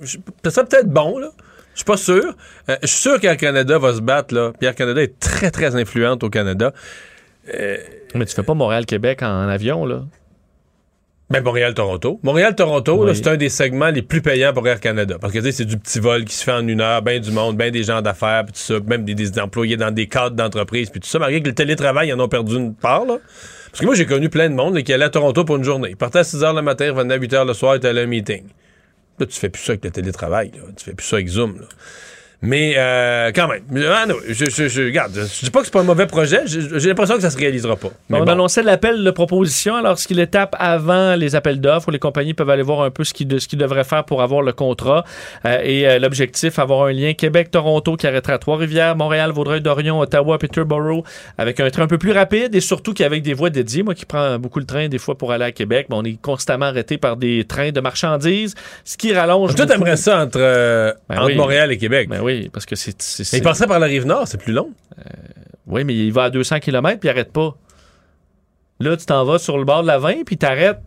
je- 0.00 0.18
ça 0.44 0.50
serait 0.50 0.64
peut-être 0.66 0.88
bon, 0.88 1.18
là. 1.18 1.28
Je 1.78 1.82
suis 1.82 1.84
pas 1.84 1.96
sûr. 1.96 2.34
Euh, 2.68 2.76
je 2.82 2.88
suis 2.88 2.98
sûr 2.98 3.20
qu'Air 3.20 3.36
Canada 3.36 3.78
va 3.78 3.94
se 3.94 4.00
battre, 4.00 4.34
là. 4.34 4.50
Puis 4.58 4.66
Air 4.66 4.74
Canada 4.74 5.00
est 5.00 5.16
très, 5.20 5.52
très 5.52 5.76
influente 5.76 6.24
au 6.24 6.28
Canada. 6.28 6.72
Mais 8.16 8.26
tu 8.26 8.34
fais 8.34 8.42
pas 8.42 8.54
Montréal-Québec 8.54 9.22
en 9.22 9.48
avion, 9.48 9.86
là? 9.86 10.02
Ben, 11.30 11.40
Montréal-Toronto. 11.44 12.18
Montréal-Toronto, 12.24 13.04
Oui. 13.04 13.14
c'est 13.14 13.28
un 13.28 13.36
des 13.36 13.48
segments 13.48 13.90
les 13.90 14.02
plus 14.02 14.22
payants 14.22 14.52
pour 14.52 14.66
Air 14.66 14.80
Canada. 14.80 15.18
Parce 15.20 15.32
que, 15.32 15.50
c'est 15.52 15.64
du 15.66 15.78
petit 15.78 16.00
vol 16.00 16.24
qui 16.24 16.34
se 16.34 16.42
fait 16.42 16.52
en 16.52 16.66
une 16.66 16.80
heure, 16.80 17.00
ben 17.02 17.20
du 17.20 17.30
monde, 17.30 17.56
ben 17.56 17.70
des 17.70 17.84
gens 17.84 18.02
d'affaires, 18.02 18.44
puis 18.44 18.54
tout 18.54 18.60
ça, 18.60 18.80
même 18.84 19.04
des, 19.04 19.14
des 19.14 19.38
employés 19.38 19.76
dans 19.76 19.92
des 19.92 20.08
cadres 20.08 20.34
d'entreprise, 20.34 20.90
puis 20.90 20.98
tout 20.98 21.08
ça. 21.08 21.20
Malgré 21.20 21.40
que 21.42 21.48
le 21.48 21.54
télétravail, 21.54 22.08
ils 22.08 22.14
en 22.14 22.20
ont 22.20 22.28
perdu 22.28 22.56
une 22.56 22.74
part, 22.74 23.04
là. 23.04 23.18
Parce 23.70 23.80
que 23.80 23.84
moi, 23.84 23.94
j'ai 23.94 24.06
connu 24.06 24.30
plein 24.30 24.48
de 24.50 24.54
monde 24.54 24.74
là, 24.74 24.82
qui 24.82 24.92
allait 24.92 25.04
à 25.04 25.10
Toronto 25.10 25.44
pour 25.44 25.56
une 25.56 25.64
journée. 25.64 25.90
Ils 25.90 25.96
partaient 25.96 26.20
à 26.20 26.24
6 26.24 26.38
h 26.38 26.56
le 26.56 26.62
matin, 26.62 26.90
revenaient 26.92 27.14
à 27.14 27.18
8 27.18 27.32
h 27.34 27.46
le 27.46 27.52
soir, 27.52 27.74
ils 27.74 27.76
étaient 27.76 27.88
à 27.88 27.92
un 28.02 28.06
meeting. 28.06 28.44
Là, 29.18 29.26
tu 29.26 29.38
fais 29.38 29.48
plus 29.48 29.62
ça 29.62 29.72
avec 29.72 29.84
le 29.84 29.90
télétravail, 29.90 30.52
là. 30.54 30.62
Tu 30.76 30.84
fais 30.84 30.94
plus 30.94 31.06
ça 31.06 31.16
avec 31.16 31.28
Zoom, 31.28 31.58
là. 31.60 31.66
Mais 32.40 32.74
euh, 32.76 33.32
quand 33.34 33.48
même, 33.48 33.62
ah 33.90 34.06
non, 34.06 34.14
je, 34.28 34.48
je, 34.48 34.68
je, 34.68 34.82
regarde, 34.84 35.12
je 35.12 35.44
dis 35.44 35.50
pas 35.50 35.58
que 35.58 35.64
c'est 35.64 35.72
pas 35.72 35.80
un 35.80 35.84
mauvais 35.84 36.06
projet, 36.06 36.42
j'ai 36.46 36.88
l'impression 36.88 37.16
que 37.16 37.22
ça 37.22 37.30
se 37.30 37.36
réalisera 37.36 37.74
pas. 37.74 37.88
Mais 38.08 38.20
on 38.20 38.24
bon. 38.24 38.30
annonçait 38.30 38.62
l'appel 38.62 39.02
de 39.02 39.10
proposition. 39.10 39.74
Alors, 39.74 39.98
ce 39.98 40.06
qu'il 40.06 40.20
étape 40.20 40.54
avant 40.56 41.16
les 41.16 41.34
appels 41.34 41.60
d'offres 41.60 41.88
où 41.88 41.90
les 41.90 41.98
compagnies 41.98 42.34
peuvent 42.34 42.50
aller 42.50 42.62
voir 42.62 42.82
un 42.82 42.90
peu 42.90 43.02
ce 43.02 43.12
qu'ils 43.12 43.26
de- 43.26 43.40
devraient 43.56 43.82
faire 43.82 44.04
pour 44.04 44.22
avoir 44.22 44.42
le 44.42 44.52
contrat. 44.52 45.04
Euh, 45.46 45.58
et 45.64 45.88
euh, 45.88 45.98
l'objectif, 45.98 46.60
avoir 46.60 46.84
un 46.84 46.92
lien 46.92 47.12
Québec-Toronto 47.12 47.96
qui 47.96 48.06
arrêterait 48.06 48.34
à 48.34 48.38
Trois-Rivières, 48.38 48.94
Montréal, 48.94 49.32
Vaudreuil-Dorion, 49.32 49.98
Ottawa, 49.98 50.38
Peterborough, 50.38 51.02
avec 51.38 51.58
un 51.58 51.68
train 51.70 51.82
un 51.82 51.86
peu 51.88 51.98
plus 51.98 52.12
rapide 52.12 52.54
et 52.54 52.60
surtout 52.60 52.94
qu'avec 52.94 53.22
des 53.22 53.34
voies 53.34 53.50
dédiées. 53.50 53.82
Moi 53.82 53.96
qui 53.96 54.06
prends 54.06 54.38
beaucoup 54.38 54.60
le 54.60 54.64
train 54.66 54.86
des 54.86 54.98
fois 54.98 55.18
pour 55.18 55.32
aller 55.32 55.44
à 55.44 55.50
Québec, 55.50 55.86
mais 55.90 55.96
on 55.96 56.04
est 56.04 56.20
constamment 56.22 56.66
arrêté 56.66 56.98
par 56.98 57.16
des 57.16 57.44
trains 57.48 57.72
de 57.72 57.80
marchandises, 57.80 58.54
ce 58.84 58.96
qui 58.96 59.12
rallonge. 59.12 59.56
Toi, 59.56 59.66
t'aimerais 59.66 59.96
ça 59.96 60.22
entre, 60.22 60.38
Ben 60.38 61.16
entre 61.18 61.26
oui. 61.26 61.34
Montréal 61.34 61.72
et 61.72 61.78
Québec. 61.78 62.08
Ben 62.08 62.20
oui, 62.22 62.27
parce 62.52 62.66
que 62.66 62.76
c'est. 62.76 62.94
il 63.32 63.42
passerait 63.42 63.66
par 63.66 63.78
la 63.78 63.86
rive 63.86 64.06
nord, 64.06 64.26
c'est 64.26 64.38
plus 64.40 64.52
long. 64.52 64.70
Oui, 65.66 65.84
mais 65.84 65.94
il 65.94 66.12
va 66.12 66.24
à 66.24 66.30
200 66.30 66.60
km 66.60 66.98
puis 66.98 67.08
il 67.08 67.10
arrête 67.10 67.32
pas. 67.32 67.54
Là, 68.80 68.96
tu 68.96 69.06
t'en 69.06 69.24
vas 69.24 69.38
sur 69.38 69.58
le 69.58 69.64
bord 69.64 69.82
de 69.82 69.86
la 69.88 69.98
20 69.98 70.24
puis 70.24 70.36
t'arrêtes. 70.36 70.78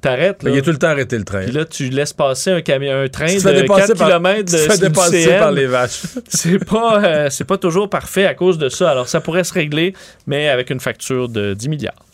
T'arrêtes. 0.00 0.42
Il 0.46 0.56
est 0.56 0.62
tout 0.62 0.70
le 0.70 0.78
temps 0.78 0.88
arrêté 0.88 1.18
le 1.18 1.24
train. 1.24 1.42
Puis 1.42 1.50
là, 1.50 1.64
tu 1.64 1.88
laisses 1.88 2.12
passer 2.12 2.52
un, 2.52 2.60
camion, 2.60 2.92
un 2.92 3.08
train 3.08 3.34
de 3.34 3.40
fais 3.40 3.62
dépasser 3.62 3.94
4 3.94 3.98
par- 3.98 4.08
km 4.08 4.52
de 4.52 4.72
tu 4.72 4.78
dépasser 4.78 5.38
par 5.38 5.50
les 5.50 5.66
vaches. 5.66 6.02
C'est 6.28 6.64
pas, 6.64 7.02
euh, 7.02 7.30
c'est 7.30 7.44
pas 7.44 7.58
toujours 7.58 7.90
parfait 7.90 8.24
à 8.24 8.34
cause 8.34 8.58
de 8.58 8.68
ça. 8.68 8.90
Alors, 8.90 9.08
ça 9.08 9.20
pourrait 9.20 9.42
se 9.42 9.52
régler, 9.52 9.94
mais 10.28 10.48
avec 10.48 10.70
une 10.70 10.78
facture 10.78 11.28
de 11.28 11.52
10 11.54 11.68
milliards. 11.68 12.06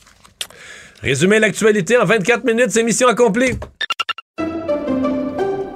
Résumer 1.02 1.38
l'actualité 1.38 1.98
en 1.98 2.06
24 2.06 2.44
minutes, 2.44 2.70
c'est 2.70 2.82
mission 2.82 3.06
accomplie. 3.06 3.58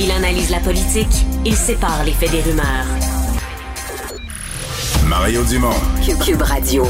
Il 0.00 0.10
analyse 0.10 0.50
la 0.50 0.58
politique, 0.60 1.26
il 1.44 1.54
sépare 1.54 2.02
les 2.04 2.12
faits 2.12 2.30
des 2.30 2.40
rumeurs. 2.40 2.86
Mario 5.06 5.42
Dumont. 5.44 5.70
Cube, 6.04 6.18
Cube 6.18 6.42
Radio. 6.42 6.84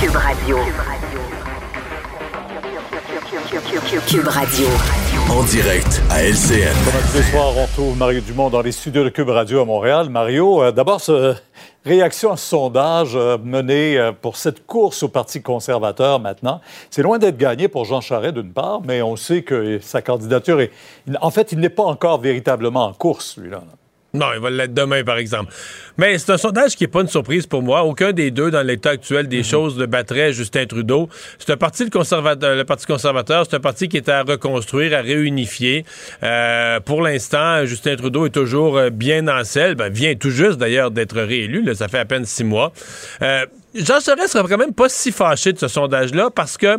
Cube 0.00 0.16
Radio. 0.16 0.58
Cube 4.06 4.28
Radio. 4.28 4.66
En 5.30 5.42
direct 5.44 6.02
à 6.10 6.22
LCN. 6.22 6.72
Comme 6.84 7.00
tous 7.10 7.16
les 7.18 7.22
soirs, 7.30 7.48
on 7.56 7.62
retrouve 7.62 7.96
Mario 7.96 8.20
Dumont 8.20 8.50
dans 8.50 8.60
les 8.62 8.72
studios 8.72 9.04
de 9.04 9.08
Cube 9.08 9.28
Radio 9.30 9.60
à 9.60 9.64
Montréal. 9.64 10.08
Mario, 10.10 10.62
euh, 10.62 10.72
d'abord, 10.72 11.00
ce- 11.00 11.34
réaction 11.88 12.32
à 12.32 12.36
ce 12.36 12.46
sondage 12.46 13.16
euh, 13.16 13.38
mené 13.42 13.98
euh, 13.98 14.12
pour 14.12 14.36
cette 14.36 14.66
course 14.66 15.02
au 15.02 15.08
Parti 15.08 15.42
conservateur 15.42 16.20
maintenant. 16.20 16.60
C'est 16.90 17.02
loin 17.02 17.18
d'être 17.18 17.38
gagné 17.38 17.66
pour 17.68 17.84
Jean 17.86 18.00
Charest, 18.00 18.34
d'une 18.34 18.52
part, 18.52 18.82
mais 18.84 19.00
on 19.02 19.16
sait 19.16 19.42
que 19.42 19.78
sa 19.80 20.02
candidature 20.02 20.60
est... 20.60 20.70
En 21.20 21.30
fait, 21.30 21.52
il 21.52 21.58
n'est 21.58 21.70
pas 21.70 21.84
encore 21.84 22.20
véritablement 22.20 22.84
en 22.84 22.92
course, 22.92 23.38
lui-là. 23.38 23.62
Non, 24.14 24.28
il 24.34 24.40
va 24.40 24.48
l'être 24.48 24.72
demain, 24.72 25.04
par 25.04 25.18
exemple. 25.18 25.52
Mais 25.98 26.16
c'est 26.16 26.32
un 26.32 26.38
sondage 26.38 26.76
qui 26.76 26.84
n'est 26.84 26.88
pas 26.88 27.02
une 27.02 27.08
surprise 27.08 27.46
pour 27.46 27.60
moi. 27.60 27.82
Aucun 27.82 28.12
des 28.12 28.30
deux, 28.30 28.50
dans 28.50 28.66
l'état 28.66 28.90
actuel 28.90 29.28
des 29.28 29.42
choses, 29.42 29.76
ne 29.76 29.84
battrait 29.84 30.32
Justin 30.32 30.64
Trudeau. 30.64 31.10
C'est 31.38 31.52
un 31.52 31.58
parti, 31.58 31.84
le, 31.84 31.90
conservateur, 31.90 32.56
le 32.56 32.64
Parti 32.64 32.86
conservateur, 32.86 33.44
c'est 33.44 33.56
un 33.56 33.60
parti 33.60 33.86
qui 33.88 33.98
est 33.98 34.08
à 34.08 34.22
reconstruire, 34.22 34.96
à 34.96 35.02
réunifier. 35.02 35.84
Euh, 36.22 36.80
pour 36.80 37.02
l'instant, 37.02 37.66
Justin 37.66 37.96
Trudeau 37.96 38.24
est 38.24 38.30
toujours 38.30 38.78
euh, 38.78 38.88
bien 38.88 39.28
en 39.28 39.44
selle. 39.44 39.74
Ben, 39.74 39.92
vient 39.92 40.14
tout 40.14 40.30
juste, 40.30 40.56
d'ailleurs, 40.56 40.90
d'être 40.90 41.20
réélu. 41.20 41.62
Là, 41.62 41.74
ça 41.74 41.88
fait 41.88 41.98
à 41.98 42.06
peine 42.06 42.24
six 42.24 42.44
mois. 42.44 42.72
Euh, 43.20 43.44
Jean 43.74 44.00
Charest 44.00 44.32
serait 44.32 44.48
quand 44.48 44.58
même 44.58 44.72
pas 44.72 44.88
si 44.88 45.12
fâché 45.12 45.52
de 45.52 45.58
ce 45.58 45.68
sondage-là 45.68 46.30
parce 46.34 46.56
que 46.56 46.78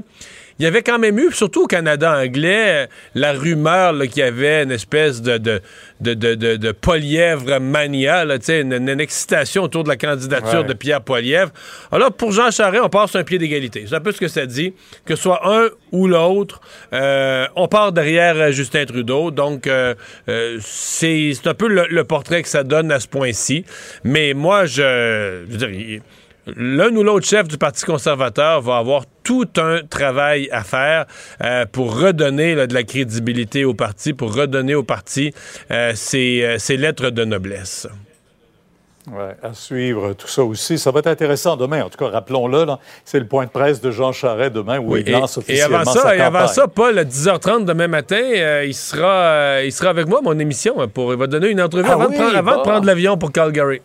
il 0.59 0.63
y 0.63 0.67
avait 0.67 0.81
quand 0.83 0.99
même 0.99 1.17
eu, 1.17 1.31
surtout 1.31 1.63
au 1.63 1.67
Canada 1.67 2.17
anglais, 2.19 2.83
euh, 2.83 2.87
la 3.15 3.31
rumeur 3.33 3.93
qu'il 4.09 4.17
y 4.19 4.21
avait 4.23 4.63
une 4.63 4.71
espèce 4.71 5.21
de, 5.21 5.37
de, 5.37 5.61
de, 6.01 6.13
de, 6.13 6.55
de- 6.57 6.71
Polièvre 6.71 7.59
mania, 7.59 8.25
là, 8.25 8.35
une, 8.49 8.73
une 8.73 8.99
excitation 8.99 9.63
autour 9.63 9.83
de 9.83 9.89
la 9.89 9.95
candidature 9.97 10.59
Ouais. 10.61 10.63
de 10.65 10.73
Pierre 10.73 11.01
Polièvre. 11.01 11.51
Alors, 11.91 12.11
pour 12.11 12.31
Jean 12.31 12.51
Charest, 12.51 12.81
on 12.83 12.89
part 12.89 13.07
sur 13.09 13.19
un 13.19 13.23
pied 13.23 13.37
d'égalité. 13.37 13.85
C'est 13.87 13.95
un 13.95 13.99
peu 14.01 14.11
ce 14.11 14.19
que 14.19 14.27
ça 14.27 14.45
dit, 14.45 14.73
que 15.05 15.15
ce 15.15 15.21
soit 15.23 15.41
un 15.47 15.69
ou 15.91 16.07
l'autre, 16.07 16.61
euh, 16.93 17.45
on 17.55 17.67
part 17.67 17.91
derrière 17.91 18.35
euh, 18.37 18.51
Justin 18.51 18.85
Trudeau. 18.85 19.31
Donc, 19.31 19.65
euh, 19.67 19.95
euh, 20.27 20.57
c'est 20.61 21.33
un 21.45 21.53
peu 21.53 21.67
le, 21.67 21.85
le 21.89 22.03
portrait 22.03 22.41
que 22.43 22.49
ça 22.49 22.63
donne 22.63 22.91
à 22.91 22.99
ce 22.99 23.07
point-ci. 23.07 23.65
Mais 24.03 24.33
moi, 24.33 24.65
je, 24.65 25.43
je 25.47 25.57
veux 25.57 25.57
dire, 25.67 26.01
l'un 26.55 26.95
ou 26.95 27.03
l'autre 27.03 27.25
chef 27.25 27.47
du 27.47 27.57
Parti 27.57 27.85
conservateur 27.85 28.61
va 28.61 28.77
avoir 28.77 29.03
tout 29.23 29.47
un 29.57 29.81
travail 29.87 30.49
à 30.51 30.63
faire 30.63 31.05
euh, 31.43 31.65
pour 31.71 31.99
redonner 31.99 32.55
là, 32.55 32.67
de 32.67 32.73
la 32.73 32.83
crédibilité 32.83 33.65
au 33.65 33.73
parti, 33.73 34.13
pour 34.13 34.33
redonner 34.33 34.75
au 34.75 34.83
parti 34.83 35.33
euh, 35.71 35.93
ses, 35.95 36.41
euh, 36.43 36.57
ses 36.57 36.77
lettres 36.77 37.09
de 37.09 37.25
noblesse. 37.25 37.87
Ouais, 39.11 39.35
à 39.41 39.53
suivre 39.53 40.13
tout 40.13 40.27
ça 40.27 40.43
aussi. 40.43 40.77
Ça 40.77 40.91
va 40.91 40.99
être 40.99 41.07
intéressant 41.07 41.55
demain. 41.55 41.83
En 41.83 41.89
tout 41.89 41.97
cas, 41.97 42.09
rappelons-le, 42.09 42.65
c'est 43.05 43.19
le 43.19 43.25
point 43.25 43.45
de 43.45 43.49
presse 43.49 43.81
de 43.81 43.89
Jean 43.89 44.11
Charest 44.11 44.53
demain 44.53 44.79
où 44.79 44.97
il 44.97 45.07
et, 45.07 45.11
lance 45.11 45.37
et 45.37 45.39
officiellement 45.39 45.79
avant 45.79 45.93
sa 45.93 46.01
ça, 46.01 46.15
et 46.15 46.19
avant 46.19 46.39
campagne. 46.39 46.53
ça, 46.53 46.67
Paul, 46.67 46.99
à 46.99 47.03
10h30 47.05 47.65
demain 47.65 47.87
matin, 47.87 48.21
euh, 48.21 48.65
il, 48.67 48.75
sera, 48.75 49.63
il 49.63 49.71
sera 49.71 49.89
avec 49.89 50.07
moi, 50.07 50.21
mon 50.21 50.37
émission, 50.37 50.79
hein, 50.79 50.87
pour, 50.87 51.11
il 51.11 51.17
va 51.17 51.27
donner 51.27 51.49
une 51.49 51.61
entrevue 51.61 51.87
Ah 51.89 51.93
avant, 51.93 52.07
oui, 52.07 52.13
de, 52.13 52.21
prendre, 52.21 52.37
avant 52.37 52.51
de 52.51 52.57
bon. 52.57 52.63
prendre 52.63 52.85
l'avion 52.85 53.17
pour 53.17 53.31
Calgary. 53.31 53.81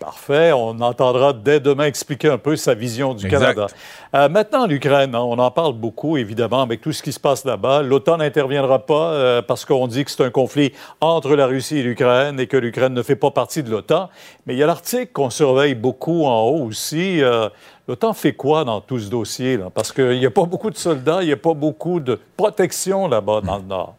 Parfait. 0.00 0.50
On 0.52 0.80
entendra 0.80 1.34
dès 1.34 1.60
demain 1.60 1.84
expliquer 1.84 2.30
un 2.30 2.38
peu 2.38 2.56
sa 2.56 2.72
vision 2.72 3.12
du 3.12 3.26
Exact. 3.26 3.38
Canada. 3.38 3.66
Euh, 4.14 4.28
maintenant, 4.30 4.66
l'Ukraine, 4.66 5.14
hein, 5.14 5.20
on 5.20 5.38
en 5.38 5.50
parle 5.50 5.74
beaucoup, 5.74 6.16
évidemment, 6.16 6.62
avec 6.62 6.80
tout 6.80 6.92
ce 6.92 7.02
qui 7.02 7.12
se 7.12 7.20
passe 7.20 7.44
là-bas. 7.44 7.82
L'OTAN 7.82 8.16
n'interviendra 8.16 8.86
pas 8.86 9.12
euh, 9.12 9.42
parce 9.42 9.66
qu'on 9.66 9.86
dit 9.86 10.06
que 10.06 10.10
c'est 10.10 10.24
un 10.24 10.30
conflit 10.30 10.72
entre 11.02 11.36
la 11.36 11.46
Russie 11.46 11.76
et 11.76 11.82
l'Ukraine 11.82 12.40
et 12.40 12.46
que 12.46 12.56
l'Ukraine 12.56 12.94
ne 12.94 13.02
fait 13.02 13.14
pas 13.14 13.30
partie 13.30 13.62
de 13.62 13.70
l'OTAN. 13.70 14.08
Mais 14.46 14.54
il 14.54 14.58
y 14.58 14.62
a 14.62 14.66
l'Arctique 14.66 15.12
qu'on 15.12 15.28
surveille 15.28 15.74
beaucoup 15.74 16.24
en 16.24 16.48
haut 16.48 16.64
aussi. 16.64 17.22
Euh, 17.22 17.50
L'OTAN 17.86 18.12
fait 18.12 18.34
quoi 18.34 18.64
dans 18.64 18.80
tout 18.80 19.00
ce 19.00 19.10
dossier? 19.10 19.56
Là? 19.56 19.68
Parce 19.74 19.90
qu'il 19.90 20.18
n'y 20.18 20.26
a 20.26 20.30
pas 20.30 20.44
beaucoup 20.44 20.70
de 20.70 20.76
soldats, 20.76 21.22
il 21.22 21.26
n'y 21.26 21.32
a 21.32 21.36
pas 21.36 21.54
beaucoup 21.54 21.98
de 21.98 22.20
protection 22.36 23.08
là-bas 23.08 23.40
dans 23.40 23.56
le 23.56 23.64
Nord. 23.64 23.96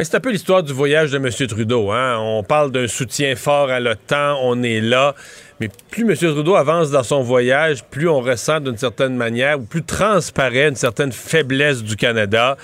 C'est 0.00 0.14
un 0.14 0.20
peu 0.20 0.30
l'histoire 0.30 0.62
du 0.62 0.72
voyage 0.72 1.10
de 1.10 1.16
M. 1.16 1.28
Trudeau. 1.48 1.90
Hein? 1.90 2.18
On 2.20 2.44
parle 2.44 2.70
d'un 2.70 2.86
soutien 2.86 3.34
fort 3.34 3.68
à 3.68 3.80
l'OTAN, 3.80 4.38
on 4.42 4.62
est 4.62 4.80
là. 4.80 5.16
Mais 5.58 5.68
plus 5.90 6.08
M. 6.08 6.14
Trudeau 6.14 6.54
avance 6.54 6.92
dans 6.92 7.02
son 7.02 7.20
voyage, 7.22 7.82
plus 7.82 8.08
on 8.08 8.20
ressent 8.20 8.60
d'une 8.60 8.76
certaine 8.76 9.16
manière, 9.16 9.58
ou 9.58 9.64
plus 9.64 9.82
transparaît 9.82 10.68
une 10.68 10.76
certaine 10.76 11.10
faiblesse 11.10 11.82
du 11.82 11.96
Canada. 11.96 12.56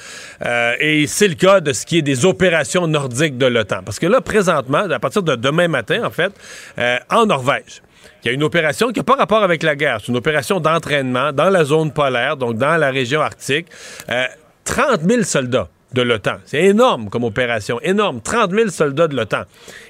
Euh, 0.46 0.74
et 0.78 1.08
c'est 1.08 1.26
le 1.26 1.34
cas 1.34 1.58
de 1.58 1.72
ce 1.72 1.84
qui 1.84 1.98
est 1.98 2.02
des 2.02 2.24
opérations 2.24 2.86
nordiques 2.86 3.36
de 3.36 3.46
l'OTAN. 3.46 3.82
Parce 3.84 3.98
que 3.98 4.06
là, 4.06 4.20
présentement, 4.20 4.88
à 4.88 4.98
partir 5.00 5.24
de 5.24 5.34
demain 5.34 5.66
matin, 5.66 6.04
en 6.04 6.10
fait, 6.10 6.32
euh, 6.78 6.98
en 7.10 7.26
Norvège, 7.26 7.82
il 8.22 8.28
y 8.28 8.30
a 8.30 8.32
une 8.32 8.44
opération 8.44 8.92
qui 8.92 9.00
n'a 9.00 9.04
pas 9.04 9.16
rapport 9.16 9.42
avec 9.42 9.64
la 9.64 9.74
guerre. 9.74 9.98
C'est 10.00 10.08
une 10.08 10.16
opération 10.16 10.60
d'entraînement 10.60 11.32
dans 11.32 11.50
la 11.50 11.64
zone 11.64 11.92
polaire, 11.92 12.36
donc 12.36 12.58
dans 12.58 12.76
la 12.76 12.92
région 12.92 13.20
arctique. 13.20 13.66
Euh, 14.08 14.24
30 14.64 15.00
000 15.02 15.22
soldats 15.24 15.68
de 15.94 16.02
l'OTAN. 16.02 16.36
C'est 16.44 16.62
énorme 16.64 17.08
comme 17.08 17.24
opération, 17.24 17.80
énorme. 17.82 18.20
30 18.20 18.50
000 18.50 18.68
soldats 18.68 19.08
de 19.08 19.16
l'OTAN. 19.16 19.44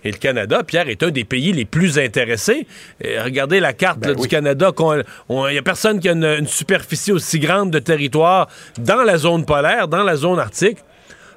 Et 0.05 0.13
le 0.13 0.19
Canada, 0.19 0.63
Pierre, 0.63 0.89
est 0.89 1.03
un 1.03 1.11
des 1.11 1.25
pays 1.25 1.53
les 1.53 1.65
plus 1.65 1.99
intéressés. 1.99 2.67
Euh, 3.05 3.23
regardez 3.25 3.59
la 3.61 3.73
carte 3.73 4.05
là, 4.07 4.15
du 4.15 4.29
Canada. 4.29 4.71
Il 4.79 5.37
n'y 5.51 5.59
a 5.59 5.63
personne 5.63 5.99
qui 5.99 6.09
a 6.09 6.13
une, 6.13 6.25
une 6.25 6.47
superficie 6.47 7.11
aussi 7.13 7.39
grande 7.41 7.71
de 7.71 7.79
territoire 7.79 8.49
dans 8.79 9.03
la 9.03 9.17
zone 9.17 9.45
polaire, 9.45 9.89
dans 9.89 10.03
la 10.05 10.17
zone 10.17 10.39
arctique. 10.39 10.79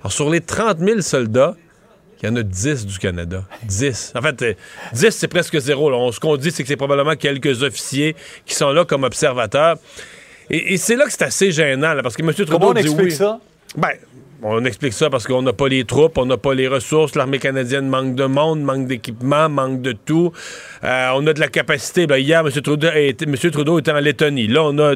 Alors, 0.02 0.12
sur 0.12 0.30
les 0.30 0.42
30 0.42 0.80
000 0.80 1.02
soldats, 1.02 1.56
il 2.22 2.30
y 2.30 2.32
en 2.32 2.36
a 2.36 2.44
10 2.44 2.86
du 2.86 2.98
Canada. 3.00 3.44
10. 3.64 4.14
En 4.16 4.22
fait, 4.22 4.42
euh, 4.42 4.54
10, 4.94 5.12
c'est 5.12 5.28
presque 5.28 5.58
zéro. 5.60 5.90
là. 5.90 5.98
On- 5.98 6.12
ce 6.12 6.20
qu'on 6.20 6.36
dit, 6.36 6.52
c'est 6.52 6.64
que 6.64 6.68
c'est 6.70 6.76
probablement 6.76 7.16
quelques 7.16 7.64
officiers 7.64 8.16
qui 8.46 8.56
sont 8.56 8.72
là 8.72 8.86
comme 8.86 9.04
observateurs. 9.04 9.78
Et, 10.50 10.74
et 10.74 10.78
c'est 10.78 10.96
là 10.96 11.06
que 11.06 11.12
c'est 11.12 11.24
assez 11.24 11.52
gênant, 11.52 11.94
là, 11.94 12.02
parce 12.02 12.16
que 12.16 12.24
M. 12.24 12.34
Trudeau 12.34 12.52
Comment 12.54 12.70
on 12.70 12.74
dit 12.74 12.82
explique 12.82 13.02
oui. 13.10 13.12
ça? 13.12 13.40
Ben, 13.76 13.90
on 14.44 14.64
explique 14.66 14.94
ça 14.94 15.10
parce 15.10 15.26
qu'on 15.26 15.42
n'a 15.42 15.54
pas 15.54 15.68
les 15.68 15.84
troupes, 15.86 16.18
on 16.18 16.26
n'a 16.26 16.38
pas 16.38 16.54
les 16.54 16.68
ressources. 16.68 17.16
L'armée 17.16 17.40
canadienne 17.40 17.88
manque 17.88 18.16
de 18.16 18.26
monde, 18.26 18.62
manque 18.62 18.88
d'équipement, 18.88 19.50
manque 19.50 19.82
de 19.82 19.94
tout. 19.94 20.32
Euh, 20.84 21.10
on 21.16 21.26
a 21.28 21.34
de 21.34 21.40
la 21.40 21.48
capacité. 21.48 22.06
Ben, 22.06 22.18
hier, 22.18 22.42
M. 22.42 22.52
Trudeau, 22.52 23.80
était, 23.80 23.92
en 23.92 24.00
Lettonie. 24.00 24.48
Là, 24.48 24.64
on 24.64 24.78
a 24.78 24.94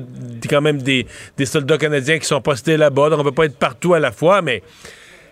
quand 0.50 0.62
même 0.62 0.82
des, 0.82 1.08
soldats 1.46 1.78
canadiens 1.78 2.20
qui 2.20 2.28
sont 2.28 2.42
postés 2.42 2.78
là-bas. 2.78 3.10
Donc, 3.10 3.20
on 3.20 3.24
ne 3.24 3.30
peut 3.30 3.36
pas 3.36 3.46
être 3.46 3.58
partout 3.58 3.94
à 3.94 4.00
la 4.00 4.12
fois, 4.12 4.42
mais 4.42 4.62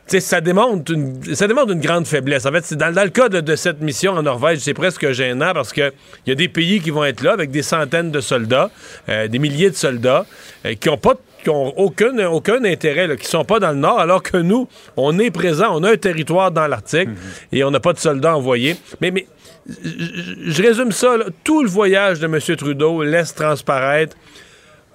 ça 0.08 0.42
démontre 0.42 0.92
une, 0.92 1.36
ça 1.36 1.48
démontre 1.48 1.72
une 1.72 1.82
grande 1.82 2.08
faiblesse. 2.08 2.48
En 2.48 2.52
fait, 2.52 2.74
dans, 2.74 3.04
le 3.04 3.10
cas 3.10 3.30
de, 3.30 3.42
de 3.42 3.56
cette 3.56 3.80
mission 3.80 4.14
en 4.14 4.24
Norvège, 4.24 4.58
c'est 4.60 4.74
presque 4.74 5.12
gênant 5.12 5.54
parce 5.54 5.72
que 5.72 5.94
il 6.26 6.30
y 6.30 6.32
a 6.32 6.36
des 6.36 6.48
pays 6.48 6.82
qui 6.82 6.90
vont 6.90 7.06
être 7.06 7.22
là 7.22 7.34
avec 7.34 7.52
des 7.52 7.62
centaines 7.62 8.10
de 8.10 8.22
soldats, 8.22 8.72
euh, 9.08 9.28
des 9.28 9.38
milliers 9.38 9.70
de 9.70 9.76
soldats, 9.76 10.26
euh, 10.66 10.74
qui 10.74 10.90
ont 10.90 10.98
pas 10.98 11.14
qui 11.44 11.50
ont 11.50 11.78
aucun, 11.78 12.18
aucun 12.28 12.64
intérêt, 12.64 13.08
là, 13.08 13.16
qui 13.16 13.28
sont 13.28 13.46
pas 13.46 13.60
dans 13.60 13.72
le 13.72 13.78
Nord, 13.78 14.00
alors 14.00 14.24
que 14.24 14.38
nous, 14.38 14.68
on 14.98 15.18
est 15.20 15.32
présent, 15.32 15.68
on 15.72 15.84
a 15.84 15.92
un 15.92 15.98
territoire 15.98 16.52
dans 16.52 16.68
l'Arctique 16.68 17.10
et 17.52 17.64
on 17.64 17.72
n'a 17.72 17.80
pas 17.80 17.94
de 17.94 18.00
soldats 18.00 18.36
envoyés. 18.36 18.76
Mais, 19.02 19.12
mais 19.12 19.28
je 19.68 20.62
résume 20.62 20.92
ça, 20.92 21.18
là. 21.18 21.26
tout 21.44 21.64
le 21.64 21.70
voyage 21.70 22.20
de 22.20 22.26
M. 22.26 22.40
Trudeau 22.58 23.04
laisse 23.04 23.34
transparaître 23.34 24.16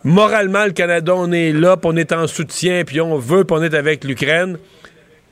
moralement, 0.04 0.66
le 0.66 0.72
Canada, 0.72 1.14
on 1.16 1.32
est 1.32 1.52
là, 1.52 1.76
puis 1.76 1.90
on 1.92 1.96
est 1.96 2.12
en 2.12 2.26
soutien, 2.26 2.84
puis 2.84 3.00
on 3.00 3.18
veut, 3.18 3.44
puis 3.44 3.56
on 3.58 3.62
est 3.62 3.74
avec 3.74 4.04
l'Ukraine. 4.04 4.58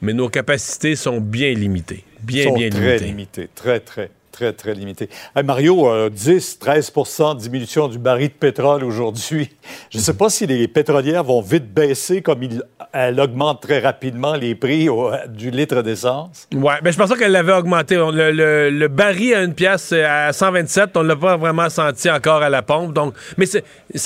Mais 0.01 0.15
nos 0.15 0.29
capacités 0.29 0.97
sont 0.97 1.21
bien 1.21 1.53
limitées. 1.53 2.03
Bien, 2.23 2.45
sont 2.45 2.55
bien 2.55 2.71
très 2.71 2.99
limitées. 2.99 3.49
Très, 3.55 3.79
très, 3.79 4.11
très, 4.33 4.53
très 4.53 4.75
limités. 4.75 5.09
Hey, 5.37 5.45
Mario, 5.45 5.89
euh, 5.89 6.09
10, 6.11 6.59
13 6.59 6.93
de 7.37 7.39
diminution 7.39 7.87
du 7.89 7.99
baril 7.99 8.29
de 8.29 8.33
pétrole 8.33 8.83
aujourd'hui. 8.83 9.51
Je 9.91 9.99
ne 9.99 10.03
sais 10.03 10.15
pas 10.15 10.31
si 10.31 10.47
les 10.47 10.67
pétrolières 10.67 11.23
vont 11.23 11.41
vite 11.43 11.73
baisser 11.73 12.23
comme 12.23 12.43
il- 12.43 12.63
elle 12.93 13.21
augmente 13.21 13.63
très 13.63 13.79
rapidement 13.79 14.35
les 14.35 14.55
prix 14.55 14.89
au- 14.89 15.11
du 15.29 15.51
litre 15.51 15.83
d'essence. 15.83 16.49
Ouais, 16.55 16.75
ben 16.83 16.91
je 16.93 16.99
pensais 16.99 17.15
qu'elle 17.17 17.33
l'avait 17.33 17.53
augmenté. 17.53 17.97
On- 17.99 18.11
Le, 18.11 18.31
le, 18.33 18.71
le 18.71 18.89
baril 18.89 19.35
à 19.35 19.43
une 19.43 19.55
pièce 19.55 19.91
euh, 19.93 20.29
à 20.29 20.33
127, 20.33 20.97
on 20.97 21.03
l'a 21.03 21.17
pas 21.17 21.37
vraiment 21.37 21.69
senti 21.71 22.11
encore 22.11 22.43
à 22.43 22.49
la 22.51 22.63
pompe. 22.63 22.93
Donc, 22.95 23.15
mais 23.37 23.47
ça 23.47 23.61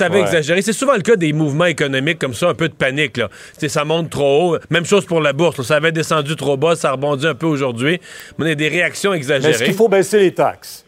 avait 0.07 0.17
Ouais. 0.17 0.23
exagéré. 0.23 0.61
C'est 0.63 0.73
souvent 0.73 0.95
le 0.95 1.03
cas 1.03 1.17
des 1.17 1.33
mouvements 1.33 1.65
économiques 1.67 2.19
comme 2.19 2.35
ça, 2.35 2.49
un 2.49 2.55
peu 2.55 2.69
de 2.69 2.75
panique. 2.75 3.17
Là. 3.17 3.29
Ça 3.69 3.85
monte 3.85 4.11
trop 4.11 4.55
haut. 4.55 4.59
Même 4.71 4.85
chose 4.85 5.05
pour 5.07 5.21
la 5.21 5.33
bourse. 5.33 5.59
là. 5.59 5.65
Ça 5.65 5.77
avait 5.77 5.93
descendu 5.93 6.35
trop 6.37 6.57
bas, 6.57 6.75
ça 6.77 6.93
rebondit 6.93 7.27
un 7.27 7.35
peu 7.35 7.47
aujourd'hui. 7.47 8.01
Mais 8.39 8.47
on 8.47 8.53
a 8.53 8.55
des 8.55 8.69
réactions 8.69 9.11
Mais 9.13 9.17
exagérées. 9.19 9.53
est-ce 9.55 9.65
qu'il 9.65 9.75
faut 9.75 9.89
baisser 9.89 10.16
les 10.19 10.35
taxes? 10.35 10.85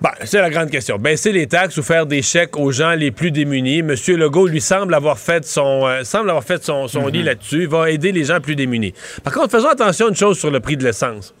Ben, 0.00 0.12
c'est 0.24 0.40
la 0.40 0.48
grande 0.48 0.70
question. 0.70 0.96
Baisser 0.96 1.30
les 1.30 1.46
taxes 1.46 1.76
ou 1.76 1.82
faire 1.82 2.06
des 2.06 2.22
chèques 2.22 2.56
aux 2.56 2.72
gens 2.72 2.92
les 2.92 3.10
plus 3.10 3.30
démunis. 3.30 3.82
Monsieur 3.82 4.16
Legault 4.16 4.46
lui 4.46 4.62
semble 4.62 4.94
avoir 4.94 5.18
fait 5.18 5.44
son 5.44 5.86
euh, 5.86 6.04
semble 6.04 6.30
avoir 6.30 6.44
fait 6.44 6.64
son, 6.64 6.88
son 6.88 7.06
lit 7.08 7.22
là-dessus. 7.22 7.62
Il 7.62 7.68
va 7.68 7.90
aider 7.90 8.10
les 8.10 8.24
gens 8.24 8.40
plus 8.40 8.56
démunis. 8.56 8.94
Par 9.22 9.34
contre, 9.34 9.50
faisons 9.50 9.68
attention 9.68 10.06
à 10.06 10.08
une 10.08 10.16
chose 10.16 10.38
sur 10.38 10.50
le 10.50 10.60
prix 10.60 10.78
de 10.78 10.84
l'essence. 10.84 11.34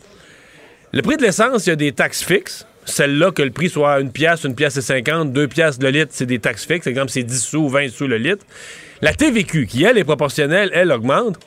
Le 0.92 1.00
prix 1.00 1.16
de 1.16 1.22
l'essence, 1.22 1.66
il 1.66 1.70
y 1.70 1.72
a 1.72 1.76
des 1.76 1.92
taxes 1.92 2.22
fixes. 2.22 2.66
Celle-là, 2.84 3.30
que 3.30 3.42
le 3.42 3.50
prix 3.50 3.70
soit 3.70 4.00
une 4.00 4.12
pièce, 4.12 4.44
une 4.44 4.54
pièce 4.54 4.76
et 4.76 4.82
50, 4.82 5.32
deux 5.32 5.48
pièces 5.48 5.78
le 5.80 5.88
litre, 5.90 6.08
c'est 6.10 6.26
des 6.26 6.38
taxes 6.38 6.66
fixes. 6.66 6.84
Par 6.84 6.90
exemple, 6.90 7.10
c'est 7.10 7.22
10 7.22 7.42
sous, 7.42 7.68
20 7.68 7.88
sous 7.88 8.08
le 8.08 8.16
litre. 8.18 8.44
La 9.00 9.14
TVQ, 9.14 9.66
qui, 9.66 9.84
elle, 9.84 9.96
est 9.96 10.04
proportionnelle, 10.04 10.70
elle 10.74 10.92
augmente. 10.92 11.38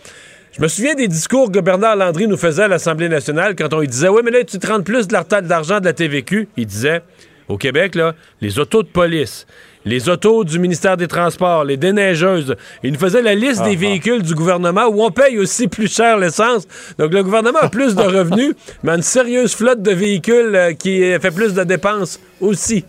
Je 0.56 0.62
me 0.62 0.68
souviens 0.68 0.94
des 0.94 1.08
discours 1.08 1.52
que 1.52 1.58
Bernard 1.58 1.96
Landry 1.96 2.28
nous 2.28 2.38
faisait 2.38 2.64
à 2.64 2.68
l'Assemblée 2.68 3.10
nationale 3.10 3.56
quand 3.56 3.74
on 3.74 3.80
lui 3.80 3.88
disait 3.88 4.08
Oui, 4.08 4.22
mais 4.24 4.30
là, 4.30 4.44
tu 4.44 4.60
te 4.60 4.68
rends 4.68 4.84
plus 4.84 5.08
de 5.08 5.14
l'argent 5.50 5.80
de 5.80 5.86
la 5.86 5.94
TVQ. 5.94 6.48
Il 6.58 6.68
disait 6.68 7.02
Au 7.50 7.58
Québec, 7.58 7.96
là, 7.96 8.14
les 8.40 8.60
autos 8.60 8.84
de 8.84 8.88
police, 8.88 9.48
les 9.84 10.10
autos 10.10 10.44
du 10.44 10.60
ministère 10.60 10.96
des 10.96 11.08
Transports, 11.08 11.64
les 11.64 11.76
déneigeuses. 11.76 12.56
Il 12.84 12.94
nous 12.94 13.00
faisait 13.00 13.24
la 13.24 13.34
liste 13.34 13.64
des 13.64 13.76
véhicules 13.76 14.22
du 14.22 14.36
gouvernement 14.36 14.86
où 14.86 15.04
on 15.04 15.10
paye 15.10 15.40
aussi 15.40 15.68
plus 15.68 15.92
cher 15.92 16.20
l'essence. 16.20 16.68
Donc, 17.00 17.12
le 17.12 17.24
gouvernement 17.24 17.60
a 17.60 17.70
plus 17.70 17.96
de 17.96 18.04
revenus, 18.04 18.54
mais 18.84 18.92
a 18.92 18.96
une 18.98 19.02
sérieuse 19.02 19.56
flotte 19.56 19.82
de 19.82 19.92
véhicules 19.92 20.56
euh, 20.56 20.74
qui 20.74 21.00
fait 21.20 21.32
plus 21.32 21.56
de 21.56 21.64
dépenses 21.64 22.20
aussi. 22.40 22.86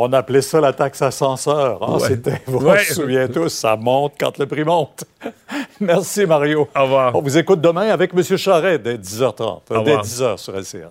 On 0.00 0.12
appelait 0.12 0.42
ça 0.42 0.60
la 0.60 0.72
taxe 0.72 1.02
ascenseur. 1.02 1.82
hein? 1.82 1.94
Ouais. 1.98 2.08
C'était, 2.08 2.40
vous 2.46 2.58
Ouais. 2.64 2.78
vous 2.88 2.94
souvenez 2.94 3.28
tous, 3.28 3.48
ça 3.48 3.74
monte 3.76 4.12
quand 4.18 4.38
le 4.38 4.46
prix 4.46 4.62
monte. 4.62 5.04
Merci, 5.80 6.24
Mario. 6.24 6.68
Au 6.76 6.82
revoir. 6.84 7.16
On 7.16 7.20
vous 7.20 7.36
écoute 7.36 7.60
demain 7.60 7.88
avec 7.90 8.12
M. 8.14 8.22
Charret 8.36 8.78
dès 8.78 8.96
10h30, 8.96 9.42
Au 9.42 9.60
dès 9.70 9.76
revoir. 9.76 10.04
10h 10.04 10.36
sur 10.38 10.56
LCN. 10.56 10.88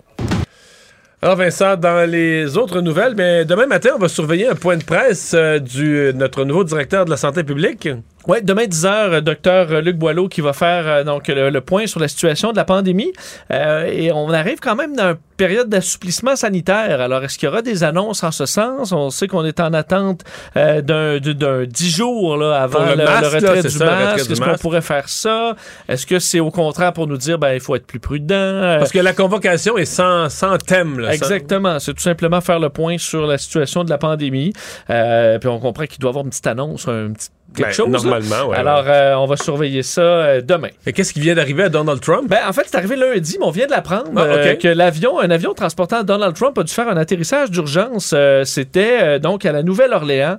Alors 1.22 1.36
Vincent, 1.38 1.78
dans 1.78 2.08
les 2.08 2.58
autres 2.58 2.82
nouvelles, 2.82 3.16
mais 3.16 3.44
demain 3.46 3.66
matin, 3.66 3.92
on 3.96 4.00
va 4.00 4.08
surveiller 4.10 4.50
un 4.50 4.56
point 4.56 4.78
de 4.78 4.84
presse 4.84 5.32
euh, 5.34 5.58
du 5.58 6.12
notre 6.14 6.44
nouveau 6.44 6.64
directeur 6.64 7.06
de 7.06 7.10
la 7.10 7.18
santé 7.18 7.44
publique. 7.44 7.90
Oui, 8.28 8.40
demain 8.44 8.66
10h, 8.66 9.22
docteur 9.22 9.82
Luc 9.82 9.96
Boileau 9.98 10.28
qui 10.28 10.42
va 10.42 10.52
faire 10.54 10.86
euh, 10.88 11.04
donc 11.06 11.28
le, 11.30 11.50
le 11.50 11.62
point 11.62 11.88
sur 11.88 12.00
la 12.02 12.08
situation 12.10 12.52
de 12.52 12.58
la 12.58 12.66
pandémie. 12.66 13.14
Euh, 13.52 13.86
et 13.86 14.12
on 14.12 14.30
arrive 14.32 14.60
quand 14.60 14.76
même 14.76 14.96
dans 14.96 15.12
une 15.12 15.18
période 15.38 15.70
d'assouplissement 15.70 16.36
sanitaire. 16.36 17.00
Alors, 17.00 17.24
est-ce 17.24 17.38
qu'il 17.38 17.48
y 17.48 17.50
aura 17.50 17.62
des 17.62 17.84
annonces 17.86 18.24
en 18.24 18.32
ce 18.32 18.46
sens? 18.46 18.92
On 18.92 19.10
sait 19.12 19.28
qu'on 19.28 19.46
est 19.46 19.60
en 19.62 19.72
attente 19.74 20.24
euh, 20.58 20.82
d'un 20.82 21.20
d'un- 21.20 21.34
d'un 21.34 21.66
10 21.66 21.90
jours 21.90 22.36
là, 22.38 22.62
avant 22.62 22.84
le 22.86 22.96
le, 22.96 23.06
masque, 23.06 23.22
le 23.34 23.40
là, 23.40 23.50
retrait 23.52 23.62
du 23.62 23.70
ça, 23.70 23.86
masque. 23.86 24.30
Est-ce 24.32 24.42
qu'on 24.42 24.58
pourrait 24.58 24.82
faire 24.82 25.08
ça? 25.08 25.56
Est-ce 25.88 26.06
que 26.06 26.20
c'est 26.20 26.40
au 26.42 26.52
contraire 26.52 26.92
pour 26.92 27.08
nous 27.08 27.18
dire 27.18 27.38
ben 27.40 27.54
il 27.54 27.60
faut 27.62 27.76
être 27.76 27.88
plus 27.88 28.00
prudent? 28.00 28.36
Euh, 28.36 28.80
Parce 28.80 28.92
que 28.92 29.00
la 29.00 29.14
convocation 29.14 29.78
est 29.78 29.86
sans, 29.86 30.28
sans 30.30 30.58
thème. 30.58 31.00
Là, 31.00 31.14
Exactement. 31.14 31.80
C'est 31.80 31.94
tout 31.94 32.02
simplement 32.04 32.42
faire 32.42 32.60
le 32.60 32.70
point 32.70 32.98
sur 32.98 33.26
la 33.26 33.38
situation 33.38 33.84
de 33.86 33.90
la 33.90 33.98
pandémie. 33.98 34.52
Euh, 34.90 35.40
puis 35.40 35.48
on 35.48 35.60
comprend 35.60 35.86
qu'il 35.86 36.00
doit 36.00 36.10
y 36.10 36.12
avoir 36.12 36.26
une 36.26 36.30
petite 36.32 36.48
annonce, 36.48 36.88
un 36.90 37.12
petit 37.14 37.30
quelque 37.56 37.68
Ben, 37.68 37.72
chose. 37.74 37.90
normalement, 38.06 38.50
ouais, 38.50 38.58
Alors, 38.58 38.84
euh, 38.88 39.16
on 39.16 39.26
va 39.26 39.38
surveiller 39.38 39.84
ça 39.84 40.02
euh, 40.02 40.42
demain. 40.42 40.70
Et 40.86 40.94
qu'est-ce 40.94 41.14
qui 41.14 41.20
vient 41.20 41.36
d'arriver 41.36 41.64
à 41.64 41.70
Donald 41.70 42.00
Trump? 42.02 42.28
Ben, 42.30 42.40
en 42.48 42.54
fait, 42.54 42.64
c'est 42.68 42.78
arrivé 42.78 42.96
lundi, 42.96 43.38
mais 43.40 43.46
on 43.46 43.52
vient 43.52 43.66
de 43.66 43.72
l'apprendre 43.72 44.10
Ah, 44.16 44.22
euh, 44.22 44.56
que 44.56 44.68
l'avion, 44.68 45.20
un 45.20 45.30
avion 45.32 45.54
transportant 45.54 46.04
Donald 46.04 46.36
Trump 46.36 46.58
a 46.58 46.64
dû 46.64 46.74
faire 46.74 46.88
un 46.90 46.98
atterrissage 46.98 47.50
d'urgence. 47.52 48.14
C'était 48.44 49.20
donc 49.20 49.46
à 49.46 49.52
la 49.52 49.64
Nouvelle-Orléans. 49.64 50.38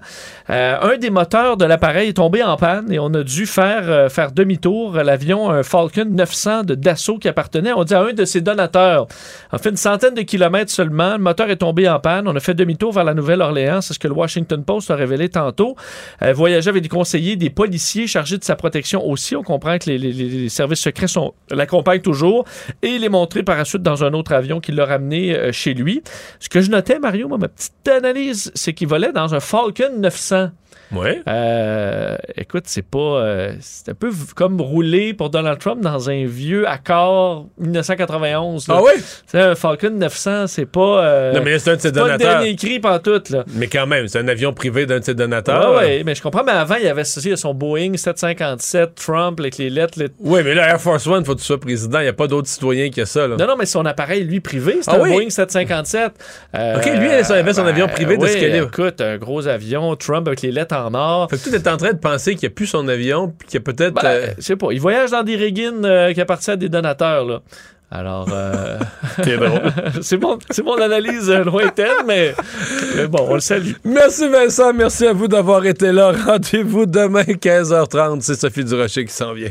Un 0.48 0.97
des 0.98 1.10
moteurs 1.10 1.56
de 1.56 1.64
l'appareil 1.64 2.10
est 2.10 2.14
tombé 2.14 2.43
en 2.43 2.56
panne 2.56 2.90
et 2.93 2.98
on 2.98 3.12
a 3.14 3.22
dû 3.22 3.47
faire, 3.47 4.10
faire 4.10 4.32
demi-tour. 4.32 4.94
L'avion, 5.02 5.51
un 5.51 5.62
Falcon 5.62 6.06
900 6.09 6.62
de 6.64 6.74
Dassault 6.74 7.18
qui 7.18 7.28
appartenait, 7.28 7.72
on 7.72 7.85
dit, 7.85 7.94
à 7.94 8.01
un 8.02 8.12
de 8.12 8.24
ses 8.24 8.40
donateurs. 8.40 9.06
A 9.52 9.59
fait 9.59 9.70
une 9.70 9.76
centaine 9.76 10.14
de 10.14 10.22
kilomètres 10.22 10.70
seulement. 10.70 11.12
Le 11.12 11.18
moteur 11.18 11.51
est 11.51 11.56
tombé 11.56 11.89
en 11.89 11.98
panne. 12.01 12.28
On 12.28 12.36
a 12.36 12.40
fait 12.40 12.55
demi-tour 12.55 12.93
vers 12.93 13.05
la 13.05 13.14
Nouvelle-Orléans. 13.14 13.80
C'est 13.80 13.94
ce 13.94 13.98
que 13.98 14.09
le 14.09 14.14
Washington 14.14 14.62
Post 14.64 14.90
a 14.90 14.94
révélé 14.97 15.28
tantôt. 15.28 15.76
Voyager 16.35 16.70
avec 16.70 16.82
des 16.82 16.89
conseillers, 16.98 17.36
des 17.36 17.48
policiers 17.48 18.08
chargés 18.08 18.38
de 18.38 18.44
sa 18.44 18.56
protection 18.56 19.06
aussi. 19.08 19.36
On 19.36 19.44
comprend 19.44 19.78
que 19.78 19.88
les, 19.88 20.48
services 20.48 20.80
secrets 20.80 21.06
l'accompagnent 21.48 22.00
toujours. 22.00 22.44
Et 22.82 22.88
il 22.88 23.04
est 23.04 23.08
montré 23.08 23.44
par 23.44 23.56
la 23.56 23.64
suite 23.64 23.82
dans 23.82 24.02
un 24.02 24.12
autre 24.14 24.32
avion 24.32 24.58
qui 24.58 24.72
l'a 24.72 24.84
ramené 24.84 25.32
euh, 25.32 25.52
chez 25.52 25.74
lui. 25.74 26.02
Ce 26.40 26.48
que 26.48 26.60
je 26.60 26.72
notais, 26.72 26.98
Mario, 26.98 27.28
moi, 27.28 27.38
ma 27.38 27.46
petite 27.46 27.86
analyse, 27.86 28.50
c'est 28.56 28.72
qu'il 28.72 28.88
volait 28.88 29.12
dans 29.12 29.32
un 29.32 29.38
Falcon 29.38 29.92
900. 29.96 30.48
Ouais. 30.93 31.20
Euh, 31.28 32.16
écoute, 32.36 32.65
c'est 32.66 32.82
pas. 32.89 32.98
euh, 32.98 33.52
c'est 33.60 33.90
un 33.90 33.94
peu 33.94 34.10
comme 34.35 34.60
rouler 34.60 35.12
pour 35.15 35.31
Donald 35.31 35.59
Trump 35.59 35.81
dans 35.82 36.09
un 36.09 36.24
vieux 36.27 36.66
Accord 36.69 37.47
1991. 37.59 38.69
là. 38.69 38.74
Ah 38.78 38.82
oui? 38.82 38.93
C'est 39.27 39.40
un 39.40 39.55
Falcon 39.55 39.90
900, 39.90 40.47
c'est 40.47 40.66
pas. 40.66 41.05
euh, 41.05 41.32
Non, 41.32 41.40
mais 41.44 41.59
c'est 41.59 41.70
un 41.70 41.77
de 41.77 41.81
ses 41.81 41.89
c'est 41.89 41.94
pas 41.94 42.01
le 42.01 42.06
donateurs. 42.12 42.39
dernier 42.40 42.56
cri 42.56 42.81
pantoute, 42.81 43.31
là. 43.31 43.44
Mais 43.55 43.66
quand 43.66 43.86
même, 43.86 44.09
c'est 44.09 44.19
un 44.19 44.28
avion 44.28 44.52
privé 44.52 44.86
d'un 44.86 45.01
de 45.01 45.05
ses 45.05 45.15
donateurs. 45.15 45.62
Ah 45.74 45.77
ouais, 45.78 46.02
mais 46.05 46.15
je 46.15 46.23
comprends, 46.23 46.44
mais 46.44 46.52
avant, 46.52 46.77
il 46.77 46.85
y 46.85 46.89
avait 46.89 47.05
ceci, 47.05 47.36
son 47.36 47.55
Boeing 47.55 47.97
757 47.97 48.94
Trump 48.94 49.40
avec 49.40 49.59
les 49.59 49.70
lettres. 49.70 49.98
les- 49.98 50.09
Oui, 50.20 50.40
mais 50.44 50.55
là, 50.55 50.69
Air 50.70 50.81
Force 50.81 51.06
One, 51.06 51.24
faut 51.24 51.35
que 51.35 51.40
tu 51.40 51.44
sois 51.47 51.60
président. 51.60 51.98
Il 52.01 52.05
n'y 52.05 52.09
a 52.09 52.12
pas 52.12 52.27
d'autres 52.27 52.48
citoyens 52.48 52.89
qui 52.90 53.01
a 53.01 53.06
ça. 53.06 53.27
Là. 53.27 53.36
Non, 53.36 53.47
non, 53.47 53.56
mais 53.59 53.66
son 53.66 53.85
appareil, 53.85 54.24
lui, 54.24 54.40
privé, 54.40 54.78
c'est 54.82 54.90
Ah 54.90 54.97
un 54.97 55.01
oui? 55.01 55.10
Boeing 55.12 55.31
757. 55.31 56.12
Euh, 56.56 56.77
OK, 56.77 56.85
lui, 56.86 57.09
il 57.09 57.32
avait 57.32 57.52
son 57.52 57.66
avion 57.66 57.89
privé 57.89 58.16
de 58.16 58.23
oui, 58.23 58.31
ce. 58.31 58.39
Écoute, 58.39 59.01
un 59.01 59.16
gros 59.19 59.47
avion, 59.47 59.94
Trump 59.97 60.27
avec 60.28 60.43
les 60.43 60.52
lettres 60.52 60.74
en 60.86 60.94
or. 60.94 61.28
Fait 61.30 61.36
que 61.38 61.48
tu 61.50 61.55
es 61.55 61.68
en 61.68 61.76
train 61.76 61.92
de 61.92 61.98
penser 61.98 62.34
qu'il 62.34 62.48
n'y 62.48 62.52
a 62.52 62.55
plus 62.55 62.66
son 62.66 62.86
avion, 62.88 63.32
puis 63.36 63.48
qu'il 63.48 63.60
y 63.60 63.62
a 63.62 63.64
peut-être. 63.64 63.94
Ben, 63.94 64.05
euh, 64.06 64.26
Je 64.36 64.42
sais 64.42 64.56
pas, 64.56 64.68
il 64.72 64.80
voyage 64.80 65.10
dans 65.10 65.22
des 65.22 65.36
régines 65.36 65.84
euh, 65.84 66.12
qui 66.12 66.20
appartiennent 66.20 66.55
à 66.55 66.56
des 66.56 66.68
donateurs, 66.68 67.24
là. 67.24 67.40
Alors, 67.90 68.28
euh, 68.30 68.78
C'est 69.24 69.36
drôle. 69.38 69.72
c'est 70.02 70.18
mon, 70.18 70.38
c'est 70.50 70.62
mon 70.62 70.76
analyse 70.80 71.30
euh, 71.30 71.42
lointaine, 71.42 72.05
mais, 72.06 72.34
mais 72.96 73.06
bon, 73.06 73.26
on 73.30 73.34
le 73.34 73.40
salue. 73.40 73.72
Merci 73.82 74.28
Vincent, 74.28 74.74
merci 74.74 75.06
à 75.06 75.14
vous 75.14 75.26
d'avoir 75.26 75.64
été 75.64 75.90
là. 75.90 76.12
Rendez-vous 76.26 76.84
demain 76.84 77.22
15h30. 77.22 78.20
C'est 78.20 78.38
Sophie 78.38 78.64
Durocher 78.64 79.06
qui 79.06 79.14
s'en 79.14 79.32
vient. 79.32 79.50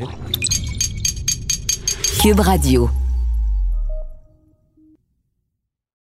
Cube 2.21 2.39
Radio. 2.39 2.89